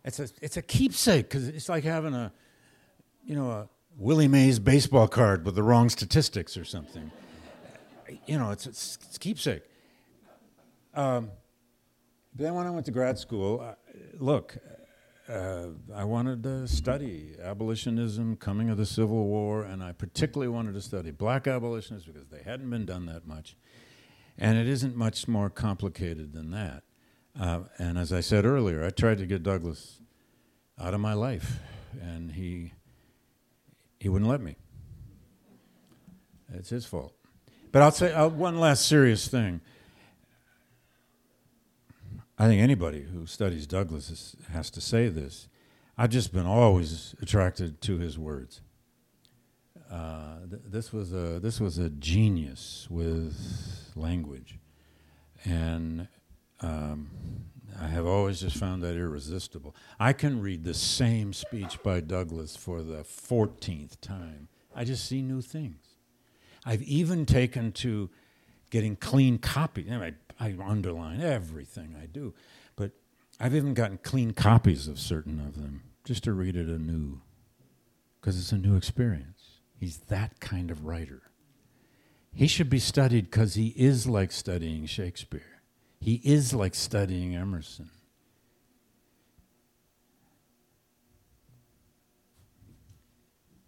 It's 0.05 0.19
a, 0.21 0.29
it's 0.41 0.55
a 0.55 0.61
keepsake 0.61 1.27
because 1.27 1.49
it's 1.49 1.67
like 1.67 1.83
having 1.83 2.13
a, 2.13 2.31
you 3.25 3.35
know, 3.35 3.51
a 3.51 3.69
Willie 3.97 4.29
Mays 4.29 4.59
baseball 4.59 5.09
card 5.09 5.45
with 5.45 5.55
the 5.55 5.63
wrong 5.63 5.89
statistics 5.89 6.55
or 6.55 6.63
something. 6.63 7.11
You 8.25 8.39
know, 8.39 8.51
it's, 8.51 8.65
it's, 8.65 8.97
it's 9.03 9.17
keepsake. 9.17 9.63
Um, 10.93 11.31
then 12.33 12.53
when 12.53 12.65
I 12.65 12.69
went 12.69 12.85
to 12.85 12.91
grad 12.93 13.17
school, 13.19 13.59
uh, 13.59 13.73
look, 14.19 14.57
uh, 15.27 15.67
I 15.93 16.03
wanted 16.03 16.43
to 16.43 16.67
study 16.67 17.35
abolitionism, 17.41 18.37
coming 18.37 18.69
of 18.69 18.77
the 18.77 18.85
Civil 18.85 19.25
War, 19.25 19.63
and 19.63 19.83
I 19.83 19.91
particularly 19.91 20.49
wanted 20.49 20.73
to 20.75 20.81
study 20.81 21.11
black 21.11 21.47
abolitionists 21.47 22.07
because 22.07 22.27
they 22.27 22.43
hadn't 22.43 22.69
been 22.69 22.85
done 22.85 23.05
that 23.07 23.27
much. 23.27 23.55
And 24.37 24.57
it 24.57 24.67
isn't 24.67 24.95
much 24.95 25.27
more 25.27 25.49
complicated 25.49 26.33
than 26.33 26.51
that. 26.51 26.83
Uh, 27.39 27.61
and 27.77 27.97
as 27.97 28.13
I 28.13 28.21
said 28.21 28.45
earlier, 28.45 28.85
I 28.85 28.89
tried 28.89 29.17
to 29.17 29.25
get 29.25 29.43
Douglass 29.43 29.99
out 30.79 30.93
of 30.93 30.99
my 30.99 31.13
life, 31.13 31.59
and 32.01 32.31
he 32.31 32.73
he 33.99 34.09
wouldn't 34.09 34.29
let 34.29 34.41
me. 34.41 34.57
It's 36.53 36.69
his 36.69 36.85
fault. 36.85 37.13
But 37.71 37.81
I'll 37.81 37.91
say 37.91 38.13
uh, 38.13 38.27
one 38.27 38.59
last 38.59 38.87
serious 38.87 39.27
thing. 39.27 39.61
I 42.37 42.47
think 42.47 42.61
anybody 42.61 43.03
who 43.03 43.25
studies 43.25 43.65
Douglass 43.65 44.09
is, 44.09 44.35
has 44.51 44.69
to 44.71 44.81
say 44.81 45.07
this. 45.07 45.47
I've 45.97 46.09
just 46.09 46.33
been 46.33 46.45
always 46.45 47.15
attracted 47.21 47.79
to 47.81 47.97
his 47.97 48.19
words. 48.19 48.61
Uh, 49.89 50.39
th- 50.49 50.61
this 50.65 50.91
was 50.91 51.13
a 51.13 51.39
this 51.39 51.61
was 51.61 51.77
a 51.77 51.89
genius 51.89 52.87
with 52.89 53.91
language, 53.95 54.59
and 55.45 56.07
um, 56.61 57.09
I 57.79 57.87
have 57.87 58.05
always 58.05 58.41
just 58.41 58.57
found 58.57 58.83
that 58.83 58.95
irresistible. 58.97 59.75
I 59.99 60.11
can 60.11 60.41
read 60.41 60.65
the 60.65 60.73
same 60.73 61.31
speech 61.31 61.81
by 61.83 62.01
Douglass 62.01 62.57
for 62.57 62.81
the 62.81 63.03
fourteenth 63.03 64.01
time. 64.01 64.49
I 64.75 64.83
just 64.83 65.05
see 65.05 65.21
new 65.21 65.41
things. 65.41 65.85
I've 66.65 66.81
even 66.81 67.25
taken 67.25 67.71
to 67.73 68.09
getting 68.71 68.95
clean 68.97 69.37
copies. 69.37 69.89
I, 69.89 70.13
I 70.24 70.24
underline 70.39 71.21
everything 71.21 71.95
I 72.01 72.05
do, 72.05 72.33
but 72.75 72.91
I've 73.39 73.55
even 73.55 73.73
gotten 73.73 73.97
clean 73.97 74.31
copies 74.31 74.87
of 74.87 74.99
certain 74.99 75.39
of 75.39 75.55
them 75.55 75.83
just 76.03 76.23
to 76.25 76.33
read 76.33 76.55
it 76.55 76.67
anew, 76.67 77.21
because 78.19 78.39
it's 78.39 78.51
a 78.51 78.57
new 78.57 78.75
experience. 78.75 79.59
He's 79.77 79.97
that 80.07 80.39
kind 80.39 80.71
of 80.71 80.85
writer. 80.85 81.23
He 82.33 82.47
should 82.47 82.69
be 82.69 82.79
studied 82.79 83.31
because 83.31 83.55
he 83.55 83.69
is 83.77 84.07
like 84.07 84.31
studying 84.31 84.85
Shakespeare. 84.85 85.61
He 85.99 86.21
is 86.23 86.53
like 86.53 86.75
studying 86.75 87.35
Emerson. 87.35 87.89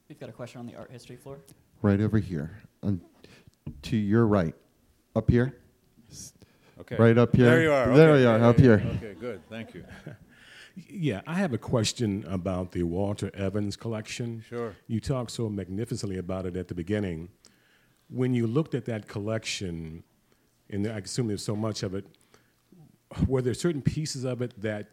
We've 0.09 0.19
got 0.19 0.29
a 0.29 0.33
question 0.33 0.59
on 0.59 0.67
the 0.67 0.75
art 0.75 0.91
history 0.91 1.15
floor. 1.15 1.39
Right 1.81 1.99
over 1.99 2.17
here. 2.17 2.61
On, 2.83 3.01
to 3.83 3.97
your 3.97 4.25
right. 4.25 4.55
Up 5.15 5.29
here? 5.29 5.57
Okay. 6.81 6.95
Right 6.95 7.17
up 7.17 7.35
here. 7.35 7.45
There 7.45 7.61
you 7.61 7.71
are. 7.71 7.95
There 7.95 8.11
okay. 8.11 8.21
you 8.21 8.29
are, 8.29 8.37
yeah, 8.39 8.47
up 8.47 8.57
yeah. 8.57 8.63
here. 8.63 8.83
Okay, 8.97 9.15
good. 9.19 9.41
Thank 9.49 9.73
you. 9.73 9.83
Yeah, 10.89 11.21
I 11.25 11.33
have 11.33 11.53
a 11.53 11.57
question 11.57 12.23
about 12.27 12.71
the 12.71 12.83
Walter 12.83 13.31
Evans 13.33 13.75
collection. 13.75 14.43
Sure. 14.47 14.75
You 14.85 14.99
talked 14.99 15.31
so 15.31 15.49
magnificently 15.49 16.17
about 16.17 16.45
it 16.45 16.55
at 16.55 16.67
the 16.67 16.75
beginning. 16.75 17.29
When 18.09 18.33
you 18.33 18.45
looked 18.45 18.75
at 18.75 18.85
that 18.85 19.07
collection, 19.07 20.03
and 20.69 20.85
I 20.87 20.99
assume 20.99 21.27
there's 21.27 21.43
so 21.43 21.55
much 21.55 21.81
of 21.81 21.95
it, 21.95 22.05
were 23.27 23.41
there 23.41 23.55
certain 23.55 23.81
pieces 23.81 24.23
of 24.23 24.41
it 24.41 24.53
that 24.61 24.89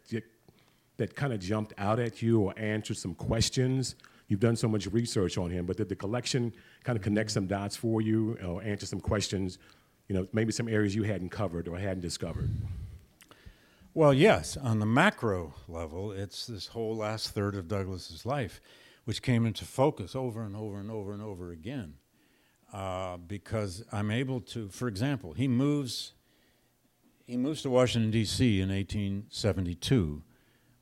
that 0.97 1.15
kind 1.15 1.33
of 1.33 1.39
jumped 1.39 1.73
out 1.77 1.99
at 1.99 2.21
you 2.21 2.41
or 2.41 2.53
answered 2.57 2.97
some 2.97 3.13
questions? 3.13 3.95
You've 4.27 4.39
done 4.39 4.55
so 4.55 4.67
much 4.67 4.87
research 4.87 5.37
on 5.37 5.51
him, 5.51 5.65
but 5.65 5.77
did 5.77 5.89
the 5.89 5.95
collection 5.95 6.51
kind 6.83 6.97
of 6.97 7.03
connect 7.03 7.29
some 7.29 7.45
dots 7.45 7.75
for 7.75 8.01
you 8.01 8.39
or 8.43 8.63
answer 8.63 8.87
some 8.87 8.99
questions? 8.99 9.59
You 10.07 10.15
know, 10.15 10.27
maybe 10.33 10.51
some 10.51 10.67
areas 10.67 10.95
you 10.95 11.03
hadn't 11.03 11.29
covered 11.29 11.67
or 11.67 11.77
hadn't 11.77 12.01
discovered. 12.01 12.49
Well, 13.93 14.13
yes, 14.13 14.57
on 14.57 14.79
the 14.79 14.85
macro 14.85 15.53
level, 15.67 16.11
it's 16.11 16.45
this 16.45 16.67
whole 16.67 16.97
last 16.97 17.29
third 17.29 17.55
of 17.55 17.69
Douglass's 17.69 18.25
life, 18.25 18.59
which 19.05 19.21
came 19.21 19.45
into 19.45 19.63
focus 19.63 20.15
over 20.15 20.43
and 20.43 20.55
over 20.55 20.79
and 20.79 20.91
over 20.91 21.13
and 21.13 21.21
over 21.21 21.51
again. 21.51 21.93
Uh, 22.73 23.15
because 23.15 23.85
I'm 23.93 24.11
able 24.11 24.41
to, 24.41 24.67
for 24.67 24.89
example, 24.89 25.31
he 25.31 25.47
moves, 25.47 26.13
he 27.25 27.37
moves 27.37 27.61
to 27.61 27.69
Washington 27.69 28.11
D.C. 28.11 28.59
in 28.59 28.67
1872, 28.67 30.23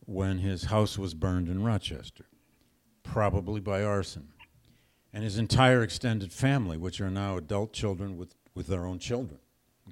when 0.06 0.40
his 0.40 0.66
house 0.66 0.98
was 0.98 1.14
burned 1.14 1.48
in 1.48 1.64
Rochester, 1.64 2.26
probably 3.04 3.62
by 3.62 3.84
arson, 3.84 4.30
and 5.14 5.24
his 5.24 5.38
entire 5.38 5.84
extended 5.84 6.34
family, 6.34 6.78
which 6.78 7.00
are 7.00 7.12
now 7.12 7.38
adult 7.38 7.74
children 7.74 8.18
with 8.18 8.34
with 8.54 8.68
their 8.68 8.86
own 8.86 9.00
children, 9.00 9.40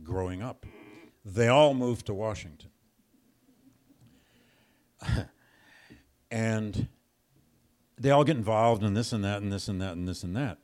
growing 0.04 0.42
up, 0.42 0.66
they 1.24 1.48
all 1.48 1.74
moved 1.74 2.06
to 2.08 2.14
Washington. 2.14 2.70
and 6.32 6.88
they 7.98 8.12
all 8.12 8.24
get 8.24 8.38
involved 8.38 8.84
in 8.84 8.94
this 8.94 9.14
and 9.14 9.24
that 9.24 9.42
and 9.42 9.52
this 9.52 9.68
and 9.68 9.82
that 9.82 9.94
and 9.94 10.08
this 10.08 10.24
and 10.24 10.36
that. 10.36 10.58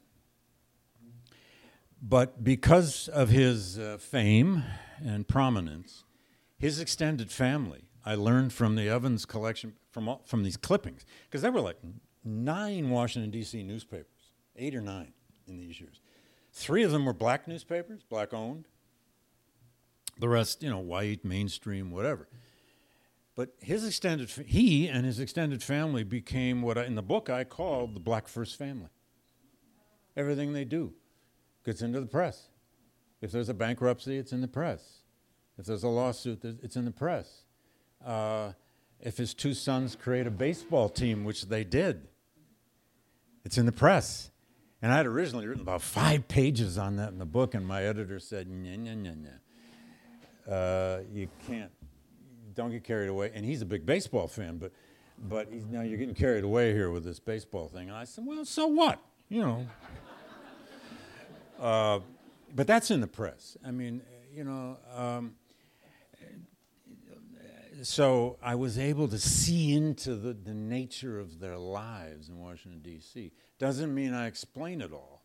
But 2.02 2.44
because 2.44 3.08
of 3.08 3.30
his 3.30 3.80
uh, 3.80 3.98
fame 4.00 4.64
and 5.04 5.28
prominence, 5.28 6.04
his 6.58 6.80
extended 6.80 7.32
family, 7.32 7.90
I 8.06 8.16
learned 8.16 8.54
from 8.54 8.76
the 8.76 8.88
Evans 8.88 9.26
collection, 9.26 9.74
from, 9.92 10.08
all, 10.08 10.22
from 10.26 10.44
these 10.44 10.58
clippings, 10.58 11.06
because 11.26 11.42
there 11.42 11.52
were 11.52 11.62
like 11.62 11.78
nine 12.24 12.90
Washington, 12.90 13.32
D.C. 13.32 13.64
newspapers, 13.64 14.32
eight 14.56 14.76
or 14.76 14.82
nine 14.82 15.14
in 15.48 15.58
these 15.58 15.80
years. 15.82 16.00
Three 16.58 16.82
of 16.82 16.92
them 16.92 17.06
were 17.06 17.14
black 17.14 17.48
newspapers, 17.48 18.02
black 18.02 18.34
owned. 18.34 18.66
The 20.18 20.28
rest, 20.28 20.64
you 20.64 20.72
know, 20.72 20.80
white, 20.80 21.24
mainstream, 21.24 21.92
whatever. 21.92 22.28
But 23.36 23.50
his 23.60 23.86
extended, 23.86 24.28
he 24.32 24.88
and 24.88 25.06
his 25.06 25.20
extended 25.20 25.62
family 25.62 26.04
became 26.04 26.64
what 26.64 26.80
I, 26.80 26.86
in 26.86 26.96
the 26.96 27.04
book 27.04 27.30
I 27.30 27.44
called 27.44 27.96
the 27.96 28.00
Black 28.00 28.28
First 28.28 28.58
Family. 28.58 28.90
Everything 30.18 30.54
they 30.54 30.66
do 30.66 30.96
gets 31.64 31.84
into 31.84 32.00
the 32.00 32.08
press. 32.08 32.48
If 33.22 33.32
there's 33.32 33.50
a 33.50 33.54
bankruptcy, 33.54 34.18
it's 34.18 34.32
in 34.32 34.42
the 34.42 34.48
press. 34.48 35.02
If 35.60 35.68
there's 35.68 35.84
a 35.84 35.90
lawsuit, 35.90 36.44
it's 36.44 36.76
in 36.76 36.86
the 36.86 36.92
press. 36.92 37.44
Uh, 38.04 38.54
if 39.00 39.18
his 39.18 39.36
two 39.36 39.54
sons 39.54 39.96
create 39.96 40.26
a 40.26 40.32
baseball 40.32 40.90
team, 40.90 41.24
which 41.24 41.50
they 41.50 41.64
did, 41.64 42.08
it's 43.46 43.60
in 43.60 43.68
the 43.68 43.72
press. 43.72 44.32
And 44.82 44.92
I 44.92 44.98
had 44.98 45.06
originally 45.06 45.48
written 45.48 45.64
about 45.64 45.82
five 45.82 46.28
pages 46.28 46.78
on 46.78 46.98
that 46.98 47.10
in 47.10 47.18
the 47.18 47.26
book, 47.26 47.56
and 47.56 47.66
my 47.66 47.84
editor 47.84 48.20
said, 48.20 48.48
"Nya 48.48 48.78
nya 48.78 48.96
nya 48.96 49.16
nya, 49.16 50.52
uh, 50.52 51.04
you 51.12 51.28
can't 51.48 51.72
don't 52.58 52.72
get 52.72 52.84
carried 52.84 53.08
away. 53.08 53.32
And 53.34 53.46
he's 53.46 53.62
a 53.62 53.66
big 53.66 53.86
baseball 53.86 54.28
fan, 54.28 54.58
but 54.58 54.74
but 55.30 55.48
he's, 55.52 55.66
now 55.66 55.82
you're 55.82 55.98
getting 55.98 56.16
carried 56.16 56.44
away 56.44 56.74
here 56.74 56.92
with 56.92 57.04
this 57.04 57.20
baseball 57.20 57.70
thing. 57.70 57.88
And 57.88 57.98
I 57.98 58.04
said, 58.04 58.26
well, 58.26 58.46
so 58.46 58.68
what? 58.68 59.00
You 59.30 59.42
know. 59.42 59.68
uh, 61.60 62.00
but 62.54 62.68
that's 62.68 62.92
in 62.92 63.02
the 63.02 63.08
press. 63.08 63.58
I 63.66 63.72
mean, 63.72 64.02
you 64.34 64.44
know, 64.44 64.78
um, 64.96 65.34
so 67.84 68.38
I 68.42 68.56
was 68.56 68.78
able 68.78 69.08
to 69.08 69.20
see 69.20 69.74
into 69.74 70.16
the, 70.16 70.34
the 70.34 70.54
nature 70.54 71.20
of 71.20 71.40
their 71.40 71.58
lives 71.58 72.30
in 72.30 72.40
Washington, 72.40 72.82
D.C. 72.82 73.32
Doesn't 73.60 73.94
mean 73.94 74.14
I 74.14 74.28
explain 74.28 74.82
it 74.82 74.92
all, 74.92 75.24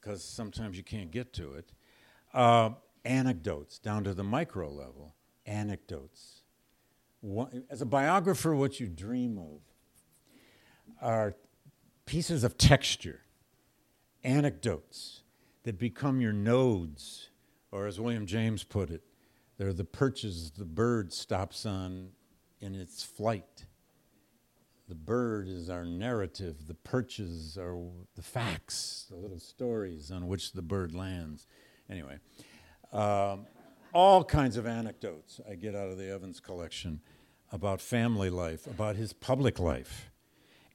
because 0.00 0.22
sometimes 0.22 0.76
you 0.76 0.82
can't 0.82 1.10
get 1.10 1.32
to 1.34 1.54
it. 1.54 1.72
Uh, 2.34 2.70
anecdotes, 3.04 3.78
down 3.78 4.04
to 4.04 4.14
the 4.14 4.24
micro 4.24 4.70
level, 4.70 5.14
anecdotes. 5.46 6.42
As 7.70 7.80
a 7.80 7.86
biographer, 7.86 8.54
what 8.54 8.78
you 8.78 8.86
dream 8.86 9.38
of 9.38 9.60
are 11.00 11.34
pieces 12.06 12.44
of 12.44 12.58
texture, 12.58 13.22
anecdotes 14.24 15.22
that 15.64 15.78
become 15.78 16.20
your 16.20 16.32
nodes, 16.32 17.30
or 17.72 17.86
as 17.86 18.00
William 18.00 18.26
James 18.26 18.62
put 18.62 18.90
it, 18.90 19.02
they're 19.58 19.72
the 19.72 19.84
perches 19.84 20.52
the 20.52 20.64
bird 20.64 21.12
stops 21.12 21.66
on 21.66 22.10
in 22.60 22.74
its 22.74 23.02
flight. 23.02 23.66
The 24.88 24.94
bird 24.94 25.48
is 25.48 25.68
our 25.68 25.84
narrative, 25.84 26.66
the 26.66 26.74
perches 26.74 27.58
are 27.58 27.76
the 28.14 28.22
facts, 28.22 29.06
the 29.10 29.16
little 29.16 29.38
stories 29.38 30.10
on 30.10 30.28
which 30.28 30.52
the 30.52 30.62
bird 30.62 30.94
lands. 30.94 31.46
Anyway, 31.90 32.18
um, 32.92 33.46
all 33.92 34.24
kinds 34.24 34.56
of 34.56 34.66
anecdotes 34.66 35.40
I 35.48 35.56
get 35.56 35.74
out 35.74 35.90
of 35.90 35.98
the 35.98 36.10
Evans 36.10 36.40
collection 36.40 37.00
about 37.52 37.80
family 37.80 38.30
life, 38.30 38.66
about 38.66 38.96
his 38.96 39.12
public 39.12 39.58
life. 39.58 40.10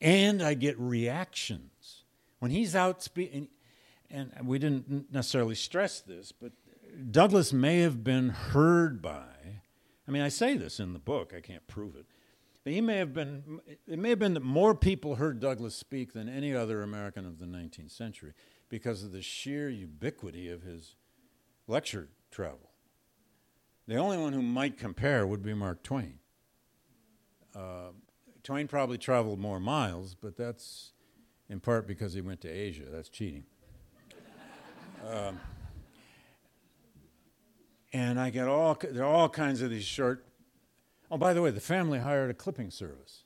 And 0.01 0.43
I 0.43 0.53
get 0.53 0.77
reactions. 0.77 2.03
When 2.39 2.51
he's 2.51 2.75
out 2.75 3.01
speaking, 3.01 3.47
and 4.11 4.31
we 4.45 4.59
didn't 4.59 5.11
necessarily 5.11 5.55
stress 5.55 6.01
this, 6.01 6.31
but 6.31 6.51
Douglass 7.11 7.51
may 7.53 7.79
have 7.79 8.03
been 8.03 8.29
heard 8.29 9.01
by, 9.01 9.25
I 10.07 10.11
mean, 10.11 10.21
I 10.21 10.29
say 10.29 10.57
this 10.57 10.79
in 10.79 10.93
the 10.93 10.99
book, 10.99 11.33
I 11.35 11.41
can't 11.41 11.65
prove 11.67 11.95
it, 11.95 12.05
but 12.63 12.73
he 12.73 12.81
may 12.81 12.97
have 12.97 13.13
been, 13.13 13.59
it 13.87 13.99
may 13.99 14.09
have 14.09 14.19
been 14.19 14.33
that 14.35 14.43
more 14.43 14.75
people 14.75 15.15
heard 15.15 15.39
Douglass 15.39 15.75
speak 15.75 16.13
than 16.13 16.29
any 16.29 16.55
other 16.55 16.81
American 16.81 17.25
of 17.25 17.39
the 17.39 17.45
19th 17.45 17.91
century 17.91 18.33
because 18.69 19.03
of 19.03 19.11
the 19.11 19.21
sheer 19.21 19.69
ubiquity 19.69 20.49
of 20.49 20.63
his 20.63 20.95
lecture 21.67 22.09
travel. 22.31 22.71
The 23.87 23.97
only 23.97 24.17
one 24.17 24.33
who 24.33 24.41
might 24.41 24.77
compare 24.77 25.27
would 25.27 25.43
be 25.43 25.53
Mark 25.53 25.83
Twain. 25.83 26.19
Uh, 27.55 27.89
Twain 28.43 28.67
probably 28.67 28.97
traveled 28.97 29.39
more 29.39 29.59
miles, 29.59 30.15
but 30.15 30.37
that's 30.37 30.93
in 31.49 31.59
part 31.59 31.85
because 31.85 32.13
he 32.13 32.21
went 32.21 32.41
to 32.41 32.49
Asia. 32.49 32.83
That's 32.89 33.09
cheating. 33.09 33.43
um, 35.09 35.39
and 37.93 38.19
I 38.19 38.31
get 38.31 38.47
all 38.47 38.77
there 38.81 39.03
are 39.03 39.13
all 39.13 39.29
kinds 39.29 39.61
of 39.61 39.69
these 39.69 39.85
short. 39.85 40.25
Oh, 41.11 41.17
by 41.17 41.33
the 41.33 41.41
way, 41.41 41.51
the 41.51 41.61
family 41.61 41.99
hired 41.99 42.31
a 42.31 42.33
clipping 42.33 42.71
service. 42.71 43.23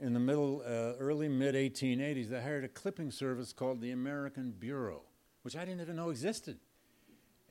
In 0.00 0.12
the 0.12 0.20
middle, 0.20 0.62
uh, 0.64 0.94
early 1.00 1.28
mid 1.28 1.54
1880s, 1.54 2.28
they 2.28 2.40
hired 2.40 2.64
a 2.64 2.68
clipping 2.68 3.10
service 3.10 3.52
called 3.52 3.80
the 3.80 3.90
American 3.90 4.52
Bureau, 4.52 5.02
which 5.42 5.56
I 5.56 5.64
didn't 5.64 5.80
even 5.80 5.96
know 5.96 6.10
existed. 6.10 6.58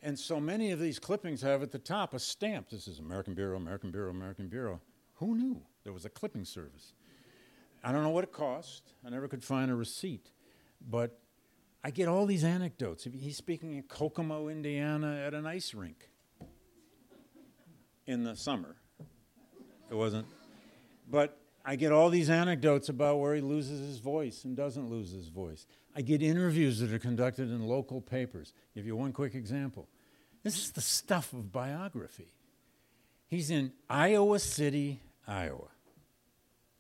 And 0.01 0.17
so 0.17 0.39
many 0.39 0.71
of 0.71 0.79
these 0.79 0.99
clippings 0.99 1.41
have 1.41 1.61
at 1.61 1.71
the 1.71 1.79
top 1.79 2.13
a 2.13 2.19
stamp. 2.19 2.69
This 2.69 2.87
is 2.87 2.99
American 2.99 3.33
Bureau, 3.33 3.57
American 3.57 3.91
Bureau, 3.91 4.11
American 4.11 4.47
Bureau. 4.47 4.81
Who 5.15 5.35
knew 5.35 5.61
there 5.83 5.93
was 5.93 6.03
a 6.03 6.09
clipping 6.09 6.45
service? 6.45 6.93
I 7.83 7.91
don't 7.91 8.03
know 8.03 8.09
what 8.09 8.23
it 8.23 8.31
cost. 8.31 8.93
I 9.05 9.09
never 9.09 9.27
could 9.27 9.43
find 9.43 9.71
a 9.71 9.75
receipt. 9.75 10.31
But 10.89 11.17
I 11.83 11.91
get 11.91 12.09
all 12.09 12.25
these 12.25 12.43
anecdotes. 12.43 13.05
He's 13.05 13.37
speaking 13.37 13.75
in 13.75 13.83
Kokomo, 13.83 14.49
Indiana 14.49 15.21
at 15.25 15.33
an 15.33 15.45
ice 15.45 15.73
rink 15.73 16.09
in 18.05 18.23
the 18.23 18.35
summer. 18.35 18.75
It 19.89 19.95
wasn't. 19.95 20.27
But 21.09 21.37
I 21.65 21.75
get 21.75 21.91
all 21.91 22.09
these 22.09 22.29
anecdotes 22.29 22.89
about 22.89 23.19
where 23.19 23.35
he 23.35 23.41
loses 23.41 23.79
his 23.79 23.99
voice 23.99 24.43
and 24.43 24.55
doesn't 24.55 24.89
lose 24.89 25.11
his 25.11 25.27
voice. 25.27 25.65
I 25.95 26.01
get 26.01 26.21
interviews 26.21 26.79
that 26.79 26.91
are 26.91 26.99
conducted 26.99 27.49
in 27.49 27.67
local 27.67 28.01
papers. 28.01 28.53
Give 28.75 28.85
you 28.85 28.95
one 28.95 29.13
quick 29.13 29.35
example. 29.35 29.87
This 30.43 30.57
is 30.57 30.71
the 30.71 30.81
stuff 30.81 31.31
of 31.31 31.51
biography. 31.51 32.33
He's 33.27 33.49
in 33.49 33.71
Iowa 33.89 34.39
City, 34.39 34.99
Iowa, 35.27 35.69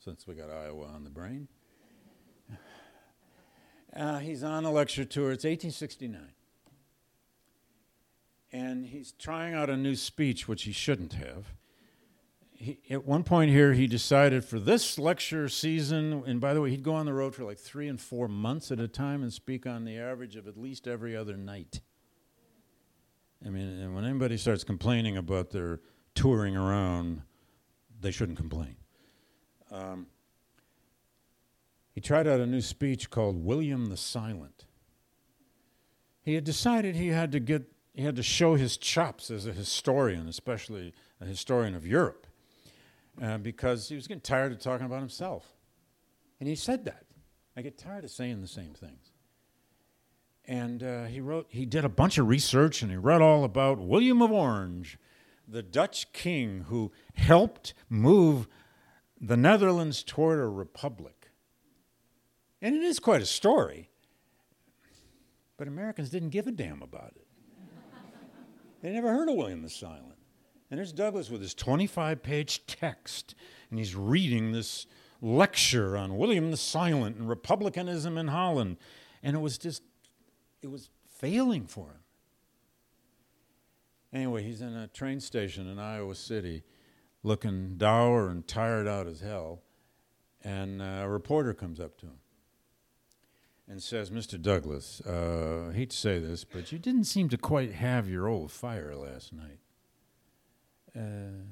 since 0.03 0.27
we 0.27 0.35
got 0.35 0.49
Iowa 0.49 0.85
on 0.87 1.03
the 1.03 1.09
brain. 1.09 1.47
Uh, 3.95 4.17
he's 4.17 4.43
on 4.43 4.65
a 4.65 4.71
lecture 4.71 5.05
tour. 5.05 5.31
It's 5.31 5.45
1869 5.45 6.33
and 8.53 8.85
he's 8.85 9.11
trying 9.13 9.55
out 9.55 9.69
a 9.69 9.75
new 9.75 9.95
speech, 9.95 10.47
which 10.47 10.63
he 10.63 10.71
shouldn't 10.71 11.13
have. 11.13 11.53
He, 12.51 12.77
at 12.91 13.03
one 13.03 13.23
point 13.23 13.49
here, 13.49 13.73
he 13.73 13.87
decided 13.87 14.45
for 14.45 14.59
this 14.59 14.99
lecture 14.99 15.49
season, 15.49 16.23
and 16.27 16.39
by 16.39 16.53
the 16.53 16.61
way, 16.61 16.69
he'd 16.69 16.83
go 16.83 16.93
on 16.93 17.07
the 17.07 17.13
road 17.13 17.33
for 17.33 17.43
like 17.43 17.57
three 17.57 17.87
and 17.89 17.99
four 17.99 18.27
months 18.27 18.71
at 18.71 18.79
a 18.79 18.87
time 18.87 19.23
and 19.23 19.33
speak 19.33 19.65
on 19.65 19.83
the 19.83 19.97
average 19.97 20.35
of 20.35 20.47
at 20.47 20.55
least 20.55 20.87
every 20.87 21.17
other 21.17 21.35
night. 21.35 21.81
I 23.45 23.49
mean, 23.49 23.67
and 23.67 23.95
when 23.95 24.05
anybody 24.05 24.37
starts 24.37 24.63
complaining 24.63 25.17
about 25.17 25.49
their 25.49 25.81
touring 26.15 26.55
around, 26.55 27.23
they 27.99 28.11
shouldn't 28.11 28.37
complain. 28.37 28.75
Um, 29.71 30.05
he 31.91 31.99
tried 31.99 32.27
out 32.27 32.39
a 32.39 32.45
new 32.45 32.61
speech 32.61 33.09
called 33.09 33.43
William 33.43 33.87
the 33.87 33.97
Silent. 33.97 34.65
He 36.21 36.35
had 36.35 36.43
decided 36.43 36.95
he 36.95 37.09
had 37.09 37.31
to 37.33 37.39
get 37.39 37.72
he 37.93 38.03
had 38.03 38.15
to 38.15 38.23
show 38.23 38.55
his 38.55 38.77
chops 38.77 39.29
as 39.29 39.45
a 39.45 39.53
historian, 39.53 40.27
especially 40.27 40.93
a 41.21 41.25
historian 41.25 41.75
of 41.75 41.85
Europe, 41.85 42.25
uh, 43.21 43.37
because 43.37 43.89
he 43.89 43.95
was 43.95 44.07
getting 44.07 44.21
tired 44.21 44.51
of 44.51 44.59
talking 44.59 44.85
about 44.85 44.99
himself. 44.99 45.53
And 46.39 46.49
he 46.49 46.55
said 46.55 46.85
that. 46.85 47.05
I 47.55 47.61
get 47.61 47.77
tired 47.77 48.03
of 48.03 48.09
saying 48.09 48.41
the 48.41 48.47
same 48.47 48.73
things. 48.73 49.11
And 50.45 50.83
uh, 50.83 51.05
he 51.05 51.21
wrote, 51.21 51.47
he 51.49 51.65
did 51.65 51.85
a 51.85 51.89
bunch 51.89 52.17
of 52.17 52.27
research 52.27 52.81
and 52.81 52.91
he 52.91 52.97
read 52.97 53.21
all 53.21 53.43
about 53.43 53.79
William 53.79 54.21
of 54.21 54.31
Orange, 54.31 54.97
the 55.47 55.63
Dutch 55.63 56.11
king 56.11 56.65
who 56.67 56.91
helped 57.13 57.73
move 57.89 58.47
the 59.21 59.37
Netherlands 59.37 60.03
toward 60.03 60.39
a 60.39 60.47
republic. 60.47 61.29
And 62.61 62.75
it 62.75 62.81
is 62.81 62.99
quite 62.99 63.21
a 63.21 63.25
story, 63.25 63.89
but 65.57 65.67
Americans 65.67 66.09
didn't 66.09 66.29
give 66.29 66.47
a 66.47 66.51
damn 66.51 66.81
about 66.81 67.13
it. 67.15 67.22
They 68.83 68.91
never 68.91 69.13
heard 69.13 69.29
of 69.29 69.35
William 69.35 69.61
the 69.61 69.69
Silent. 69.69 70.17
And 70.69 70.77
there's 70.77 70.91
Douglass 70.91 71.29
with 71.29 71.41
his 71.41 71.53
25 71.53 72.21
page 72.21 72.67
text, 72.67 73.33
and 73.69 73.79
he's 73.79 73.95
reading 73.95 74.51
this 74.51 74.85
lecture 75.21 75.95
on 75.95 76.17
William 76.17 76.51
the 76.51 76.57
Silent 76.57 77.15
and 77.15 77.29
republicanism 77.29 78.17
in 78.17 78.27
Holland. 78.27 78.75
And 79.23 79.37
it 79.37 79.39
was 79.39 79.57
just, 79.57 79.83
it 80.61 80.69
was 80.69 80.89
failing 81.07 81.65
for 81.65 81.85
him. 81.87 81.99
Anyway, 84.11 84.43
he's 84.43 84.61
in 84.61 84.75
a 84.75 84.87
train 84.87 85.21
station 85.21 85.65
in 85.65 85.79
Iowa 85.79 86.13
City 86.13 86.63
looking 87.23 87.77
dour 87.77 88.27
and 88.27 88.45
tired 88.45 88.85
out 88.85 89.07
as 89.07 89.21
hell. 89.21 89.61
And 90.43 90.81
uh, 90.81 91.03
a 91.03 91.09
reporter 91.09 91.53
comes 91.53 91.79
up 91.79 91.97
to 91.99 92.07
him 92.07 92.19
and 93.67 93.81
says, 93.81 94.09
Mr. 94.09 94.41
Douglass, 94.41 95.01
uh, 95.01 95.69
I 95.69 95.73
hate 95.73 95.91
to 95.91 95.97
say 95.97 96.19
this, 96.19 96.43
but 96.43 96.71
you 96.71 96.79
didn't 96.79 97.05
seem 97.05 97.29
to 97.29 97.37
quite 97.37 97.73
have 97.73 98.09
your 98.09 98.27
old 98.27 98.51
fire 98.51 98.95
last 98.95 99.33
night. 99.33 99.59
Uh, 100.95 101.43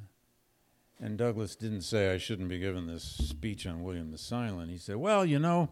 and 0.99 1.17
Douglass 1.17 1.55
didn't 1.55 1.81
say 1.81 2.13
I 2.13 2.17
shouldn't 2.17 2.49
be 2.49 2.59
giving 2.59 2.85
this 2.85 3.03
speech 3.03 3.65
on 3.65 3.83
William 3.83 4.11
the 4.11 4.17
Silent. 4.17 4.69
He 4.69 4.77
said, 4.77 4.97
Well, 4.97 5.25
you 5.25 5.39
know, 5.39 5.71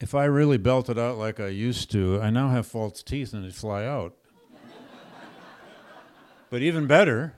if 0.00 0.14
I 0.14 0.24
really 0.24 0.58
belt 0.58 0.88
it 0.88 0.98
out 0.98 1.18
like 1.18 1.40
I 1.40 1.48
used 1.48 1.90
to, 1.92 2.20
I 2.20 2.30
now 2.30 2.50
have 2.50 2.66
false 2.66 3.02
teeth 3.02 3.32
and 3.32 3.44
they'd 3.44 3.54
fly 3.54 3.84
out. 3.84 4.14
but 6.50 6.62
even 6.62 6.86
better, 6.86 7.34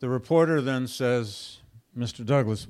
the 0.00 0.08
reporter 0.08 0.62
then 0.62 0.86
says, 0.86 1.58
Mr. 1.96 2.24
Douglass, 2.24 2.66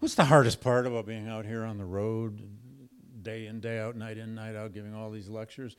what's 0.00 0.14
the 0.14 0.24
hardest 0.24 0.60
part 0.60 0.86
about 0.86 1.06
being 1.06 1.28
out 1.28 1.46
here 1.46 1.64
on 1.64 1.78
the 1.78 1.84
road, 1.84 2.42
day 3.22 3.46
in, 3.46 3.60
day 3.60 3.78
out, 3.78 3.96
night 3.96 4.18
in, 4.18 4.34
night 4.34 4.56
out, 4.56 4.72
giving 4.72 4.94
all 4.94 5.10
these 5.10 5.28
lectures? 5.28 5.76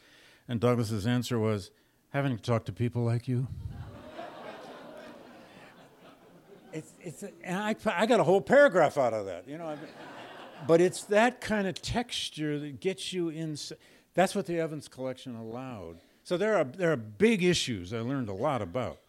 And 0.47 0.59
Douglass's 0.59 1.07
answer 1.07 1.39
was, 1.39 1.71
having 2.09 2.35
to 2.37 2.41
talk 2.41 2.65
to 2.65 2.73
people 2.73 3.03
like 3.03 3.27
you. 3.27 3.47
it's, 6.73 6.93
it's, 7.01 7.23
and 7.43 7.57
I, 7.57 7.75
I 7.85 8.05
got 8.05 8.19
a 8.19 8.23
whole 8.23 8.41
paragraph 8.41 8.97
out 8.97 9.13
of 9.13 9.25
that, 9.25 9.47
you 9.47 9.57
know. 9.57 9.67
I 9.67 9.77
but 10.67 10.81
it's 10.81 11.03
that 11.05 11.41
kind 11.41 11.67
of 11.67 11.81
texture 11.81 12.59
that 12.59 12.79
gets 12.79 13.13
you 13.13 13.29
in. 13.29 13.57
That's 14.13 14.35
what 14.35 14.45
the 14.45 14.59
Evans 14.59 14.87
collection 14.87 15.35
allowed. 15.35 15.99
So 16.23 16.37
there 16.37 16.55
are 16.57 16.63
there 16.63 16.91
are 16.91 16.97
big 16.97 17.43
issues 17.43 17.93
I 17.93 17.99
learned 17.99 18.29
a 18.29 18.33
lot 18.33 18.61
about 18.61 18.99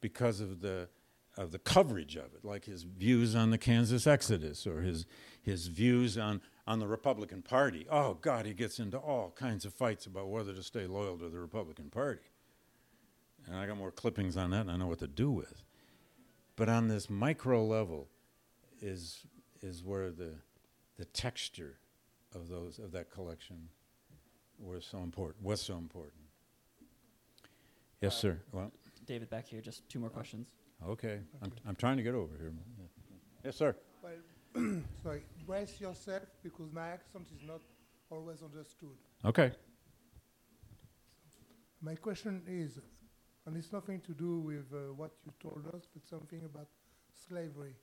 because 0.00 0.40
of 0.40 0.60
the 0.60 0.88
of 1.36 1.50
the 1.50 1.58
coverage 1.58 2.16
of 2.16 2.26
it, 2.34 2.44
like 2.44 2.64
his 2.64 2.82
views 2.82 3.34
on 3.34 3.50
the 3.50 3.58
Kansas 3.58 4.06
Exodus 4.06 4.66
or 4.66 4.82
his 4.82 5.06
his 5.42 5.66
views 5.66 6.16
on 6.16 6.40
on 6.66 6.78
the 6.78 6.86
Republican 6.86 7.42
Party. 7.42 7.86
Oh 7.90 8.14
God, 8.14 8.46
he 8.46 8.54
gets 8.54 8.78
into 8.78 8.96
all 8.98 9.30
kinds 9.36 9.64
of 9.64 9.74
fights 9.74 10.06
about 10.06 10.28
whether 10.28 10.52
to 10.52 10.62
stay 10.62 10.86
loyal 10.86 11.18
to 11.18 11.28
the 11.28 11.38
Republican 11.38 11.90
Party. 11.90 12.22
And 13.46 13.56
I 13.56 13.66
got 13.66 13.76
more 13.76 13.90
clippings 13.90 14.36
on 14.36 14.50
that, 14.50 14.60
and 14.62 14.70
I 14.70 14.76
know 14.76 14.86
what 14.86 15.00
to 15.00 15.08
do 15.08 15.30
with. 15.30 15.62
But 16.54 16.68
on 16.68 16.88
this 16.88 17.10
micro 17.10 17.64
level 17.64 18.08
is 18.80 19.26
is 19.62 19.82
where 19.84 20.10
the 20.10 20.34
the 20.96 21.04
texture 21.06 21.78
of 22.34 22.48
those 22.48 22.78
of 22.78 22.92
that 22.92 23.10
collection 23.10 23.68
was 24.58 24.84
so 24.84 24.98
important 24.98 25.44
was 25.44 25.60
so 25.60 25.76
important. 25.76 26.22
Yes, 28.00 28.14
Uh, 28.16 28.20
sir. 28.20 28.40
Well, 28.52 28.72
David, 29.06 29.30
back 29.30 29.48
here, 29.48 29.60
just 29.60 29.88
two 29.88 29.98
more 29.98 30.10
questions. 30.10 30.48
okay. 30.88 31.20
I'm, 31.42 31.52
I'm 31.66 31.74
trying 31.76 31.96
to 31.96 32.02
get 32.02 32.14
over 32.14 32.36
here. 32.36 32.52
Yes, 33.44 33.56
sir. 33.56 33.74
Well, 34.02 34.12
sorry, 35.02 35.22
brace 35.46 35.80
yourself 35.80 36.22
because 36.42 36.72
my 36.72 36.88
accent 36.88 37.26
is 37.34 37.46
not 37.46 37.60
always 38.10 38.42
understood. 38.42 38.96
Okay. 39.24 39.52
My 41.80 41.94
question 41.94 42.42
is, 42.46 42.78
and 43.46 43.56
it's 43.56 43.72
nothing 43.72 44.00
to 44.00 44.12
do 44.12 44.38
with 44.40 44.66
uh, 44.72 44.92
what 44.94 45.12
you 45.24 45.32
told 45.40 45.66
us, 45.74 45.88
but 45.92 46.06
something 46.08 46.42
about 46.44 46.68
slavery. 47.28 47.74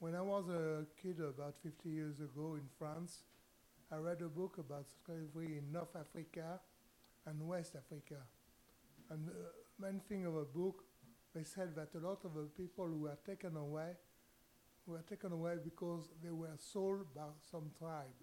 When 0.00 0.14
I 0.14 0.20
was 0.20 0.48
a 0.48 0.84
kid 1.00 1.20
about 1.20 1.54
50 1.62 1.88
years 1.88 2.20
ago 2.20 2.56
in 2.56 2.68
France, 2.78 3.22
I 3.90 3.96
read 3.96 4.20
a 4.20 4.28
book 4.28 4.58
about 4.58 4.86
slavery 5.04 5.58
in 5.58 5.72
North 5.72 5.96
Africa 5.98 6.60
and 7.24 7.46
West 7.46 7.76
Africa. 7.76 8.20
And 9.10 9.26
the 9.26 9.32
main 9.80 10.00
thing 10.00 10.26
of 10.26 10.34
a 10.34 10.44
book, 10.44 10.84
they 11.34 11.44
said 11.44 11.74
that 11.76 11.94
a 11.94 12.06
lot 12.06 12.24
of 12.24 12.34
the 12.34 12.48
people 12.56 12.86
who 12.86 13.02
were 13.02 13.16
taken 13.24 13.56
away 13.56 13.92
were 14.86 15.02
taken 15.08 15.32
away 15.32 15.56
because 15.62 16.08
they 16.22 16.30
were 16.30 16.56
sold 16.58 17.12
by 17.14 17.22
some 17.50 17.70
tribe. 17.78 18.16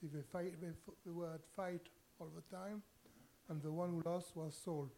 See, 0.00 0.08
they, 0.12 0.22
fight, 0.32 0.60
they, 0.60 0.68
they 1.04 1.12
were 1.12 1.34
at 1.34 1.40
fight 1.54 1.82
all 2.20 2.30
the 2.34 2.56
time, 2.56 2.82
and 3.48 3.62
the 3.62 3.70
one 3.70 3.90
who 3.90 4.02
lost 4.10 4.36
was 4.36 4.58
sold. 4.62 4.90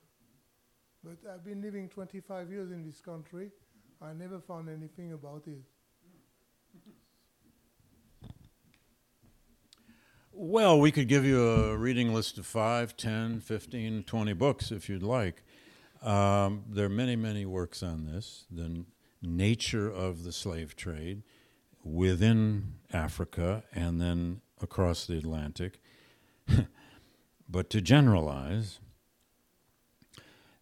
But 1.04 1.18
I've 1.32 1.44
been 1.44 1.62
living 1.62 1.88
25 1.88 2.50
years 2.50 2.70
in 2.70 2.84
this 2.84 3.00
country. 3.00 3.50
I 4.00 4.12
never 4.12 4.40
found 4.40 4.68
anything 4.68 5.12
about 5.12 5.44
it. 5.46 5.62
Well, 10.32 10.78
we 10.78 10.92
could 10.92 11.08
give 11.08 11.24
you 11.24 11.48
a 11.50 11.76
reading 11.76 12.14
list 12.14 12.38
of 12.38 12.46
5, 12.46 12.96
10, 12.96 13.40
15, 13.40 14.04
20 14.04 14.32
books 14.34 14.70
if 14.70 14.88
you'd 14.88 15.02
like. 15.02 15.42
Um, 16.00 16.62
there 16.68 16.86
are 16.86 16.90
many, 16.90 17.16
many 17.16 17.44
works 17.44 17.82
on 17.82 18.06
this. 18.06 18.44
The 18.50 18.64
n- 18.64 18.86
nature 19.22 19.90
of 19.90 20.24
the 20.24 20.32
slave 20.32 20.76
trade 20.76 21.22
within 21.84 22.74
Africa 22.92 23.64
and 23.74 24.00
then 24.00 24.40
across 24.60 25.06
the 25.06 25.16
Atlantic. 25.16 25.80
but 27.48 27.70
to 27.70 27.80
generalize, 27.80 28.80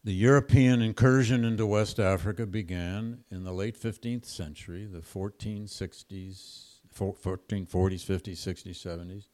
the 0.04 0.14
European 0.14 0.82
incursion 0.82 1.44
into 1.44 1.66
West 1.66 1.98
Africa 1.98 2.46
began 2.46 3.24
in 3.30 3.44
the 3.44 3.52
late 3.52 3.80
15th 3.80 4.24
century, 4.24 4.86
the 4.86 5.00
1460s, 5.00 6.78
four- 6.92 7.14
1440s, 7.14 8.04
50s, 8.04 8.36
60s, 8.36 8.76
70s 8.76 9.24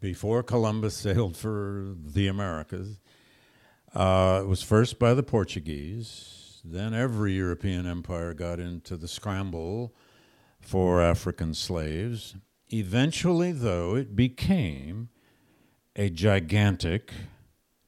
before 0.00 0.42
Columbus 0.42 0.96
sailed 0.96 1.36
for 1.36 1.94
the 1.94 2.26
Americas. 2.26 2.98
Uh, 3.94 4.40
it 4.42 4.48
was 4.48 4.62
first 4.62 4.98
by 4.98 5.14
the 5.14 5.22
Portuguese. 5.22 6.49
Then 6.64 6.94
every 6.94 7.32
European 7.32 7.86
empire 7.86 8.34
got 8.34 8.60
into 8.60 8.96
the 8.96 9.08
scramble 9.08 9.94
for 10.60 11.00
African 11.00 11.54
slaves. 11.54 12.36
Eventually, 12.68 13.52
though, 13.52 13.96
it 13.96 14.14
became 14.14 15.08
a 15.96 16.10
gigantic, 16.10 17.12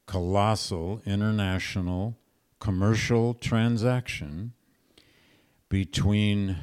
colossal, 0.05 1.01
international 1.05 2.17
commercial 2.59 3.33
transaction 3.33 4.53
between 5.67 6.55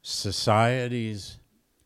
societies 0.00 1.38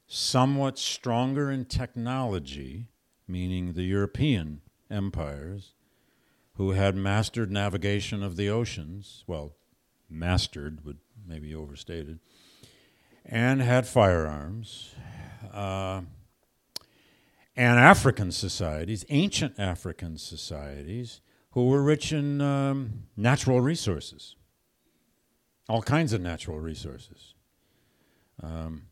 somewhat 0.07 0.79
stronger 0.79 1.51
in 1.51 1.65
technology, 1.65 2.87
meaning 3.27 3.73
the 3.73 3.83
European 3.83 4.61
empires, 4.89 5.75
who 6.57 6.73
had 6.73 6.95
mastered 6.95 7.51
navigation 7.51 8.23
of 8.23 8.37
the 8.37 8.49
oceans, 8.49 9.25
well, 9.27 9.55
mastered 10.09 10.85
would 10.85 10.99
maybe 11.27 11.55
overstated, 11.55 12.21
and 13.25 13.61
had 13.61 13.87
firearms, 13.87 14.95
uh, 15.53 16.03
and 17.57 17.79
African 17.79 18.33
societies, 18.33 19.05
ancient 19.11 19.59
African 19.59 20.19
societies, 20.19 21.21
who 21.53 21.69
were 21.69 21.83
rich 21.83 22.13
in 22.13 22.41
um, 22.41 23.05
natural 23.17 23.61
resources, 23.61 24.37
all 25.69 25.83
kinds 25.83 26.13
of 26.13 26.21
natural 26.21 26.59
resources. 26.59 27.35
Um, 28.43 28.87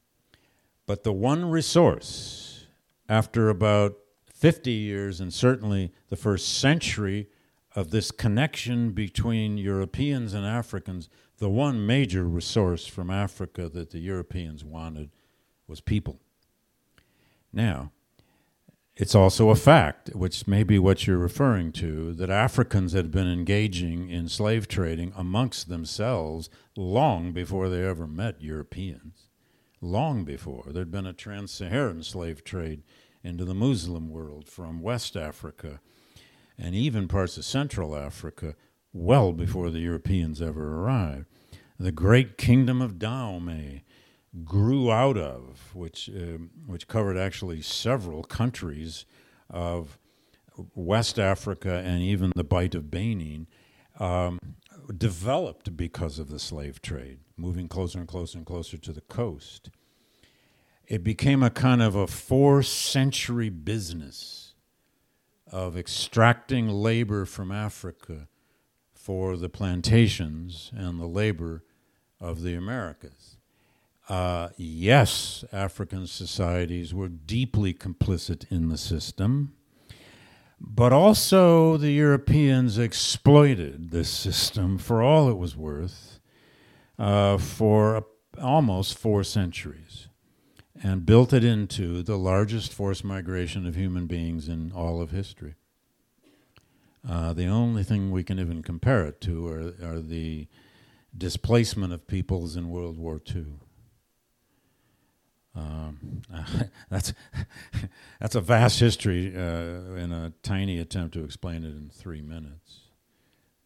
but 0.87 1.03
the 1.03 1.13
one 1.13 1.51
resource, 1.51 2.67
after 3.09 3.49
about 3.49 3.97
50 4.33 4.71
years 4.71 5.21
and 5.21 5.33
certainly 5.33 5.93
the 6.09 6.17
first 6.17 6.59
century 6.59 7.29
of 7.75 7.91
this 7.91 8.11
connection 8.11 8.91
between 8.91 9.59
Europeans 9.59 10.35
and 10.35 10.45
Africans, 10.45 11.09
the 11.39 11.49
one 11.49 11.87
major 11.87 12.25
resource 12.25 12.87
from 12.87 13.11
Africa 13.11 13.69
that 13.69 13.91
the 13.91 13.99
Europeans 13.99 14.65
wanted 14.65 15.11
was 15.67 15.81
people. 15.81 16.21
Now, 17.53 17.93
it's 18.95 19.15
also 19.15 19.49
a 19.49 19.57
fact, 19.57 20.11
which 20.15 20.47
may 20.47 20.63
be 20.63 20.79
what 20.79 21.07
you're 21.07 21.17
referring 21.17 21.73
to, 21.73 22.13
that 22.15 22.31
Africans 22.31 22.93
had 22.93 23.11
been 23.11 23.27
engaging 23.27 24.11
in 24.11 24.29
slave 24.29 24.69
trading 24.69 25.13
amongst 25.17 25.69
themselves 25.69 26.51
long 26.77 27.33
before 27.33 27.69
they 27.69 27.85
ever 27.85 28.07
met 28.07 28.43
Europeans 28.43 29.29
long 29.83 30.25
before. 30.25 30.65
There'd 30.69 30.91
been 30.91 31.07
a 31.07 31.13
trans 31.13 31.51
Saharan 31.51 32.03
slave 32.05 32.45
trade 32.45 32.83
into 33.23 33.45
the 33.45 33.55
Muslim 33.55 34.09
world 34.09 34.49
from 34.49 34.81
West 34.81 35.17
Africa 35.17 35.81
and 36.59 36.75
even 36.75 37.09
parts 37.09 37.37
of 37.37 37.45
Central 37.45 37.97
Africa 37.97 38.55
well 38.93 39.33
before 39.33 39.71
the 39.71 39.81
Europeans 39.81 40.43
ever 40.43 40.81
arrived. 40.81 41.27
The 41.79 41.93
great 41.93 42.39
kingdom 42.39 42.81
of 42.81 42.99
Dahomey 42.99 43.85
grew 44.45 44.91
out 44.91 45.19
of, 45.19 45.75
which, 45.75 46.09
uh, 46.09 46.39
which 46.67 46.89
covered 46.89 47.17
actually 47.17 47.63
several 47.63 48.23
countries 48.23 49.05
of 49.51 49.99
West 50.75 51.19
Africa 51.19 51.83
and 51.85 52.03
even 52.03 52.33
the 52.37 52.45
Bight 52.45 52.75
of 52.75 52.91
Benin, 52.91 53.47
um, 53.99 54.39
developed 54.97 55.77
because 55.77 56.19
of 56.19 56.29
the 56.29 56.39
slave 56.39 56.81
trade, 56.83 57.21
moving 57.37 57.69
closer 57.69 57.99
and 57.99 58.09
closer 58.09 58.39
and 58.39 58.47
closer 58.47 58.77
to 58.77 58.93
the 58.93 59.01
coast. 59.03 59.71
It 60.87 61.03
became 61.05 61.43
a 61.43 61.51
kind 61.51 61.83
of 61.83 61.95
a 61.95 62.07
four 62.07 62.63
century 62.63 63.49
business 63.49 64.42
of 65.53 65.77
extracting 65.77 66.69
labor 66.69 67.27
from 67.27 67.53
Africa 67.53 68.27
for 68.95 69.37
the 69.37 69.51
plantations 69.51 70.73
and 70.75 70.99
the 70.99 71.07
labor 71.07 71.63
of 72.19 72.43
the 72.43 72.55
Americas. 72.55 73.37
Uh, 74.09 74.49
yes, 74.57 75.45
African 75.53 76.07
societies 76.07 76.95
were 76.95 77.09
deeply 77.09 77.75
complicit 77.75 78.51
in 78.51 78.69
the 78.69 78.79
system. 78.79 79.53
But 80.61 80.93
also, 80.93 81.77
the 81.77 81.91
Europeans 81.91 82.79
exploited 82.79 83.91
this 83.91 84.09
system 84.09 84.79
for 84.79 85.03
all 85.03 85.29
it 85.29 85.37
was 85.37 85.57
worth 85.57 86.21
uh, 86.99 87.37
for 87.37 87.97
a, 87.97 88.05
almost 88.41 88.97
four 88.97 89.25
centuries 89.25 90.07
and 90.83 91.07
built 91.07 91.33
it 91.33 91.45
into 91.45 92.03
the 92.03 92.19
largest 92.19 92.73
forced 92.73 93.05
migration 93.05 93.67
of 93.67 93.77
human 93.77 94.07
beings 94.07 94.49
in 94.49 94.73
all 94.73 95.01
of 95.01 95.11
history. 95.11 95.55
Uh, 97.09 97.33
the 97.33 97.47
only 97.47 97.85
thing 97.85 98.11
we 98.11 98.25
can 98.25 98.39
even 98.39 98.63
compare 98.63 99.05
it 99.05 99.21
to 99.21 99.49
are, 99.49 99.75
are 99.83 100.01
the 100.01 100.47
displacement 101.17 101.93
of 101.93 102.07
peoples 102.07 102.57
in 102.57 102.71
World 102.71 102.99
War 102.99 103.21
II. 103.35 103.47
Um, 105.55 106.23
that's 106.91 107.13
that's 108.21 108.35
a 108.35 108.41
vast 108.41 108.81
history 108.81 109.35
uh, 109.37 109.95
in 109.97 110.13
a 110.13 110.33
tiny 110.43 110.79
attempt 110.79 111.15
to 111.15 111.25
explain 111.25 111.65
it 111.65 111.69
in 111.69 111.91
three 111.93 112.23
minutes. 112.23 112.79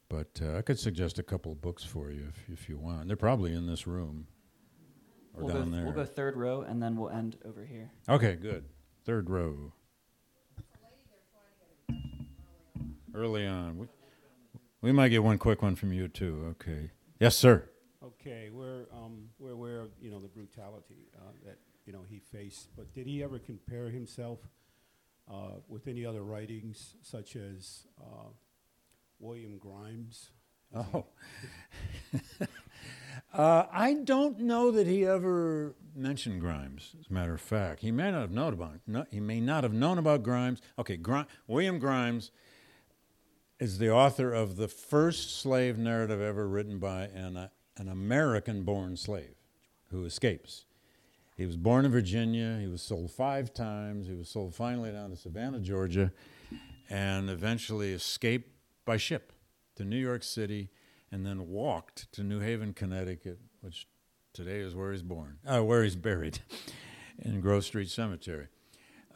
But 0.09 0.41
uh, 0.43 0.57
I 0.57 0.63
could 0.63 0.79
suggest 0.79 1.19
a 1.19 1.23
couple 1.23 1.53
of 1.53 1.61
books 1.61 1.85
for 1.85 2.11
you 2.11 2.29
if, 2.29 2.61
if 2.61 2.69
you 2.69 2.79
want. 2.79 3.07
They're 3.09 3.17
probably 3.17 3.53
in 3.53 3.67
this 3.67 3.87
room 3.87 4.27
or 5.37 5.45
We'll 5.45 5.53
go, 5.53 5.59
down 5.61 5.65
th- 5.71 5.75
there. 5.77 5.85
we'll 5.85 5.95
go 5.95 6.05
third 6.05 6.37
row, 6.37 6.63
and 6.63 6.83
then 6.83 6.97
we'll 6.97 7.11
end 7.11 7.37
over 7.45 7.65
here. 7.65 7.91
Okay, 8.09 8.35
good. 8.37 8.65
Third 9.05 9.29
row. 9.31 9.73
Early 13.15 13.47
on. 13.47 13.79
We, 13.79 13.87
we 14.83 14.93
might 14.93 15.09
get 15.09 15.23
one 15.23 15.39
quick 15.39 15.63
one 15.63 15.75
from 15.75 15.93
you 15.93 16.09
too. 16.09 16.55
Okay. 16.61 16.91
Yes, 17.19 17.35
sir. 17.37 17.69
Okay, 18.05 18.51
we're 18.53 18.87
um, 18.93 19.29
we're 19.39 19.53
aware 19.53 19.81
of 19.81 19.91
you 20.01 20.11
know 20.11 20.21
the 20.21 20.29
brutality 20.29 21.09
uh, 21.17 21.33
that 21.45 21.59
you 21.87 21.93
know 21.93 22.03
he 22.09 22.19
faced, 22.19 22.69
but 22.77 22.93
did 22.95 23.07
he 23.07 23.23
ever 23.23 23.39
compare 23.39 23.89
himself 23.89 24.41
uh, 25.33 25.53
with 25.67 25.89
any 25.89 26.05
other 26.05 26.23
writings 26.23 26.95
such 27.03 27.37
as 27.37 27.87
uh, 28.01 28.29
William 29.19 29.59
Grimes? 29.59 30.31
Is 30.75 30.85
Oh. 30.93 31.07
Uh, 33.33 33.65
I 33.73 33.95
don't 33.95 34.41
know 34.41 34.71
that 34.71 34.87
he 34.87 35.05
ever 35.05 35.75
mentioned 35.95 36.41
Grimes. 36.41 36.95
As 37.01 37.07
a 37.11 37.13
matter 37.13 37.35
of 37.35 37.41
fact, 37.41 37.81
he 37.81 37.91
may 37.91 38.11
not 38.11 38.21
have 38.21 38.31
known 38.31 38.53
about. 38.53 38.81
No, 38.87 39.07
he 39.11 39.21
may 39.21 39.41
not 39.41 39.65
have 39.65 39.73
known 39.73 39.99
about 39.99 40.23
Grimes. 40.23 40.61
Okay, 40.79 40.99
William 41.47 41.79
Grimes 41.79 42.31
is 43.59 43.79
the 43.79 43.91
author 43.91 44.33
of 44.33 44.57
the 44.57 44.69
first 44.69 45.41
slave 45.41 45.79
narrative 45.79 46.21
ever 46.21 46.47
written 46.47 46.79
by 46.79 47.05
an, 47.05 47.37
uh, 47.37 47.49
an 47.77 47.89
American-born 47.89 48.97
slave 48.97 49.35
who 49.91 50.05
escapes. 50.05 50.67
He 51.37 51.47
was 51.47 51.57
born 51.57 51.85
in 51.85 51.93
Virginia. 51.93 52.59
He 52.61 52.67
was 52.67 52.83
sold 52.83 53.11
five 53.11 53.53
times. 53.53 54.07
He 54.07 54.15
was 54.15 54.29
sold 54.29 54.55
finally 54.55 54.93
down 54.93 55.11
to 55.11 55.17
Savannah, 55.17 55.61
Georgia, 55.61 56.13
and 56.89 57.29
eventually 57.31 57.93
escaped 57.93 58.51
by 58.85 58.97
ship 58.97 59.33
to 59.77 59.85
New 59.85 59.99
York 59.99 60.23
City 60.23 60.71
and 61.17 61.25
then 61.25 61.49
walked 61.49 62.13
to 62.13 62.23
New 62.23 62.41
Haven, 62.41 62.75
Connecticut, 62.75 63.39
which 63.63 63.87
today 64.35 64.59
is 64.59 64.75
where 64.75 64.93
he's 64.93 65.03
born, 65.03 65.39
uh, 65.47 65.65
where 65.65 65.83
he's 65.83 65.97
buried, 65.97 66.41
in 67.19 67.41
Grove 67.41 67.65
Street 67.65 67.89
Cemetery. 67.89 68.49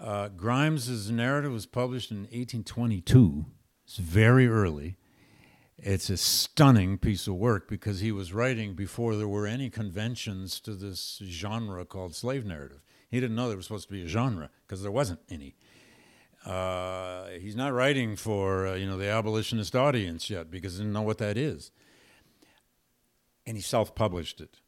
Uh, 0.01 0.31
Grimes's 0.31 1.10
narrative 1.10 1.52
was 1.52 1.66
published 1.66 2.10
in 2.10 2.20
1822. 2.20 3.44
It's 3.85 3.98
very 3.98 4.48
early. 4.48 4.97
It's 5.77 6.09
a 6.09 6.16
stunning 6.16 6.97
piece 6.97 7.27
of 7.27 7.35
work 7.35 7.68
because 7.68 8.01
he 8.01 8.12
was 8.12 8.32
writing 8.32 8.72
before 8.72 9.14
there 9.14 9.28
were 9.28 9.47
any 9.47 9.68
conventions 9.68 10.59
to 10.60 10.74
this 10.74 11.20
genre 11.22 11.85
called 11.85 12.14
slave 12.14 12.47
narrative. 12.47 12.81
He 13.10 13.20
didn't 13.20 13.36
know 13.36 13.48
there 13.48 13.59
was 13.59 13.66
supposed 13.66 13.89
to 13.89 13.93
be 13.93 14.05
a 14.05 14.09
genre 14.09 14.48
because 14.66 14.81
there 14.81 14.90
wasn't 14.90 15.20
any. 15.28 15.55
Uh, 16.47 17.27
he's 17.39 17.56
not 17.56 17.74
writing 17.74 18.16
for 18.16 18.68
uh, 18.68 18.74
you 18.74 18.86
know 18.86 18.97
the 18.97 19.10
abolitionist 19.10 19.77
audience 19.77 20.31
yet 20.31 20.51
because 20.51 20.74
he 20.74 20.78
didn't 20.78 20.94
know 20.94 21.02
what 21.02 21.18
that 21.18 21.36
is, 21.36 21.70
and 23.47 23.57
he 23.57 23.62
self-published 23.62 24.41
it. 24.41 24.61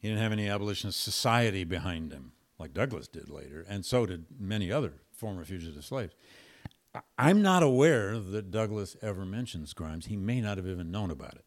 He 0.00 0.08
didn't 0.08 0.22
have 0.22 0.32
any 0.32 0.48
abolitionist 0.48 1.02
society 1.02 1.64
behind 1.64 2.12
him 2.12 2.32
like 2.58 2.74
Douglass 2.74 3.08
did 3.08 3.30
later, 3.30 3.64
and 3.68 3.84
so 3.84 4.06
did 4.06 4.26
many 4.38 4.70
other 4.70 4.94
former 5.12 5.44
fugitive 5.44 5.84
slaves. 5.84 6.14
I'm 7.18 7.40
not 7.40 7.62
aware 7.62 8.18
that 8.18 8.50
Douglass 8.50 8.96
ever 9.00 9.24
mentions 9.24 9.72
Grimes. 9.72 10.06
He 10.06 10.16
may 10.16 10.40
not 10.40 10.56
have 10.56 10.66
even 10.66 10.90
known 10.90 11.10
about 11.10 11.34
it 11.34 11.44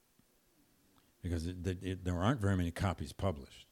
because 1.22 1.48
it, 1.48 1.66
it, 1.66 1.84
it, 1.84 2.06
there 2.06 2.18
aren't 2.18 2.42
very 2.42 2.56
many 2.56 2.72
copies 2.72 3.12
published. 3.14 3.68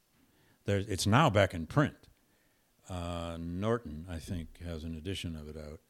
There's, 0.64 0.86
it's 0.86 1.06
now 1.06 1.30
back 1.30 1.54
in 1.54 1.66
print. 1.66 1.96
Uh, 2.88 3.38
Norton, 3.40 4.06
I 4.10 4.18
think, 4.18 4.62
has 4.64 4.84
an 4.84 4.94
edition 4.94 5.34
of 5.36 5.48
it 5.48 5.56
out, 5.56 5.80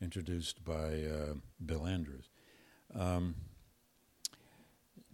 introduced 0.00 0.64
by 0.64 1.02
uh, 1.04 1.34
Bill 1.64 1.86
Andrews. 1.86 2.28
Um, 2.94 3.34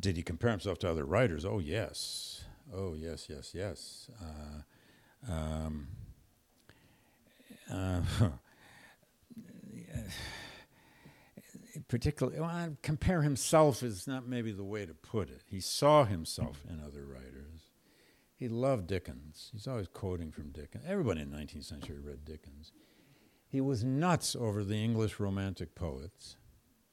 did 0.01 0.17
he 0.17 0.23
compare 0.23 0.51
himself 0.51 0.79
to 0.81 0.91
other 0.91 1.05
writers? 1.05 1.45
Oh, 1.45 1.59
yes. 1.59 2.45
Oh, 2.75 2.95
yes, 2.95 3.27
yes, 3.29 3.53
yes. 3.55 4.11
Uh, 4.23 5.33
um, 5.33 5.89
uh, 7.73 8.01
particularly, 11.89 12.41
well, 12.41 12.77
compare 12.83 13.23
himself 13.23 13.83
is 13.83 14.07
not 14.07 14.27
maybe 14.27 14.53
the 14.53 14.65
way 14.65 14.87
to 14.87 14.95
put 14.95 15.31
it. 15.31 15.43
He 15.47 15.61
saw 15.61 16.05
himself 16.05 16.65
in 16.69 16.81
other 16.81 17.05
writers. 17.05 17.71
He 18.37 18.49
loved 18.49 18.87
Dickens. 18.87 19.51
He's 19.53 19.67
always 19.67 19.89
quoting 19.89 20.31
from 20.31 20.51
Dickens. 20.51 20.85
Everybody 20.87 21.23
in 21.23 21.31
the 21.31 21.37
19th 21.39 21.65
century 21.65 21.99
read 21.99 22.25
Dickens. 22.25 22.73
He 23.49 23.61
was 23.61 23.83
nuts 23.83 24.37
over 24.37 24.63
the 24.63 24.83
English 24.83 25.19
Romantic 25.19 25.75
poets, 25.75 26.37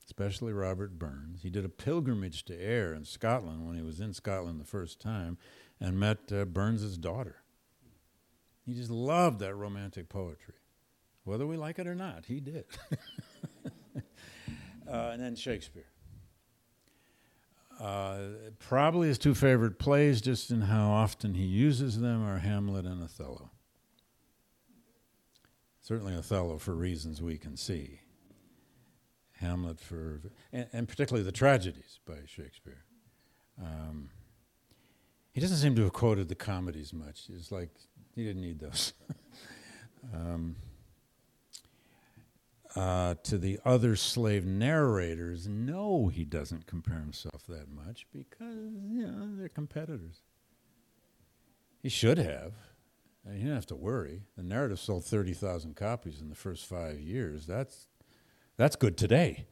especially 0.06 0.54
Robert 0.54 1.00
Burns. 1.00 1.42
He 1.42 1.50
did 1.50 1.66
a 1.66 1.70
pilgrimage 1.70 2.46
to 2.46 2.54
Ayr 2.54 2.94
in 2.94 3.06
Scotland 3.06 3.66
when 3.66 3.76
he 3.76 3.82
was 3.82 4.00
in 4.00 4.14
Scotland 4.14 4.60
the 4.60 4.66
first 4.66 5.00
time 5.02 5.38
and 5.80 6.00
met 6.00 6.32
uh, 6.32 6.46
Burns's 6.46 6.98
daughter. 6.98 7.38
He 8.66 8.74
just 8.74 8.92
loved 8.92 9.40
that 9.40 9.56
romantic 9.56 10.10
poetry. 10.10 10.56
Whether 11.24 11.48
we 11.48 11.58
like 11.58 11.80
it 11.80 11.88
or 11.88 11.96
not, 11.96 12.26
he 12.26 12.40
did. 12.40 12.66
uh, 13.96 14.00
and 14.88 15.22
then 15.22 15.36
Shakespeare. 15.36 15.88
Uh, 17.80 18.20
probably 18.60 19.08
his 19.08 19.18
two 19.18 19.36
favorite 19.36 19.80
plays, 19.80 20.22
just 20.22 20.50
in 20.50 20.62
how 20.62 20.90
often 20.92 21.34
he 21.34 21.44
uses 21.44 22.00
them, 22.00 22.24
are 22.24 22.40
Hamlet 22.40 22.86
and 22.86 23.04
Othello. 23.04 23.52
Certainly 25.82 26.16
Othello 26.16 26.58
for 26.58 26.74
reasons 26.74 27.22
we 27.22 27.38
can 27.38 27.58
see. 27.58 28.00
Hamlet 29.46 29.80
for, 29.80 30.22
and, 30.52 30.68
and 30.74 30.88
particularly 30.88 31.24
the 31.24 31.32
tragedies 31.32 32.00
by 32.06 32.16
Shakespeare. 32.26 32.84
Um, 33.62 34.10
he 35.32 35.42
doesn't 35.42 35.58
seem 35.58 35.76
to 35.76 35.84
have 35.84 35.94
quoted 35.94 36.30
the 36.30 36.36
comedies 36.36 36.94
much. 36.94 37.24
It's 37.34 37.52
like 37.52 37.70
he 38.16 38.24
didn't 38.24 38.42
need 38.42 38.60
those. 38.60 38.94
um, 40.14 40.56
uh, 42.76 43.16
to 43.24 43.38
the 43.38 43.60
other 43.64 43.96
slave 43.96 44.46
narrators, 44.46 45.48
no, 45.48 46.08
he 46.08 46.26
doesn't 46.26 46.68
compare 46.68 47.00
himself 47.00 47.46
that 47.48 47.70
much 47.70 48.06
because 48.12 48.74
you 48.90 49.08
know 49.08 49.30
they're 49.38 49.50
competitors. 49.50 50.22
He 51.82 51.90
should 51.90 52.18
have. 52.18 52.54
He 53.32 53.40
didn't 53.40 53.56
have 53.56 53.66
to 53.68 53.76
worry. 53.76 54.24
The 54.36 54.44
narrative 54.44 54.80
sold 54.80 55.06
thirty 55.06 55.34
thousand 55.34 55.76
copies 55.76 56.20
in 56.20 56.30
the 56.30 56.36
first 56.36 56.66
five 56.66 57.00
years. 57.00 57.46
That's 57.46 57.88
that's 58.58 58.76
good 58.76 58.98
today, 58.98 59.46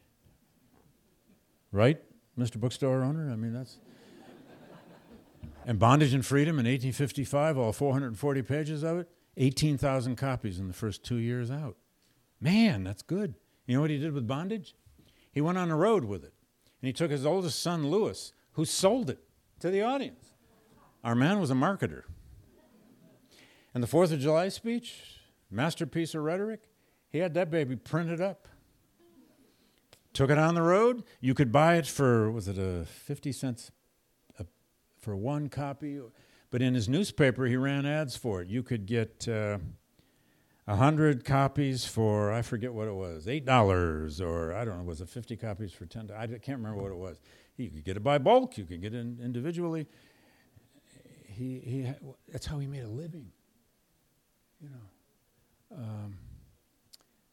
right, 1.71 2.01
Mr. 2.37 2.59
Bookstore 2.59 3.03
owner? 3.03 3.31
I 3.31 3.35
mean, 3.35 3.53
that's. 3.53 3.77
and 5.65 5.79
Bondage 5.79 6.13
and 6.13 6.25
Freedom 6.25 6.55
in 6.55 6.65
1855, 6.65 7.57
all 7.57 7.73
440 7.73 8.41
pages 8.41 8.83
of 8.83 8.99
it, 8.99 9.09
18,000 9.37 10.15
copies 10.15 10.59
in 10.59 10.67
the 10.67 10.73
first 10.73 11.03
two 11.03 11.17
years 11.17 11.49
out. 11.49 11.75
Man, 12.39 12.83
that's 12.83 13.01
good. 13.01 13.35
You 13.65 13.75
know 13.75 13.81
what 13.81 13.89
he 13.89 13.97
did 13.97 14.13
with 14.13 14.27
bondage? 14.27 14.75
He 15.31 15.41
went 15.41 15.57
on 15.57 15.69
the 15.69 15.75
road 15.75 16.05
with 16.05 16.23
it. 16.23 16.33
And 16.81 16.87
he 16.87 16.93
took 16.93 17.09
his 17.09 17.25
oldest 17.25 17.61
son, 17.61 17.89
Lewis, 17.89 18.33
who 18.53 18.65
sold 18.65 19.09
it 19.09 19.19
to 19.59 19.69
the 19.69 19.81
audience. 19.81 20.33
Our 21.03 21.15
man 21.15 21.39
was 21.39 21.49
a 21.49 21.55
marketer. 21.55 22.03
And 23.73 23.81
the 23.81 23.87
Fourth 23.87 24.11
of 24.11 24.19
July 24.19 24.49
speech, 24.49 25.21
masterpiece 25.49 26.13
of 26.13 26.23
rhetoric, 26.23 26.69
he 27.09 27.19
had 27.19 27.33
that 27.33 27.49
baby 27.49 27.75
printed 27.75 28.21
up. 28.21 28.47
Took 30.13 30.29
it 30.29 30.37
on 30.37 30.55
the 30.55 30.61
road. 30.61 31.03
You 31.19 31.33
could 31.33 31.51
buy 31.51 31.75
it 31.75 31.87
for, 31.87 32.31
was 32.31 32.47
it 32.47 32.57
a 32.57 32.85
50 32.85 33.31
cents 33.31 33.71
a, 34.39 34.45
for 34.99 35.15
one 35.15 35.49
copy? 35.49 35.99
But 36.51 36.61
in 36.61 36.75
his 36.75 36.87
newspaper, 36.87 37.45
he 37.45 37.55
ran 37.55 37.85
ads 37.85 38.15
for 38.15 38.41
it. 38.41 38.47
You 38.47 38.63
could 38.63 38.85
get. 38.85 39.27
Uh, 39.27 39.57
a 40.67 40.75
hundred 40.75 41.25
copies 41.25 41.85
for 41.85 42.31
I 42.31 42.41
forget 42.41 42.73
what 42.73 42.87
it 42.87 42.93
was, 42.93 43.27
eight 43.27 43.45
dollars, 43.45 44.21
or 44.21 44.53
I 44.53 44.63
don't 44.63 44.77
know, 44.77 44.83
was 44.83 45.01
it 45.01 45.09
fifty 45.09 45.35
copies 45.35 45.73
for 45.73 45.85
ten? 45.85 46.09
I 46.15 46.27
can't 46.27 46.59
remember 46.59 46.81
what 46.81 46.91
it 46.91 46.97
was. 46.97 47.19
You 47.57 47.69
could 47.69 47.83
get 47.83 47.97
it 47.97 48.03
by 48.03 48.17
bulk. 48.17 48.57
You 48.57 48.65
could 48.65 48.81
get 48.81 48.93
it 48.93 49.05
individually. 49.21 49.87
He 51.25 51.59
he. 51.59 51.93
That's 52.31 52.45
how 52.45 52.59
he 52.59 52.67
made 52.67 52.83
a 52.83 52.89
living. 52.89 53.31
You 54.61 54.69
know. 54.69 55.77
Um, 55.77 56.17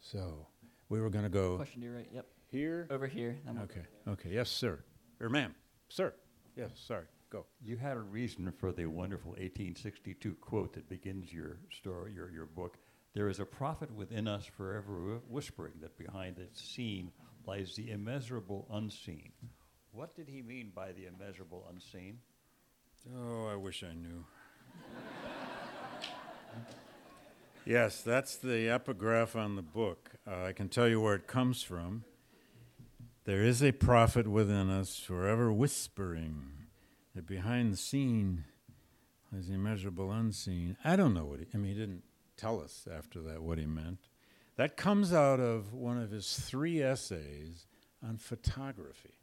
so 0.00 0.46
we 0.88 1.00
were 1.00 1.10
going 1.10 1.24
to 1.24 1.30
go. 1.30 1.56
Question 1.56 1.82
to 1.82 1.86
your 1.86 1.96
right. 1.96 2.08
Yep. 2.12 2.26
Here. 2.50 2.88
Over 2.90 3.06
here. 3.06 3.38
Okay. 3.62 3.82
Okay. 4.08 4.30
Yes, 4.30 4.50
sir. 4.50 4.80
Or 5.20 5.28
ma'am. 5.28 5.54
Sir. 5.88 6.12
Yes. 6.56 6.70
Sorry. 6.74 7.06
Go. 7.30 7.46
You 7.64 7.76
had 7.76 7.96
a 7.96 8.00
reason 8.00 8.52
for 8.58 8.72
the 8.72 8.86
wonderful 8.86 9.30
1862 9.30 10.34
quote 10.40 10.72
that 10.72 10.88
begins 10.88 11.32
your 11.32 11.58
story, 11.70 12.12
your 12.12 12.30
your 12.30 12.46
book. 12.46 12.76
There 13.14 13.28
is 13.28 13.38
a 13.38 13.44
prophet 13.44 13.90
within 13.94 14.26
us 14.26 14.44
forever 14.44 15.20
whispering 15.28 15.74
that 15.80 15.96
behind 15.96 16.36
the 16.36 16.48
seen 16.52 17.12
lies 17.46 17.76
the 17.76 17.90
immeasurable 17.90 18.66
unseen. 18.72 19.32
What 19.92 20.14
did 20.14 20.28
he 20.28 20.42
mean 20.42 20.72
by 20.74 20.92
the 20.92 21.06
immeasurable 21.06 21.66
unseen? 21.72 22.18
Oh, 23.16 23.46
I 23.46 23.56
wish 23.56 23.82
I 23.82 23.94
knew. 23.94 24.24
yes, 27.64 28.02
that's 28.02 28.36
the 28.36 28.68
epigraph 28.68 29.34
on 29.34 29.56
the 29.56 29.62
book. 29.62 30.10
Uh, 30.26 30.44
I 30.44 30.52
can 30.52 30.68
tell 30.68 30.88
you 30.88 31.00
where 31.00 31.14
it 31.14 31.26
comes 31.26 31.62
from. 31.62 32.04
There 33.30 33.44
is 33.44 33.62
a 33.62 33.70
prophet 33.70 34.26
within 34.26 34.68
us 34.68 34.98
forever 34.98 35.52
whispering 35.52 36.66
that 37.14 37.28
behind 37.28 37.72
the 37.72 37.76
seen 37.76 38.42
is 39.32 39.48
immeasurable 39.48 40.10
unseen. 40.10 40.76
I 40.84 40.96
don't 40.96 41.14
know 41.14 41.26
what 41.26 41.38
he, 41.38 41.46
I 41.54 41.56
mean, 41.58 41.72
he 41.72 41.78
didn't 41.78 42.02
tell 42.36 42.60
us 42.60 42.88
after 42.92 43.22
that 43.22 43.40
what 43.40 43.58
he 43.58 43.66
meant. 43.66 44.08
That 44.56 44.76
comes 44.76 45.12
out 45.12 45.38
of 45.38 45.72
one 45.72 45.96
of 45.96 46.10
his 46.10 46.40
three 46.40 46.82
essays 46.82 47.68
on 48.04 48.16
photography. 48.16 49.14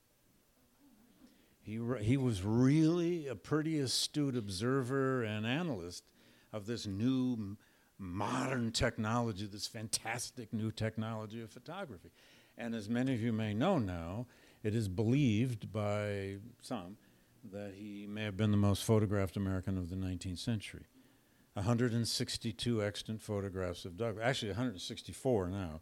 He, 1.61 1.77
re- 1.77 2.01
he 2.01 2.15
was 2.15 2.41
really 2.43 3.27
a 3.27 3.35
pretty 3.35 3.77
astute 3.77 4.37
observer 4.37 5.21
and 5.23 5.45
analyst 5.45 6.05
of 6.53 6.65
this 6.65 6.87
new 6.87 7.33
m- 7.33 7.57
modern 7.99 8.71
technology, 8.71 9.47
this 9.47 9.67
fantastic 9.67 10.53
new 10.53 10.71
technology 10.71 11.41
of 11.41 11.51
photography. 11.51 12.11
And 12.57 12.73
as 12.73 12.89
many 12.89 13.13
of 13.13 13.21
you 13.21 13.31
may 13.31 13.53
know 13.53 13.77
now, 13.77 14.25
it 14.63 14.73
is 14.73 14.87
believed 14.87 15.71
by 15.71 16.37
some 16.61 16.97
that 17.51 17.73
he 17.75 18.07
may 18.07 18.23
have 18.23 18.35
been 18.35 18.51
the 18.51 18.57
most 18.57 18.83
photographed 18.83 19.37
American 19.37 19.77
of 19.77 19.89
the 19.89 19.95
19th 19.95 20.39
century. 20.39 20.85
162 21.53 22.83
extant 22.83 23.21
photographs 23.21 23.85
of 23.85 23.97
Douglass. 23.97 24.23
Actually, 24.23 24.49
164 24.49 25.49
now. 25.49 25.81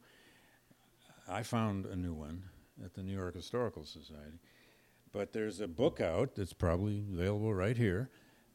I 1.27 1.43
found 1.43 1.85
a 1.85 1.95
new 1.95 2.14
one 2.14 2.43
at 2.84 2.93
the 2.93 3.03
New 3.03 3.14
York 3.14 3.35
Historical 3.35 3.84
Society. 3.84 4.39
But 5.11 5.34
there's 5.34 5.61
a 5.61 5.68
book 5.68 6.02
out 6.02 6.35
that's 6.35 6.53
probably 6.53 6.99
available 6.99 7.53
right 7.53 7.77
here 7.77 8.10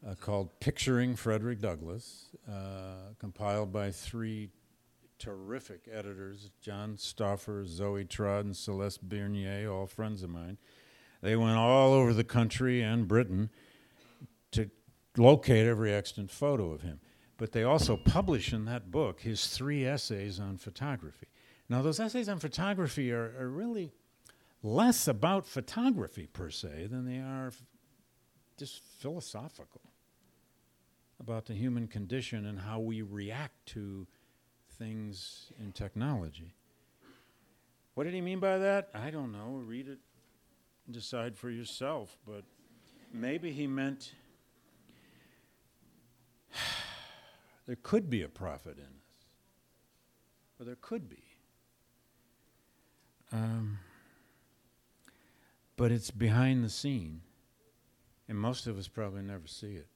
uh, 0.06 0.14
called 0.14 0.60
Picturing 0.60 1.16
Frederick 1.16 1.60
Douglass, 1.60 2.26
uh, 2.48 3.14
compiled 3.18 3.72
by 3.72 3.90
three 3.90 4.50
terrific 5.20 5.82
editors 5.92 6.50
John 6.60 6.96
Stauffer, 6.96 7.64
Zoe 7.64 8.04
Trodd, 8.04 8.46
and 8.46 8.56
Celeste 8.56 9.08
Bernier, 9.08 9.70
all 9.70 9.86
friends 9.86 10.24
of 10.24 10.30
mine. 10.30 10.58
They 11.22 11.36
went 11.36 11.58
all 11.58 11.92
over 11.92 12.12
the 12.12 12.24
country 12.24 12.82
and 12.82 13.06
Britain 13.06 13.50
to 14.52 14.70
locate 15.16 15.66
every 15.66 15.92
extant 15.92 16.30
photo 16.30 16.72
of 16.72 16.80
him. 16.80 17.00
But 17.36 17.52
they 17.52 17.62
also 17.62 17.96
publish 17.96 18.52
in 18.52 18.64
that 18.64 18.90
book 18.90 19.20
his 19.20 19.46
three 19.46 19.86
essays 19.86 20.40
on 20.40 20.56
photography. 20.56 21.28
Now, 21.68 21.82
those 21.82 22.00
essays 22.00 22.28
on 22.28 22.38
photography 22.38 23.12
are, 23.12 23.34
are 23.38 23.48
really 23.48 23.92
less 24.62 25.06
about 25.06 25.46
photography 25.46 26.26
per 26.26 26.50
se 26.50 26.88
than 26.90 27.06
they 27.06 27.18
are 27.18 27.48
f- 27.48 27.62
just 28.58 28.82
philosophical 28.98 29.82
about 31.18 31.46
the 31.46 31.54
human 31.54 31.86
condition 31.86 32.46
and 32.46 32.58
how 32.58 32.80
we 32.80 33.02
react 33.02 33.54
to 33.66 34.06
things 34.80 35.52
in 35.60 35.72
technology. 35.72 36.54
What 37.94 38.04
did 38.04 38.14
he 38.14 38.22
mean 38.22 38.40
by 38.40 38.58
that? 38.58 38.88
I 38.94 39.10
don't 39.10 39.30
know. 39.30 39.60
Read 39.64 39.88
it 39.88 39.98
decide 40.90 41.36
for 41.36 41.50
yourself. 41.50 42.16
But 42.26 42.44
maybe 43.12 43.52
he 43.52 43.66
meant 43.66 44.14
there 47.66 47.76
could 47.82 48.08
be 48.08 48.22
a 48.22 48.28
prophet 48.28 48.78
in 48.78 48.84
us. 48.84 49.26
Or 50.58 50.64
there 50.64 50.78
could 50.80 51.08
be. 51.08 51.22
Um, 53.32 53.78
but 55.76 55.92
it's 55.92 56.10
behind 56.10 56.64
the 56.64 56.70
scene, 56.70 57.20
and 58.28 58.36
most 58.36 58.66
of 58.66 58.76
us 58.76 58.88
probably 58.88 59.22
never 59.22 59.46
see 59.46 59.74
it 59.74 59.86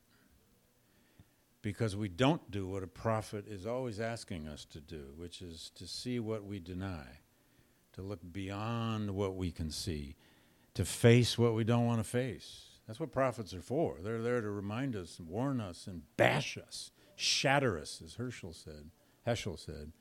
because 1.64 1.96
we 1.96 2.10
don't 2.10 2.50
do 2.50 2.66
what 2.66 2.82
a 2.82 2.86
prophet 2.86 3.46
is 3.48 3.64
always 3.64 3.98
asking 3.98 4.46
us 4.46 4.66
to 4.66 4.82
do, 4.82 5.14
which 5.16 5.40
is 5.40 5.70
to 5.74 5.86
see 5.86 6.20
what 6.20 6.44
we 6.44 6.60
deny, 6.60 7.06
to 7.94 8.02
look 8.02 8.20
beyond 8.32 9.10
what 9.12 9.34
we 9.34 9.50
can 9.50 9.70
see, 9.70 10.14
to 10.74 10.84
face 10.84 11.38
what 11.38 11.54
we 11.54 11.64
don't 11.64 11.86
want 11.86 12.00
to 12.00 12.04
face. 12.04 12.66
That's 12.86 13.00
what 13.00 13.12
prophets 13.12 13.54
are 13.54 13.62
for. 13.62 13.96
They're 14.02 14.20
there 14.20 14.42
to 14.42 14.50
remind 14.50 14.94
us, 14.94 15.18
warn 15.18 15.58
us, 15.58 15.86
and 15.86 16.02
bash 16.18 16.58
us, 16.58 16.90
shatter 17.16 17.78
us, 17.78 18.02
as 18.04 18.16
Herschel 18.16 18.52
said, 18.52 18.90
Heschel 19.26 19.58
said, 19.58 19.92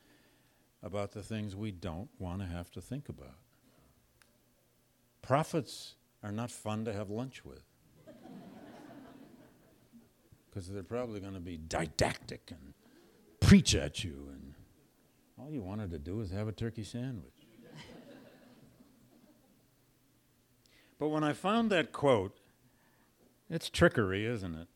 about 0.84 1.14
the 1.14 1.23
things 1.23 1.56
we 1.56 1.72
don't 1.72 2.10
want 2.19 2.41
to 2.41 2.45
have 2.45 2.72
to 2.72 2.81
think 2.81 3.07
about. 3.07 3.38
Prophets 5.22 5.95
are 6.22 6.34
not 6.34 6.52
fun 6.52 6.84
to 6.84 6.91
have 6.91 7.10
lunch 7.10 7.45
with 7.45 7.64
because 10.54 10.68
they're 10.68 10.84
probably 10.84 11.20
going 11.20 11.34
to 11.34 11.40
be 11.40 11.58
didactic 11.58 12.52
and 12.52 12.74
preach 13.40 13.74
at 13.74 14.04
you, 14.04 14.30
and 14.32 14.54
all 15.40 15.52
you 15.52 15.62
wanted 15.62 15.90
to 15.92 15.98
do 15.98 16.18
was 16.18 16.30
have 16.30 16.48
a 16.48 16.52
turkey 16.52 16.84
sandwich. 16.84 17.48
but 21.00 21.08
when 21.08 21.24
I 21.24 21.34
found 21.34 21.72
that 21.72 21.92
quote, 21.92 22.38
it's 23.50 23.70
trickery, 23.70 24.26
isn't 24.26 24.54
it? 24.54 24.68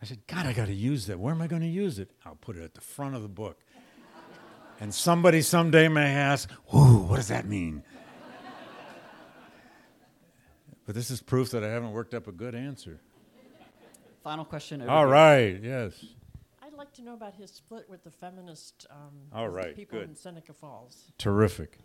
I 0.00 0.04
said, 0.04 0.20
God, 0.28 0.46
I 0.46 0.52
got 0.52 0.66
to 0.66 0.74
use 0.74 1.06
that. 1.06 1.18
Where 1.18 1.34
am 1.34 1.42
I 1.42 1.48
going 1.48 1.62
to 1.62 1.68
use 1.68 1.98
it? 1.98 2.12
I'll 2.24 2.36
put 2.36 2.56
it 2.56 2.62
at 2.62 2.74
the 2.74 2.80
front 2.80 3.16
of 3.16 3.22
the 3.22 3.28
book. 3.28 3.58
and 4.80 4.94
somebody 4.94 5.42
someday 5.42 5.88
may 5.88 6.06
ask, 6.14 6.48
what 6.66 7.16
does 7.16 7.28
that 7.28 7.46
mean? 7.46 7.82
but 10.86 10.94
this 10.94 11.10
is 11.10 11.20
proof 11.20 11.50
that 11.50 11.64
I 11.64 11.68
haven't 11.68 11.90
worked 11.90 12.14
up 12.14 12.28
a 12.28 12.32
good 12.32 12.54
answer. 12.54 13.00
Final 14.22 14.44
question. 14.44 14.82
All 14.82 15.04
here. 15.04 15.06
right, 15.08 15.62
yes. 15.62 16.04
I'd 16.62 16.74
like 16.74 16.92
to 16.94 17.02
know 17.02 17.14
about 17.14 17.34
his 17.34 17.50
split 17.50 17.88
with 17.88 18.04
the 18.04 18.10
feminist 18.10 18.86
um, 18.90 19.12
All 19.32 19.48
right, 19.48 19.74
people 19.74 20.00
good. 20.00 20.08
in 20.08 20.16
Seneca 20.16 20.52
Falls. 20.52 21.12
Terrific. 21.18 21.78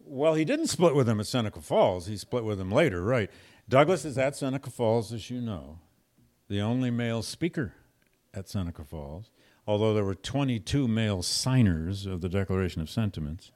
Well, 0.00 0.34
he 0.34 0.44
didn't 0.44 0.66
split 0.68 0.94
with 0.94 1.06
them 1.06 1.20
at 1.20 1.26
Seneca 1.26 1.60
Falls. 1.60 2.06
He 2.06 2.16
split 2.16 2.44
with 2.44 2.58
them 2.58 2.70
later, 2.70 3.02
right? 3.02 3.30
Douglass 3.68 4.04
is 4.04 4.18
at 4.18 4.36
Seneca 4.36 4.70
Falls, 4.70 5.12
as 5.12 5.30
you 5.30 5.40
know, 5.40 5.78
the 6.48 6.60
only 6.60 6.90
male 6.90 7.22
speaker 7.22 7.72
at 8.34 8.48
Seneca 8.48 8.84
Falls, 8.84 9.30
although 9.66 9.94
there 9.94 10.04
were 10.04 10.14
22 10.14 10.86
male 10.86 11.22
signers 11.22 12.04
of 12.04 12.20
the 12.20 12.28
Declaration 12.28 12.82
of 12.82 12.90
Sentiments. 12.90 13.50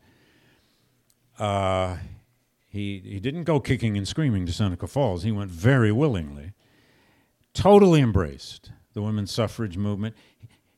Uh, 1.38 1.98
he, 2.68 3.00
he 3.04 3.20
didn't 3.20 3.44
go 3.44 3.60
kicking 3.60 3.96
and 3.96 4.08
screaming 4.08 4.46
to 4.46 4.52
Seneca 4.52 4.86
Falls. 4.86 5.22
He 5.22 5.32
went 5.32 5.50
very 5.50 5.92
willingly 5.92 6.52
totally 7.54 8.00
embraced 8.00 8.72
the 8.92 9.02
women's 9.02 9.32
suffrage 9.32 9.76
movement. 9.76 10.14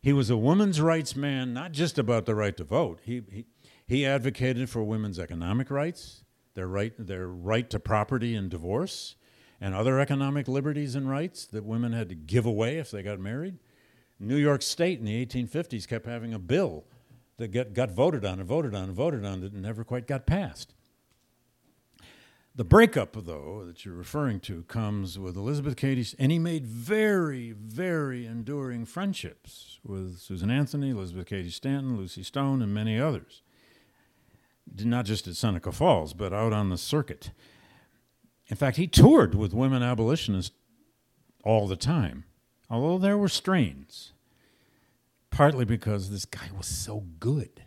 He 0.03 0.13
was 0.13 0.31
a 0.31 0.37
women's 0.37 0.81
rights 0.81 1.15
man, 1.15 1.53
not 1.53 1.73
just 1.73 1.99
about 1.99 2.27
the 2.27 2.35
right 2.35 2.57
to 2.57 2.65
vote. 2.65 3.01
He, 3.03 3.23
he, 3.31 3.47
he 3.87 4.07
advocated 4.07 4.71
for 4.71 4.83
women's 4.83 5.19
economic 5.19 5.71
rights, 5.71 6.25
their 6.55 6.67
right, 6.67 6.93
their 6.99 7.29
right 7.29 7.69
to 7.71 7.79
property 7.79 8.35
and 8.35 8.51
divorce, 8.51 9.17
and 9.61 9.75
other 9.75 10.01
economic 10.01 10.49
liberties 10.49 10.95
and 10.95 11.09
rights 11.09 11.47
that 11.47 11.65
women 11.65 11.93
had 11.93 12.09
to 12.09 12.15
give 12.15 12.47
away 12.47 12.79
if 12.79 12.91
they 12.91 13.03
got 13.03 13.21
married. 13.21 13.59
New 14.19 14.37
York 14.37 14.63
State 14.63 14.99
in 14.99 15.05
the 15.05 15.27
1850s 15.27 15.87
kept 15.89 16.07
having 16.07 16.33
a 16.33 16.39
bill 16.39 16.85
that 17.37 17.49
get, 17.49 17.73
got 17.73 17.91
voted 17.91 18.25
on 18.25 18.39
and 18.39 18.49
voted 18.49 18.75
on 18.75 18.85
and 18.85 18.95
voted 18.95 19.25
on 19.25 19.41
that 19.41 19.53
never 19.53 19.83
quite 19.83 20.07
got 20.07 20.27
passed. 20.27 20.75
The 22.55 22.65
breakup, 22.65 23.17
though, 23.25 23.65
that 23.67 23.85
you're 23.85 23.95
referring 23.95 24.41
to 24.41 24.65
comes 24.65 25.19
with 25.19 25.37
Elizabeth 25.37 25.77
Cady, 25.77 26.05
and 26.19 26.33
he 26.33 26.39
made 26.39 26.67
very, 26.67 27.53
very 27.53 28.27
enduring 28.27 28.87
friendships 28.87 29.79
with 29.85 30.19
Susan 30.19 30.51
Anthony, 30.51 30.91
Elizabeth 30.91 31.27
Cady 31.27 31.51
Stanton, 31.51 31.97
Lucy 31.97 32.25
Stone, 32.25 32.61
and 32.61 32.75
many 32.75 32.99
others. 32.99 33.43
Not 34.83 35.05
just 35.05 35.29
at 35.29 35.37
Seneca 35.37 35.71
Falls, 35.71 36.13
but 36.13 36.33
out 36.33 36.53
on 36.53 36.71
the 36.71 36.77
circuit. 36.77 37.31
In 38.49 38.57
fact, 38.57 38.77
he 38.77 38.89
toured 38.89 39.37
with 39.37 39.55
women 39.55 39.83
abolitionists 39.83 40.55
all 41.45 41.69
the 41.69 41.77
time, 41.77 42.25
although 42.69 42.99
there 42.99 43.17
were 43.17 43.29
strains, 43.29 44.13
partly 45.31 45.65
because 45.65 46.11
this 46.11 46.25
guy 46.25 46.51
was 46.57 46.67
so 46.67 47.05
good 47.21 47.63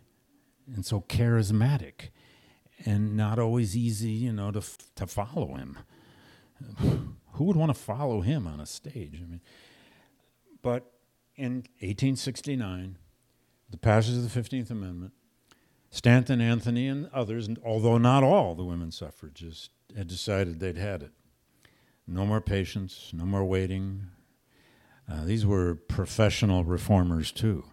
and 0.68 0.86
so 0.86 1.02
charismatic 1.02 2.10
and 2.86 3.16
not 3.16 3.40
always 3.40 3.76
easy, 3.76 4.12
you 4.12 4.34
know, 4.34 4.52
to 4.52 4.62
to 4.96 5.08
follow 5.08 5.56
him. 5.56 5.78
Who 7.34 7.46
would 7.46 7.56
want 7.56 7.74
to 7.74 7.80
follow 7.80 8.22
him 8.22 8.48
on 8.48 8.60
a 8.60 8.66
stage? 8.66 9.20
I 9.22 9.26
mean, 9.26 9.42
but 10.62 10.92
in 11.36 11.56
1869, 11.82 12.98
the 13.70 13.78
passage 13.78 14.16
of 14.16 14.32
the 14.32 14.40
15th 14.40 14.70
Amendment, 14.70 15.14
Stanton, 15.90 16.42
Anthony, 16.42 16.88
and 16.88 17.10
others, 17.14 17.48
and 17.48 17.60
although 17.66 17.98
not 17.98 18.24
all 18.24 18.56
the 18.56 18.64
women 18.64 18.92
suffragists, 18.92 19.70
had 19.96 20.08
decided 20.08 20.60
they'd 20.60 20.78
had 20.78 21.04
it. 21.04 21.12
No 22.08 22.26
more 22.26 22.42
patience, 22.42 23.12
no 23.14 23.26
more 23.26 23.44
waiting. 23.44 24.08
Uh, 25.12 25.26
these 25.26 25.46
were 25.46 25.76
professional 25.76 26.64
reformers, 26.64 27.32
too, 27.32 27.66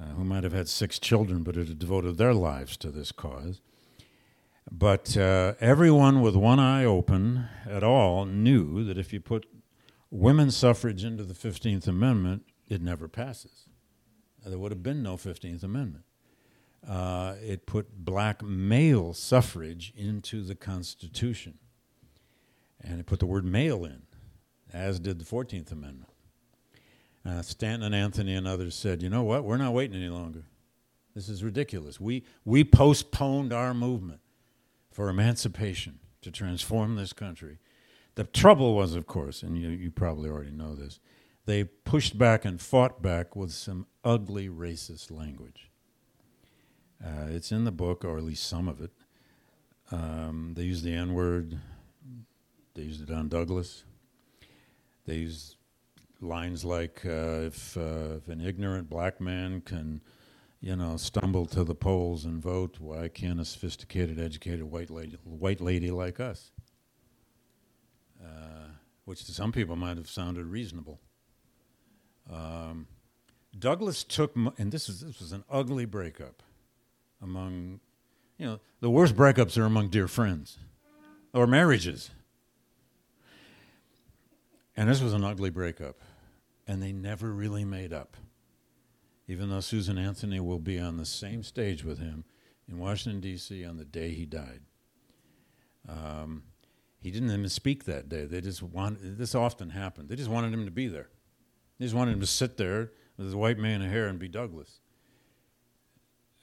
uh, 0.00 0.06
who 0.14 0.24
might 0.24 0.44
have 0.44 0.52
had 0.52 0.68
six 0.68 0.98
children 0.98 1.42
but 1.42 1.54
had 1.54 1.78
devoted 1.78 2.16
their 2.16 2.34
lives 2.34 2.76
to 2.78 2.90
this 2.90 3.12
cause. 3.12 3.60
But 4.70 5.16
uh, 5.16 5.54
everyone 5.60 6.20
with 6.20 6.34
one 6.34 6.58
eye 6.58 6.84
open 6.84 7.48
at 7.68 7.84
all 7.84 8.24
knew 8.24 8.84
that 8.84 8.98
if 8.98 9.12
you 9.12 9.20
put 9.20 9.46
women's 10.10 10.56
suffrage 10.56 11.04
into 11.04 11.24
the 11.24 11.34
15th 11.34 11.86
Amendment, 11.86 12.44
it 12.68 12.82
never 12.82 13.08
passes. 13.08 13.68
There 14.44 14.58
would 14.58 14.72
have 14.72 14.82
been 14.82 15.02
no 15.02 15.16
15th 15.16 15.62
Amendment. 15.62 16.04
Uh, 16.86 17.34
it 17.42 17.66
put 17.66 18.04
black 18.04 18.42
male 18.42 19.12
suffrage 19.12 19.92
into 19.96 20.42
the 20.42 20.54
Constitution. 20.54 21.58
And 22.80 23.00
it 23.00 23.06
put 23.06 23.18
the 23.18 23.26
word 23.26 23.44
male 23.44 23.84
in, 23.84 24.02
as 24.72 25.00
did 25.00 25.18
the 25.18 25.24
14th 25.24 25.72
Amendment. 25.72 26.10
Uh, 27.24 27.42
Stanton 27.42 27.82
and 27.82 27.94
Anthony 27.94 28.34
and 28.34 28.46
others 28.46 28.74
said, 28.74 29.02
you 29.02 29.08
know 29.08 29.24
what, 29.24 29.44
we're 29.44 29.56
not 29.56 29.72
waiting 29.72 29.96
any 29.96 30.08
longer. 30.08 30.44
This 31.14 31.28
is 31.28 31.42
ridiculous. 31.42 31.98
We, 31.98 32.24
we 32.44 32.62
postponed 32.62 33.52
our 33.52 33.74
movement 33.74 34.20
for 34.96 35.10
emancipation 35.10 35.98
to 36.22 36.30
transform 36.30 36.96
this 36.96 37.12
country. 37.12 37.58
The 38.14 38.24
trouble 38.24 38.74
was, 38.74 38.94
of 38.94 39.06
course, 39.06 39.42
and 39.42 39.58
you, 39.60 39.68
you 39.68 39.90
probably 39.90 40.30
already 40.30 40.52
know 40.52 40.74
this, 40.74 41.00
they 41.44 41.64
pushed 41.64 42.16
back 42.16 42.46
and 42.46 42.58
fought 42.58 43.02
back 43.02 43.36
with 43.36 43.52
some 43.52 43.86
ugly 44.02 44.48
racist 44.48 45.10
language. 45.10 45.70
Uh, 47.04 47.26
it's 47.28 47.52
in 47.52 47.64
the 47.64 47.70
book, 47.70 48.06
or 48.06 48.16
at 48.16 48.24
least 48.24 48.48
some 48.48 48.68
of 48.68 48.80
it. 48.80 48.90
Um, 49.92 50.54
they 50.56 50.62
used 50.62 50.82
the 50.82 50.94
N 50.94 51.12
word. 51.12 51.58
They 52.72 52.84
used 52.84 53.02
it 53.02 53.12
on 53.12 53.28
Douglass. 53.28 53.84
they 55.04 55.16
use 55.16 55.56
lines 56.22 56.64
like, 56.64 57.02
uh, 57.04 57.44
if, 57.44 57.76
uh, 57.76 58.16
if 58.16 58.28
an 58.28 58.40
ignorant 58.40 58.88
black 58.88 59.20
man 59.20 59.60
can, 59.60 60.00
you 60.66 60.74
know, 60.74 60.96
stumble 60.96 61.46
to 61.46 61.62
the 61.62 61.76
polls 61.76 62.24
and 62.24 62.42
vote, 62.42 62.78
why 62.80 63.06
can't 63.06 63.38
a 63.38 63.44
sophisticated, 63.44 64.18
educated 64.18 64.64
white 64.64 64.90
lady, 64.90 65.16
white 65.22 65.60
lady 65.60 65.92
like 65.92 66.18
us? 66.18 66.50
Uh, 68.20 68.70
which 69.04 69.24
to 69.26 69.30
some 69.30 69.52
people 69.52 69.76
might 69.76 69.96
have 69.96 70.10
sounded 70.10 70.44
reasonable. 70.44 70.98
Um, 72.28 72.88
Douglass 73.56 74.02
took, 74.02 74.34
and 74.34 74.72
this, 74.72 74.88
is, 74.88 75.02
this 75.02 75.20
was 75.20 75.30
an 75.30 75.44
ugly 75.48 75.84
breakup 75.84 76.42
among, 77.22 77.78
you 78.36 78.46
know, 78.46 78.58
the 78.80 78.90
worst 78.90 79.14
breakups 79.14 79.56
are 79.56 79.66
among 79.66 79.90
dear 79.90 80.08
friends 80.08 80.58
or 81.32 81.46
marriages. 81.46 82.10
And 84.76 84.90
this 84.90 85.00
was 85.00 85.12
an 85.12 85.22
ugly 85.22 85.50
breakup. 85.50 86.00
And 86.66 86.82
they 86.82 86.90
never 86.92 87.30
really 87.30 87.64
made 87.64 87.92
up. 87.92 88.16
Even 89.28 89.50
though 89.50 89.60
Susan 89.60 89.98
Anthony 89.98 90.40
will 90.40 90.58
be 90.58 90.78
on 90.78 90.96
the 90.96 91.04
same 91.04 91.42
stage 91.42 91.84
with 91.84 91.98
him 91.98 92.24
in 92.68 92.78
Washington, 92.78 93.20
D.C. 93.20 93.64
on 93.64 93.76
the 93.76 93.84
day 93.84 94.10
he 94.10 94.24
died. 94.24 94.60
Um, 95.88 96.44
he 97.00 97.10
didn't 97.10 97.30
even 97.30 97.48
speak 97.48 97.84
that 97.84 98.08
day. 98.08 98.24
They 98.24 98.40
just 98.40 98.62
wanted, 98.62 99.18
this 99.18 99.34
often 99.34 99.70
happened. 99.70 100.08
They 100.08 100.16
just 100.16 100.30
wanted 100.30 100.52
him 100.52 100.64
to 100.64 100.70
be 100.70 100.88
there. 100.88 101.08
They 101.78 101.84
just 101.84 101.94
wanted 101.94 102.12
him 102.12 102.20
to 102.20 102.26
sit 102.26 102.56
there 102.56 102.92
with 103.16 103.26
his 103.26 103.34
white 103.34 103.58
man 103.58 103.82
of 103.82 103.90
hair 103.90 104.06
and 104.06 104.18
be 104.18 104.28
Douglass. 104.28 104.80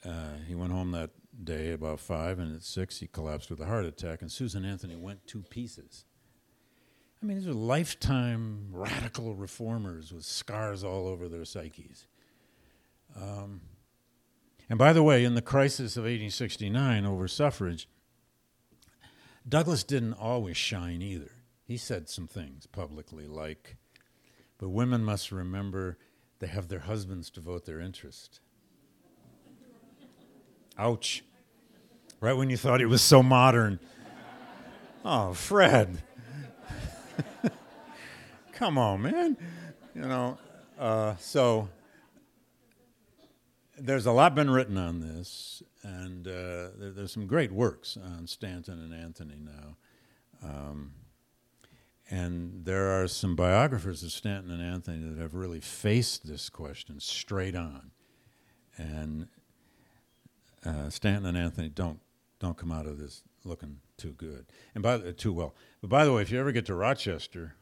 Uh, 0.04 0.36
he 0.46 0.54
went 0.54 0.72
home 0.72 0.90
that 0.92 1.10
day 1.42 1.72
about 1.72 1.98
five, 2.00 2.38
and 2.38 2.54
at 2.54 2.62
six 2.62 3.00
he 3.00 3.06
collapsed 3.06 3.50
with 3.50 3.60
a 3.60 3.66
heart 3.66 3.84
attack, 3.84 4.20
and 4.20 4.30
Susan 4.30 4.64
Anthony 4.64 4.96
went 4.96 5.26
to 5.28 5.42
pieces. 5.42 6.04
I 7.22 7.26
mean, 7.26 7.38
these 7.38 7.46
are 7.46 7.54
lifetime 7.54 8.68
radical 8.70 9.34
reformers 9.34 10.12
with 10.12 10.24
scars 10.24 10.84
all 10.84 11.08
over 11.08 11.28
their 11.28 11.46
psyches. 11.46 12.06
Um, 13.16 13.60
and 14.68 14.78
by 14.78 14.92
the 14.92 15.02
way, 15.02 15.24
in 15.24 15.34
the 15.34 15.42
crisis 15.42 15.96
of 15.96 16.04
1869 16.04 17.04
over 17.04 17.28
suffrage, 17.28 17.88
Douglass 19.48 19.84
didn't 19.84 20.14
always 20.14 20.56
shine 20.56 21.02
either. 21.02 21.30
He 21.64 21.76
said 21.76 22.08
some 22.08 22.26
things 22.26 22.66
publicly 22.66 23.26
like, 23.26 23.76
but 24.58 24.70
women 24.70 25.04
must 25.04 25.32
remember 25.32 25.98
they 26.38 26.46
have 26.46 26.68
their 26.68 26.80
husbands 26.80 27.30
to 27.30 27.40
vote 27.40 27.64
their 27.64 27.80
interest. 27.80 28.40
Ouch. 30.78 31.22
Right 32.20 32.32
when 32.32 32.50
you 32.50 32.56
thought 32.56 32.80
it 32.80 32.86
was 32.86 33.02
so 33.02 33.22
modern. 33.22 33.78
Oh, 35.04 35.34
Fred. 35.34 36.02
Come 38.52 38.78
on, 38.78 39.02
man. 39.02 39.36
You 39.94 40.02
know, 40.02 40.38
uh, 40.78 41.16
so 41.16 41.68
there's 43.78 44.06
a 44.06 44.12
lot 44.12 44.34
been 44.34 44.50
written 44.50 44.76
on 44.78 45.00
this, 45.00 45.62
and 45.82 46.26
uh, 46.26 46.70
there, 46.78 46.92
there's 46.94 47.12
some 47.12 47.26
great 47.26 47.52
works 47.52 47.96
on 47.96 48.26
Stanton 48.26 48.80
and 48.80 48.94
Anthony 48.94 49.38
now. 49.38 49.76
Um, 50.42 50.92
and 52.10 52.64
there 52.64 53.00
are 53.00 53.08
some 53.08 53.34
biographers 53.34 54.02
of 54.02 54.12
Stanton 54.12 54.50
and 54.50 54.62
Anthony 54.62 55.08
that 55.08 55.20
have 55.20 55.34
really 55.34 55.60
faced 55.60 56.26
this 56.26 56.48
question 56.48 57.00
straight 57.00 57.56
on. 57.56 57.90
And 58.76 59.28
uh, 60.64 60.90
Stanton 60.90 61.26
and 61.26 61.38
Anthony 61.38 61.68
don't 61.68 62.00
don't 62.40 62.58
come 62.58 62.72
out 62.72 62.86
of 62.86 62.98
this 62.98 63.22
looking 63.44 63.78
too 63.96 64.10
good 64.12 64.46
and 64.74 64.82
by 64.82 64.98
the, 64.98 65.12
too 65.12 65.32
well. 65.32 65.54
But 65.80 65.88
by 65.88 66.04
the 66.04 66.12
way, 66.12 66.22
if 66.22 66.30
you 66.30 66.38
ever 66.38 66.52
get 66.52 66.66
to 66.66 66.74
Rochester, 66.74 67.54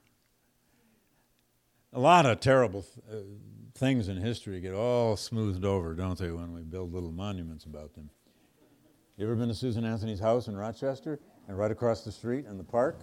a 1.93 2.01
lot 2.01 2.27
of 2.27 2.41
terrible 2.41 2.85
uh, 3.11 3.17
things 3.75 4.09
in 4.09 4.17
history 4.17 4.61
get 4.61 4.75
all 4.75 5.17
smoothed 5.17 5.65
over, 5.65 5.95
don't 5.95 6.19
they, 6.19 6.31
when 6.31 6.53
we 6.53 6.63
build 6.63 6.93
little 6.93 7.13
monuments 7.13 7.65
about 7.65 7.95
them. 7.95 8.11
You 9.17 9.27
ever 9.27 9.35
been 9.35 9.49
to 9.49 9.55
Susan 9.55 9.85
Anthony's 9.85 10.21
house 10.21 10.49
in 10.49 10.57
Rochester? 10.57 11.21
And 11.49 11.59
right 11.59 11.71
across 11.71 12.03
the 12.03 12.13
street 12.13 12.47
in 12.47 12.57
the 12.57 12.65
park, 12.65 13.01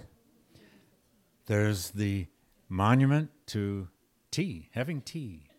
there's 1.45 1.91
the 1.91 2.27
monument 2.67 3.29
to 3.47 3.89
tea, 4.31 4.69
having 4.73 5.01
tea. 5.01 5.49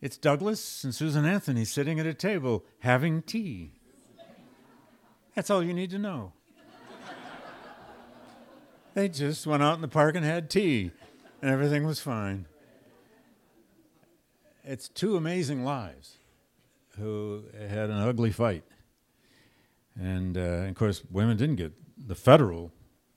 It's 0.00 0.18
Douglass 0.18 0.84
and 0.84 0.94
Susan 0.94 1.24
Anthony 1.24 1.64
sitting 1.64 1.98
at 1.98 2.06
a 2.06 2.14
table 2.14 2.64
having 2.80 3.22
tea. 3.22 3.72
That's 5.34 5.48
all 5.48 5.62
you 5.62 5.72
need 5.72 5.90
to 5.90 5.98
know. 5.98 6.32
They 8.94 9.08
just 9.08 9.46
went 9.46 9.62
out 9.62 9.74
in 9.74 9.82
the 9.82 9.88
park 9.88 10.16
and 10.16 10.24
had 10.24 10.48
tea, 10.48 10.90
and 11.42 11.50
everything 11.50 11.86
was 11.86 12.00
fine. 12.00 12.46
It's 14.64 14.88
two 14.88 15.16
amazing 15.16 15.64
lives 15.64 16.16
who 16.98 17.44
had 17.68 17.90
an 17.90 17.98
ugly 17.98 18.32
fight. 18.32 18.64
And, 19.98 20.36
uh, 20.36 20.40
and 20.40 20.70
of 20.70 20.74
course, 20.74 21.02
women 21.10 21.36
didn't 21.36 21.56
get 21.56 21.72
the 21.96 22.14
federal 22.14 22.72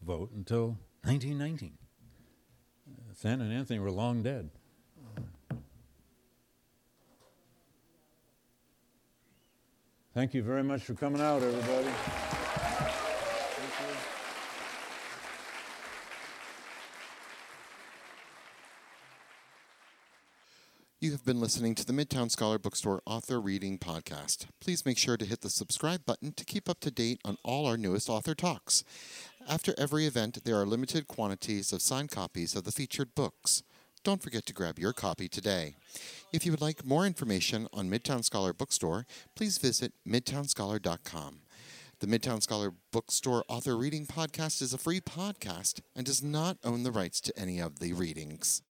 vote 0.05 0.31
until 0.35 0.77
1919. 1.03 1.73
Stanton 3.13 3.47
and 3.47 3.57
Anthony 3.57 3.79
were 3.79 3.91
long 3.91 4.23
dead. 4.23 4.49
Thank 10.13 10.33
you 10.33 10.41
very 10.41 10.63
much 10.63 10.83
for 10.83 10.93
coming 10.93 11.21
out, 11.21 11.41
everybody. 11.41 12.38
You 21.01 21.11
have 21.13 21.23
been 21.23 21.39
listening 21.39 21.75
to 21.75 21.85
the 21.85 21.93
Midtown 21.93 22.29
Scholar 22.29 22.59
Bookstore 22.59 23.01
Author 23.05 23.39
Reading 23.39 23.79
Podcast. 23.79 24.47
Please 24.59 24.85
make 24.85 24.97
sure 24.97 25.15
to 25.15 25.23
hit 25.23 25.39
the 25.39 25.49
subscribe 25.49 26.05
button 26.05 26.33
to 26.33 26.43
keep 26.43 26.67
up 26.67 26.81
to 26.81 26.91
date 26.91 27.21
on 27.23 27.37
all 27.41 27.65
our 27.65 27.77
newest 27.77 28.09
author 28.09 28.35
talks. 28.35 28.83
After 29.47 29.73
every 29.77 30.05
event, 30.05 30.43
there 30.43 30.59
are 30.59 30.65
limited 30.65 31.07
quantities 31.07 31.71
of 31.71 31.81
signed 31.81 32.11
copies 32.11 32.53
of 32.53 32.65
the 32.65 32.73
featured 32.73 33.15
books. 33.15 33.63
Don't 34.03 34.21
forget 34.21 34.45
to 34.47 34.53
grab 34.53 34.77
your 34.77 34.91
copy 34.91 35.29
today. 35.29 35.75
If 36.33 36.45
you 36.45 36.51
would 36.51 36.59
like 36.59 36.85
more 36.85 37.05
information 37.05 37.69
on 37.71 37.89
Midtown 37.89 38.25
Scholar 38.25 38.51
Bookstore, 38.51 39.05
please 39.37 39.57
visit 39.57 39.93
midtownscholar.com. 40.05 41.39
The 42.01 42.07
Midtown 42.07 42.43
Scholar 42.43 42.73
Bookstore 42.91 43.45
Author 43.47 43.77
Reading 43.77 44.05
Podcast 44.05 44.61
is 44.61 44.73
a 44.73 44.77
free 44.77 44.99
podcast 44.99 45.79
and 45.95 46.05
does 46.05 46.21
not 46.21 46.57
own 46.65 46.83
the 46.83 46.91
rights 46.91 47.21
to 47.21 47.39
any 47.39 47.59
of 47.59 47.79
the 47.79 47.93
readings. 47.93 48.57